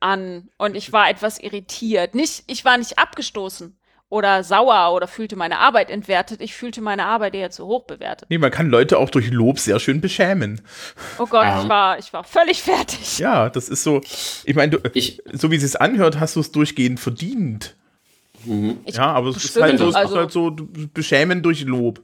an. 0.00 0.48
Und 0.58 0.76
ich 0.76 0.92
war 0.92 1.10
etwas 1.10 1.38
irritiert. 1.38 2.14
Nicht, 2.14 2.44
ich 2.46 2.64
war 2.64 2.78
nicht 2.78 2.98
abgestoßen 2.98 3.76
oder 4.10 4.42
sauer 4.42 4.94
oder 4.94 5.06
fühlte 5.06 5.36
meine 5.36 5.58
Arbeit 5.58 5.90
entwertet. 5.90 6.40
Ich 6.40 6.54
fühlte 6.54 6.80
meine 6.80 7.04
Arbeit 7.04 7.34
eher 7.34 7.50
zu 7.50 7.66
hoch 7.66 7.84
bewertet. 7.84 8.30
nee, 8.30 8.38
man 8.38 8.50
kann 8.50 8.70
Leute 8.70 8.96
auch 8.96 9.10
durch 9.10 9.28
Lob 9.30 9.58
sehr 9.58 9.78
schön 9.80 10.00
beschämen. 10.00 10.62
Oh 11.18 11.26
Gott, 11.26 11.44
Ähm. 11.46 11.58
ich 11.62 11.68
war, 11.68 11.98
ich 11.98 12.12
war 12.14 12.24
völlig 12.24 12.62
fertig. 12.62 13.18
Ja, 13.18 13.50
das 13.50 13.68
ist 13.68 13.82
so. 13.82 14.00
Ich 14.44 14.54
meine, 14.54 14.78
du, 14.78 14.90
Ich, 14.94 15.20
so 15.32 15.50
wie 15.50 15.56
es 15.56 15.62
sich 15.62 15.78
anhört, 15.78 16.18
hast 16.20 16.36
du 16.36 16.40
es 16.40 16.52
durchgehend 16.52 17.00
verdient. 17.00 17.76
Ich 18.86 18.94
ja, 18.96 19.12
aber 19.12 19.28
es 19.28 19.44
ist 19.44 19.60
halt 19.60 19.78
so, 19.78 19.88
es 19.88 19.94
also- 19.94 20.14
ist 20.14 20.18
halt 20.20 20.32
so 20.32 20.50
du- 20.50 20.68
beschämen 20.94 21.42
durch 21.42 21.62
Lob. 21.64 22.00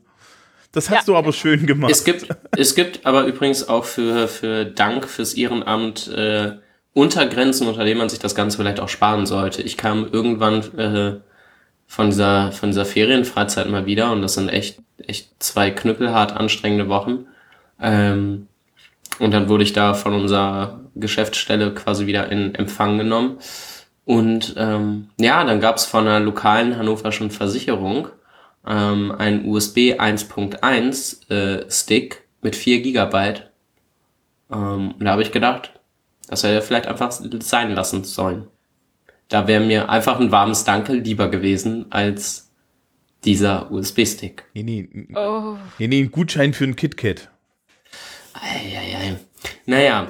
Das 0.75 0.91
hast 0.91 1.07
Ja. 1.07 1.13
du 1.13 1.17
aber 1.17 1.33
schön 1.33 1.67
gemacht. 1.67 1.91
Es 1.93 2.05
gibt, 2.05 2.27
es 2.57 2.75
gibt 2.75 3.07
aber 3.07 3.25
übrigens 3.25 3.69
auch 3.69 3.85
für, 3.85 4.29
für 4.29 4.65
Dank 4.65 5.09
fürs 5.09 5.35
Ehrenamt 5.35 6.09
äh, 6.09 6.53
Untergrenzen, 6.93 7.67
unter 7.69 7.85
denen 7.85 7.99
man 7.99 8.09
sich 8.09 8.19
das 8.19 8.35
Ganze 8.35 8.57
vielleicht 8.59 8.81
auch 8.81 8.89
sparen 8.89 9.27
sollte. 9.27 9.63
Ich 9.63 9.77
kam 9.77 10.07
irgendwann 10.11 10.79
äh, 10.79 11.21
von 11.87 12.11
dieser, 12.11 12.53
von 12.53 12.71
dieser 12.71 12.85
Ferienfreizeit 12.85 13.69
mal 13.69 13.87
wieder 13.87 14.13
und 14.13 14.23
das 14.23 14.35
sind 14.35 14.49
echt, 14.49 14.79
echt 15.07 15.31
zwei 15.39 15.71
knüppelhart 15.71 16.33
anstrengende 16.37 16.89
Wochen. 16.89 17.27
Ähm, 17.81 18.49
und 19.19 19.31
dann 19.33 19.49
wurde 19.49 19.63
ich 19.65 19.73
da 19.73 19.95
von 19.95 20.13
unserer 20.15 20.81
Geschäftsstelle 20.97 21.73
quasi 21.73 22.07
wieder 22.07 22.31
in 22.33 22.55
Empfang 22.55 22.99
genommen. 22.99 23.39
Und 24.05 24.55
ähm, 24.57 25.09
ja, 25.19 25.45
dann 25.45 25.61
gab's 25.61 25.87
von 25.87 26.07
einer 26.07 26.21
lokalen 26.21 26.77
hannoverschen 26.77 27.31
Versicherung 27.31 28.09
ähm, 28.67 29.13
einen 29.13 29.47
USB 29.47 29.95
1.1 29.95 31.31
äh, 31.31 31.71
Stick 31.71 32.23
mit 32.43 32.57
4 32.57 32.83
Gigabyte. 32.83 33.51
Ähm, 34.51 34.95
da 34.99 35.13
habe 35.13 35.23
ich 35.23 35.33
gedacht, 35.33 35.73
das 36.29 36.43
hätte 36.43 36.55
er 36.55 36.63
vielleicht 36.63 36.87
einfach 36.87 37.11
sein 37.13 37.75
lassen 37.75 38.05
sollen. 38.05 38.49
Da 39.29 39.47
wäre 39.47 39.65
mir 39.65 39.89
einfach 39.89 40.21
ein 40.21 40.31
warmes 40.31 40.65
Danke 40.65 40.95
lieber 40.95 41.29
gewesen 41.29 41.87
als 41.91 42.51
dieser 43.25 43.71
USB-Stick. 43.71 44.45
nee, 44.53 44.63
nee, 44.63 45.09
Oh, 45.17 45.57
nee, 45.79 45.89
nee, 45.89 46.03
ein 46.03 46.11
Gutschein 46.11 46.53
für 46.53 46.65
ein 46.65 46.77
KitKat. 46.77 47.31
Eieiei. 48.35 49.17
Naja. 49.67 50.09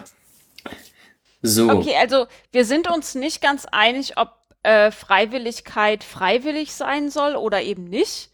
So. 1.43 1.71
okay, 1.71 1.95
also 2.01 2.27
wir 2.53 2.65
sind 2.65 2.91
uns 2.91 3.15
nicht 3.15 3.43
ganz 3.43 3.67
einig, 3.67 4.17
ob 4.17 4.31
äh, 4.63 4.91
Freiwilligkeit 4.91 6.03
freiwillig 6.03 6.73
sein 6.73 7.11
soll 7.11 7.37
oder 7.37 7.63
eben 7.63 7.85
nicht. 7.85 8.31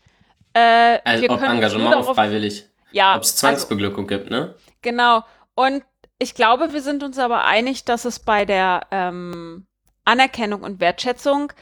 Äh, 0.54 0.98
also, 1.04 1.26
ob 1.28 1.42
Engagement 1.42 1.92
darauf- 1.94 2.14
freiwillig. 2.14 2.66
Ja, 2.92 3.14
Ob 3.14 3.22
es 3.22 3.30
also, 3.30 3.38
Zwangsbeglückung 3.38 4.06
gibt, 4.08 4.30
ne? 4.30 4.54
genau. 4.82 5.22
Und 5.54 5.84
ich 6.18 6.34
glaube, 6.34 6.72
wir 6.72 6.82
sind 6.82 7.02
uns 7.04 7.18
aber 7.18 7.44
einig, 7.44 7.84
dass 7.84 8.04
es 8.04 8.18
bei 8.18 8.44
der 8.44 8.86
ähm, 8.90 9.66
Anerkennung 10.04 10.62
und 10.62 10.80
Wertschätzung 10.80 11.52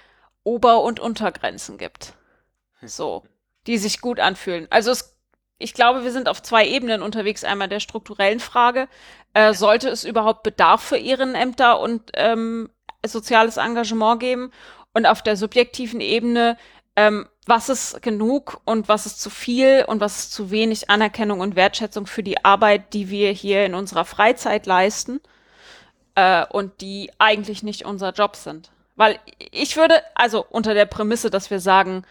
Ober- 0.43 0.83
und 0.83 1.01
Untergrenzen 1.01 1.77
gibt. 1.77 2.15
So, 2.81 3.25
die 3.67 3.77
sich 3.77 4.01
gut 4.01 4.21
anfühlen. 4.21 4.67
Also 4.71 4.91
es, 4.91 5.19
ich 5.59 5.75
glaube, 5.75 6.03
wir 6.03 6.13
sind 6.13 6.29
auf 6.29 6.43
zwei 6.43 6.67
Ebenen 6.67 7.03
unterwegs. 7.03 7.45
Einmal 7.45 7.69
der 7.69 7.81
strukturellen 7.81 8.41
Frage, 8.41 8.89
äh, 9.35 9.53
sollte 9.53 9.91
es 9.91 10.05
überhaupt 10.05 10.43
Bedarf 10.43 10.83
für 10.83 10.97
Ehrenämter 10.97 11.79
und 11.81 12.11
ähm, 12.15 12.71
soziales 13.05 13.59
Engagement 13.59 14.21
geben? 14.21 14.51
Und 14.95 15.05
auf 15.07 15.23
der 15.23 15.37
subjektiven 15.37 16.01
Ebene, 16.01 16.57
ähm, 16.97 17.29
was 17.49 17.71
ist 17.71 18.03
genug 18.03 18.61
und 18.67 18.89
was 18.89 19.07
ist 19.07 19.23
zu 19.23 19.31
viel 19.31 19.85
und 19.87 20.01
was 20.01 20.19
ist 20.19 20.33
zu 20.33 20.51
wenig 20.51 20.91
Anerkennung 20.91 21.41
und 21.41 21.57
Wertschätzung 21.57 22.07
für 22.07 22.23
die 22.23 22.45
Arbeit, 22.45 22.93
die 22.93 23.09
wir 23.09 23.31
hier 23.33 23.65
in 23.65 23.75
unserer 23.75 24.05
Freizeit 24.05 24.67
leisten 24.67 25.21
äh, 26.15 26.45
und 26.51 26.83
die 26.83 27.11
eigentlich 27.19 27.63
nicht 27.63 27.87
unser 27.87 28.13
Job 28.13 28.37
sind. 28.37 28.71
Weil 28.97 29.19
ich 29.51 29.77
würde, 29.77 30.03
also 30.15 30.45
unter 30.51 30.75
der 30.75 30.85
Prämisse, 30.85 31.31
dass 31.31 31.51
wir 31.51 31.61
sagen, 31.61 32.03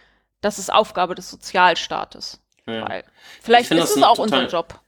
das 0.42 0.58
ist 0.58 0.74
Aufgabe 0.74 1.14
des 1.14 1.30
Sozialstaates. 1.30 2.42
Ja. 2.66 2.90
Weil 2.90 3.04
vielleicht 3.42 3.70
ist 3.70 3.80
das 3.80 3.96
es 3.96 4.04
auch 4.04 4.16
total- 4.16 4.46
unser 4.46 4.52
Job. 4.52 4.80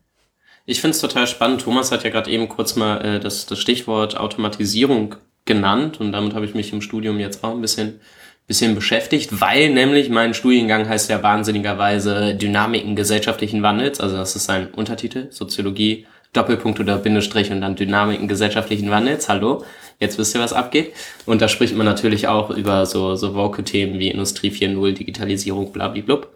Ich 0.65 0.81
finde 0.81 0.95
es 0.95 1.01
total 1.01 1.27
spannend. 1.27 1.61
Thomas 1.61 1.91
hat 1.91 2.03
ja 2.03 2.09
gerade 2.09 2.29
eben 2.29 2.49
kurz 2.49 2.75
mal 2.75 3.03
äh, 3.03 3.19
das, 3.19 3.45
das 3.45 3.59
Stichwort 3.59 4.17
Automatisierung 4.17 5.15
genannt 5.45 5.99
und 5.99 6.11
damit 6.11 6.33
habe 6.33 6.45
ich 6.45 6.53
mich 6.55 6.73
im 6.73 6.81
Studium 6.81 7.19
jetzt 7.19 7.43
auch 7.43 7.51
ein 7.51 7.61
bisschen, 7.61 8.01
bisschen 8.49 8.73
beschäftigt, 8.73 9.39
weil 9.41 9.69
nämlich 9.69 10.09
mein 10.09 10.33
Studiengang 10.33 10.89
heißt 10.89 11.07
ja 11.11 11.21
wahnsinnigerweise 11.21 12.33
Dynamiken 12.33 12.95
gesellschaftlichen 12.95 13.61
Wandels, 13.61 14.01
also 14.01 14.17
das 14.17 14.35
ist 14.35 14.45
sein 14.45 14.69
Untertitel, 14.73 15.27
Soziologie, 15.29 16.07
Doppelpunkt 16.33 16.79
oder 16.79 16.97
Bindestrich 16.97 17.51
und 17.51 17.61
dann 17.61 17.75
Dynamiken 17.75 18.27
gesellschaftlichen 18.27 18.89
Wandels. 18.89 19.29
Hallo, 19.29 19.63
jetzt 19.99 20.17
wisst 20.17 20.33
ihr, 20.35 20.41
was 20.41 20.53
abgeht. 20.53 20.93
Und 21.27 21.43
da 21.43 21.47
spricht 21.47 21.75
man 21.75 21.85
natürlich 21.85 22.27
auch 22.27 22.49
über 22.49 22.87
so, 22.87 23.15
so 23.15 23.35
Woke-Themen 23.35 23.99
wie 23.99 24.09
Industrie 24.09 24.49
4.0, 24.49 24.93
Digitalisierung, 24.93 25.71
blablablub. 25.71 26.35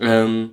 Ähm, 0.00 0.50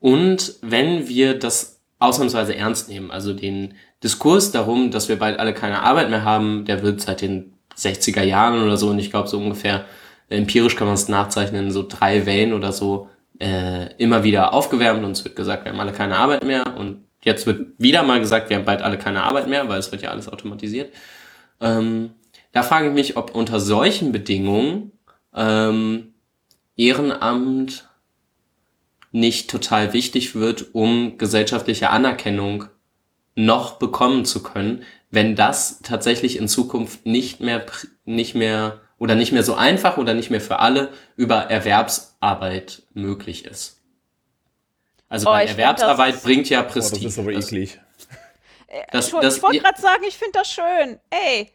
und 0.00 0.54
wenn 0.60 1.08
wir 1.08 1.38
das 1.38 1.80
ausnahmsweise 1.98 2.54
ernst 2.54 2.90
nehmen, 2.90 3.10
also 3.10 3.32
den 3.32 3.72
Diskurs 4.02 4.50
darum, 4.50 4.90
dass 4.90 5.08
wir 5.08 5.16
bald 5.16 5.38
alle 5.38 5.54
keine 5.54 5.82
Arbeit 5.82 6.10
mehr 6.10 6.24
haben, 6.24 6.66
der 6.66 6.82
wird 6.82 7.00
seit 7.00 7.22
den 7.22 7.54
60er 7.74 8.22
Jahren 8.22 8.62
oder 8.62 8.76
so, 8.76 8.88
und 8.90 8.98
ich 8.98 9.10
glaube 9.10 9.28
so 9.28 9.38
ungefähr 9.38 9.86
empirisch 10.30 10.76
kann 10.76 10.86
man 10.86 10.94
es 10.94 11.08
nachzeichnen, 11.08 11.70
so 11.70 11.86
drei 11.86 12.24
Wellen 12.24 12.52
oder 12.52 12.72
so, 12.72 13.08
äh, 13.38 13.92
immer 13.96 14.24
wieder 14.24 14.52
aufgewärmt 14.52 15.04
und 15.04 15.12
es 15.12 15.24
wird 15.24 15.36
gesagt, 15.36 15.64
wir 15.64 15.72
haben 15.72 15.80
alle 15.80 15.92
keine 15.92 16.16
Arbeit 16.16 16.44
mehr 16.44 16.76
und 16.76 17.04
jetzt 17.22 17.46
wird 17.46 17.72
wieder 17.78 18.02
mal 18.02 18.20
gesagt, 18.20 18.48
wir 18.48 18.56
haben 18.56 18.64
bald 18.64 18.82
alle 18.82 18.98
keine 18.98 19.24
Arbeit 19.24 19.48
mehr, 19.48 19.68
weil 19.68 19.78
es 19.78 19.90
wird 19.92 20.02
ja 20.02 20.10
alles 20.10 20.28
automatisiert. 20.28 20.92
Ähm, 21.60 22.12
da 22.52 22.62
frage 22.62 22.88
ich 22.88 22.94
mich, 22.94 23.16
ob 23.16 23.34
unter 23.34 23.60
solchen 23.60 24.12
Bedingungen 24.12 24.92
ähm, 25.34 26.14
Ehrenamt 26.76 27.88
nicht 29.12 29.50
total 29.50 29.92
wichtig 29.92 30.34
wird, 30.34 30.74
um 30.74 31.18
gesellschaftliche 31.18 31.90
Anerkennung 31.90 32.66
noch 33.34 33.78
bekommen 33.78 34.24
zu 34.24 34.42
können, 34.42 34.82
wenn 35.10 35.34
das 35.34 35.80
tatsächlich 35.82 36.38
in 36.38 36.48
Zukunft 36.48 37.06
nicht 37.06 37.40
mehr, 37.40 37.64
nicht 38.04 38.34
mehr 38.34 38.80
oder 39.00 39.16
nicht 39.16 39.32
mehr 39.32 39.42
so 39.42 39.54
einfach 39.54 39.96
oder 39.96 40.14
nicht 40.14 40.30
mehr 40.30 40.40
für 40.40 40.60
alle 40.60 40.92
über 41.16 41.50
Erwerbsarbeit 41.50 42.82
möglich 42.94 43.44
ist. 43.46 43.80
Also 45.08 45.28
Oh, 45.30 45.36
find, 45.36 45.50
Erwerbsarbeit 45.50 46.14
das- 46.14 46.22
bringt 46.22 46.48
ja 46.48 46.60
Boah, 46.62 46.66
das 46.66 46.74
Prestige. 46.90 47.08
ist 47.08 47.18
aber 47.18 47.32
Das- 47.32 47.46
eklig. 47.48 47.80
das- 48.92 49.10
Schon- 49.10 49.22
das- 49.22 49.38
ich 49.38 49.42
wollte 49.42 49.58
gerade 49.60 49.80
sagen, 49.80 50.04
ich 50.06 50.16
finde 50.16 50.32
das 50.38 50.52
schön. 50.52 51.00
Ey, 51.10 51.50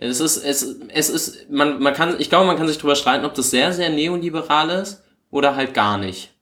Es 0.00 0.20
ist, 0.20 0.36
es, 0.36 0.62
es 0.62 1.08
ist, 1.08 1.50
man, 1.50 1.80
man 1.80 1.94
kann, 1.94 2.20
ich 2.20 2.28
glaube, 2.28 2.46
man 2.46 2.56
kann 2.56 2.68
sich 2.68 2.78
drüber 2.78 2.94
streiten, 2.94 3.24
ob 3.24 3.34
das 3.34 3.50
sehr, 3.50 3.72
sehr 3.72 3.88
neoliberal 3.90 4.70
ist 4.70 5.02
oder 5.30 5.56
halt 5.56 5.72
gar 5.74 5.96
nicht. 5.98 6.34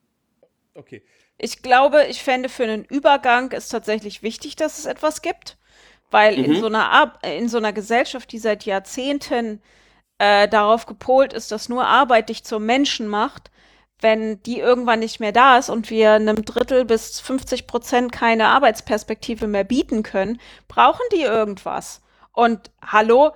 Okay. 0.75 1.03
ich 1.39 1.63
glaube, 1.63 2.05
ich 2.07 2.23
fände 2.23 2.49
für 2.51 2.65
einen 2.65 2.85
Übergang 2.87 3.51
ist 3.53 3.69
tatsächlich 3.69 4.23
wichtig, 4.23 4.57
dass 4.57 4.79
es 4.79 4.85
etwas 4.87 5.21
gibt, 5.23 5.57
weil 6.11 6.35
in 6.39 6.51
Mhm. 6.51 6.61
so 6.61 6.67
einer 6.67 6.91
Ar 6.91 7.19
in 7.25 7.49
so 7.49 7.57
einer 7.59 7.73
Gesellschaft, 7.75 8.31
die 8.33 8.39
seit 8.39 8.65
Jahrzehnten 8.65 9.63
äh, 10.19 10.49
darauf 10.49 10.87
gepolt 10.87 11.33
ist, 11.33 11.53
dass 11.53 11.69
nur 11.69 11.87
Arbeit 11.87 12.29
dich 12.29 12.45
zum 12.45 12.65
Menschen 12.65 13.07
macht, 13.09 13.51
wenn 14.01 14.43
die 14.43 14.59
irgendwann 14.59 15.01
nicht 15.01 15.21
mehr 15.21 15.33
da 15.33 15.59
ist 15.59 15.71
und 15.71 15.91
wir 15.91 16.13
einem 16.13 16.45
Drittel 16.45 16.85
bis 16.85 17.21
50 17.21 17.67
Prozent 17.67 18.13
keine 18.13 18.49
Arbeitsperspektive 18.49 19.47
mehr 19.47 19.65
bieten 19.65 20.03
können, 20.03 20.41
brauchen 20.69 21.05
die 21.13 21.23
irgendwas. 21.23 22.03
Und 22.33 22.71
hallo, 22.83 23.33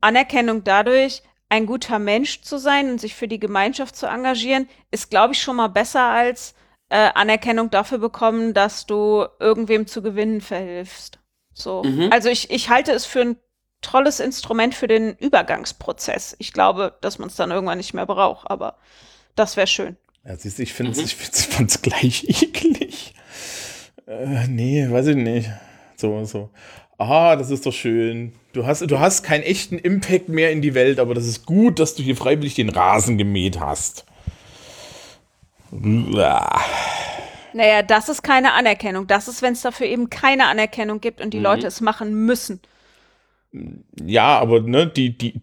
Anerkennung 0.00 0.64
dadurch, 0.64 1.22
ein 1.48 1.66
guter 1.66 1.98
Mensch 1.98 2.42
zu 2.42 2.58
sein 2.58 2.90
und 2.90 3.00
sich 3.00 3.14
für 3.14 3.28
die 3.28 3.40
Gemeinschaft 3.40 3.96
zu 3.96 4.06
engagieren, 4.06 4.68
ist, 4.90 5.10
glaube 5.10 5.34
ich, 5.34 5.42
schon 5.42 5.56
mal 5.56 5.68
besser 5.68 6.02
als 6.02 6.54
äh, 6.90 7.10
Anerkennung 7.14 7.70
dafür 7.70 7.98
bekommen, 7.98 8.54
dass 8.54 8.86
du 8.86 9.26
irgendwem 9.38 9.86
zu 9.86 10.02
gewinnen 10.02 10.40
verhilfst. 10.40 11.18
So. 11.54 11.82
Mhm. 11.82 12.08
Also 12.12 12.28
ich, 12.28 12.50
ich 12.50 12.70
halte 12.70 12.92
es 12.92 13.04
für 13.04 13.20
ein 13.20 13.36
tolles 13.82 14.20
Instrument 14.20 14.74
für 14.74 14.88
den 14.88 15.14
Übergangsprozess. 15.16 16.36
Ich 16.38 16.52
glaube, 16.52 16.94
dass 17.00 17.18
man 17.18 17.28
es 17.28 17.36
dann 17.36 17.50
irgendwann 17.50 17.78
nicht 17.78 17.94
mehr 17.94 18.06
braucht, 18.06 18.50
aber 18.50 18.76
das 19.36 19.56
wäre 19.56 19.66
schön. 19.66 19.96
Ja, 20.24 20.36
siehst 20.36 20.58
du, 20.58 20.62
ich 20.62 20.72
finde 20.74 20.98
Mhm. 20.98 21.04
ich 21.04 21.14
fand's 21.16 21.80
gleich 21.82 22.24
eklig. 22.28 23.14
Äh, 24.06 24.46
nee, 24.48 24.86
weiß 24.90 25.06
ich 25.08 25.16
nicht. 25.16 25.48
So, 25.96 26.24
so. 26.24 26.50
Ah, 26.98 27.36
das 27.36 27.50
ist 27.50 27.64
doch 27.64 27.72
schön. 27.72 28.32
Du 28.52 28.66
hast, 28.66 28.82
du 28.82 28.98
hast 29.00 29.22
keinen 29.22 29.42
echten 29.42 29.78
Impact 29.78 30.28
mehr 30.28 30.50
in 30.52 30.60
die 30.60 30.74
Welt, 30.74 30.98
aber 30.98 31.14
das 31.14 31.26
ist 31.26 31.46
gut, 31.46 31.78
dass 31.78 31.94
du 31.94 32.02
hier 32.02 32.16
freiwillig 32.16 32.54
den 32.56 32.68
Rasen 32.68 33.16
gemäht 33.16 33.58
hast. 33.60 34.04
Uah. 35.72 36.60
Naja, 37.52 37.82
das 37.82 38.08
ist 38.08 38.22
keine 38.22 38.52
Anerkennung. 38.52 39.06
Das 39.06 39.28
ist, 39.28 39.42
wenn 39.42 39.54
es 39.54 39.62
dafür 39.62 39.86
eben 39.86 40.10
keine 40.10 40.46
Anerkennung 40.46 41.00
gibt 41.00 41.20
und 41.20 41.30
die 41.32 41.38
Leute 41.38 41.66
es 41.66 41.80
machen 41.80 42.12
müssen. 42.26 42.60
Ja, 43.52 44.38
aber 44.38 44.60
ne, 44.60 44.86
die, 44.86 45.16
die, 45.16 45.40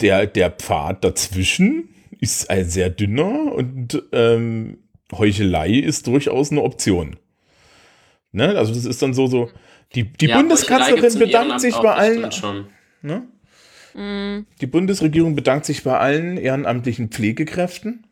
der, 0.00 0.26
der 0.26 0.50
Pfad 0.50 1.04
dazwischen 1.04 1.88
ist 2.20 2.50
ein 2.50 2.68
sehr 2.68 2.90
dünner 2.90 3.52
und 3.52 4.02
ähm, 4.12 4.78
Heuchelei 5.12 5.70
ist 5.70 6.06
durchaus 6.06 6.50
eine 6.50 6.62
Option. 6.62 7.16
Ne? 8.32 8.56
Also 8.56 8.74
das 8.74 8.84
ist 8.84 9.00
dann 9.02 9.14
so, 9.14 9.26
so, 9.26 9.50
die, 9.94 10.04
die 10.04 10.26
Ja, 10.26 10.38
Bundeskanzlerin 10.38 11.18
bedankt 11.18 11.60
sich 11.60 11.74
bei 11.76 11.94
allen, 11.94 12.30
ne? 13.02 13.22
Die 14.60 14.66
Bundesregierung 14.66 15.34
bedankt 15.34 15.64
sich 15.64 15.82
bei 15.82 15.98
allen 15.98 16.36
ehrenamtlichen 16.36 17.08
Pflegekräften. 17.08 18.05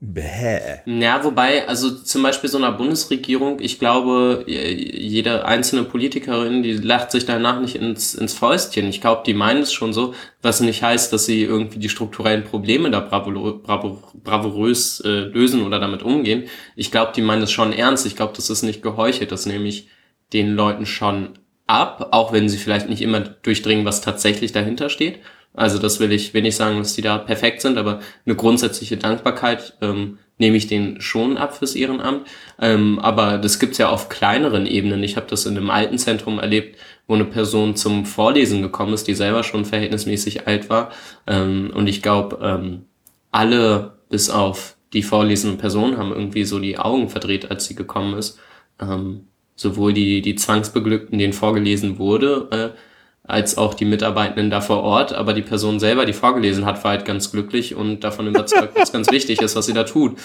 Bäh. 0.00 0.80
Ja, 0.84 1.24
wobei, 1.24 1.66
also 1.66 1.90
zum 1.90 2.22
Beispiel 2.22 2.50
so 2.50 2.58
einer 2.58 2.72
Bundesregierung, 2.72 3.60
ich 3.60 3.78
glaube, 3.78 4.44
jede 4.46 5.46
einzelne 5.46 5.84
Politikerin, 5.84 6.62
die 6.62 6.72
lacht 6.72 7.10
sich 7.10 7.24
danach 7.24 7.60
nicht 7.60 7.76
ins, 7.76 8.14
ins 8.14 8.34
Fäustchen. 8.34 8.86
Ich 8.88 9.00
glaube, 9.00 9.22
die 9.24 9.32
meinen 9.32 9.62
es 9.62 9.72
schon 9.72 9.94
so, 9.94 10.14
was 10.42 10.60
nicht 10.60 10.82
heißt, 10.82 11.10
dass 11.12 11.24
sie 11.24 11.42
irgendwie 11.42 11.78
die 11.78 11.88
strukturellen 11.88 12.44
Probleme 12.44 12.90
da 12.90 13.00
bravo, 13.00 13.60
bravo, 13.62 14.02
bravourös 14.22 15.00
äh, 15.00 15.08
lösen 15.08 15.62
oder 15.64 15.78
damit 15.78 16.02
umgehen. 16.02 16.44
Ich 16.76 16.90
glaube, 16.90 17.12
die 17.16 17.22
meinen 17.22 17.42
es 17.42 17.52
schon 17.52 17.72
ernst. 17.72 18.04
Ich 18.04 18.16
glaube, 18.16 18.34
das 18.36 18.50
ist 18.50 18.62
nicht 18.62 18.82
geheuchelt. 18.82 19.32
Das 19.32 19.46
nehme 19.46 19.68
ich 19.68 19.88
den 20.34 20.54
Leuten 20.54 20.84
schon 20.84 21.38
ab, 21.66 22.08
auch 22.10 22.32
wenn 22.32 22.50
sie 22.50 22.58
vielleicht 22.58 22.90
nicht 22.90 23.00
immer 23.00 23.20
durchdringen, 23.20 23.86
was 23.86 24.02
tatsächlich 24.02 24.52
dahinter 24.52 24.90
steht. 24.90 25.20
Also 25.54 25.78
das 25.78 26.00
will 26.00 26.12
ich, 26.12 26.34
will 26.34 26.42
nicht 26.42 26.56
sagen, 26.56 26.78
dass 26.78 26.94
die 26.94 27.02
da 27.02 27.16
perfekt 27.16 27.60
sind, 27.60 27.78
aber 27.78 28.00
eine 28.26 28.34
grundsätzliche 28.34 28.96
Dankbarkeit 28.96 29.74
ähm, 29.80 30.18
nehme 30.36 30.56
ich 30.56 30.66
denen 30.66 31.00
schon 31.00 31.36
ab 31.36 31.56
fürs 31.56 31.76
Ehrenamt. 31.76 32.26
Ähm, 32.60 32.98
aber 32.98 33.38
das 33.38 33.60
gibt's 33.60 33.78
ja 33.78 33.88
auf 33.88 34.08
kleineren 34.08 34.66
Ebenen. 34.66 35.04
Ich 35.04 35.16
habe 35.16 35.26
das 35.30 35.46
in 35.46 35.56
einem 35.56 35.70
Altenzentrum 35.70 36.40
erlebt, 36.40 36.76
wo 37.06 37.14
eine 37.14 37.24
Person 37.24 37.76
zum 37.76 38.04
Vorlesen 38.04 38.62
gekommen 38.62 38.94
ist, 38.94 39.06
die 39.06 39.14
selber 39.14 39.44
schon 39.44 39.64
verhältnismäßig 39.64 40.48
alt 40.48 40.68
war. 40.70 40.90
Ähm, 41.28 41.70
und 41.72 41.86
ich 41.86 42.02
glaube, 42.02 42.38
ähm, 42.42 42.86
alle 43.30 43.98
bis 44.08 44.30
auf 44.30 44.76
die 44.92 45.04
vorlesenden 45.04 45.58
Personen 45.58 45.98
haben 45.98 46.12
irgendwie 46.12 46.44
so 46.44 46.58
die 46.58 46.78
Augen 46.78 47.08
verdreht, 47.08 47.50
als 47.50 47.66
sie 47.66 47.76
gekommen 47.76 48.18
ist. 48.18 48.38
Ähm, 48.80 49.28
sowohl 49.56 49.92
die, 49.92 50.20
die 50.20 50.34
Zwangsbeglückten, 50.34 51.18
denen 51.18 51.32
vorgelesen 51.32 51.98
wurde, 51.98 52.48
äh, 52.74 52.78
als 53.26 53.56
auch 53.56 53.74
die 53.74 53.86
Mitarbeitenden 53.86 54.50
da 54.50 54.60
vor 54.60 54.82
Ort. 54.82 55.12
Aber 55.12 55.32
die 55.32 55.42
Person 55.42 55.80
selber, 55.80 56.04
die 56.04 56.12
vorgelesen 56.12 56.66
hat, 56.66 56.84
war 56.84 56.92
halt 56.92 57.04
ganz 57.04 57.30
glücklich 57.32 57.74
und 57.74 58.00
davon 58.00 58.26
überzeugt, 58.26 58.76
was 58.76 58.92
ganz 58.92 59.10
wichtig 59.10 59.40
ist, 59.40 59.56
was 59.56 59.66
sie 59.66 59.72
da 59.72 59.84
tut. 59.84 60.18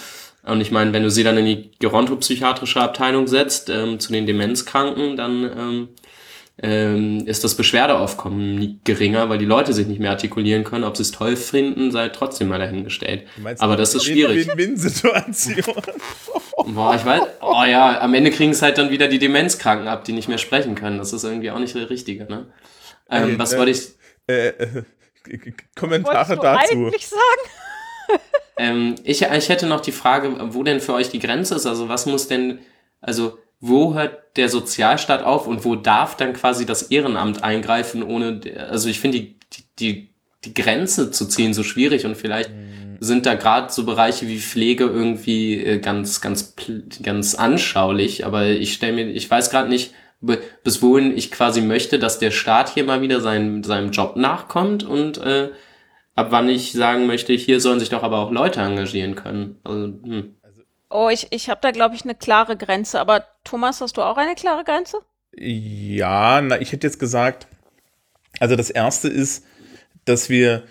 Und 0.43 0.61
ich 0.61 0.71
meine, 0.71 0.93
wenn 0.93 1.03
du 1.03 1.11
sie 1.11 1.23
dann 1.23 1.38
in 1.38 1.45
die 1.45 1.71
gerontopsychiatrische 1.80 2.81
Abteilung 2.81 3.27
setzt, 3.27 3.69
ähm, 3.69 3.99
zu 3.99 4.11
den 4.11 4.26
Demenzkranken, 4.26 5.17
dann 5.17 5.43
ähm, 5.43 5.88
ähm, 6.61 7.23
ist 7.26 7.43
das 7.43 7.55
Beschwerdeaufkommen 7.55 8.81
geringer, 8.84 9.30
weil 9.30 9.38
die 9.38 9.45
Leute 9.45 9.71
sich 9.73 9.88
nicht 9.88 9.99
mehr 9.99 10.11
artikulieren 10.11 10.63
können. 10.63 10.84
Ob 10.84 10.97
sie 10.97 11.03
es 11.03 11.11
toll 11.11 11.35
finden, 11.35 11.91
sei 11.91 12.09
trotzdem 12.09 12.49
mal 12.49 12.59
dahingestellt. 12.59 13.23
Aber 13.59 13.76
das 13.77 13.95
ist 13.95 14.05
schwierig. 14.05 14.47
Win-Win-Situation. 14.47 15.73
Boah, 16.67 16.95
ich 16.95 17.05
weiß, 17.05 17.21
oh 17.41 17.63
ja, 17.63 18.01
am 18.01 18.13
Ende 18.13 18.31
kriegen 18.31 18.51
es 18.51 18.61
halt 18.61 18.77
dann 18.77 18.91
wieder 18.91 19.07
die 19.07 19.19
Demenzkranken 19.19 19.88
ab, 19.88 20.03
die 20.03 20.11
nicht 20.11 20.27
mehr 20.27 20.38
sprechen 20.38 20.76
können. 20.76 20.97
Das 20.97 21.13
ist 21.13 21.23
irgendwie 21.23 21.51
auch 21.51 21.59
nicht 21.59 21.76
der 21.76 21.89
Richtige, 21.89 22.26
ne? 22.26 22.45
Ähm, 23.11 23.36
Äh, 23.36 23.40
was 23.40 23.53
äh, 23.53 23.57
wollte 23.57 23.72
ich, 23.72 23.88
Äh, 24.27 24.48
äh, 24.49 24.84
Kommentare 25.76 26.38
Wolltest 26.38 26.40
du 26.40 26.44
dazu. 26.44 26.76
eigentlich 26.76 27.07
sagen? 27.07 27.22
ähm, 28.57 28.95
ich, 29.03 29.22
ich 29.22 29.49
hätte 29.49 29.68
noch 29.68 29.81
die 29.81 29.91
Frage, 29.91 30.36
wo 30.53 30.64
denn 30.64 30.80
für 30.80 30.94
euch 30.94 31.10
die 31.10 31.19
Grenze 31.19 31.56
ist. 31.56 31.65
Also 31.65 31.90
was 31.90 32.06
muss 32.06 32.27
denn, 32.27 32.60
also 33.02 33.38
wo 33.60 33.94
hört 33.94 34.38
der 34.38 34.49
Sozialstaat 34.49 35.23
auf 35.23 35.45
und 35.48 35.65
wo 35.65 35.76
darf 35.76 36.15
dann 36.15 36.34
quasi 36.34 36.65
das 36.65 36.84
Ehrenamt 36.84 37.44
eingreifen, 37.44 38.03
ohne, 38.03 38.40
also 38.69 38.90
ich 38.90 38.99
finde 38.99 39.19
die, 39.19 39.36
die, 39.53 39.64
die, 39.80 40.10
die 40.45 40.53
Grenze 40.53 41.11
zu 41.11 41.26
ziehen 41.27 41.53
so 41.53 41.64
schwierig 41.64 42.06
und 42.06 42.15
vielleicht 42.15 42.52
sind 43.02 43.26
da 43.26 43.36
gerade 43.36 43.72
so 43.72 43.86
Bereiche 43.86 44.27
wie 44.27 44.40
Pflege 44.40 44.86
irgendwie 44.86 45.64
äh, 45.64 45.80
ganz, 45.80 46.22
ganz, 46.22 46.53
ganz 47.03 47.36
anschaulich, 47.36 48.26
aber 48.26 48.48
ich 48.48 48.73
stelle 48.73 48.94
mir, 48.94 49.07
ich 49.07 49.30
weiß 49.30 49.49
gerade 49.49 49.69
nicht, 49.69 49.94
bis 50.22 50.82
wohin 50.82 51.16
ich 51.16 51.32
quasi 51.32 51.62
möchte, 51.62 51.98
dass 52.00 52.20
der 52.20 52.32
Staat 52.32 52.70
hier 52.70 52.84
mal 52.84 53.02
wieder 53.02 53.22
seinem, 53.22 53.64
seinem 53.64 53.91
Job 53.91 54.16
nachkommt 54.16 54.84
und 54.84 55.18
äh, 55.20 55.50
ab 56.16 56.28
wann 56.32 56.50
ich 56.50 56.74
sagen 56.74 57.08
möchte, 57.08 57.34
hier 57.34 57.62
sollen 57.62 57.80
sich 57.80 57.90
doch 57.90 58.04
aber 58.04 58.20
auch 58.20 58.32
Leute 58.32 58.60
engagieren 58.60 59.16
können. 59.16 59.60
Also, 59.64 59.86
hm. 59.86 60.36
Oh, 60.90 61.10
ich, 61.10 61.28
ich 61.30 61.50
habe 61.50 61.62
da, 61.62 61.72
glaube 61.72 61.96
ich, 61.96 62.04
eine 62.04 62.16
klare 62.16 62.58
Grenze. 62.58 63.00
Aber 63.00 63.24
Thomas, 63.44 63.80
hast 63.80 63.98
du 63.98 64.02
auch 64.02 64.18
eine 64.18 64.34
klare 64.36 64.64
Grenze? 64.64 64.98
Ja, 65.36 66.41
na, 66.41 66.60
ich 66.60 66.72
hätte 66.72 66.88
jetzt 66.88 67.00
gesagt, 67.00 67.48
also 68.40 68.56
das 68.56 68.70
erste 68.70 69.08
ist, 69.08 69.46
dass 70.06 70.30
wir, 70.30 70.64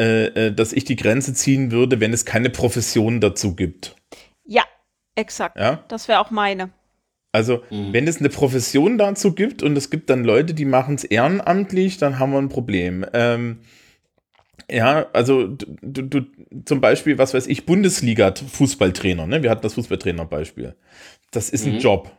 äh, 0.00 0.46
äh, 0.46 0.52
dass 0.52 0.72
ich 0.72 0.84
die 0.84 0.96
Grenze 0.96 1.34
ziehen 1.34 1.70
würde, 1.70 2.00
wenn 2.00 2.12
es 2.12 2.24
keine 2.24 2.48
Profession 2.48 3.20
dazu 3.20 3.54
gibt. 3.54 3.94
Ja, 4.44 4.62
exakt. 5.14 5.58
Ja, 5.58 5.84
Das 5.88 6.08
wäre 6.08 6.20
auch 6.20 6.30
meine. 6.30 6.70
Also 7.36 7.62
Mhm. 7.70 7.92
wenn 7.92 8.08
es 8.08 8.18
eine 8.18 8.30
Profession 8.30 8.98
dazu 8.98 9.32
gibt 9.34 9.62
und 9.62 9.76
es 9.76 9.90
gibt 9.90 10.08
dann 10.10 10.24
Leute, 10.24 10.54
die 10.54 10.64
machen 10.64 10.94
es 10.96 11.04
ehrenamtlich, 11.04 11.98
dann 11.98 12.18
haben 12.18 12.32
wir 12.32 12.38
ein 12.38 12.48
Problem. 12.48 13.04
Ähm, 13.12 13.58
ja, 14.70 15.06
also 15.12 15.46
du, 15.46 16.02
du, 16.02 16.22
zum 16.64 16.80
Beispiel, 16.80 17.18
was 17.18 17.34
weiß 17.34 17.46
ich, 17.46 17.66
Bundesliga-Fußballtrainer, 17.66 19.26
ne? 19.26 19.42
Wir 19.42 19.50
hatten 19.50 19.62
das 19.62 19.74
Fußballtrainer-Beispiel. 19.74 20.74
Das 21.30 21.50
ist 21.50 21.66
ein 21.66 21.74
Mhm. 21.74 21.78
Job. 21.80 22.10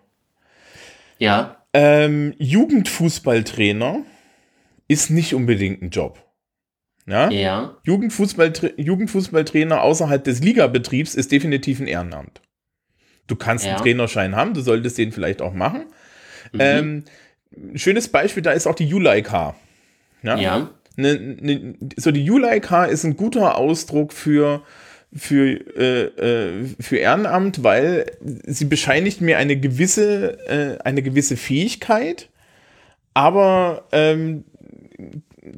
Ja, 1.19 1.53
Ähm, 1.73 2.33
Jugendfußballtrainer 2.39 4.03
ist 4.87 5.09
nicht 5.09 5.33
unbedingt 5.33 5.81
ein 5.81 5.89
Job. 5.89 6.23
Ja? 7.05 7.29
ja, 7.29 7.77
Jugendfußballtra 7.83 8.69
Jugendfußballtrainer 8.77 9.81
außerhalb 9.81 10.23
des 10.23 10.41
Ligabetriebs 10.41 11.13
ist 11.15 11.31
definitiv 11.31 11.79
ein 11.79 11.87
Ehrenamt. 11.87 12.41
Du 13.27 13.35
kannst 13.35 13.65
Ja. 13.65 13.71
einen 13.75 13.81
Trainerschein 13.81 14.35
haben, 14.35 14.53
du 14.53 14.61
solltest 14.61 14.97
den 14.97 15.11
vielleicht 15.11 15.41
auch 15.41 15.53
machen. 15.53 15.85
mhm. 16.53 16.59
Ähm, 16.59 17.03
schönes 17.75 18.07
Beispiel, 18.07 18.43
da 18.43 18.51
ist 18.51 18.67
auch 18.67 18.75
die 18.75 18.87
Juleika. 18.87 19.55
Ja. 20.23 20.37
ja, 20.37 20.69
Ne, 20.99 21.19
ne, 21.19 21.75
so 21.95 22.09
die 22.09 22.25
Juleika 22.25 22.85
ist 22.85 23.03
ein 23.03 23.15
guter 23.17 23.55
Ausdruck 23.55 24.11
für, 24.13 24.63
für, 25.13 25.45
äh, 25.77 26.05
äh, 26.05 26.65
für 26.79 26.97
Ehrenamt, 26.97 27.63
weil 27.63 28.07
sie 28.47 28.65
bescheinigt 28.65 29.21
mir 29.21 29.37
eine 29.37 29.57
gewisse, 29.57 30.39
äh, 30.49 30.81
eine 30.83 31.03
gewisse 31.03 31.37
Fähigkeit, 31.37 32.29
aber 33.13 33.87
ähm, 33.91 34.43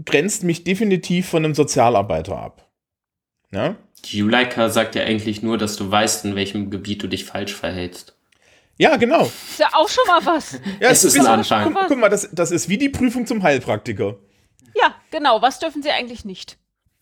grenzt 0.06 0.44
mich 0.44 0.66
definitiv 0.66 1.30
von 1.30 1.46
einem 1.46 1.56
Sozialarbeiter 1.56 2.38
ab. 2.38 2.68
Ja? 3.52 3.78
Die 4.06 4.18
Juleika 4.18 4.70
sagt 4.70 4.96
ja 4.96 5.04
eigentlich 5.04 5.42
nur, 5.42 5.58
dass 5.58 5.76
du 5.76 5.90
weißt, 5.90 6.26
in 6.26 6.36
welchem 6.36 6.70
Gebiet 6.70 7.04
du 7.04 7.08
dich 7.08 7.26
falsch 7.26 7.54
verhältst. 7.54 8.16
Ja, 8.78 8.96
genau. 8.96 9.26
Ist 9.26 9.60
ja 9.60 9.70
auch 9.74 9.90
schon 9.90 10.04
mal 10.08 10.26
was. 10.26 10.54
Ja, 10.80 10.90
Es 10.90 11.04
ist 11.04 11.14
bisschen- 11.14 11.28
ein 11.28 11.40
Anschein. 11.40 11.76
Guck 11.88 11.98
mal, 12.00 12.10
das, 12.10 12.30
das 12.32 12.52
ist 12.52 12.70
wie 12.70 12.78
die 12.78 12.90
Prüfung 12.90 13.28
zum 13.28 13.44
Heilpraktiker. 13.44 14.18
Ja, 14.76 14.96
genau. 15.12 15.42
Was 15.42 15.60
dürfen 15.60 15.84
sie 15.84 15.90
eigentlich 15.92 16.24
nicht? 16.24 16.58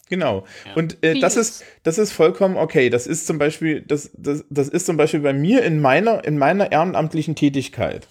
Genau. 0.09 0.45
Und 0.75 1.03
äh, 1.03 1.19
das 1.19 1.35
ist, 1.35 1.63
das 1.83 1.97
ist 1.97 2.13
vollkommen 2.13 2.55
okay. 2.57 2.89
Das 2.89 3.05
ist 3.05 3.27
zum 3.27 3.37
Beispiel, 3.37 3.81
das, 3.81 4.09
das, 4.17 4.45
das 4.49 4.69
ist 4.69 4.85
zum 4.85 4.97
Beispiel 4.97 5.19
bei 5.19 5.33
mir 5.33 5.63
in 5.63 5.79
meiner, 5.81 6.23
in 6.23 6.37
meiner 6.37 6.71
ehrenamtlichen 6.71 7.35
Tätigkeit. 7.35 8.07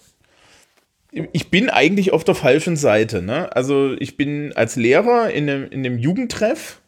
Ich 1.33 1.51
bin 1.51 1.71
eigentlich 1.71 2.13
auf 2.13 2.23
der 2.25 2.35
falschen 2.35 2.77
Seite. 2.77 3.23
Ne? 3.23 3.51
Also 3.57 3.95
ich 3.99 4.17
bin 4.19 4.53
als 4.55 4.77
Lehrer 4.77 5.31
in 5.31 5.49
einem, 5.49 5.65
in 5.71 5.87
einem 5.87 5.99
Jugendtreff 5.99 6.81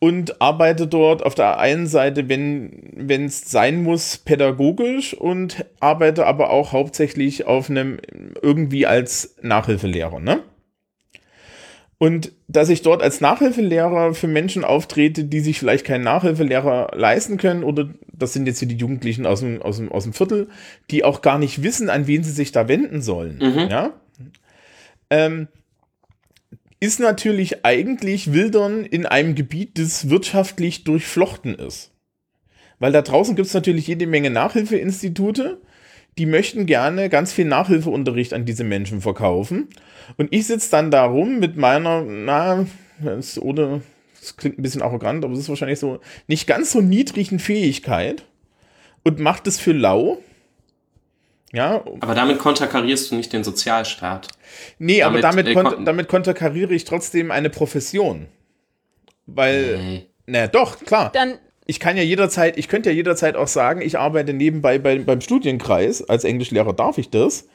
und 0.00 0.40
arbeite 0.40 0.86
dort 0.86 1.24
auf 1.24 1.34
der 1.34 1.58
einen 1.58 1.86
Seite, 1.86 2.28
wenn 2.28 3.24
es 3.24 3.50
sein 3.50 3.82
muss, 3.82 4.18
pädagogisch 4.18 5.14
und 5.14 5.64
arbeite 5.80 6.26
aber 6.26 6.50
auch 6.50 6.72
hauptsächlich 6.72 7.46
auf 7.46 7.68
einem 7.68 7.98
irgendwie 8.40 8.86
als 8.86 9.36
Nachhilfelehrer. 9.42 10.20
Ne? 10.20 10.40
Und 11.98 12.30
dass 12.46 12.68
ich 12.68 12.82
dort 12.82 13.02
als 13.02 13.20
Nachhilfelehrer 13.20 14.14
für 14.14 14.28
Menschen 14.28 14.62
auftrete, 14.62 15.24
die 15.24 15.40
sich 15.40 15.58
vielleicht 15.58 15.84
keinen 15.84 16.04
Nachhilfelehrer 16.04 16.92
leisten 16.94 17.38
können, 17.38 17.64
oder 17.64 17.88
das 18.12 18.32
sind 18.32 18.46
jetzt 18.46 18.60
hier 18.60 18.68
die 18.68 18.76
Jugendlichen 18.76 19.26
aus 19.26 19.40
dem, 19.40 19.60
aus 19.60 19.78
dem, 19.78 19.90
aus 19.90 20.04
dem 20.04 20.12
Viertel, 20.12 20.48
die 20.92 21.02
auch 21.02 21.22
gar 21.22 21.38
nicht 21.38 21.64
wissen, 21.64 21.90
an 21.90 22.06
wen 22.06 22.22
sie 22.22 22.30
sich 22.30 22.52
da 22.52 22.68
wenden 22.68 23.02
sollen. 23.02 23.38
Mhm. 23.38 23.68
Ja? 23.68 23.94
Ähm, 25.10 25.48
ist 26.80 27.00
natürlich 27.00 27.64
eigentlich 27.64 28.32
Wildern 28.32 28.84
in 28.84 29.06
einem 29.06 29.34
Gebiet, 29.34 29.78
das 29.78 30.10
wirtschaftlich 30.10 30.84
durchflochten 30.84 31.54
ist. 31.54 31.90
Weil 32.78 32.92
da 32.92 33.02
draußen 33.02 33.34
gibt 33.34 33.48
es 33.48 33.54
natürlich 33.54 33.88
jede 33.88 34.06
Menge 34.06 34.30
Nachhilfeinstitute, 34.30 35.60
die 36.18 36.26
möchten 36.26 36.66
gerne 36.66 37.08
ganz 37.08 37.32
viel 37.32 37.44
Nachhilfeunterricht 37.44 38.32
an 38.34 38.44
diese 38.44 38.64
Menschen 38.64 39.00
verkaufen. 39.00 39.68
Und 40.16 40.32
ich 40.32 40.46
sitze 40.46 40.70
dann 40.70 40.90
da 40.90 41.04
rum 41.04 41.38
mit 41.38 41.56
meiner, 41.56 42.02
na, 42.02 42.66
das, 43.00 43.40
ohne, 43.40 43.82
das 44.20 44.36
klingt 44.36 44.58
ein 44.58 44.62
bisschen 44.62 44.82
arrogant, 44.82 45.24
aber 45.24 45.34
es 45.34 45.40
ist 45.40 45.48
wahrscheinlich 45.48 45.78
so, 45.78 46.00
nicht 46.26 46.46
ganz 46.46 46.72
so 46.72 46.80
niedrigen 46.80 47.38
Fähigkeit 47.38 48.24
und 49.04 49.20
mache 49.20 49.42
das 49.44 49.58
für 49.58 49.72
lau. 49.72 50.18
Ja, 51.52 51.82
Aber 52.00 52.14
damit 52.14 52.38
konterkarierst 52.38 53.10
du 53.10 53.14
nicht 53.14 53.32
den 53.32 53.42
Sozialstaat. 53.42 54.28
Nee, 54.78 55.02
aber 55.02 55.20
Damit, 55.20 55.46
damit, 55.46 55.56
äh, 55.66 55.74
kon- 55.74 55.84
damit 55.84 56.08
konterkariere 56.08 56.74
ich 56.74 56.84
trotzdem 56.84 57.30
eine 57.30 57.50
Profession. 57.50 58.26
Weil, 59.26 59.76
Nee. 59.78 60.06
na 60.26 60.46
doch, 60.46 60.78
klar. 60.84 61.10
Dann, 61.12 61.34
ich 61.66 61.80
kann 61.80 61.96
ja 61.96 62.02
jederzeit, 62.02 62.56
ich 62.56 62.68
könnte 62.68 62.90
ja 62.90 62.96
jederzeit 62.96 63.36
auch 63.36 63.48
sagen, 63.48 63.82
ich 63.82 63.98
arbeite 63.98 64.32
nebenbei 64.32 64.78
bei, 64.78 64.98
beim 64.98 65.20
Studienkreis, 65.20 66.08
als 66.08 66.24
Englischlehrer 66.24 66.72
darf 66.72 66.98
ich 66.98 67.10
das. 67.10 67.46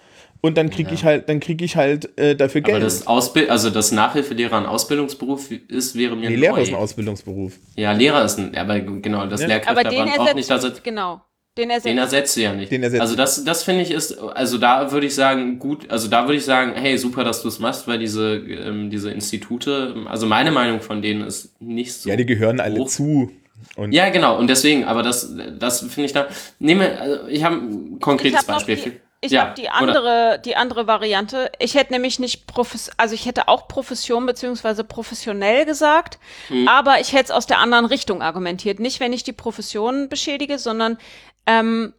Und 0.41 0.57
dann 0.57 0.69
kriege 0.69 0.93
ich 0.93 1.05
halt, 1.05 1.29
dann 1.29 1.39
kriege 1.39 1.63
ich 1.63 1.77
halt 1.77 2.17
äh, 2.19 2.35
dafür 2.35 2.61
Aber 2.63 2.73
Geld. 2.73 2.83
das 2.83 3.07
Ausbild, 3.07 3.49
also 3.49 3.69
dass 3.69 3.93
Nachhilfelehrer 3.93 4.57
ein 4.57 4.65
Ausbildungsberuf 4.65 5.49
ist, 5.51 5.95
wäre 5.97 6.17
mir 6.17 6.29
nee, 6.29 6.35
neu. 6.35 6.41
Lehrer 6.41 6.57
ist 6.59 6.67
ein 6.69 6.75
Ausbildungsberuf. 6.75 7.53
Ja, 7.77 7.93
Lehrer 7.93 8.25
ist 8.25 8.37
ein, 8.37 8.53
aber 8.55 8.81
genau, 8.81 9.25
das 9.25 9.41
Ja. 9.41 9.47
aber 9.65 9.83
den 9.85 9.91
Lehrkräfteverband 9.93 10.19
auch 10.19 10.33
nicht, 10.35 10.51
also 10.51 10.69
genau. 10.83 11.21
Den 11.57 11.69
ersetzt. 11.69 11.85
den 11.85 11.97
ersetzt 11.99 12.35
du 12.35 12.41
ja 12.41 12.53
nicht. 12.53 12.71
Den 12.71 12.81
ersetzt 12.81 13.01
also 13.01 13.15
das, 13.15 13.43
das 13.43 13.63
finde 13.63 13.83
ich 13.83 13.91
ist, 13.91 14.17
also 14.17 14.57
da 14.57 14.91
würde 14.91 15.05
ich 15.05 15.13
sagen, 15.13 15.59
gut, 15.59 15.89
also 15.91 16.07
da 16.07 16.23
würde 16.23 16.37
ich 16.37 16.45
sagen, 16.45 16.73
hey, 16.75 16.97
super, 16.97 17.23
dass 17.23 17.43
du 17.43 17.47
es 17.47 17.59
machst, 17.59 17.87
weil 17.87 17.99
diese, 17.99 18.37
ähm, 18.37 18.89
diese 18.89 19.11
Institute, 19.11 19.95
also 20.07 20.25
meine 20.25 20.49
Meinung 20.51 20.81
von 20.81 21.01
denen 21.03 21.21
ist 21.21 21.53
nicht 21.61 21.93
so. 21.93 22.09
Ja, 22.09 22.15
die 22.15 22.25
gehören 22.25 22.59
alle 22.59 22.79
hoch. 22.79 22.87
zu. 22.87 23.31
Und 23.75 23.91
Ja, 23.93 24.09
genau, 24.09 24.37
und 24.37 24.47
deswegen, 24.47 24.83
aber 24.85 25.03
das, 25.03 25.31
das 25.59 25.81
finde 25.81 26.05
ich 26.05 26.13
da, 26.13 26.27
nehme, 26.59 26.99
also 26.99 27.27
ich 27.27 27.43
habe 27.43 27.55
ein 27.57 27.93
ich 27.95 28.01
konkretes 28.01 28.39
habe 28.39 28.53
Beispiel. 28.53 28.75
die, 28.75 28.91
ich 29.21 29.31
Ja, 29.31 29.41
hab 29.43 29.55
die 29.55 29.61
oder- 29.63 29.73
andere, 29.75 30.41
die 30.43 30.55
andere 30.57 30.85
Variante. 30.87 31.49
Ich 31.59 31.75
hätte 31.75 31.93
nämlich 31.93 32.19
nicht 32.19 32.45
Profes 32.47 32.89
also 32.97 33.13
ich 33.15 33.25
hätte 33.25 33.47
auch 33.47 33.67
Profession 33.69 34.25
beziehungsweise 34.25 34.83
professionell 34.83 35.65
gesagt, 35.65 36.17
Mhm. 36.49 36.67
aber 36.67 36.99
ich 36.99 37.13
hätte 37.13 37.25
es 37.25 37.31
aus 37.31 37.45
der 37.45 37.59
anderen 37.59 37.85
Richtung 37.85 38.21
argumentiert. 38.23 38.79
Nicht, 38.81 38.99
wenn 38.99 39.13
ich 39.13 39.23
die 39.23 39.31
Profession 39.33 40.09
beschädige, 40.09 40.57
sondern 40.59 40.97
ähm, 41.45 41.93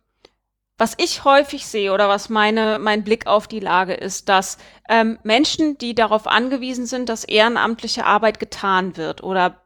was 0.77 0.95
ich 0.99 1.25
häufig 1.25 1.66
sehe 1.66 1.93
oder 1.93 2.09
was 2.09 2.29
meine, 2.29 2.79
mein 2.81 3.05
Blick 3.05 3.27
auf 3.27 3.47
die 3.47 3.61
Lage 3.61 3.95
ist, 3.95 4.29
dass 4.29 4.59
ähm, 4.89 5.19
Menschen, 5.23 5.79
die 5.79 5.95
darauf 5.95 6.27
angewiesen 6.27 6.87
sind, 6.87 7.09
dass 7.09 7.25
ehrenamtliche 7.25 8.05
Arbeit 8.05 8.41
getan 8.41 8.97
wird 8.97 9.23
oder 9.23 9.61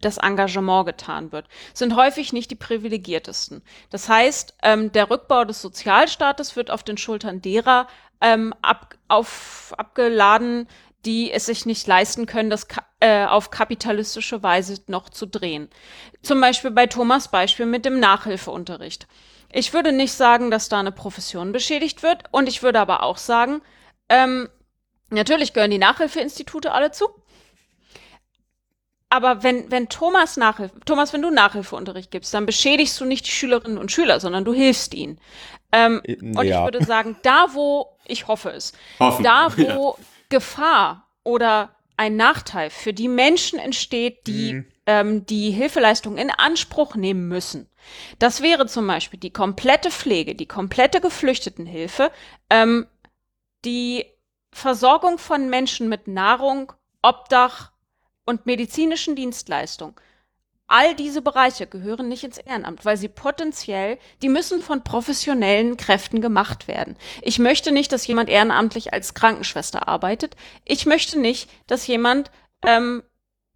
das 0.00 0.18
Engagement 0.18 0.86
getan 0.86 1.30
wird, 1.30 1.46
sind 1.72 1.94
häufig 1.94 2.32
nicht 2.32 2.50
die 2.50 2.56
privilegiertesten. 2.56 3.62
Das 3.90 4.08
heißt, 4.08 4.54
ähm, 4.62 4.90
der 4.92 5.10
Rückbau 5.10 5.44
des 5.44 5.62
Sozialstaates 5.62 6.56
wird 6.56 6.70
auf 6.70 6.82
den 6.82 6.96
Schultern 6.96 7.42
derer 7.42 7.86
ähm, 8.20 8.54
ab, 8.62 8.94
auf, 9.08 9.72
abgeladen, 9.76 10.66
die 11.04 11.32
es 11.32 11.46
sich 11.46 11.66
nicht 11.66 11.86
leisten 11.86 12.26
können, 12.26 12.50
das 12.50 12.68
ka 12.68 12.84
äh, 13.00 13.24
auf 13.24 13.50
kapitalistische 13.50 14.42
Weise 14.42 14.82
noch 14.86 15.08
zu 15.08 15.26
drehen. 15.26 15.70
Zum 16.22 16.40
Beispiel 16.40 16.70
bei 16.70 16.86
Thomas 16.86 17.28
Beispiel 17.28 17.66
mit 17.66 17.84
dem 17.86 17.98
Nachhilfeunterricht. 17.98 19.06
Ich 19.52 19.72
würde 19.72 19.92
nicht 19.92 20.12
sagen, 20.12 20.50
dass 20.50 20.68
da 20.68 20.80
eine 20.80 20.92
Profession 20.92 21.52
beschädigt 21.52 22.02
wird 22.02 22.24
und 22.30 22.48
ich 22.48 22.62
würde 22.62 22.80
aber 22.80 23.02
auch 23.02 23.16
sagen, 23.16 23.62
ähm, 24.10 24.48
Natürlich 25.10 25.52
gehören 25.52 25.72
die 25.72 25.78
Nachhilfeinstitute 25.78 26.72
alle 26.72 26.92
zu. 26.92 27.08
Aber 29.08 29.42
wenn, 29.42 29.68
wenn 29.72 29.88
Thomas 29.88 30.36
Nachhilfe, 30.36 30.78
Thomas, 30.86 31.12
wenn 31.12 31.22
du 31.22 31.30
Nachhilfeunterricht 31.30 32.12
gibst, 32.12 32.32
dann 32.32 32.46
beschädigst 32.46 33.00
du 33.00 33.04
nicht 33.04 33.26
die 33.26 33.32
Schülerinnen 33.32 33.76
und 33.76 33.90
Schüler, 33.90 34.20
sondern 34.20 34.44
du 34.44 34.54
hilfst 34.54 34.94
ihnen. 34.94 35.20
Ähm, 35.72 36.00
Äh, 36.04 36.16
und 36.20 36.44
ja. 36.44 36.60
ich 36.60 36.64
würde 36.64 36.84
sagen, 36.84 37.16
da 37.22 37.48
wo, 37.52 37.98
ich 38.06 38.28
hoffe 38.28 38.50
es, 38.50 38.72
Hoffen. 39.00 39.24
da 39.24 39.48
wo 39.56 39.96
Ja. 39.98 40.04
Gefahr 40.30 41.06
oder 41.22 41.76
ein 41.96 42.16
Nachteil 42.16 42.70
für 42.70 42.94
die 42.94 43.08
Menschen 43.08 43.58
entsteht, 43.58 44.26
die 44.26 44.54
Mhm. 44.54 44.66
ähm, 44.86 45.26
die 45.26 45.50
Hilfeleistung 45.50 46.16
in 46.16 46.30
Anspruch 46.30 46.94
nehmen 46.94 47.28
müssen. 47.28 47.68
Das 48.18 48.40
wäre 48.40 48.66
zum 48.66 48.86
Beispiel 48.86 49.20
die 49.20 49.32
komplette 49.32 49.90
Pflege, 49.90 50.34
die 50.34 50.46
komplette 50.46 51.00
Geflüchtetenhilfe, 51.02 52.10
ähm, 52.48 52.86
die 53.64 54.06
Versorgung 54.52 55.18
von 55.18 55.50
Menschen 55.50 55.88
mit 55.88 56.08
Nahrung, 56.08 56.72
Obdach 57.02 57.72
und 58.24 58.46
medizinischen 58.46 59.14
Dienstleistungen. 59.14 59.94
All 60.72 60.94
diese 60.94 61.20
Bereiche 61.20 61.66
gehören 61.66 62.08
nicht 62.08 62.22
ins 62.22 62.38
Ehrenamt, 62.38 62.84
weil 62.84 62.96
sie 62.96 63.08
potenziell, 63.08 63.98
die 64.22 64.28
müssen 64.28 64.62
von 64.62 64.84
professionellen 64.84 65.76
Kräften 65.76 66.20
gemacht 66.20 66.68
werden. 66.68 66.94
Ich 67.22 67.40
möchte 67.40 67.72
nicht, 67.72 67.90
dass 67.90 68.06
jemand 68.06 68.28
ehrenamtlich 68.28 68.92
als 68.92 69.14
Krankenschwester 69.14 69.88
arbeitet. 69.88 70.36
Ich 70.64 70.86
möchte 70.86 71.18
nicht, 71.18 71.50
dass 71.66 71.88
jemand 71.88 72.30
ähm, 72.64 73.02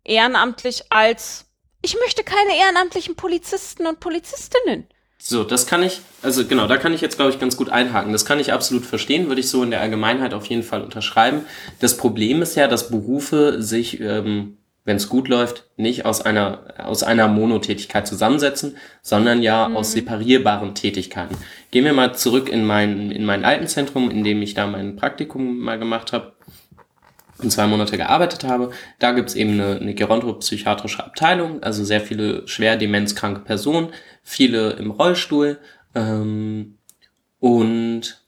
ehrenamtlich 0.03 0.87
als, 0.91 1.47
ich 1.83 1.97
möchte 2.01 2.25
keine 2.25 2.59
ehrenamtlichen 2.59 3.15
Polizisten 3.15 3.87
und 3.87 4.01
Polizistinnen. 4.01 4.89
So, 5.17 5.45
das 5.45 5.69
kann 5.69 5.85
ich, 5.85 6.01
also 6.21 6.45
genau, 6.45 6.67
da 6.67 6.79
kann 6.79 6.93
ich 6.93 7.01
jetzt, 7.01 7.15
glaube 7.15 7.31
ich, 7.31 7.39
ganz 7.39 7.57
gut 7.57 7.69
einhaken. 7.69 8.13
Das 8.13 8.25
kann 8.25 8.41
ich 8.41 8.53
absolut 8.53 8.85
verstehen, 8.85 9.29
würde 9.29 9.41
ich 9.41 9.49
so 9.49 9.63
in 9.63 9.71
der 9.71 9.81
Allgemeinheit 9.81 10.35
auf 10.35 10.47
jeden 10.47 10.65
Fall 10.65 10.83
unterschreiben. 10.83 11.47
Das 11.79 11.97
Problem 11.97 12.43
ist 12.43 12.57
ja, 12.57 12.67
dass 12.67 12.91
Berufe 12.91 13.63
sich, 13.63 14.01
ähm, 14.01 14.59
wenn 14.85 14.97
es 14.97 15.09
gut 15.09 15.29
läuft, 15.29 15.67
nicht 15.77 16.05
aus 16.05 16.21
einer, 16.21 16.75
aus 16.79 17.03
einer 17.03 17.27
Monotätigkeit 17.29 18.07
zusammensetzen, 18.07 18.77
sondern 19.03 19.43
ja 19.43 19.73
aus 19.73 19.93
separierbaren 19.93 20.75
Tätigkeiten. 20.75 21.37
Gehen 21.71 21.85
wir 21.85 21.95
mal 21.95 22.15
zurück 22.15 22.49
in 22.49 22.67
mein, 22.67 23.11
in 23.11 23.25
mein 23.25 23.45
Altenzentrum, 23.45 24.11
in 24.11 24.25
dem 24.25 24.43
ich 24.43 24.55
da 24.55 24.67
mein 24.67 24.97
Praktikum 24.97 25.59
mal 25.59 25.79
gemacht 25.79 26.13
habe 26.13 26.35
und 27.39 27.51
zwei 27.51 27.67
Monate 27.67 27.97
gearbeitet 27.97 28.45
habe. 28.45 28.71
Da 28.99 29.13
gibt's 29.13 29.35
eben 29.35 29.53
eine, 29.55 29.81
eine 29.81 29.95
gerontopsychiatrische 29.95 31.05
Abteilung, 31.05 31.63
also 31.63 31.83
sehr 31.83 32.01
viele 32.01 32.47
schwer 32.47 32.77
demenzkranke 32.77 33.41
Personen, 33.41 33.89
viele 34.23 34.73
im 34.73 34.91
Rollstuhl. 34.91 35.59
Ähm, 35.95 36.79
und 37.41 38.24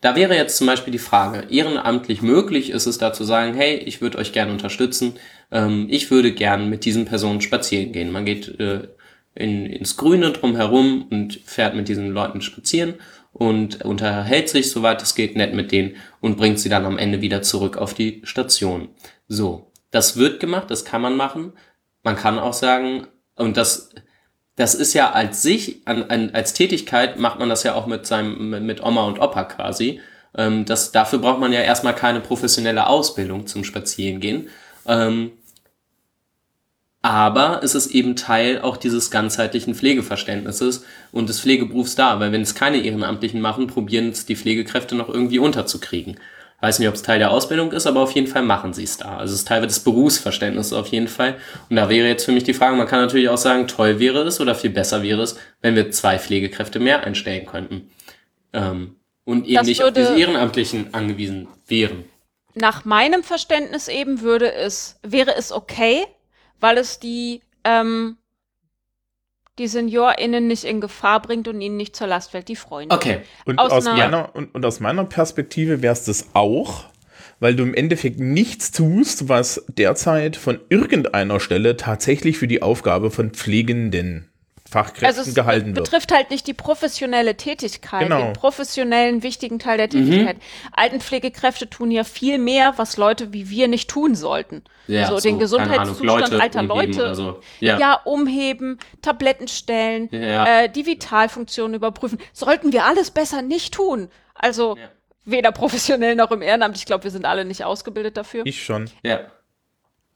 da 0.00 0.16
wäre 0.16 0.34
jetzt 0.34 0.56
zum 0.56 0.66
Beispiel 0.66 0.92
die 0.92 0.98
Frage, 0.98 1.46
ehrenamtlich 1.50 2.22
möglich 2.22 2.70
ist 2.70 2.86
es 2.86 2.98
da 2.98 3.12
zu 3.12 3.24
sagen, 3.24 3.54
hey, 3.54 3.76
ich 3.76 4.00
würde 4.00 4.18
euch 4.18 4.32
gerne 4.32 4.52
unterstützen, 4.52 5.14
ähm, 5.50 5.88
ich 5.90 6.10
würde 6.10 6.32
gern 6.32 6.70
mit 6.70 6.84
diesen 6.84 7.04
Personen 7.04 7.40
spazieren 7.40 7.92
gehen. 7.92 8.10
Man 8.10 8.24
geht 8.24 8.48
äh, 8.60 8.88
in, 9.34 9.66
ins 9.66 9.96
Grüne 9.96 10.32
drumherum 10.32 11.06
und 11.10 11.40
fährt 11.44 11.74
mit 11.74 11.88
diesen 11.88 12.10
Leuten 12.10 12.40
spazieren 12.40 12.94
und 13.32 13.84
unterhält 13.84 14.48
sich, 14.48 14.70
soweit 14.70 15.02
es 15.02 15.14
geht, 15.14 15.36
nett 15.36 15.54
mit 15.54 15.70
denen 15.70 15.96
und 16.20 16.36
bringt 16.36 16.58
sie 16.58 16.68
dann 16.68 16.86
am 16.86 16.98
Ende 16.98 17.20
wieder 17.20 17.42
zurück 17.42 17.76
auf 17.76 17.94
die 17.94 18.22
Station. 18.24 18.88
So, 19.28 19.70
das 19.90 20.16
wird 20.16 20.40
gemacht, 20.40 20.70
das 20.70 20.84
kann 20.84 21.02
man 21.02 21.16
machen. 21.16 21.52
Man 22.02 22.16
kann 22.16 22.38
auch 22.38 22.54
sagen, 22.54 23.06
und 23.36 23.56
das, 23.56 23.90
das 24.60 24.74
ist 24.74 24.92
ja 24.92 25.10
als 25.12 25.40
sich, 25.40 25.80
an, 25.86 26.02
an, 26.10 26.30
als 26.34 26.52
Tätigkeit 26.52 27.18
macht 27.18 27.38
man 27.38 27.48
das 27.48 27.62
ja 27.62 27.74
auch 27.74 27.86
mit 27.86 28.06
seinem, 28.06 28.66
mit- 28.66 28.82
Oma 28.82 29.04
und 29.06 29.18
Opa 29.18 29.44
quasi. 29.44 30.00
Ähm, 30.36 30.66
das, 30.66 30.92
dafür 30.92 31.18
braucht 31.18 31.40
man 31.40 31.50
ja 31.54 31.60
erstmal 31.60 31.94
keine 31.94 32.20
professionelle 32.20 32.86
Ausbildung 32.86 33.46
zum 33.46 33.64
Spazierengehen. 33.64 34.48
Ähm, 34.86 35.32
aber 37.00 37.62
es 37.62 37.74
ist 37.74 37.86
eben 37.86 38.16
Teil 38.16 38.60
auch 38.60 38.76
dieses 38.76 39.10
ganzheitlichen 39.10 39.74
Pflegeverständnisses 39.74 40.84
und 41.10 41.30
des 41.30 41.40
Pflegeberufs 41.40 41.94
da, 41.94 42.20
weil 42.20 42.30
wenn 42.30 42.42
es 42.42 42.54
keine 42.54 42.82
Ehrenamtlichen 42.82 43.40
machen, 43.40 43.66
probieren 43.66 44.10
es 44.10 44.26
die 44.26 44.36
Pflegekräfte 44.36 44.94
noch 44.94 45.08
irgendwie 45.08 45.38
unterzukriegen. 45.38 46.20
Weiß 46.60 46.78
nicht, 46.78 46.88
ob 46.88 46.94
es 46.94 47.02
Teil 47.02 47.18
der 47.18 47.30
Ausbildung 47.30 47.72
ist, 47.72 47.86
aber 47.86 48.00
auf 48.00 48.12
jeden 48.12 48.26
Fall 48.26 48.42
machen 48.42 48.74
sie 48.74 48.84
es 48.84 48.98
da. 48.98 49.16
Also 49.16 49.32
es 49.32 49.40
ist 49.40 49.48
Teil 49.48 49.62
des 49.62 49.80
Berufsverständnisses 49.80 50.74
auf 50.74 50.88
jeden 50.88 51.08
Fall. 51.08 51.36
Und 51.70 51.76
da 51.76 51.88
wäre 51.88 52.06
jetzt 52.06 52.24
für 52.26 52.32
mich 52.32 52.44
die 52.44 52.52
Frage, 52.52 52.76
man 52.76 52.86
kann 52.86 53.00
natürlich 53.00 53.30
auch 53.30 53.38
sagen, 53.38 53.66
toll 53.66 53.98
wäre 53.98 54.22
es 54.22 54.40
oder 54.40 54.54
viel 54.54 54.70
besser 54.70 55.02
wäre 55.02 55.22
es, 55.22 55.38
wenn 55.62 55.74
wir 55.74 55.90
zwei 55.90 56.18
Pflegekräfte 56.18 56.78
mehr 56.78 57.02
einstellen 57.04 57.46
könnten. 57.46 57.90
Ähm, 58.52 58.96
und 59.24 59.46
eben 59.46 59.54
Das 59.54 59.66
nicht 59.66 59.82
auf 59.82 59.92
diese 59.92 60.18
Ehrenamtlichen 60.18 60.92
angewiesen 60.92 61.48
wären. 61.66 62.04
Nach 62.54 62.84
meinem 62.84 63.22
Verständnis 63.22 63.88
eben 63.88 64.20
würde 64.20 64.52
es, 64.52 64.98
wäre 65.02 65.36
es 65.36 65.52
okay, 65.52 66.04
weil 66.58 66.76
es 66.76 66.98
die, 66.98 67.40
ähm, 67.64 68.16
die 69.60 69.68
SeniorInnen 69.68 70.46
nicht 70.48 70.64
in 70.64 70.80
Gefahr 70.80 71.20
bringt 71.22 71.46
und 71.46 71.60
ihnen 71.60 71.76
nicht 71.76 71.94
zur 71.94 72.06
Last 72.08 72.30
fällt, 72.32 72.48
die 72.48 72.56
Freunde. 72.56 72.94
Okay. 72.94 73.18
Und 73.44 73.58
Aus 73.58 73.70
aus, 73.70 73.86
einer- 73.86 73.96
meiner, 73.96 74.34
und, 74.34 74.54
und 74.54 74.64
aus 74.64 74.80
meiner 74.80 75.04
Perspektive 75.04 75.82
wäre 75.82 75.92
es 75.92 76.04
das 76.04 76.30
auch, 76.32 76.86
weil 77.38 77.54
du 77.54 77.62
im 77.62 77.74
Endeffekt 77.74 78.18
nichts 78.20 78.72
tust, 78.72 79.28
was 79.28 79.64
derzeit 79.68 80.36
von 80.36 80.58
irgendeiner 80.70 81.38
Stelle 81.40 81.76
tatsächlich 81.76 82.38
für 82.38 82.48
die 82.48 82.62
Aufgabe 82.62 83.10
von 83.10 83.30
pflegenden 83.30 84.29
Fachkräften 84.70 85.06
Also 85.06 85.22
es 85.22 85.34
gehalten 85.34 85.74
wird. 85.74 85.84
betrifft 85.84 86.12
halt 86.12 86.30
nicht 86.30 86.46
die 86.46 86.54
professionelle 86.54 87.36
Tätigkeit, 87.36 88.04
Genau. 88.04 88.22
den 88.22 88.32
professionellen 88.32 89.22
wichtigen 89.22 89.58
Teil 89.58 89.78
der 89.78 89.88
Tätigkeit. 89.88 90.36
Altenpflegekräfte 90.72 91.68
tun 91.68 91.90
ja 91.90 92.04
viel 92.04 92.38
mehr, 92.38 92.74
was 92.76 92.96
Leute 92.96 93.32
wie 93.32 93.50
wir 93.50 93.68
nicht 93.68 93.88
tun 93.90 94.14
sollten. 94.14 94.62
Ja, 94.86 95.06
so, 95.08 95.16
so, 95.18 95.20
den 95.28 95.38
Gesundheitszustand 95.38 96.10
Ahnung, 96.10 96.20
Leute 96.30 96.42
alter 96.42 96.60
umheben 96.60 96.92
Leute. 96.98 97.14
so. 97.14 97.40
Ja. 97.60 97.78
Ja. 97.78 97.94
umheben, 98.04 98.78
Tabletten 99.02 99.46
stellen, 99.48 100.08
Ja. 100.10 100.62
äh, 100.62 100.68
die 100.68 100.86
Vitalfunktionen 100.86 101.74
überprüfen. 101.74 102.18
Sollten 102.32 102.72
wir 102.72 102.84
alles 102.86 103.10
besser 103.10 103.42
nicht 103.42 103.74
tun. 103.74 104.08
Also 104.34 104.76
Ja. 104.76 104.88
weder 105.24 105.52
professionell 105.52 106.14
noch 106.16 106.30
im 106.32 106.42
Ehrenamt. 106.42 106.76
Ich 106.76 106.86
glaube, 106.86 107.04
wir 107.04 107.10
sind 107.10 107.24
alle 107.26 107.44
nicht 107.44 107.64
ausgebildet 107.64 108.16
dafür. 108.16 108.42
Ich 108.46 108.64
schon. 108.64 108.90
Ja. 109.04 109.20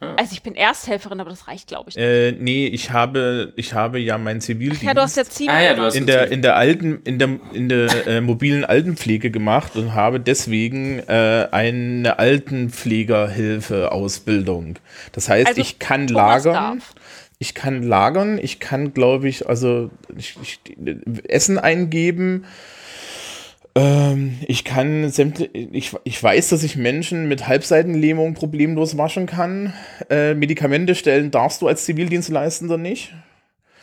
Also 0.01 0.33
ich 0.33 0.43
bin 0.43 0.55
Ersthelferin, 0.55 1.21
aber 1.21 1.31
das 1.31 1.49
reicht, 1.49 1.69
glaube 1.69 1.91
ich. 1.91 1.97
Äh, 1.97 2.33
nee, 2.33 2.67
ich 2.67 2.91
habe, 2.91 3.53
ich 3.57 3.75
habe 3.75 3.99
ja 3.99 4.19
meinen 4.19 4.41
Zivildienst 4.41 4.83
ja, 4.83 4.95
du 4.95 5.01
hast 5.01 5.17
ja 5.17 5.25
Ziel. 5.25 5.49
Ah 5.49 5.63
ja, 5.63 5.75
du 5.75 5.83
hast 5.83 5.95
in 5.95 6.07
der, 6.07 6.31
in 6.31 6.43
der 6.43 6.57
alten, 6.57 7.01
in 7.05 7.19
der, 7.19 7.39
in 7.53 7.69
der 7.69 8.07
äh, 8.07 8.21
mobilen 8.21 8.65
Altenpflege 8.65 9.31
gemacht 9.31 9.77
und 9.77 9.95
habe 9.95 10.21
deswegen 10.21 10.99
äh, 11.01 11.49
eine 11.51 12.19
Altenpflegerhilfe-Ausbildung. 12.19 14.77
Das 15.13 15.29
heißt, 15.29 15.49
Also 15.49 15.61
ich 15.61 15.79
kann 15.79 16.07
Thomas 16.07 16.45
lagern. 16.45 16.79
darf. 16.79 16.95
Ich 17.39 17.55
kann 17.55 17.83
lagern, 17.83 18.39
ich 18.41 18.61
kann, 18.61 18.95
glaube 18.95 19.29
ich, 19.29 19.49
also 19.49 19.91
ich, 20.17 20.37
ich, 20.41 20.61
Essen 21.29 21.59
eingeben. 21.59 22.45
Ähm, 23.77 24.39
ich 24.47 24.65
kann 24.65 25.11
sämtliche, 25.11 25.51
ich, 25.53 25.97
ich 26.05 26.23
weiß, 26.23 26.51
dass 26.51 26.63
ich 26.63 26.77
Menschen 26.77 27.29
mit 27.29 27.49
Halbseitenlähmung 27.49 28.35
problemlos 28.35 28.97
waschen 28.97 29.27
kann. 29.27 29.73
Äh, 30.11 30.35
Medikamente 30.35 30.95
stellen 30.95 31.31
darfst 31.31 31.61
du 31.61 31.67
als 31.67 31.85
Zivildienstleistender 31.85 32.79
nicht. 32.79 33.13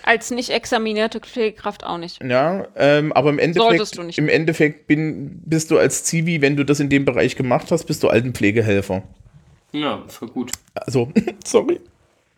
Als 0.04 0.32
nicht 0.32 0.50
examinierte 0.50 1.20
Pflegekraft 1.20 1.84
auch 1.84 1.98
nicht. 1.98 2.24
Ja, 2.24 2.68
ähm, 2.76 3.14
aber 3.14 3.30
im 3.30 3.38
Endeffekt, 3.40 3.98
du 3.98 4.04
nicht. 4.04 4.18
im 4.18 4.30
Endeffekt 4.30 4.88
bin, 4.88 5.42
bist 5.46 5.70
du 5.70 5.78
als 5.78 6.04
Zivi, 6.06 6.42
wenn 6.42 6.56
du 6.56 6.64
das 6.66 6.80
in 6.80 6.90
dem 6.90 7.06
Bereich 7.06 7.36
gemacht 7.36 7.70
hast, 7.72 7.84
bist 7.86 8.02
du 8.02 8.08
Altenpflegehelfer. 8.08 9.04
Ja, 9.74 10.04
voll 10.08 10.30
gut. 10.30 10.52
Also, 10.74 11.12
sorry. 11.46 11.80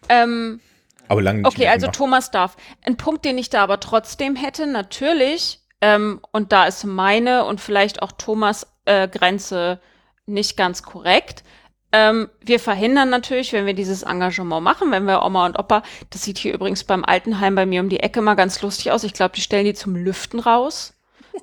Ähm, 0.10 0.60
Aber 1.08 1.22
lange 1.22 1.40
nicht 1.40 1.48
Okay, 1.48 1.62
mehr 1.62 1.72
also 1.72 1.86
gemacht. 1.86 1.98
Thomas 1.98 2.32
darf. 2.32 2.58
Ein 2.82 2.98
Punkt, 2.98 3.24
den 3.24 3.38
ich 3.38 3.50
da 3.50 3.64
aber 3.64 3.80
trotzdem 3.80 4.36
hätte, 4.36 4.68
natürlich, 4.68 5.60
ähm, 5.84 6.22
und 6.32 6.54
da 6.54 6.64
ist 6.66 6.86
meine 6.86 7.44
und 7.44 7.60
vielleicht 7.60 8.02
auch 8.02 8.14
Thomas 8.14 8.74
äh, 8.86 9.10
Grenze 9.10 9.82
nicht 10.26 10.56
ganz 10.56 10.82
korrekt. 10.82 11.44
Ähm, 11.92 12.30
wir 12.40 12.62
verhindern 12.62 13.10
natürlich, 13.10 13.52
wenn 13.52 13.66
wir 13.66 13.74
dieses 13.74 14.04
Engagement 14.04 14.64
machen, 14.64 14.92
wenn 14.92 15.04
wir 15.04 15.24
Oma 15.24 15.46
und 15.46 15.60
Opa, 15.60 15.84
das 16.10 16.24
sieht 16.24 16.38
hier 16.38 16.54
übrigens 16.54 16.86
beim 16.86 17.04
Altenheim 17.04 17.56
bei 17.56 17.66
mir 17.66 17.82
um 17.82 17.90
die 17.90 18.00
Ecke 18.00 18.22
mal 18.22 18.36
ganz 18.36 18.62
lustig 18.62 18.94
aus. 18.94 19.04
Ich 19.04 19.12
glaube, 19.12 19.36
die 19.36 19.42
stellen 19.42 19.66
die 19.66 19.74
zum 19.74 19.98
Lüften 19.98 20.40
raus, 20.40 20.94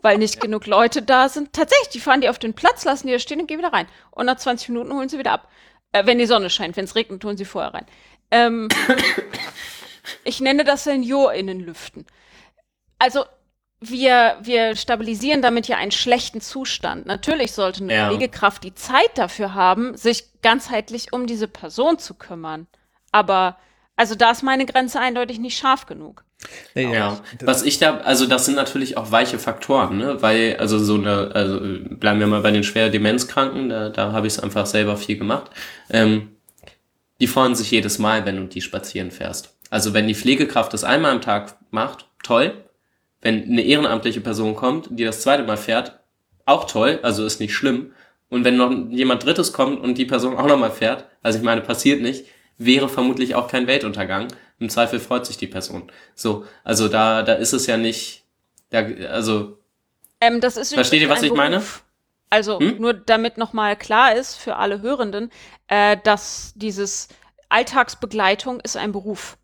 weil 0.01 0.17
nicht 0.17 0.41
genug 0.41 0.67
Leute 0.67 1.03
da 1.03 1.29
sind. 1.29 1.53
Tatsächlich, 1.53 1.91
die 1.91 2.01
fahren 2.01 2.23
die 2.23 2.31
auf 2.31 2.39
den 2.39 2.55
Platz, 2.55 2.87
lassen 2.87 3.09
die 3.09 3.13
da 3.13 3.19
stehen 3.19 3.43
und 3.43 3.47
gehen 3.47 3.59
wieder 3.59 3.75
rein. 3.75 3.89
Und 4.11 4.25
nach 4.25 4.37
20 4.37 4.71
Minuten 4.71 4.95
holen 4.95 5.11
sie 5.11 5.19
wieder 5.19 5.33
ab. 5.33 5.51
Äh, 5.93 6.07
wenn 6.07 6.17
die 6.17 6.25
Sonne 6.25 6.49
scheint, 6.49 6.79
wenn 6.79 6.87
es 6.87 6.95
regnet, 6.95 7.23
holen 7.23 7.37
sie 7.37 7.45
vorher 7.45 7.75
rein. 7.75 7.85
Ähm, 8.31 8.69
ich 10.25 10.41
nenne 10.41 10.65
das 10.65 10.85
SeniorInnen 10.85 11.61
lüften. 11.61 12.07
Also 12.99 13.27
wir, 13.81 14.37
wir 14.43 14.77
stabilisieren 14.77 15.41
damit 15.43 15.67
ja 15.69 15.77
einen 15.79 15.91
schlechten 15.91 16.41
Zustand. 16.41 17.07
Natürlich 17.07 17.53
sollte 17.53 17.83
eine 17.85 17.95
Ja. 17.95 18.09
Pflegekraft 18.09 18.63
die 18.65 18.75
Zeit 18.75 19.11
dafür 19.17 19.55
haben, 19.55 19.97
sich 19.97 20.25
ganzheitlich 20.43 21.13
um 21.13 21.27
diese 21.27 21.49
Person 21.49 21.99
zu 21.99 22.15
kümmern. 22.15 22.67
Aber 23.13 23.57
also 23.97 24.15
da 24.15 24.31
ist 24.31 24.43
meine 24.43 24.67
Grenze 24.67 25.01
eindeutig 25.01 25.39
nicht 25.39 25.59
scharf 25.59 25.87
genug. 25.87 26.25
Ja, 26.75 27.21
das- 27.39 27.47
was 27.47 27.63
ich 27.63 27.79
da, 27.79 27.99
also 27.99 28.27
das 28.27 28.47
sind 28.47 28.55
natürlich 28.55 28.97
auch 28.97 29.11
weiche 29.13 29.39
Faktoren, 29.39 29.99
ne? 29.99 30.23
Weil, 30.23 30.57
also 30.59 30.79
so 30.79 30.95
eine, 30.95 31.33
also 31.35 31.61
bleiben 31.61 32.19
wir 32.21 32.27
mal 32.27 32.41
bei 32.41 32.51
den 32.51 32.65
schwer 32.65 32.89
Demenzkranken, 32.89 33.69
da, 33.69 33.91
da 33.91 34.13
habe 34.13 34.27
ich 34.27 34.35
es 34.35 34.41
einfach 34.41 34.65
selber 34.65 34.97
viel 34.97 35.19
gemacht. 35.19 35.51
Ähm, 35.91 36.35
die 37.21 37.27
freuen 37.27 37.55
sich 37.55 37.71
jedes 37.71 37.99
Mal, 37.99 38.25
wenn 38.25 38.37
du 38.37 38.45
die 38.45 38.63
spazieren 38.63 39.11
fährst. 39.11 39.55
Also 39.69 39.93
wenn 39.93 40.09
die 40.09 40.15
Pflegekraft 40.15 40.73
das 40.73 40.83
einmal 40.85 41.11
am 41.13 41.21
Tag 41.21 41.57
macht, 41.71 42.07
toll. 42.23 42.55
Wenn 43.21 43.45
eine 43.45 43.63
ehrenamtliche 43.63 44.21
Person 44.21 44.57
kommt, 44.57 44.89
die 44.91 45.05
das 45.05 45.21
zweite 45.23 45.43
Mal 45.43 45.57
fährt, 45.57 46.01
auch 46.47 46.65
toll, 46.65 46.99
also 47.03 47.25
ist 47.25 47.41
nicht 47.41 47.55
schlimm. 47.55 47.93
Und 48.29 48.45
wenn 48.45 48.57
noch 48.57 48.73
jemand 48.91 49.25
Drittes 49.25 49.53
kommt 49.53 49.81
und 49.81 49.99
die 49.99 50.05
Person 50.07 50.37
auch 50.37 50.47
nochmal 50.47 50.71
fährt, 50.71 51.05
also 51.23 51.39
ich 51.39 51.45
meine, 51.45 51.61
passiert 51.61 52.01
nicht, 52.01 52.25
wäre 52.59 52.89
vermutlich 52.89 53.35
auch 53.35 53.49
kein 53.49 53.67
Weltuntergang. 53.67 54.29
Im 54.59 54.69
Zweifel 54.69 55.01
freut 55.01 55.27
sich 55.27 55.37
die 55.37 55.47
Person. 55.47 55.91
So, 56.15 56.45
also 56.65 56.89
da, 56.89 57.23
da 57.23 57.35
ist 57.35 57.53
es 57.53 57.67
ja 57.67 57.77
nicht, 57.77 58.25
da, 58.71 58.87
also 59.11 59.59
Ähm, 60.21 60.41
das 60.41 60.57
ist 60.57 60.75
Versteht 60.75 61.03
ihr, 61.03 61.09
was 61.09 61.23
ich 61.23 61.33
meine? 61.33 61.57
Beruf. 61.57 61.83
Also 62.31 62.61
Hm? 62.61 62.77
nur 62.79 62.95
damit 62.95 63.39
nochmal 63.39 63.77
klar 63.77 64.15
ist 64.15 64.37
für 64.37 64.57
alle 64.57 64.83
Hörenden, 64.83 65.31
äh, 65.67 65.97
dass 66.05 66.53
dieses 66.55 67.09
Alltagsbegleitung 67.49 68.61
ist 68.61 68.77
ein 68.77 68.93
Beruf. 68.93 69.37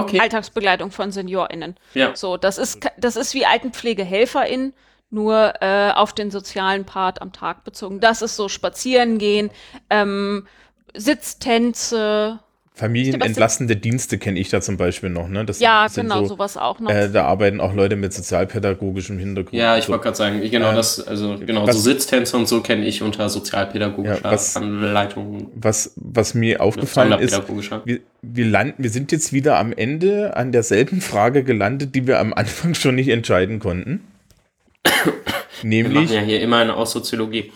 Okay, 0.00 0.20
Alltagsbegleitung 0.20 0.90
von 0.90 1.12
SeniorInnen. 1.12 1.76
ja, 1.94 2.14
So, 2.14 2.36
das 2.36 2.58
ist, 2.58 2.80
das 2.96 3.16
ist 3.16 3.34
wie 3.34 3.46
AltenpflegehelferInnen, 3.46 4.74
nur 5.10 5.54
äh, 5.60 5.90
auf 5.92 6.12
den 6.12 6.30
sozialen 6.30 6.84
Part 6.84 7.22
am 7.22 7.32
Tag 7.32 7.64
bezogen. 7.64 8.00
Das 8.00 8.22
ist 8.22 8.36
so 8.36 8.48
spazieren 8.48 9.18
gehen, 9.18 9.50
ähm, 9.90 10.46
Sitztänze. 10.94 12.40
Familienentlastende 12.78 13.74
Dienste 13.76 14.18
kenne 14.18 14.38
ich 14.38 14.50
da 14.50 14.60
zum 14.60 14.76
Beispiel 14.76 15.10
noch. 15.10 15.28
Ne? 15.28 15.44
Das 15.44 15.58
Ja, 15.58 15.88
sind 15.88 16.04
genau, 16.04 16.20
so, 16.22 16.28
sowas 16.36 16.56
auch 16.56 16.78
noch. 16.78 16.90
Äh, 16.90 17.08
da 17.10 17.24
arbeiten 17.24 17.60
auch 17.60 17.74
Leute 17.74 17.96
mit 17.96 18.12
sozialpädagogischem 18.12 19.18
Hintergrund. 19.18 19.52
ja, 19.54 19.76
ich 19.76 19.84
so. 19.84 19.90
wollte 19.92 20.04
gerade 20.04 20.16
sagen, 20.16 20.40
genau 20.48 20.70
Äh, 20.70 20.74
das, 20.76 21.04
also 21.06 21.36
genau 21.44 21.66
was- 21.66 21.74
so 21.76 21.82
Sitztänze 21.82 22.36
und 22.36 22.46
so 22.46 22.60
kenne 22.60 22.86
ich 22.86 23.02
unter 23.02 23.28
sozialpädagogischer 23.28 24.20
Ja, 24.22 24.30
was- 24.32 24.56
Anleitung, 24.56 25.50
Was, 25.56 25.92
was 25.96 26.34
mir 26.34 26.60
aufgefallen 26.60 27.18
ist, 27.18 27.42
wir, 27.84 28.00
wir, 28.22 28.46
landen, 28.46 28.74
wir 28.82 28.90
sind 28.90 29.10
jetzt 29.10 29.32
wieder 29.32 29.58
am 29.58 29.72
Ende 29.72 30.36
an 30.36 30.52
derselben 30.52 31.00
Frage 31.00 31.42
gelandet, 31.42 31.94
die 31.96 32.06
wir 32.06 32.20
am 32.20 32.32
Anfang 32.32 32.74
schon 32.74 32.94
nicht 32.94 33.08
entscheiden 33.08 33.58
konnten. 33.58 34.00
Wir 35.62 35.82
machen 35.82 35.92
Nämlich, 35.92 36.10
ja 36.12 36.20
hier 36.20 36.40
immerhin 36.40 36.70
auch 36.70 36.86
Soziologie. 36.86 37.50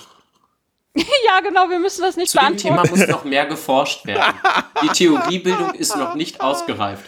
ja, 1.26 1.40
genau, 1.40 1.70
wir 1.70 1.78
müssen 1.78 2.02
das 2.02 2.16
nicht 2.16 2.30
Zu 2.30 2.38
dem 2.38 2.56
Thema 2.56 2.82
beantworten. 2.82 3.00
muss 3.00 3.08
noch 3.08 3.24
mehr 3.24 3.46
geforscht 3.46 4.04
werden. 4.06 4.22
Die 4.82 4.88
Theoriebildung 4.88 5.72
ist 5.74 5.96
noch 5.96 6.14
nicht 6.14 6.40
ausgereift. 6.42 7.04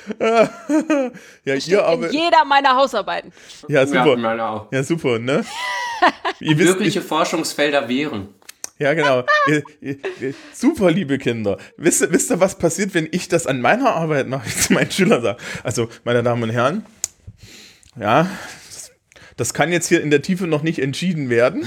ja, 1.44 1.54
ihr 1.54 1.84
aber, 1.84 2.06
In 2.08 2.12
jeder 2.14 2.44
meiner 2.46 2.76
Hausarbeiten. 2.76 3.32
ja, 3.68 3.80
Ja, 3.82 3.86
super. 3.86 4.44
auch. 4.50 4.72
Ja, 4.72 4.82
super, 4.82 5.18
ne? 5.18 5.44
ihr 6.40 6.56
wisst, 6.58 6.68
Wirkliche 6.68 7.02
Forschungsfelder 7.02 7.88
wären. 7.88 8.28
Ja, 8.78 8.92
genau. 8.94 9.22
super, 10.52 10.90
liebe 10.90 11.18
Kinder. 11.18 11.58
Wisst 11.76 12.00
ihr, 12.02 12.10
wisst 12.10 12.30
ihr, 12.30 12.40
was 12.40 12.58
passiert, 12.58 12.92
wenn 12.94 13.08
ich 13.12 13.28
das 13.28 13.46
an 13.46 13.60
meiner 13.60 13.94
Arbeit 13.94 14.26
mache, 14.28 14.48
ich 14.48 14.56
zu 14.56 14.72
meinen 14.72 14.90
Schülern 14.90 15.22
sage? 15.22 15.38
Also, 15.62 15.88
meine 16.04 16.22
Damen 16.22 16.42
und 16.42 16.50
Herren, 16.50 16.84
ja, 18.00 18.28
das, 18.66 18.90
das 19.36 19.54
kann 19.54 19.70
jetzt 19.70 19.86
hier 19.88 20.00
in 20.02 20.10
der 20.10 20.22
Tiefe 20.22 20.46
noch 20.48 20.62
nicht 20.62 20.80
entschieden 20.80 21.28
werden. 21.30 21.64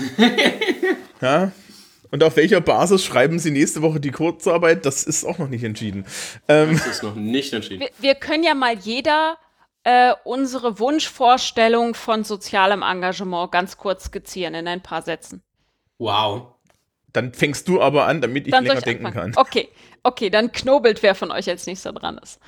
Ja. 1.21 1.51
Und 2.11 2.23
auf 2.23 2.35
welcher 2.37 2.61
Basis 2.61 3.03
schreiben 3.03 3.39
Sie 3.39 3.51
nächste 3.51 3.81
Woche 3.81 3.99
die 3.99 4.11
Kurzarbeit? 4.11 4.85
Das 4.85 5.03
ist 5.03 5.25
auch 5.25 5.37
noch 5.37 5.49
nicht 5.49 5.63
entschieden. 5.63 6.05
Ähm, 6.47 6.73
Das 6.77 6.87
ist 6.87 7.03
noch 7.03 7.15
nicht 7.15 7.53
entschieden. 7.53 7.81
Wir, 7.81 7.89
wir 7.99 8.15
können 8.15 8.43
ja 8.43 8.53
mal 8.55 8.77
jeder 8.77 9.37
äh, 9.83 10.13
unsere 10.23 10.79
Wunschvorstellung 10.79 11.93
von 11.95 12.23
sozialem 12.23 12.81
Engagement 12.81 13.51
ganz 13.51 13.77
kurz 13.77 14.05
skizzieren 14.05 14.53
in 14.55 14.67
ein 14.67 14.81
paar 14.81 15.01
Sätzen. 15.01 15.41
Wow. 15.99 16.53
dann 17.13 17.33
fängst 17.33 17.67
du 17.67 17.81
aber 17.81 18.05
an, 18.05 18.21
damit 18.21 18.45
ich 18.47 18.51
Dann 18.51 18.63
länger 18.65 18.77
ich 18.79 18.83
denken 18.83 19.05
anfangen. 19.07 19.33
kann. 19.33 19.41
Okay, 19.41 19.69
okay, 20.03 20.29
dann 20.29 20.51
knobelt, 20.51 21.01
wer 21.03 21.15
von 21.15 21.31
euch 21.31 21.49
als 21.49 21.65
nächster 21.65 21.91
dran 21.93 22.19
ist. 22.19 22.39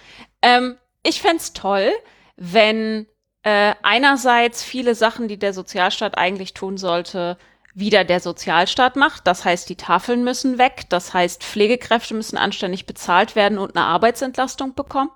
Ähm, 0.42 0.76
ich 1.04 1.22
fänd's 1.22 1.54
toll, 1.54 1.92
wenn 2.36 3.08
äh, 3.44 3.74
einerseits 3.82 4.64
viele 4.64 4.94
Sachen, 4.96 5.28
die 5.28 5.40
der 5.40 5.54
Sozialstaat 5.54 6.18
eigentlich 6.18 6.54
tun 6.54 6.78
sollte, 6.78 7.38
wieder 7.74 8.04
der 8.04 8.20
Sozialstaat 8.20 8.96
macht. 8.96 9.28
Das 9.28 9.46
heißt, 9.46 9.70
die 9.70 9.76
Tafeln 9.76 10.24
müssen 10.24 10.58
weg. 10.58 10.86
Das 10.90 11.14
heißt, 11.14 11.44
Pflegekräfte 11.44 12.14
müssen 12.14 12.38
anständig 12.38 12.86
bezahlt 12.86 13.36
werden 13.36 13.58
und 13.58 13.76
eine 13.76 13.86
Arbeitsentlastung 13.86 14.74
bekommen. 14.74 15.12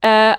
Äh, 0.00 0.34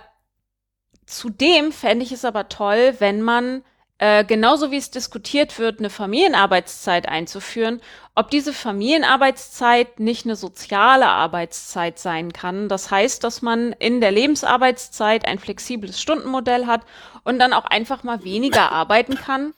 zudem 1.06 1.72
fände 1.72 2.04
ich 2.04 2.12
es 2.12 2.26
aber 2.26 2.50
toll, 2.50 2.96
wenn 3.00 3.22
man 3.22 3.64
äh, 3.98 4.26
genauso 4.26 4.72
wie 4.72 4.78
es 4.78 4.92
diskutiert 4.92 5.58
wird, 5.58 5.80
eine 5.80 5.90
Familienarbeitszeit 5.90 7.08
einzuführen, 7.08 7.80
ob 8.14 8.30
diese 8.30 8.52
Familienarbeitszeit 8.52 10.00
nicht 10.02 10.26
eine 10.26 10.36
soziale 10.36 11.08
Arbeitszeit 11.08 11.98
sein 11.98 12.34
kann. 12.34 12.68
Das 12.68 12.92
heißt, 12.92 13.24
dass 13.24 13.42
man 13.42 13.72
in 13.74 14.02
der 14.02 14.12
Lebensarbeitszeit 14.12 15.26
ein 15.26 15.40
flexibles 15.40 16.02
Stundenmodell 16.02 16.66
hat 16.66 16.82
und 17.24 17.40
dann 17.40 17.54
auch 17.54 17.66
einfach 17.66 18.04
mal 18.04 18.24
weniger 18.26 18.72
arbeiten 18.74 19.16
kann 19.16 19.54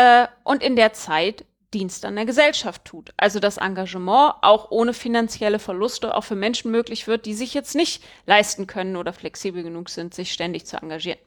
äh, 0.00 0.28
und 0.44 0.62
in 0.62 0.76
der 0.76 0.94
Zeit 0.94 1.44
Dienst 1.74 2.04
an 2.04 2.16
der 2.16 2.24
Gesellschaft 2.24 2.84
tut. 2.84 3.12
Also 3.16 3.38
das 3.38 3.58
Engagement 3.58 4.34
auch 4.40 4.70
ohne 4.70 4.94
finanzielle 4.94 5.58
Verluste 5.58 6.16
auch 6.16 6.24
für 6.24 6.34
Menschen 6.34 6.70
möglich 6.70 7.06
wird, 7.06 7.26
die 7.26 7.34
sich 7.34 7.54
jetzt 7.54 7.76
nicht 7.76 8.02
leisten 8.26 8.66
können 8.66 8.96
oder 8.96 9.12
flexibel 9.12 9.62
genug 9.62 9.90
sind, 9.90 10.14
sich 10.14 10.32
ständig 10.32 10.64
zu 10.64 10.78
engagieren. 10.78 11.18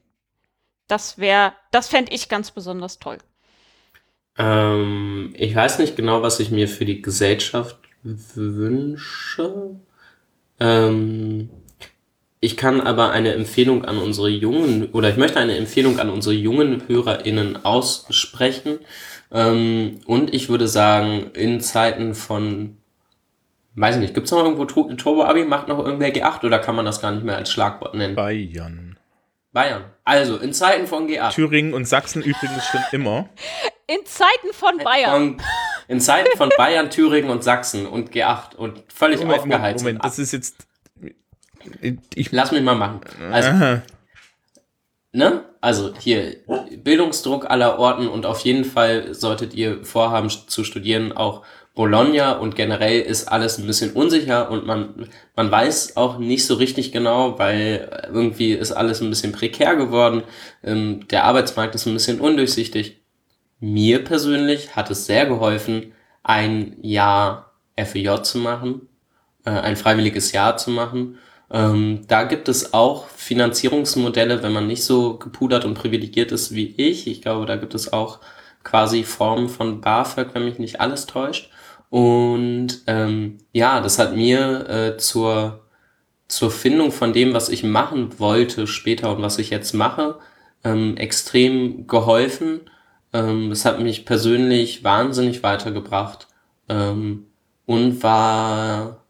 Das 0.87 1.17
wäre, 1.17 1.53
das 1.71 1.87
fände 1.87 2.11
ich 2.13 2.27
ganz 2.29 2.51
besonders 2.51 2.99
toll. 2.99 3.19
Ähm, 4.37 5.33
ich 5.37 5.55
weiß 5.55 5.77
nicht 5.79 5.95
genau, 5.95 6.23
was 6.23 6.39
ich 6.39 6.49
mir 6.49 6.67
für 6.67 6.83
die 6.83 7.01
Gesellschaft 7.01 7.77
wünsche. 8.03 9.79
Ähm, 10.59 11.49
ich 12.43 12.57
kann 12.57 12.81
aber 12.81 13.11
eine 13.11 13.33
Empfehlung 13.33 13.85
an 13.85 13.97
unsere 13.97 14.27
jungen, 14.29 14.89
oder 14.91 15.09
ich 15.09 15.15
möchte 15.17 15.39
eine 15.39 15.55
Empfehlung 15.57 15.99
an 15.99 16.09
unsere 16.09 16.35
jungen 16.35 16.83
HörerInnen 16.87 17.63
aussprechen. 17.65 18.79
Ähm, 19.31 20.01
und 20.05 20.33
ich 20.33 20.49
würde 20.49 20.67
sagen, 20.67 21.31
in 21.33 21.61
Zeiten 21.61 22.13
von, 22.15 22.77
weiß 23.75 23.95
ich 23.95 24.01
nicht, 24.01 24.13
gibt 24.13 24.25
es 24.25 24.31
noch 24.31 24.43
irgendwo 24.43 24.65
Tu- 24.65 24.93
Turbo-Abi, 24.95 25.45
macht 25.45 25.69
noch 25.69 25.79
irgendwer 25.79 26.09
G8 26.09 26.43
oder 26.45 26.59
kann 26.59 26.75
man 26.75 26.85
das 26.85 27.01
gar 27.01 27.11
nicht 27.11 27.23
mehr 27.23 27.37
als 27.37 27.49
Schlagwort 27.49 27.95
nennen? 27.95 28.15
Bayern. 28.15 28.97
Bayern. 29.53 29.85
Also, 30.03 30.37
in 30.37 30.51
Zeiten 30.51 30.85
von 30.87 31.07
G8. 31.07 31.31
Thüringen 31.33 31.73
und 31.73 31.87
Sachsen 31.87 32.23
übrigens 32.23 32.65
schon 32.65 32.81
immer. 32.91 33.29
In 33.87 34.05
Zeiten 34.05 34.51
von 34.51 34.77
Bayern. 34.79 35.11
Von, 35.11 35.41
in 35.87 35.99
Zeiten 36.01 36.37
von 36.37 36.49
Bayern, 36.57 36.89
Thüringen 36.89 37.29
und 37.29 37.43
Sachsen 37.43 37.85
und 37.85 38.11
G8 38.11 38.55
und 38.55 38.83
völlig 38.93 39.19
Moment, 39.21 39.39
aufgeheizt. 39.39 39.83
Moment, 39.83 40.03
das 40.03 40.19
ist 40.19 40.31
jetzt. 40.33 40.67
Ich, 42.15 42.31
Lass 42.31 42.51
mich 42.51 42.61
mal 42.61 42.75
machen. 42.75 43.01
Also, 43.31 43.49
aha. 43.49 43.81
ne? 45.11 45.43
Also 45.61 45.93
hier 45.97 46.35
Bildungsdruck 46.83 47.49
aller 47.49 47.79
Orten 47.79 48.09
und 48.09 48.25
auf 48.25 48.41
jeden 48.41 48.65
Fall 48.65 49.13
solltet 49.13 49.53
ihr 49.53 49.85
vorhaben 49.85 50.29
zu 50.29 50.65
studieren 50.65 51.13
auch 51.13 51.45
Bologna 51.75 52.33
und 52.33 52.55
generell 52.55 53.01
ist 53.01 53.25
alles 53.25 53.57
ein 53.57 53.65
bisschen 53.65 53.93
unsicher 53.93 54.51
und 54.51 54.65
man, 54.65 55.09
man 55.35 55.49
weiß 55.49 55.97
auch 55.97 56.19
nicht 56.19 56.45
so 56.45 56.55
richtig 56.55 56.91
genau, 56.91 57.39
weil 57.39 57.89
irgendwie 58.13 58.51
ist 58.51 58.71
alles 58.71 59.01
ein 59.01 59.09
bisschen 59.09 59.31
prekär 59.31 59.75
geworden. 59.75 60.23
Ähm, 60.63 61.07
der 61.07 61.23
Arbeitsmarkt 61.23 61.73
ist 61.73 61.87
ein 61.87 61.93
bisschen 61.93 62.19
undurchsichtig. 62.19 63.01
Mir 63.59 64.03
persönlich 64.03 64.75
hat 64.75 64.91
es 64.91 65.07
sehr 65.07 65.25
geholfen, 65.25 65.93
ein 66.21 66.77
Jahr 66.81 67.53
FEJ 67.75 68.21
zu 68.21 68.37
machen, 68.37 68.87
äh, 69.45 69.49
ein 69.49 69.75
freiwilliges 69.75 70.31
Jahr 70.31 70.57
zu 70.57 70.69
machen. 70.69 71.17
Ähm, 71.53 72.01
da 72.07 72.23
gibt 72.23 72.49
es 72.49 72.73
auch 72.73 73.07
Finanzierungsmodelle, 73.07 74.41
wenn 74.41 74.51
man 74.53 74.67
nicht 74.67 74.83
so 74.83 75.17
gepudert 75.17 75.65
und 75.65 75.75
privilegiert 75.75 76.31
ist 76.31 76.55
wie 76.55 76.73
ich. 76.77 77.07
Ich 77.07 77.21
glaube, 77.21 77.45
da 77.45 77.55
gibt 77.55 77.75
es 77.75 77.93
auch 77.93 78.19
quasi 78.63 79.03
Formen 79.03 79.49
von 79.49 79.79
BAföG, 79.79 80.33
wenn 80.33 80.45
mich 80.45 80.57
nicht 80.57 80.81
alles 80.81 81.05
täuscht. 81.05 81.51
Und 81.91 82.81
ähm, 82.87 83.37
ja, 83.51 83.81
das 83.81 83.99
hat 83.99 84.15
mir 84.15 84.67
äh, 84.67 84.97
zur, 84.97 85.61
zur 86.27 86.49
Findung 86.49 86.91
von 86.91 87.13
dem, 87.13 87.33
was 87.35 87.49
ich 87.49 87.63
machen 87.63 88.19
wollte 88.19 88.65
später 88.65 89.15
und 89.15 89.21
was 89.21 89.37
ich 89.37 89.51
jetzt 89.51 89.73
mache, 89.73 90.17
ähm, 90.63 90.97
extrem 90.97 91.85
geholfen. 91.85 92.61
Ähm, 93.13 93.51
es 93.51 93.63
hat 93.65 93.79
mich 93.79 94.05
persönlich 94.05 94.83
wahnsinnig 94.83 95.43
weitergebracht 95.43 96.27
ähm, 96.67 97.27
und 97.67 98.01
war 98.01 99.02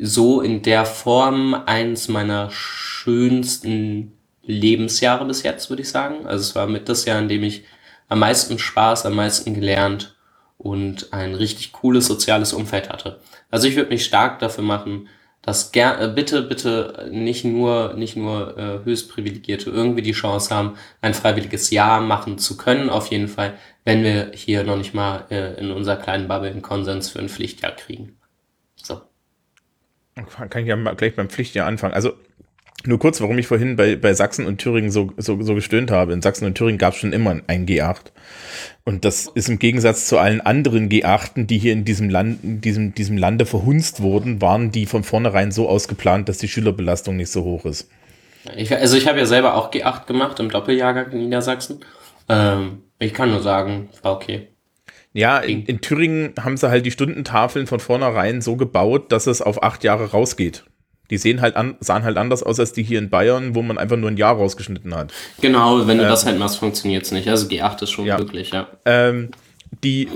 so 0.00 0.40
in 0.40 0.62
der 0.62 0.86
Form 0.86 1.54
eins 1.54 2.08
meiner 2.08 2.50
schönsten 2.50 4.12
Lebensjahre 4.42 5.26
bis 5.26 5.42
jetzt, 5.42 5.68
würde 5.68 5.82
ich 5.82 5.90
sagen. 5.90 6.26
Also 6.26 6.42
es 6.42 6.54
war 6.54 6.66
mit 6.66 6.88
das 6.88 7.04
Jahr, 7.04 7.18
in 7.18 7.28
dem 7.28 7.42
ich 7.42 7.64
am 8.08 8.20
meisten 8.20 8.58
Spaß, 8.58 9.06
am 9.06 9.14
meisten 9.14 9.54
gelernt 9.54 10.16
und 10.58 11.12
ein 11.12 11.34
richtig 11.34 11.72
cooles 11.72 12.06
soziales 12.06 12.52
Umfeld 12.52 12.88
hatte. 12.88 13.20
Also 13.50 13.68
ich 13.68 13.76
würde 13.76 13.90
mich 13.90 14.04
stark 14.04 14.38
dafür 14.38 14.64
machen, 14.64 15.08
dass 15.42 15.72
ger 15.72 16.00
äh, 16.00 16.08
bitte, 16.08 16.42
bitte 16.42 17.08
nicht 17.10 17.44
nur, 17.44 17.94
nicht 17.94 18.16
nur 18.16 18.58
äh, 18.58 18.84
höchst 18.84 19.10
privilegierte 19.10 19.70
irgendwie 19.70 20.02
die 20.02 20.12
Chance 20.12 20.54
haben, 20.54 20.74
ein 21.00 21.14
freiwilliges 21.14 21.70
Jahr 21.70 22.00
machen 22.00 22.38
zu 22.38 22.56
können, 22.56 22.90
auf 22.90 23.06
jeden 23.06 23.28
Fall, 23.28 23.54
wenn 23.84 24.02
wir 24.02 24.32
hier 24.34 24.64
noch 24.64 24.76
nicht 24.76 24.92
mal 24.92 25.24
äh, 25.30 25.58
in 25.58 25.70
unserer 25.70 25.96
kleinen 25.96 26.28
Bubble 26.28 26.50
einen 26.50 26.62
Konsens 26.62 27.08
für 27.10 27.20
ein 27.20 27.30
Pflichtjahr 27.30 27.72
kriegen. 27.72 28.19
Kann 30.14 30.62
ich 30.62 30.68
ja 30.68 30.76
gleich 30.76 31.14
beim 31.14 31.30
Pflichtjahr 31.30 31.66
anfangen. 31.66 31.94
Also 31.94 32.12
nur 32.86 32.98
kurz, 32.98 33.20
warum 33.20 33.36
ich 33.36 33.46
vorhin 33.46 33.76
bei, 33.76 33.96
bei 33.96 34.14
Sachsen 34.14 34.46
und 34.46 34.58
Thüringen 34.58 34.90
so, 34.90 35.12
so, 35.18 35.40
so 35.42 35.54
gestöhnt 35.54 35.90
habe. 35.90 36.12
In 36.12 36.22
Sachsen 36.22 36.46
und 36.46 36.54
Thüringen 36.54 36.78
gab 36.78 36.94
es 36.94 37.00
schon 37.00 37.12
immer 37.12 37.40
ein 37.46 37.66
G8. 37.66 38.12
Und 38.84 39.04
das 39.04 39.26
ist 39.26 39.48
im 39.50 39.58
Gegensatz 39.58 40.06
zu 40.06 40.18
allen 40.18 40.40
anderen 40.40 40.88
G8, 40.88 41.44
die 41.46 41.58
hier 41.58 41.74
in 41.74 41.84
diesem, 41.84 42.08
Land, 42.08 42.42
in 42.42 42.60
diesem, 42.62 42.94
diesem 42.94 43.18
Lande 43.18 43.44
verhunzt 43.44 44.00
wurden, 44.00 44.40
waren 44.40 44.72
die 44.72 44.86
von 44.86 45.04
vornherein 45.04 45.52
so 45.52 45.68
ausgeplant, 45.68 46.28
dass 46.28 46.38
die 46.38 46.48
Schülerbelastung 46.48 47.16
nicht 47.16 47.30
so 47.30 47.44
hoch 47.44 47.66
ist. 47.66 47.90
Ich, 48.56 48.74
also 48.74 48.96
ich 48.96 49.06
habe 49.06 49.18
ja 49.18 49.26
selber 49.26 49.54
auch 49.54 49.70
G8 49.70 50.06
gemacht 50.06 50.40
im 50.40 50.48
Doppeljahrgang 50.48 51.12
in 51.12 51.18
Niedersachsen. 51.18 51.80
Ähm, 52.30 52.82
ich 52.98 53.12
kann 53.12 53.30
nur 53.30 53.42
sagen, 53.42 53.90
war 54.02 54.14
okay. 54.14 54.48
Ja, 55.12 55.38
in, 55.38 55.64
in 55.64 55.80
Thüringen 55.80 56.32
haben 56.40 56.56
sie 56.56 56.68
halt 56.70 56.86
die 56.86 56.90
Stundentafeln 56.92 57.66
von 57.66 57.80
vornherein 57.80 58.40
so 58.40 58.56
gebaut, 58.56 59.10
dass 59.10 59.26
es 59.26 59.42
auf 59.42 59.62
acht 59.62 59.82
Jahre 59.82 60.10
rausgeht. 60.12 60.64
Die 61.10 61.16
sehen 61.18 61.40
halt 61.40 61.56
an, 61.56 61.74
sahen 61.80 62.04
halt 62.04 62.16
anders 62.16 62.44
aus 62.44 62.60
als 62.60 62.72
die 62.72 62.84
hier 62.84 63.00
in 63.00 63.10
Bayern, 63.10 63.56
wo 63.56 63.62
man 63.62 63.78
einfach 63.78 63.96
nur 63.96 64.08
ein 64.08 64.16
Jahr 64.16 64.36
rausgeschnitten 64.36 64.94
hat. 64.94 65.12
Genau, 65.40 65.86
wenn 65.88 65.98
du 65.98 66.04
das 66.04 66.24
halt 66.24 66.38
machst, 66.38 66.58
funktioniert 66.58 67.02
es 67.04 67.10
nicht. 67.10 67.28
Also 67.28 67.48
G8 67.48 67.82
ist 67.82 67.90
schon 67.90 68.06
Ja. 68.06 68.18
wirklich, 68.18 68.52
ja. 68.52 68.68
Ähm, 68.84 69.30
die, 69.82 70.06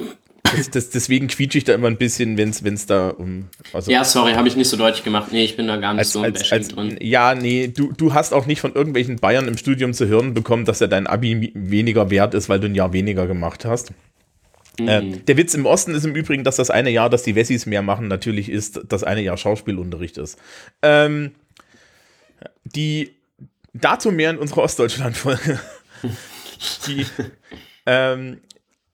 das, 0.56 0.70
das, 0.70 0.90
deswegen 0.90 1.26
quietsche 1.26 1.58
ich 1.58 1.64
da 1.64 1.74
immer 1.74 1.88
ein 1.88 1.96
bisschen, 1.96 2.38
wenn 2.38 2.50
es 2.50 2.86
da 2.86 3.08
um. 3.08 3.48
Also 3.72 3.90
Ja, 3.90 4.04
sorry, 4.04 4.34
habe 4.34 4.46
ich 4.46 4.54
nicht 4.54 4.68
so 4.68 4.76
deutlich 4.76 5.02
gemacht. 5.02 5.32
Nee, 5.32 5.42
ich 5.44 5.56
bin 5.56 5.66
da 5.66 5.78
gar 5.78 5.94
nicht 5.94 5.98
als, 6.00 6.12
so 6.12 6.20
im 6.20 6.26
als, 6.26 6.52
als, 6.52 6.68
drin. 6.68 6.96
ja, 7.00 7.34
nee, 7.34 7.66
du, 7.66 7.92
du 7.92 8.14
hast 8.14 8.32
auch 8.32 8.46
nicht 8.46 8.60
von 8.60 8.72
irgendwelchen 8.74 9.16
Bayern 9.16 9.48
im 9.48 9.56
Studium 9.56 9.92
zu 9.94 10.06
hören 10.06 10.32
bekommen, 10.34 10.64
dass 10.64 10.78
ja 10.78 10.86
dein 10.86 11.08
Abi 11.08 11.50
weniger 11.56 12.10
wert 12.10 12.34
ist, 12.34 12.48
weil 12.48 12.60
du 12.60 12.68
ein 12.68 12.76
Jahr 12.76 12.92
weniger 12.92 13.26
gemacht 13.26 13.64
hast. 13.64 13.92
Mhm. 14.78 14.88
Äh, 14.88 15.02
der 15.18 15.36
Witz 15.36 15.54
im 15.54 15.66
Osten 15.66 15.94
ist 15.94 16.04
im 16.04 16.14
Übrigen, 16.14 16.44
dass 16.44 16.56
das 16.56 16.70
eine 16.70 16.90
Jahr, 16.90 17.10
dass 17.10 17.22
die 17.22 17.34
Wessis 17.34 17.66
mehr 17.66 17.82
machen, 17.82 18.08
natürlich 18.08 18.48
ist, 18.48 18.80
das 18.88 19.04
eine 19.04 19.22
Jahr 19.22 19.36
Schauspielunterricht 19.36 20.18
ist. 20.18 20.38
Ähm, 20.82 21.32
die 22.64 23.14
dazu 23.72 24.10
mehr 24.10 24.30
in 24.30 24.38
unserer 24.38 24.62
Ostdeutschland-Folge. 24.62 25.60
die, 26.86 27.06
ähm, 27.86 28.40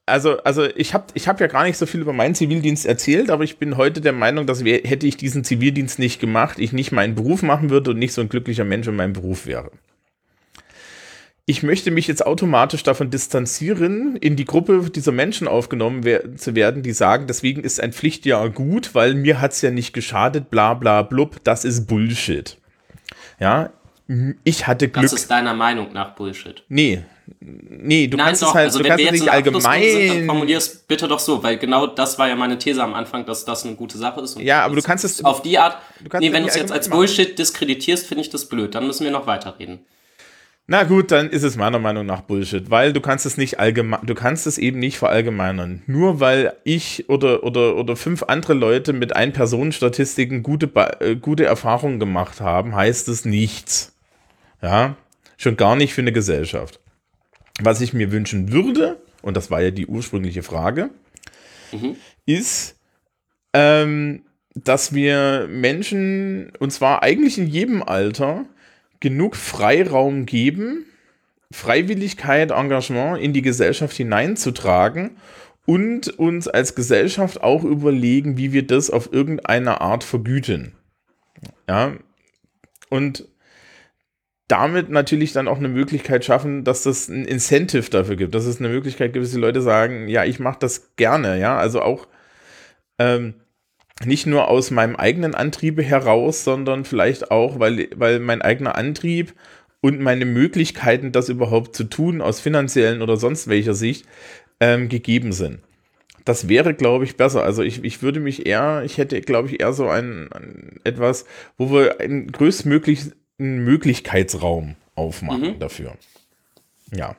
also, 0.05 0.39
also 0.43 0.65
ich 0.65 0.93
habe 0.93 1.05
ich 1.13 1.27
hab 1.27 1.39
ja 1.39 1.47
gar 1.47 1.63
nicht 1.63 1.77
so 1.77 1.85
viel 1.85 2.01
über 2.01 2.13
meinen 2.13 2.35
Zivildienst 2.35 2.85
erzählt, 2.85 3.29
aber 3.29 3.43
ich 3.43 3.57
bin 3.57 3.77
heute 3.77 4.01
der 4.01 4.13
Meinung, 4.13 4.45
dass 4.45 4.63
hätte 4.63 5.07
ich 5.07 5.17
diesen 5.17 5.43
Zivildienst 5.43 5.99
nicht 5.99 6.19
gemacht, 6.19 6.59
ich 6.59 6.73
nicht 6.73 6.91
meinen 6.91 7.15
Beruf 7.15 7.43
machen 7.43 7.69
würde 7.69 7.91
und 7.91 7.99
nicht 7.99 8.13
so 8.13 8.21
ein 8.21 8.29
glücklicher 8.29 8.65
Mensch 8.65 8.87
in 8.87 8.95
meinem 8.95 9.13
Beruf 9.13 9.45
wäre. 9.45 9.71
Ich 11.51 11.63
möchte 11.63 11.91
mich 11.91 12.07
jetzt 12.07 12.25
automatisch 12.25 12.81
davon 12.83 13.09
distanzieren, 13.09 14.15
in 14.15 14.37
die 14.37 14.45
Gruppe 14.45 14.89
dieser 14.89 15.11
Menschen 15.11 15.49
aufgenommen 15.49 16.05
wer 16.05 16.37
zu 16.37 16.55
werden, 16.55 16.81
die 16.81 16.93
sagen, 16.93 17.27
deswegen 17.27 17.61
ist 17.65 17.81
ein 17.81 17.91
Pflichtjahr 17.91 18.49
gut, 18.49 18.95
weil 18.95 19.15
mir 19.15 19.41
hat's 19.41 19.61
ja 19.61 19.69
nicht 19.69 19.91
geschadet, 19.91 20.49
bla 20.49 20.75
bla 20.75 21.01
blub, 21.01 21.43
das 21.43 21.65
ist 21.65 21.87
Bullshit. 21.87 22.57
Ja, 23.37 23.69
ich 24.45 24.65
hatte 24.65 24.87
Glück. 24.87 25.03
Das 25.03 25.11
ist 25.11 25.29
deiner 25.29 25.53
Meinung 25.53 25.91
nach 25.91 26.15
Bullshit. 26.15 26.63
Nee. 26.69 27.01
Nee, 27.41 28.07
du 28.07 28.15
Nein, 28.15 28.27
kannst 28.27 28.43
doch, 28.43 28.47
es 28.49 28.53
halt, 28.53 28.65
also 28.67 28.79
du 28.79 28.85
wenn 28.85 28.97
wir 28.97 28.97
es 28.97 29.01
jetzt 29.03 29.11
nicht 29.11 29.19
in 29.21 29.25
der 29.25 29.33
Abschlussrunde 29.33 29.79
sind, 29.91 29.93
dann 29.99 30.09
allgemein. 30.09 30.25
formulier 30.27 30.57
es 30.57 30.69
bitte 30.87 31.07
doch 31.09 31.19
so, 31.19 31.43
weil 31.43 31.57
genau 31.57 31.85
das 31.85 32.17
war 32.17 32.29
ja 32.29 32.35
meine 32.37 32.57
These 32.59 32.81
am 32.81 32.93
Anfang, 32.93 33.25
dass 33.25 33.43
das 33.43 33.65
eine 33.65 33.75
gute 33.75 33.97
Sache 33.97 34.21
ist. 34.21 34.39
Ja, 34.39 34.61
aber 34.63 34.75
du 34.77 34.81
kannst 34.81 35.03
es- 35.03 35.21
Auf 35.25 35.41
die 35.41 35.57
Art, 35.59 35.77
nee, 36.19 36.27
es 36.27 36.33
wenn 36.33 36.43
du 36.43 36.47
es 36.49 36.55
jetzt 36.55 36.71
als 36.71 36.85
allgemein 36.85 36.97
Bullshit 36.99 37.37
diskreditierst, 37.37 38.07
finde 38.07 38.21
ich 38.21 38.29
das 38.29 38.45
blöd. 38.47 38.73
Dann 38.73 38.87
müssen 38.87 39.03
wir 39.03 39.11
noch 39.11 39.27
weiterreden. 39.27 39.79
Na 40.67 40.83
gut, 40.83 41.11
dann 41.11 41.29
ist 41.29 41.43
es 41.43 41.57
meiner 41.57 41.79
Meinung 41.79 42.05
nach 42.05 42.21
Bullshit, 42.21 42.69
weil 42.69 42.93
du 42.93 43.01
kannst 43.01 43.25
es 43.25 43.35
nicht 43.35 43.59
allgemein, 43.59 44.05
du 44.05 44.13
kannst 44.13 44.47
es 44.47 44.57
eben 44.57 44.79
nicht 44.79 44.97
verallgemeinern. 44.97 45.81
Nur 45.85 46.19
weil 46.19 46.53
ich 46.63 47.09
oder, 47.09 47.43
oder, 47.43 47.75
oder 47.75 47.95
fünf 47.95 48.23
andere 48.23 48.53
Leute 48.53 48.93
mit 48.93 49.15
Ein-Personen-Statistiken 49.15 50.43
gute, 50.43 50.71
äh, 50.99 51.15
gute 51.15 51.45
Erfahrungen 51.45 51.99
gemacht 51.99 52.39
haben, 52.39 52.75
heißt 52.75 53.09
es 53.09 53.25
nichts. 53.25 53.97
Ja, 54.61 54.95
schon 55.37 55.57
gar 55.57 55.75
nicht 55.75 55.93
für 55.93 56.01
eine 56.01 56.13
Gesellschaft. 56.13 56.79
Was 57.61 57.81
ich 57.81 57.93
mir 57.93 58.11
wünschen 58.11 58.51
würde, 58.51 59.01
und 59.23 59.35
das 59.35 59.51
war 59.51 59.61
ja 59.61 59.71
die 59.71 59.87
ursprüngliche 59.87 60.43
Frage, 60.43 60.91
ist, 62.25 62.77
ähm, 63.53 64.23
dass 64.53 64.93
wir 64.93 65.47
Menschen, 65.49 66.51
und 66.59 66.71
zwar 66.71 67.03
eigentlich 67.03 67.37
in 67.37 67.47
jedem 67.47 67.83
Alter, 67.83 68.45
genug 69.01 69.35
Freiraum 69.35 70.25
geben, 70.25 70.85
Freiwilligkeit, 71.51 72.51
Engagement 72.51 73.21
in 73.21 73.33
die 73.33 73.41
Gesellschaft 73.41 73.97
hineinzutragen 73.97 75.17
und 75.65 76.07
uns 76.07 76.47
als 76.47 76.75
Gesellschaft 76.75 77.41
auch 77.41 77.65
überlegen, 77.65 78.37
wie 78.37 78.53
wir 78.53 78.65
das 78.65 78.89
auf 78.89 79.11
irgendeine 79.11 79.81
Art 79.81 80.05
vergüten. 80.05 80.73
Ja, 81.67 81.93
und 82.89 83.27
damit 84.47 84.89
natürlich 84.89 85.31
dann 85.31 85.47
auch 85.47 85.57
eine 85.57 85.69
Möglichkeit 85.69 86.25
schaffen, 86.25 86.63
dass 86.63 86.83
das 86.83 87.07
ein 87.07 87.25
Incentive 87.25 87.89
dafür 87.89 88.17
gibt, 88.17 88.35
dass 88.35 88.45
es 88.45 88.59
eine 88.59 88.67
Möglichkeit 88.67 89.13
gibt, 89.13 89.25
dass 89.25 89.31
die 89.31 89.39
Leute 89.39 89.61
sagen, 89.61 90.09
ja, 90.09 90.25
ich 90.25 90.39
mache 90.39 90.59
das 90.59 90.95
gerne, 90.97 91.39
ja, 91.39 91.57
also 91.57 91.81
auch 91.81 92.07
ähm, 92.99 93.35
nicht 94.05 94.25
nur 94.25 94.49
aus 94.49 94.71
meinem 94.71 94.95
eigenen 94.95 95.35
Antriebe 95.35 95.83
heraus, 95.83 96.43
sondern 96.43 96.85
vielleicht 96.85 97.31
auch, 97.31 97.59
weil, 97.59 97.89
weil 97.95 98.19
mein 98.19 98.41
eigener 98.41 98.75
Antrieb 98.75 99.33
und 99.81 99.99
meine 99.99 100.25
Möglichkeiten, 100.25 101.11
das 101.11 101.29
überhaupt 101.29 101.75
zu 101.75 101.85
tun, 101.85 102.21
aus 102.21 102.39
finanziellen 102.39 103.01
oder 103.01 103.17
sonst 103.17 103.47
welcher 103.47 103.73
Sicht, 103.73 104.05
ähm, 104.59 104.89
gegeben 104.89 105.31
sind. 105.31 105.59
Das 106.23 106.47
wäre, 106.47 106.73
glaube 106.73 107.03
ich, 107.03 107.17
besser. 107.17 107.43
Also 107.43 107.63
ich, 107.63 107.83
ich 107.83 108.03
würde 108.03 108.19
mich 108.19 108.45
eher, 108.45 108.83
ich 108.85 108.97
hätte, 108.97 109.21
glaube 109.21 109.49
ich, 109.49 109.59
eher 109.59 109.73
so 109.73 109.89
ein, 109.89 110.31
ein 110.31 110.79
etwas, 110.83 111.25
wo 111.57 111.71
wir 111.71 111.99
einen 111.99 112.31
größtmöglichen 112.31 113.13
Möglichkeitsraum 113.37 114.75
aufmachen 114.93 115.57
dafür. 115.59 115.95
Ja. 116.93 117.15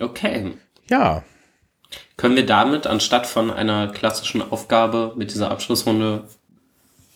Okay. 0.00 0.52
Ja. 0.90 1.22
Können 2.18 2.34
wir 2.34 2.44
damit 2.44 2.88
anstatt 2.88 3.26
von 3.28 3.50
einer 3.50 3.88
klassischen 3.88 4.42
Aufgabe 4.42 5.12
mit 5.16 5.30
dieser 5.30 5.52
Abschlussrunde 5.52 6.24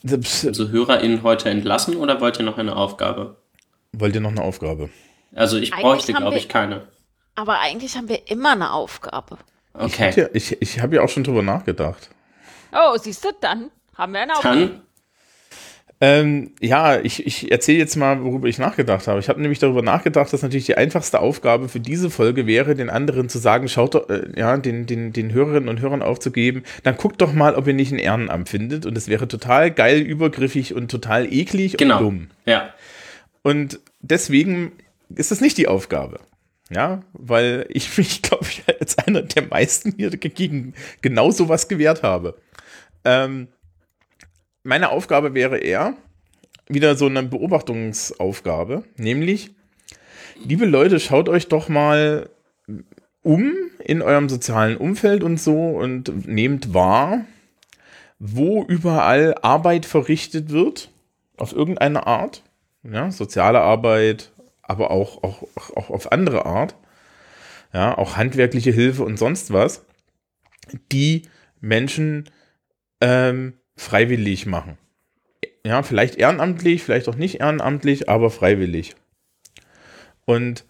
unsere 0.04 0.70
HörerInnen 0.70 1.24
heute 1.24 1.50
entlassen 1.50 1.96
oder 1.96 2.20
wollt 2.20 2.38
ihr 2.38 2.44
noch 2.44 2.56
eine 2.56 2.76
Aufgabe? 2.76 3.36
Wollt 3.92 4.14
ihr 4.14 4.20
noch 4.20 4.30
eine 4.30 4.42
Aufgabe? 4.42 4.90
Also 5.34 5.56
ich 5.56 5.72
Eigentlich 5.72 5.82
bräuchte, 5.82 6.12
glaube 6.12 6.36
ich, 6.36 6.48
keine. 6.48 6.86
Aber 7.34 7.58
eigentlich 7.58 7.96
haben 7.96 8.08
wir 8.08 8.30
immer 8.30 8.52
eine 8.52 8.72
Aufgabe. 8.72 9.38
Okay. 9.74 10.12
Ja, 10.16 10.28
ich 10.32 10.62
ich 10.62 10.80
habe 10.80 10.96
ja 10.96 11.02
auch 11.02 11.08
schon 11.08 11.24
drüber 11.24 11.42
nachgedacht. 11.42 12.08
Oh, 12.72 12.96
siehst 12.96 13.24
du, 13.24 13.30
dann 13.40 13.72
haben 13.96 14.12
wir 14.12 14.20
eine 14.20 14.36
Aufgabe. 14.36 14.56
Dann, 14.60 14.82
Ähm, 16.04 16.50
ja, 16.60 16.98
ich, 16.98 17.24
ich 17.28 17.52
erzähle 17.52 17.78
jetzt 17.78 17.94
mal, 17.94 18.24
worüber 18.24 18.48
ich 18.48 18.58
nachgedacht 18.58 19.06
habe. 19.06 19.20
Ich 19.20 19.28
habe 19.28 19.40
nämlich 19.40 19.60
darüber 19.60 19.82
nachgedacht, 19.82 20.32
dass 20.32 20.42
natürlich 20.42 20.66
die 20.66 20.76
einfachste 20.76 21.20
Aufgabe 21.20 21.68
für 21.68 21.78
diese 21.78 22.10
Folge 22.10 22.44
wäre, 22.48 22.74
den 22.74 22.90
anderen 22.90 23.28
zu 23.28 23.38
sagen, 23.38 23.68
schaut 23.68 23.94
doch, 23.94 24.10
äh, 24.10 24.24
ja, 24.34 24.56
den, 24.56 24.86
den, 24.86 25.12
den 25.12 25.32
Hörerinnen 25.32 25.68
und 25.68 25.80
Hörern 25.80 26.02
aufzugeben, 26.02 26.64
dann 26.82 26.96
guckt 26.96 27.20
doch 27.20 27.32
mal, 27.32 27.54
ob 27.54 27.68
ihr 27.68 27.74
nicht 27.74 27.92
ein 27.92 28.00
Ehrenamt 28.00 28.48
findet. 28.48 28.84
Und 28.84 28.98
es 28.98 29.06
wäre 29.06 29.28
total 29.28 29.70
geil, 29.70 30.00
übergriffig 30.00 30.74
und 30.74 30.90
total 30.90 31.32
eklig 31.32 31.76
genau. 31.76 31.98
und 31.98 32.02
dumm. 32.02 32.30
Ja. 32.46 32.74
Und 33.42 33.78
deswegen 34.00 34.72
ist 35.14 35.30
das 35.30 35.40
nicht 35.40 35.56
die 35.56 35.68
Aufgabe. 35.68 36.18
Ja, 36.68 37.02
weil 37.12 37.66
ich 37.68 37.96
mich, 37.96 38.22
glaube 38.22 38.46
ich, 38.50 38.64
als 38.80 38.98
einer 38.98 39.22
der 39.22 39.46
meisten 39.46 39.94
hier 39.96 40.10
gegen 40.10 40.74
genau 41.00 41.30
sowas 41.30 41.68
gewehrt 41.68 42.02
habe. 42.02 42.38
Ähm, 43.04 43.46
meine 44.62 44.90
Aufgabe 44.90 45.34
wäre 45.34 45.58
eher 45.58 45.94
wieder 46.68 46.94
so 46.96 47.06
eine 47.06 47.22
Beobachtungsaufgabe, 47.22 48.84
nämlich, 48.96 49.50
liebe 50.44 50.64
Leute, 50.64 51.00
schaut 51.00 51.28
euch 51.28 51.48
doch 51.48 51.68
mal 51.68 52.30
um 53.22 53.52
in 53.78 54.02
eurem 54.02 54.28
sozialen 54.28 54.76
Umfeld 54.76 55.22
und 55.22 55.38
so 55.38 55.70
und 55.70 56.26
nehmt 56.26 56.74
wahr, 56.74 57.24
wo 58.18 58.64
überall 58.64 59.34
Arbeit 59.42 59.86
verrichtet 59.86 60.50
wird, 60.50 60.90
auf 61.36 61.52
irgendeine 61.52 62.06
Art, 62.06 62.42
ja, 62.84 63.10
soziale 63.10 63.60
Arbeit, 63.60 64.32
aber 64.62 64.90
auch, 64.90 65.22
auch, 65.22 65.42
auch 65.76 65.90
auf 65.90 66.12
andere 66.12 66.46
Art, 66.46 66.76
ja, 67.72 67.96
auch 67.96 68.16
handwerkliche 68.16 68.70
Hilfe 68.70 69.04
und 69.04 69.18
sonst 69.18 69.52
was, 69.52 69.84
die 70.92 71.22
Menschen 71.60 72.30
ähm, 73.00 73.54
freiwillig 73.76 74.46
machen. 74.46 74.78
Ja, 75.64 75.82
vielleicht 75.82 76.16
ehrenamtlich, 76.16 76.82
vielleicht 76.82 77.08
auch 77.08 77.14
nicht 77.14 77.40
ehrenamtlich, 77.40 78.08
aber 78.08 78.30
freiwillig. 78.30 78.94
Und 80.24 80.64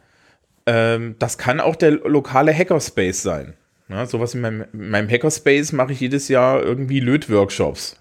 ähm, 0.67 1.17
das 1.19 1.39
kann 1.39 1.61
auch 1.61 1.77
der 1.77 1.93
lokale 1.93 2.55
Hackerspace 2.55 3.23
sein. 3.23 3.55
Ja, 3.89 4.07
sowas 4.07 4.35
in 4.35 4.41
meinem, 4.41 4.65
in 4.73 4.91
meinem 4.91 5.09
Hackerspace 5.09 5.73
mache 5.73 5.93
ich 5.93 6.01
jedes 6.01 6.29
Jahr 6.29 6.63
irgendwie 6.63 7.01
Lötworkshops. 7.01 7.97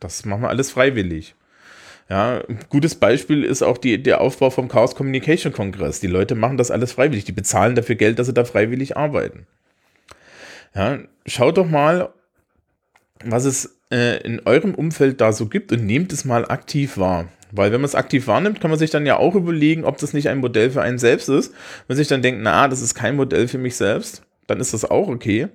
Das 0.00 0.24
machen 0.24 0.42
wir 0.42 0.48
alles 0.48 0.70
freiwillig. 0.70 1.34
Ja, 2.08 2.42
ein 2.48 2.60
gutes 2.70 2.94
Beispiel 2.94 3.44
ist 3.44 3.62
auch 3.62 3.76
die, 3.76 4.02
der 4.02 4.20
Aufbau 4.20 4.48
vom 4.48 4.68
Chaos 4.68 4.94
Communication 4.94 5.52
Kongress. 5.52 6.00
Die 6.00 6.06
Leute 6.06 6.34
machen 6.34 6.56
das 6.56 6.70
alles 6.70 6.92
freiwillig. 6.92 7.24
Die 7.24 7.32
bezahlen 7.32 7.74
dafür 7.74 7.96
Geld, 7.96 8.18
dass 8.18 8.28
sie 8.28 8.32
da 8.32 8.44
freiwillig 8.44 8.96
arbeiten. 8.96 9.46
Ja, 10.74 11.00
schaut 11.26 11.58
doch 11.58 11.68
mal, 11.68 12.10
was 13.24 13.44
es 13.44 13.78
äh, 13.90 14.22
in 14.22 14.40
eurem 14.44 14.74
Umfeld 14.74 15.20
da 15.20 15.32
so 15.32 15.46
gibt 15.46 15.72
und 15.72 15.84
nehmt 15.84 16.12
es 16.12 16.24
mal 16.24 16.46
aktiv 16.48 16.98
wahr. 16.98 17.28
Weil 17.50 17.72
wenn 17.72 17.80
man 17.80 17.88
es 17.88 17.94
aktiv 17.94 18.26
wahrnimmt, 18.26 18.60
kann 18.60 18.70
man 18.70 18.78
sich 18.78 18.90
dann 18.90 19.06
ja 19.06 19.16
auch 19.16 19.34
überlegen, 19.34 19.84
ob 19.84 19.98
das 19.98 20.12
nicht 20.12 20.28
ein 20.28 20.38
Modell 20.38 20.70
für 20.70 20.82
einen 20.82 20.98
selbst 20.98 21.28
ist. 21.28 21.52
Wenn 21.52 21.94
man 21.94 21.96
sich 21.96 22.08
dann 22.08 22.22
denkt, 22.22 22.40
na, 22.42 22.68
das 22.68 22.82
ist 22.82 22.94
kein 22.94 23.16
Modell 23.16 23.48
für 23.48 23.58
mich 23.58 23.76
selbst, 23.76 24.22
dann 24.46 24.60
ist 24.60 24.74
das 24.74 24.84
auch 24.84 25.08
okay. 25.08 25.48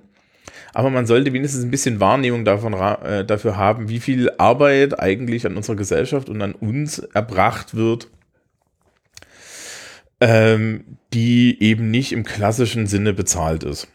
Aber 0.73 0.90
man 0.90 1.06
sollte 1.06 1.34
wenigstens 1.34 1.64
ein 1.64 1.72
bisschen 1.72 1.99
Wahrnehmung 1.99 2.45
davon, 2.45 2.73
äh, 2.73 3.23
dafür 3.23 3.57
haben, 3.57 3.90
wie 3.90 3.99
viel 3.99 4.31
Arbeit 4.40 4.99
eigentlich 4.99 5.45
an 5.45 5.56
unserer 5.56 5.76
Gesellschaft 5.76 6.30
und 6.30 6.41
an 6.41 6.53
uns 6.53 6.98
erbracht 6.98 7.76
wird, 7.76 8.07
ähm, 10.19 10.98
die 11.14 11.61
eben 11.61 11.91
nicht 11.91 12.11
im 12.11 12.23
klassischen 12.23 12.88
Sinne 12.88 13.14
bezahlt 13.14 13.64
ist. 13.64 13.88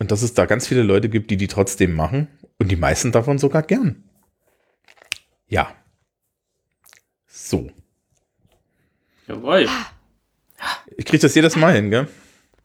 Und 0.00 0.10
dass 0.10 0.22
es 0.22 0.34
da 0.34 0.46
ganz 0.46 0.66
viele 0.66 0.82
Leute 0.82 1.08
gibt, 1.08 1.30
die 1.30 1.36
die 1.36 1.46
trotzdem 1.46 1.94
machen 1.94 2.26
und 2.62 2.68
die 2.68 2.76
meisten 2.76 3.10
davon 3.12 3.38
sogar 3.38 3.62
gern. 3.62 4.04
Ja. 5.48 5.74
So. 7.26 7.70
Jawohl. 9.26 9.68
Ich 10.96 11.04
kriege 11.04 11.20
das 11.22 11.34
jedes 11.34 11.56
Mal 11.56 11.74
hin, 11.74 11.90
gell? 11.90 12.08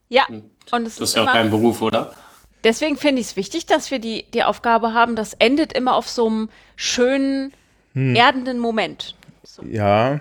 Ja, 0.10 0.26
und 0.28 0.86
es 0.86 0.96
Das 0.96 1.10
ist 1.10 1.16
ja 1.16 1.24
auch 1.24 1.34
dein 1.34 1.50
Beruf, 1.50 1.82
oder? 1.82 2.16
deswegen 2.64 2.98
finde 2.98 3.22
ich 3.22 3.28
es 3.30 3.36
wichtig, 3.36 3.66
dass 3.66 3.90
wir 3.92 4.00
die, 4.00 4.26
die 4.34 4.44
Aufgabe 4.44 4.94
haben, 4.94 5.16
das 5.16 5.34
endet 5.34 5.74
immer 5.74 5.96
auf 5.96 6.08
so 6.08 6.28
einem 6.28 6.50
schönen, 6.76 7.54
Hm. 7.94 8.16
erdenden 8.16 8.60
Moment. 8.60 9.16
So. 9.44 9.64
Ja, 9.64 10.20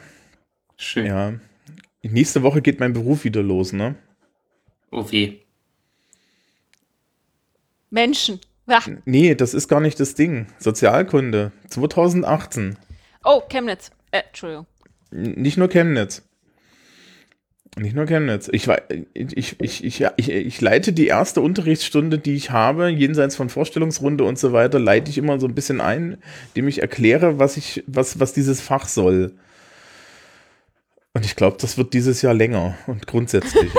Schön. 0.78 1.06
ja. 1.06 1.34
Nächste 2.02 2.42
Woche 2.42 2.62
geht 2.62 2.80
mein 2.80 2.92
Beruf 2.94 3.24
wieder 3.24 3.42
los, 3.42 3.72
ne? 3.74 3.96
Oh 4.90 5.10
weh. 5.10 5.40
Menschen. 7.90 8.40
Ja. 8.66 8.80
Nee, 9.04 9.34
das 9.34 9.54
ist 9.54 9.68
gar 9.68 9.80
nicht 9.80 9.98
das 10.00 10.14
Ding. 10.14 10.46
Sozialkunde 10.58 11.52
2018. 11.68 12.76
Oh, 13.24 13.42
Chemnitz. 13.48 13.90
Äh, 14.10 14.22
Entschuldigung. 14.26 14.66
Nicht 15.10 15.56
nur 15.56 15.68
Chemnitz. 15.68 16.22
Nicht 17.78 17.94
nur 17.94 18.06
Chemnitz. 18.06 18.48
Ich, 18.52 18.68
ich, 19.14 19.60
ich, 19.60 19.84
ich, 19.84 20.02
ich, 20.16 20.30
ich 20.30 20.60
leite 20.60 20.92
die 20.92 21.06
erste 21.06 21.42
Unterrichtsstunde, 21.42 22.18
die 22.18 22.34
ich 22.34 22.50
habe, 22.50 22.88
jenseits 22.88 23.36
von 23.36 23.50
Vorstellungsrunde 23.50 24.24
und 24.24 24.38
so 24.38 24.52
weiter, 24.52 24.78
leite 24.78 25.10
ich 25.10 25.18
immer 25.18 25.38
so 25.38 25.46
ein 25.46 25.54
bisschen 25.54 25.80
ein, 25.80 26.16
indem 26.54 26.68
ich 26.68 26.80
erkläre, 26.80 27.38
was 27.38 27.56
ich, 27.56 27.84
was, 27.86 28.18
was 28.18 28.32
dieses 28.32 28.62
Fach 28.62 28.88
soll. 28.88 29.34
Und 31.12 31.24
ich 31.24 31.36
glaube, 31.36 31.58
das 31.60 31.76
wird 31.76 31.92
dieses 31.92 32.22
Jahr 32.22 32.34
länger 32.34 32.76
und 32.86 33.06
grundsätzlich. 33.06 33.70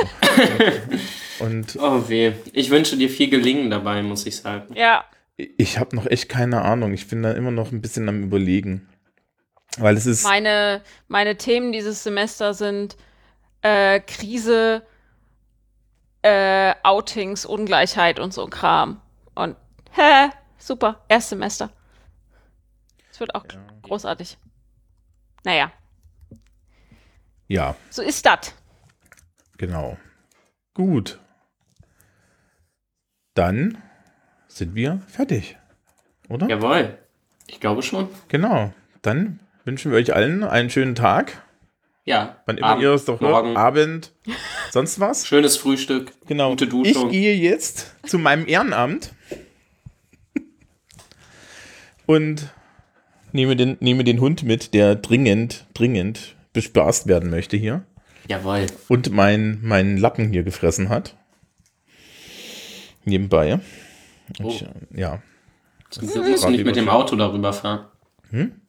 und 1.40 1.78
Oh 1.80 2.08
weh. 2.10 2.34
Ich 2.54 2.70
wünsche 2.70 2.98
dir 2.98 3.10
viel 3.10 3.30
Gelingen 3.30 3.70
dabei, 3.70 4.02
muss 4.04 4.26
ich 4.26 4.38
sagen. 4.38 4.74
Ja. 4.76 5.06
ich 5.36 5.78
habe 5.80 5.96
noch 5.96 6.06
echt 6.06 6.30
keine 6.30 6.64
Ahnung. 6.64 6.94
Ich 6.94 7.08
bin 7.08 7.22
da 7.24 7.32
immer 7.32 7.52
noch 7.52 7.72
ein 7.72 7.82
bisschen 7.82 8.08
am 8.10 8.24
Überlegen. 8.24 8.88
Weil 9.78 9.96
es 9.98 10.06
ist. 10.06 10.24
Meine, 10.24 10.82
meine 11.08 11.38
Themen 11.38 11.72
dieses 11.72 12.04
Semester 12.04 12.54
sind 12.54 12.98
äh, 13.62 14.00
Krise, 14.00 14.82
äh, 16.24 16.74
Outings, 16.84 17.46
Ungleichheit 17.46 18.20
und 18.20 18.34
so 18.34 18.44
ein 18.46 18.50
Kram. 18.50 19.02
Und 19.36 19.56
hä, 19.92 20.30
super, 20.58 21.04
Erstsemester. 21.08 21.72
Es 23.12 23.20
wird 23.20 23.36
auch 23.36 23.46
großartig. 23.84 24.38
Naja, 25.44 25.72
Ja, 27.48 27.76
so 27.90 28.02
ist 28.02 28.26
das. 28.26 28.54
genau. 29.58 29.98
Gut. 30.74 31.20
Dann 33.38 33.78
sind 34.48 34.74
wir 34.74 35.00
fertig. 35.08 35.58
Oder? 36.28 36.50
Jawohl. 36.50 36.98
Ich 37.46 37.60
glaube 37.60 37.84
schon. 37.84 38.10
Genau. 38.30 38.74
Dann 39.04 39.40
wünschen 39.64 39.92
wir 39.92 40.00
euch 40.00 40.16
allen 40.16 40.44
einen 40.44 40.72
schönen 40.72 40.96
Tag. 40.96 41.44
Ja. 42.04 42.38
Wann 42.48 42.58
immer 42.58 42.68
Abend, 42.70 42.84
ihr 42.84 42.94
es 42.94 43.06
doch 43.06 43.22
morgen. 43.22 43.50
hört. 43.50 43.58
Abend. 43.58 44.12
Sonst 44.72 45.00
was? 45.00 45.28
Schönes 45.28 45.56
Frühstück. 45.56 46.14
Genau. 46.26 46.50
Gute 46.52 46.66
Ich 46.66 46.72
Duschung. 46.72 47.12
gehe 47.12 47.36
jetzt 47.36 47.94
zu 48.08 48.18
meinem 48.18 48.48
Ehrenamt 48.48 49.14
und 52.08 52.52
nehme 53.34 53.56
den, 53.56 53.78
nehme 53.82 54.04
den 54.04 54.20
Hund 54.20 54.42
mit, 54.44 54.74
der 54.74 54.96
dringend, 54.96 55.68
dringend 55.76 56.36
bespaßt 56.54 57.06
werden 57.08 57.30
möchte 57.30 57.56
hier 57.56 57.84
Jawohl. 58.28 58.66
und 58.88 59.12
mein, 59.12 59.60
meinen 59.62 59.98
Lappen 59.98 60.32
hier 60.32 60.42
gefressen 60.44 60.90
hat. 60.90 61.16
Nebenbei. 63.08 63.60
Oh. 64.44 64.50
Ich, 64.50 64.64
äh, 64.64 64.68
ja. 64.94 65.22
Zum 65.90 66.08
Glück 66.08 66.28
musst 66.28 66.44
du 66.44 66.50
nicht 66.50 66.66
mit 66.66 66.76
dem 66.76 66.90
Auto 66.90 67.16
darüber 67.16 67.54
fahren. 67.54 67.86
Hm? 68.30 68.60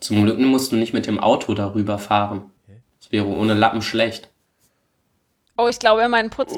Zum 0.00 0.24
Glück 0.24 0.38
musst 0.38 0.72
du 0.72 0.76
nicht 0.76 0.94
mit 0.94 1.06
dem 1.06 1.20
Auto 1.20 1.52
darüber 1.52 1.98
fahren. 1.98 2.50
Das 2.98 3.12
wäre 3.12 3.26
ohne 3.26 3.52
Lappen 3.52 3.82
schlecht. 3.82 4.30
Oh, 5.58 5.68
ich 5.68 5.78
glaube, 5.78 6.08
meinen 6.08 6.30
Putz. 6.30 6.54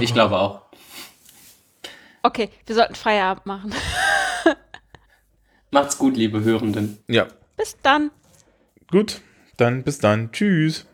Ich 0.00 0.12
glaube 0.12 0.38
auch. 0.38 0.62
Okay, 2.22 2.50
wir 2.66 2.74
sollten 2.74 2.94
Feierabend 2.94 3.46
machen. 3.46 3.74
Macht's 5.70 5.96
gut, 5.96 6.16
liebe 6.16 6.44
Hörenden. 6.44 6.98
Ja. 7.08 7.28
Bis 7.56 7.78
dann. 7.82 8.10
Gut. 8.90 9.22
Dann 9.56 9.82
bis 9.82 9.98
dann. 9.98 10.30
Tschüss. 10.32 10.86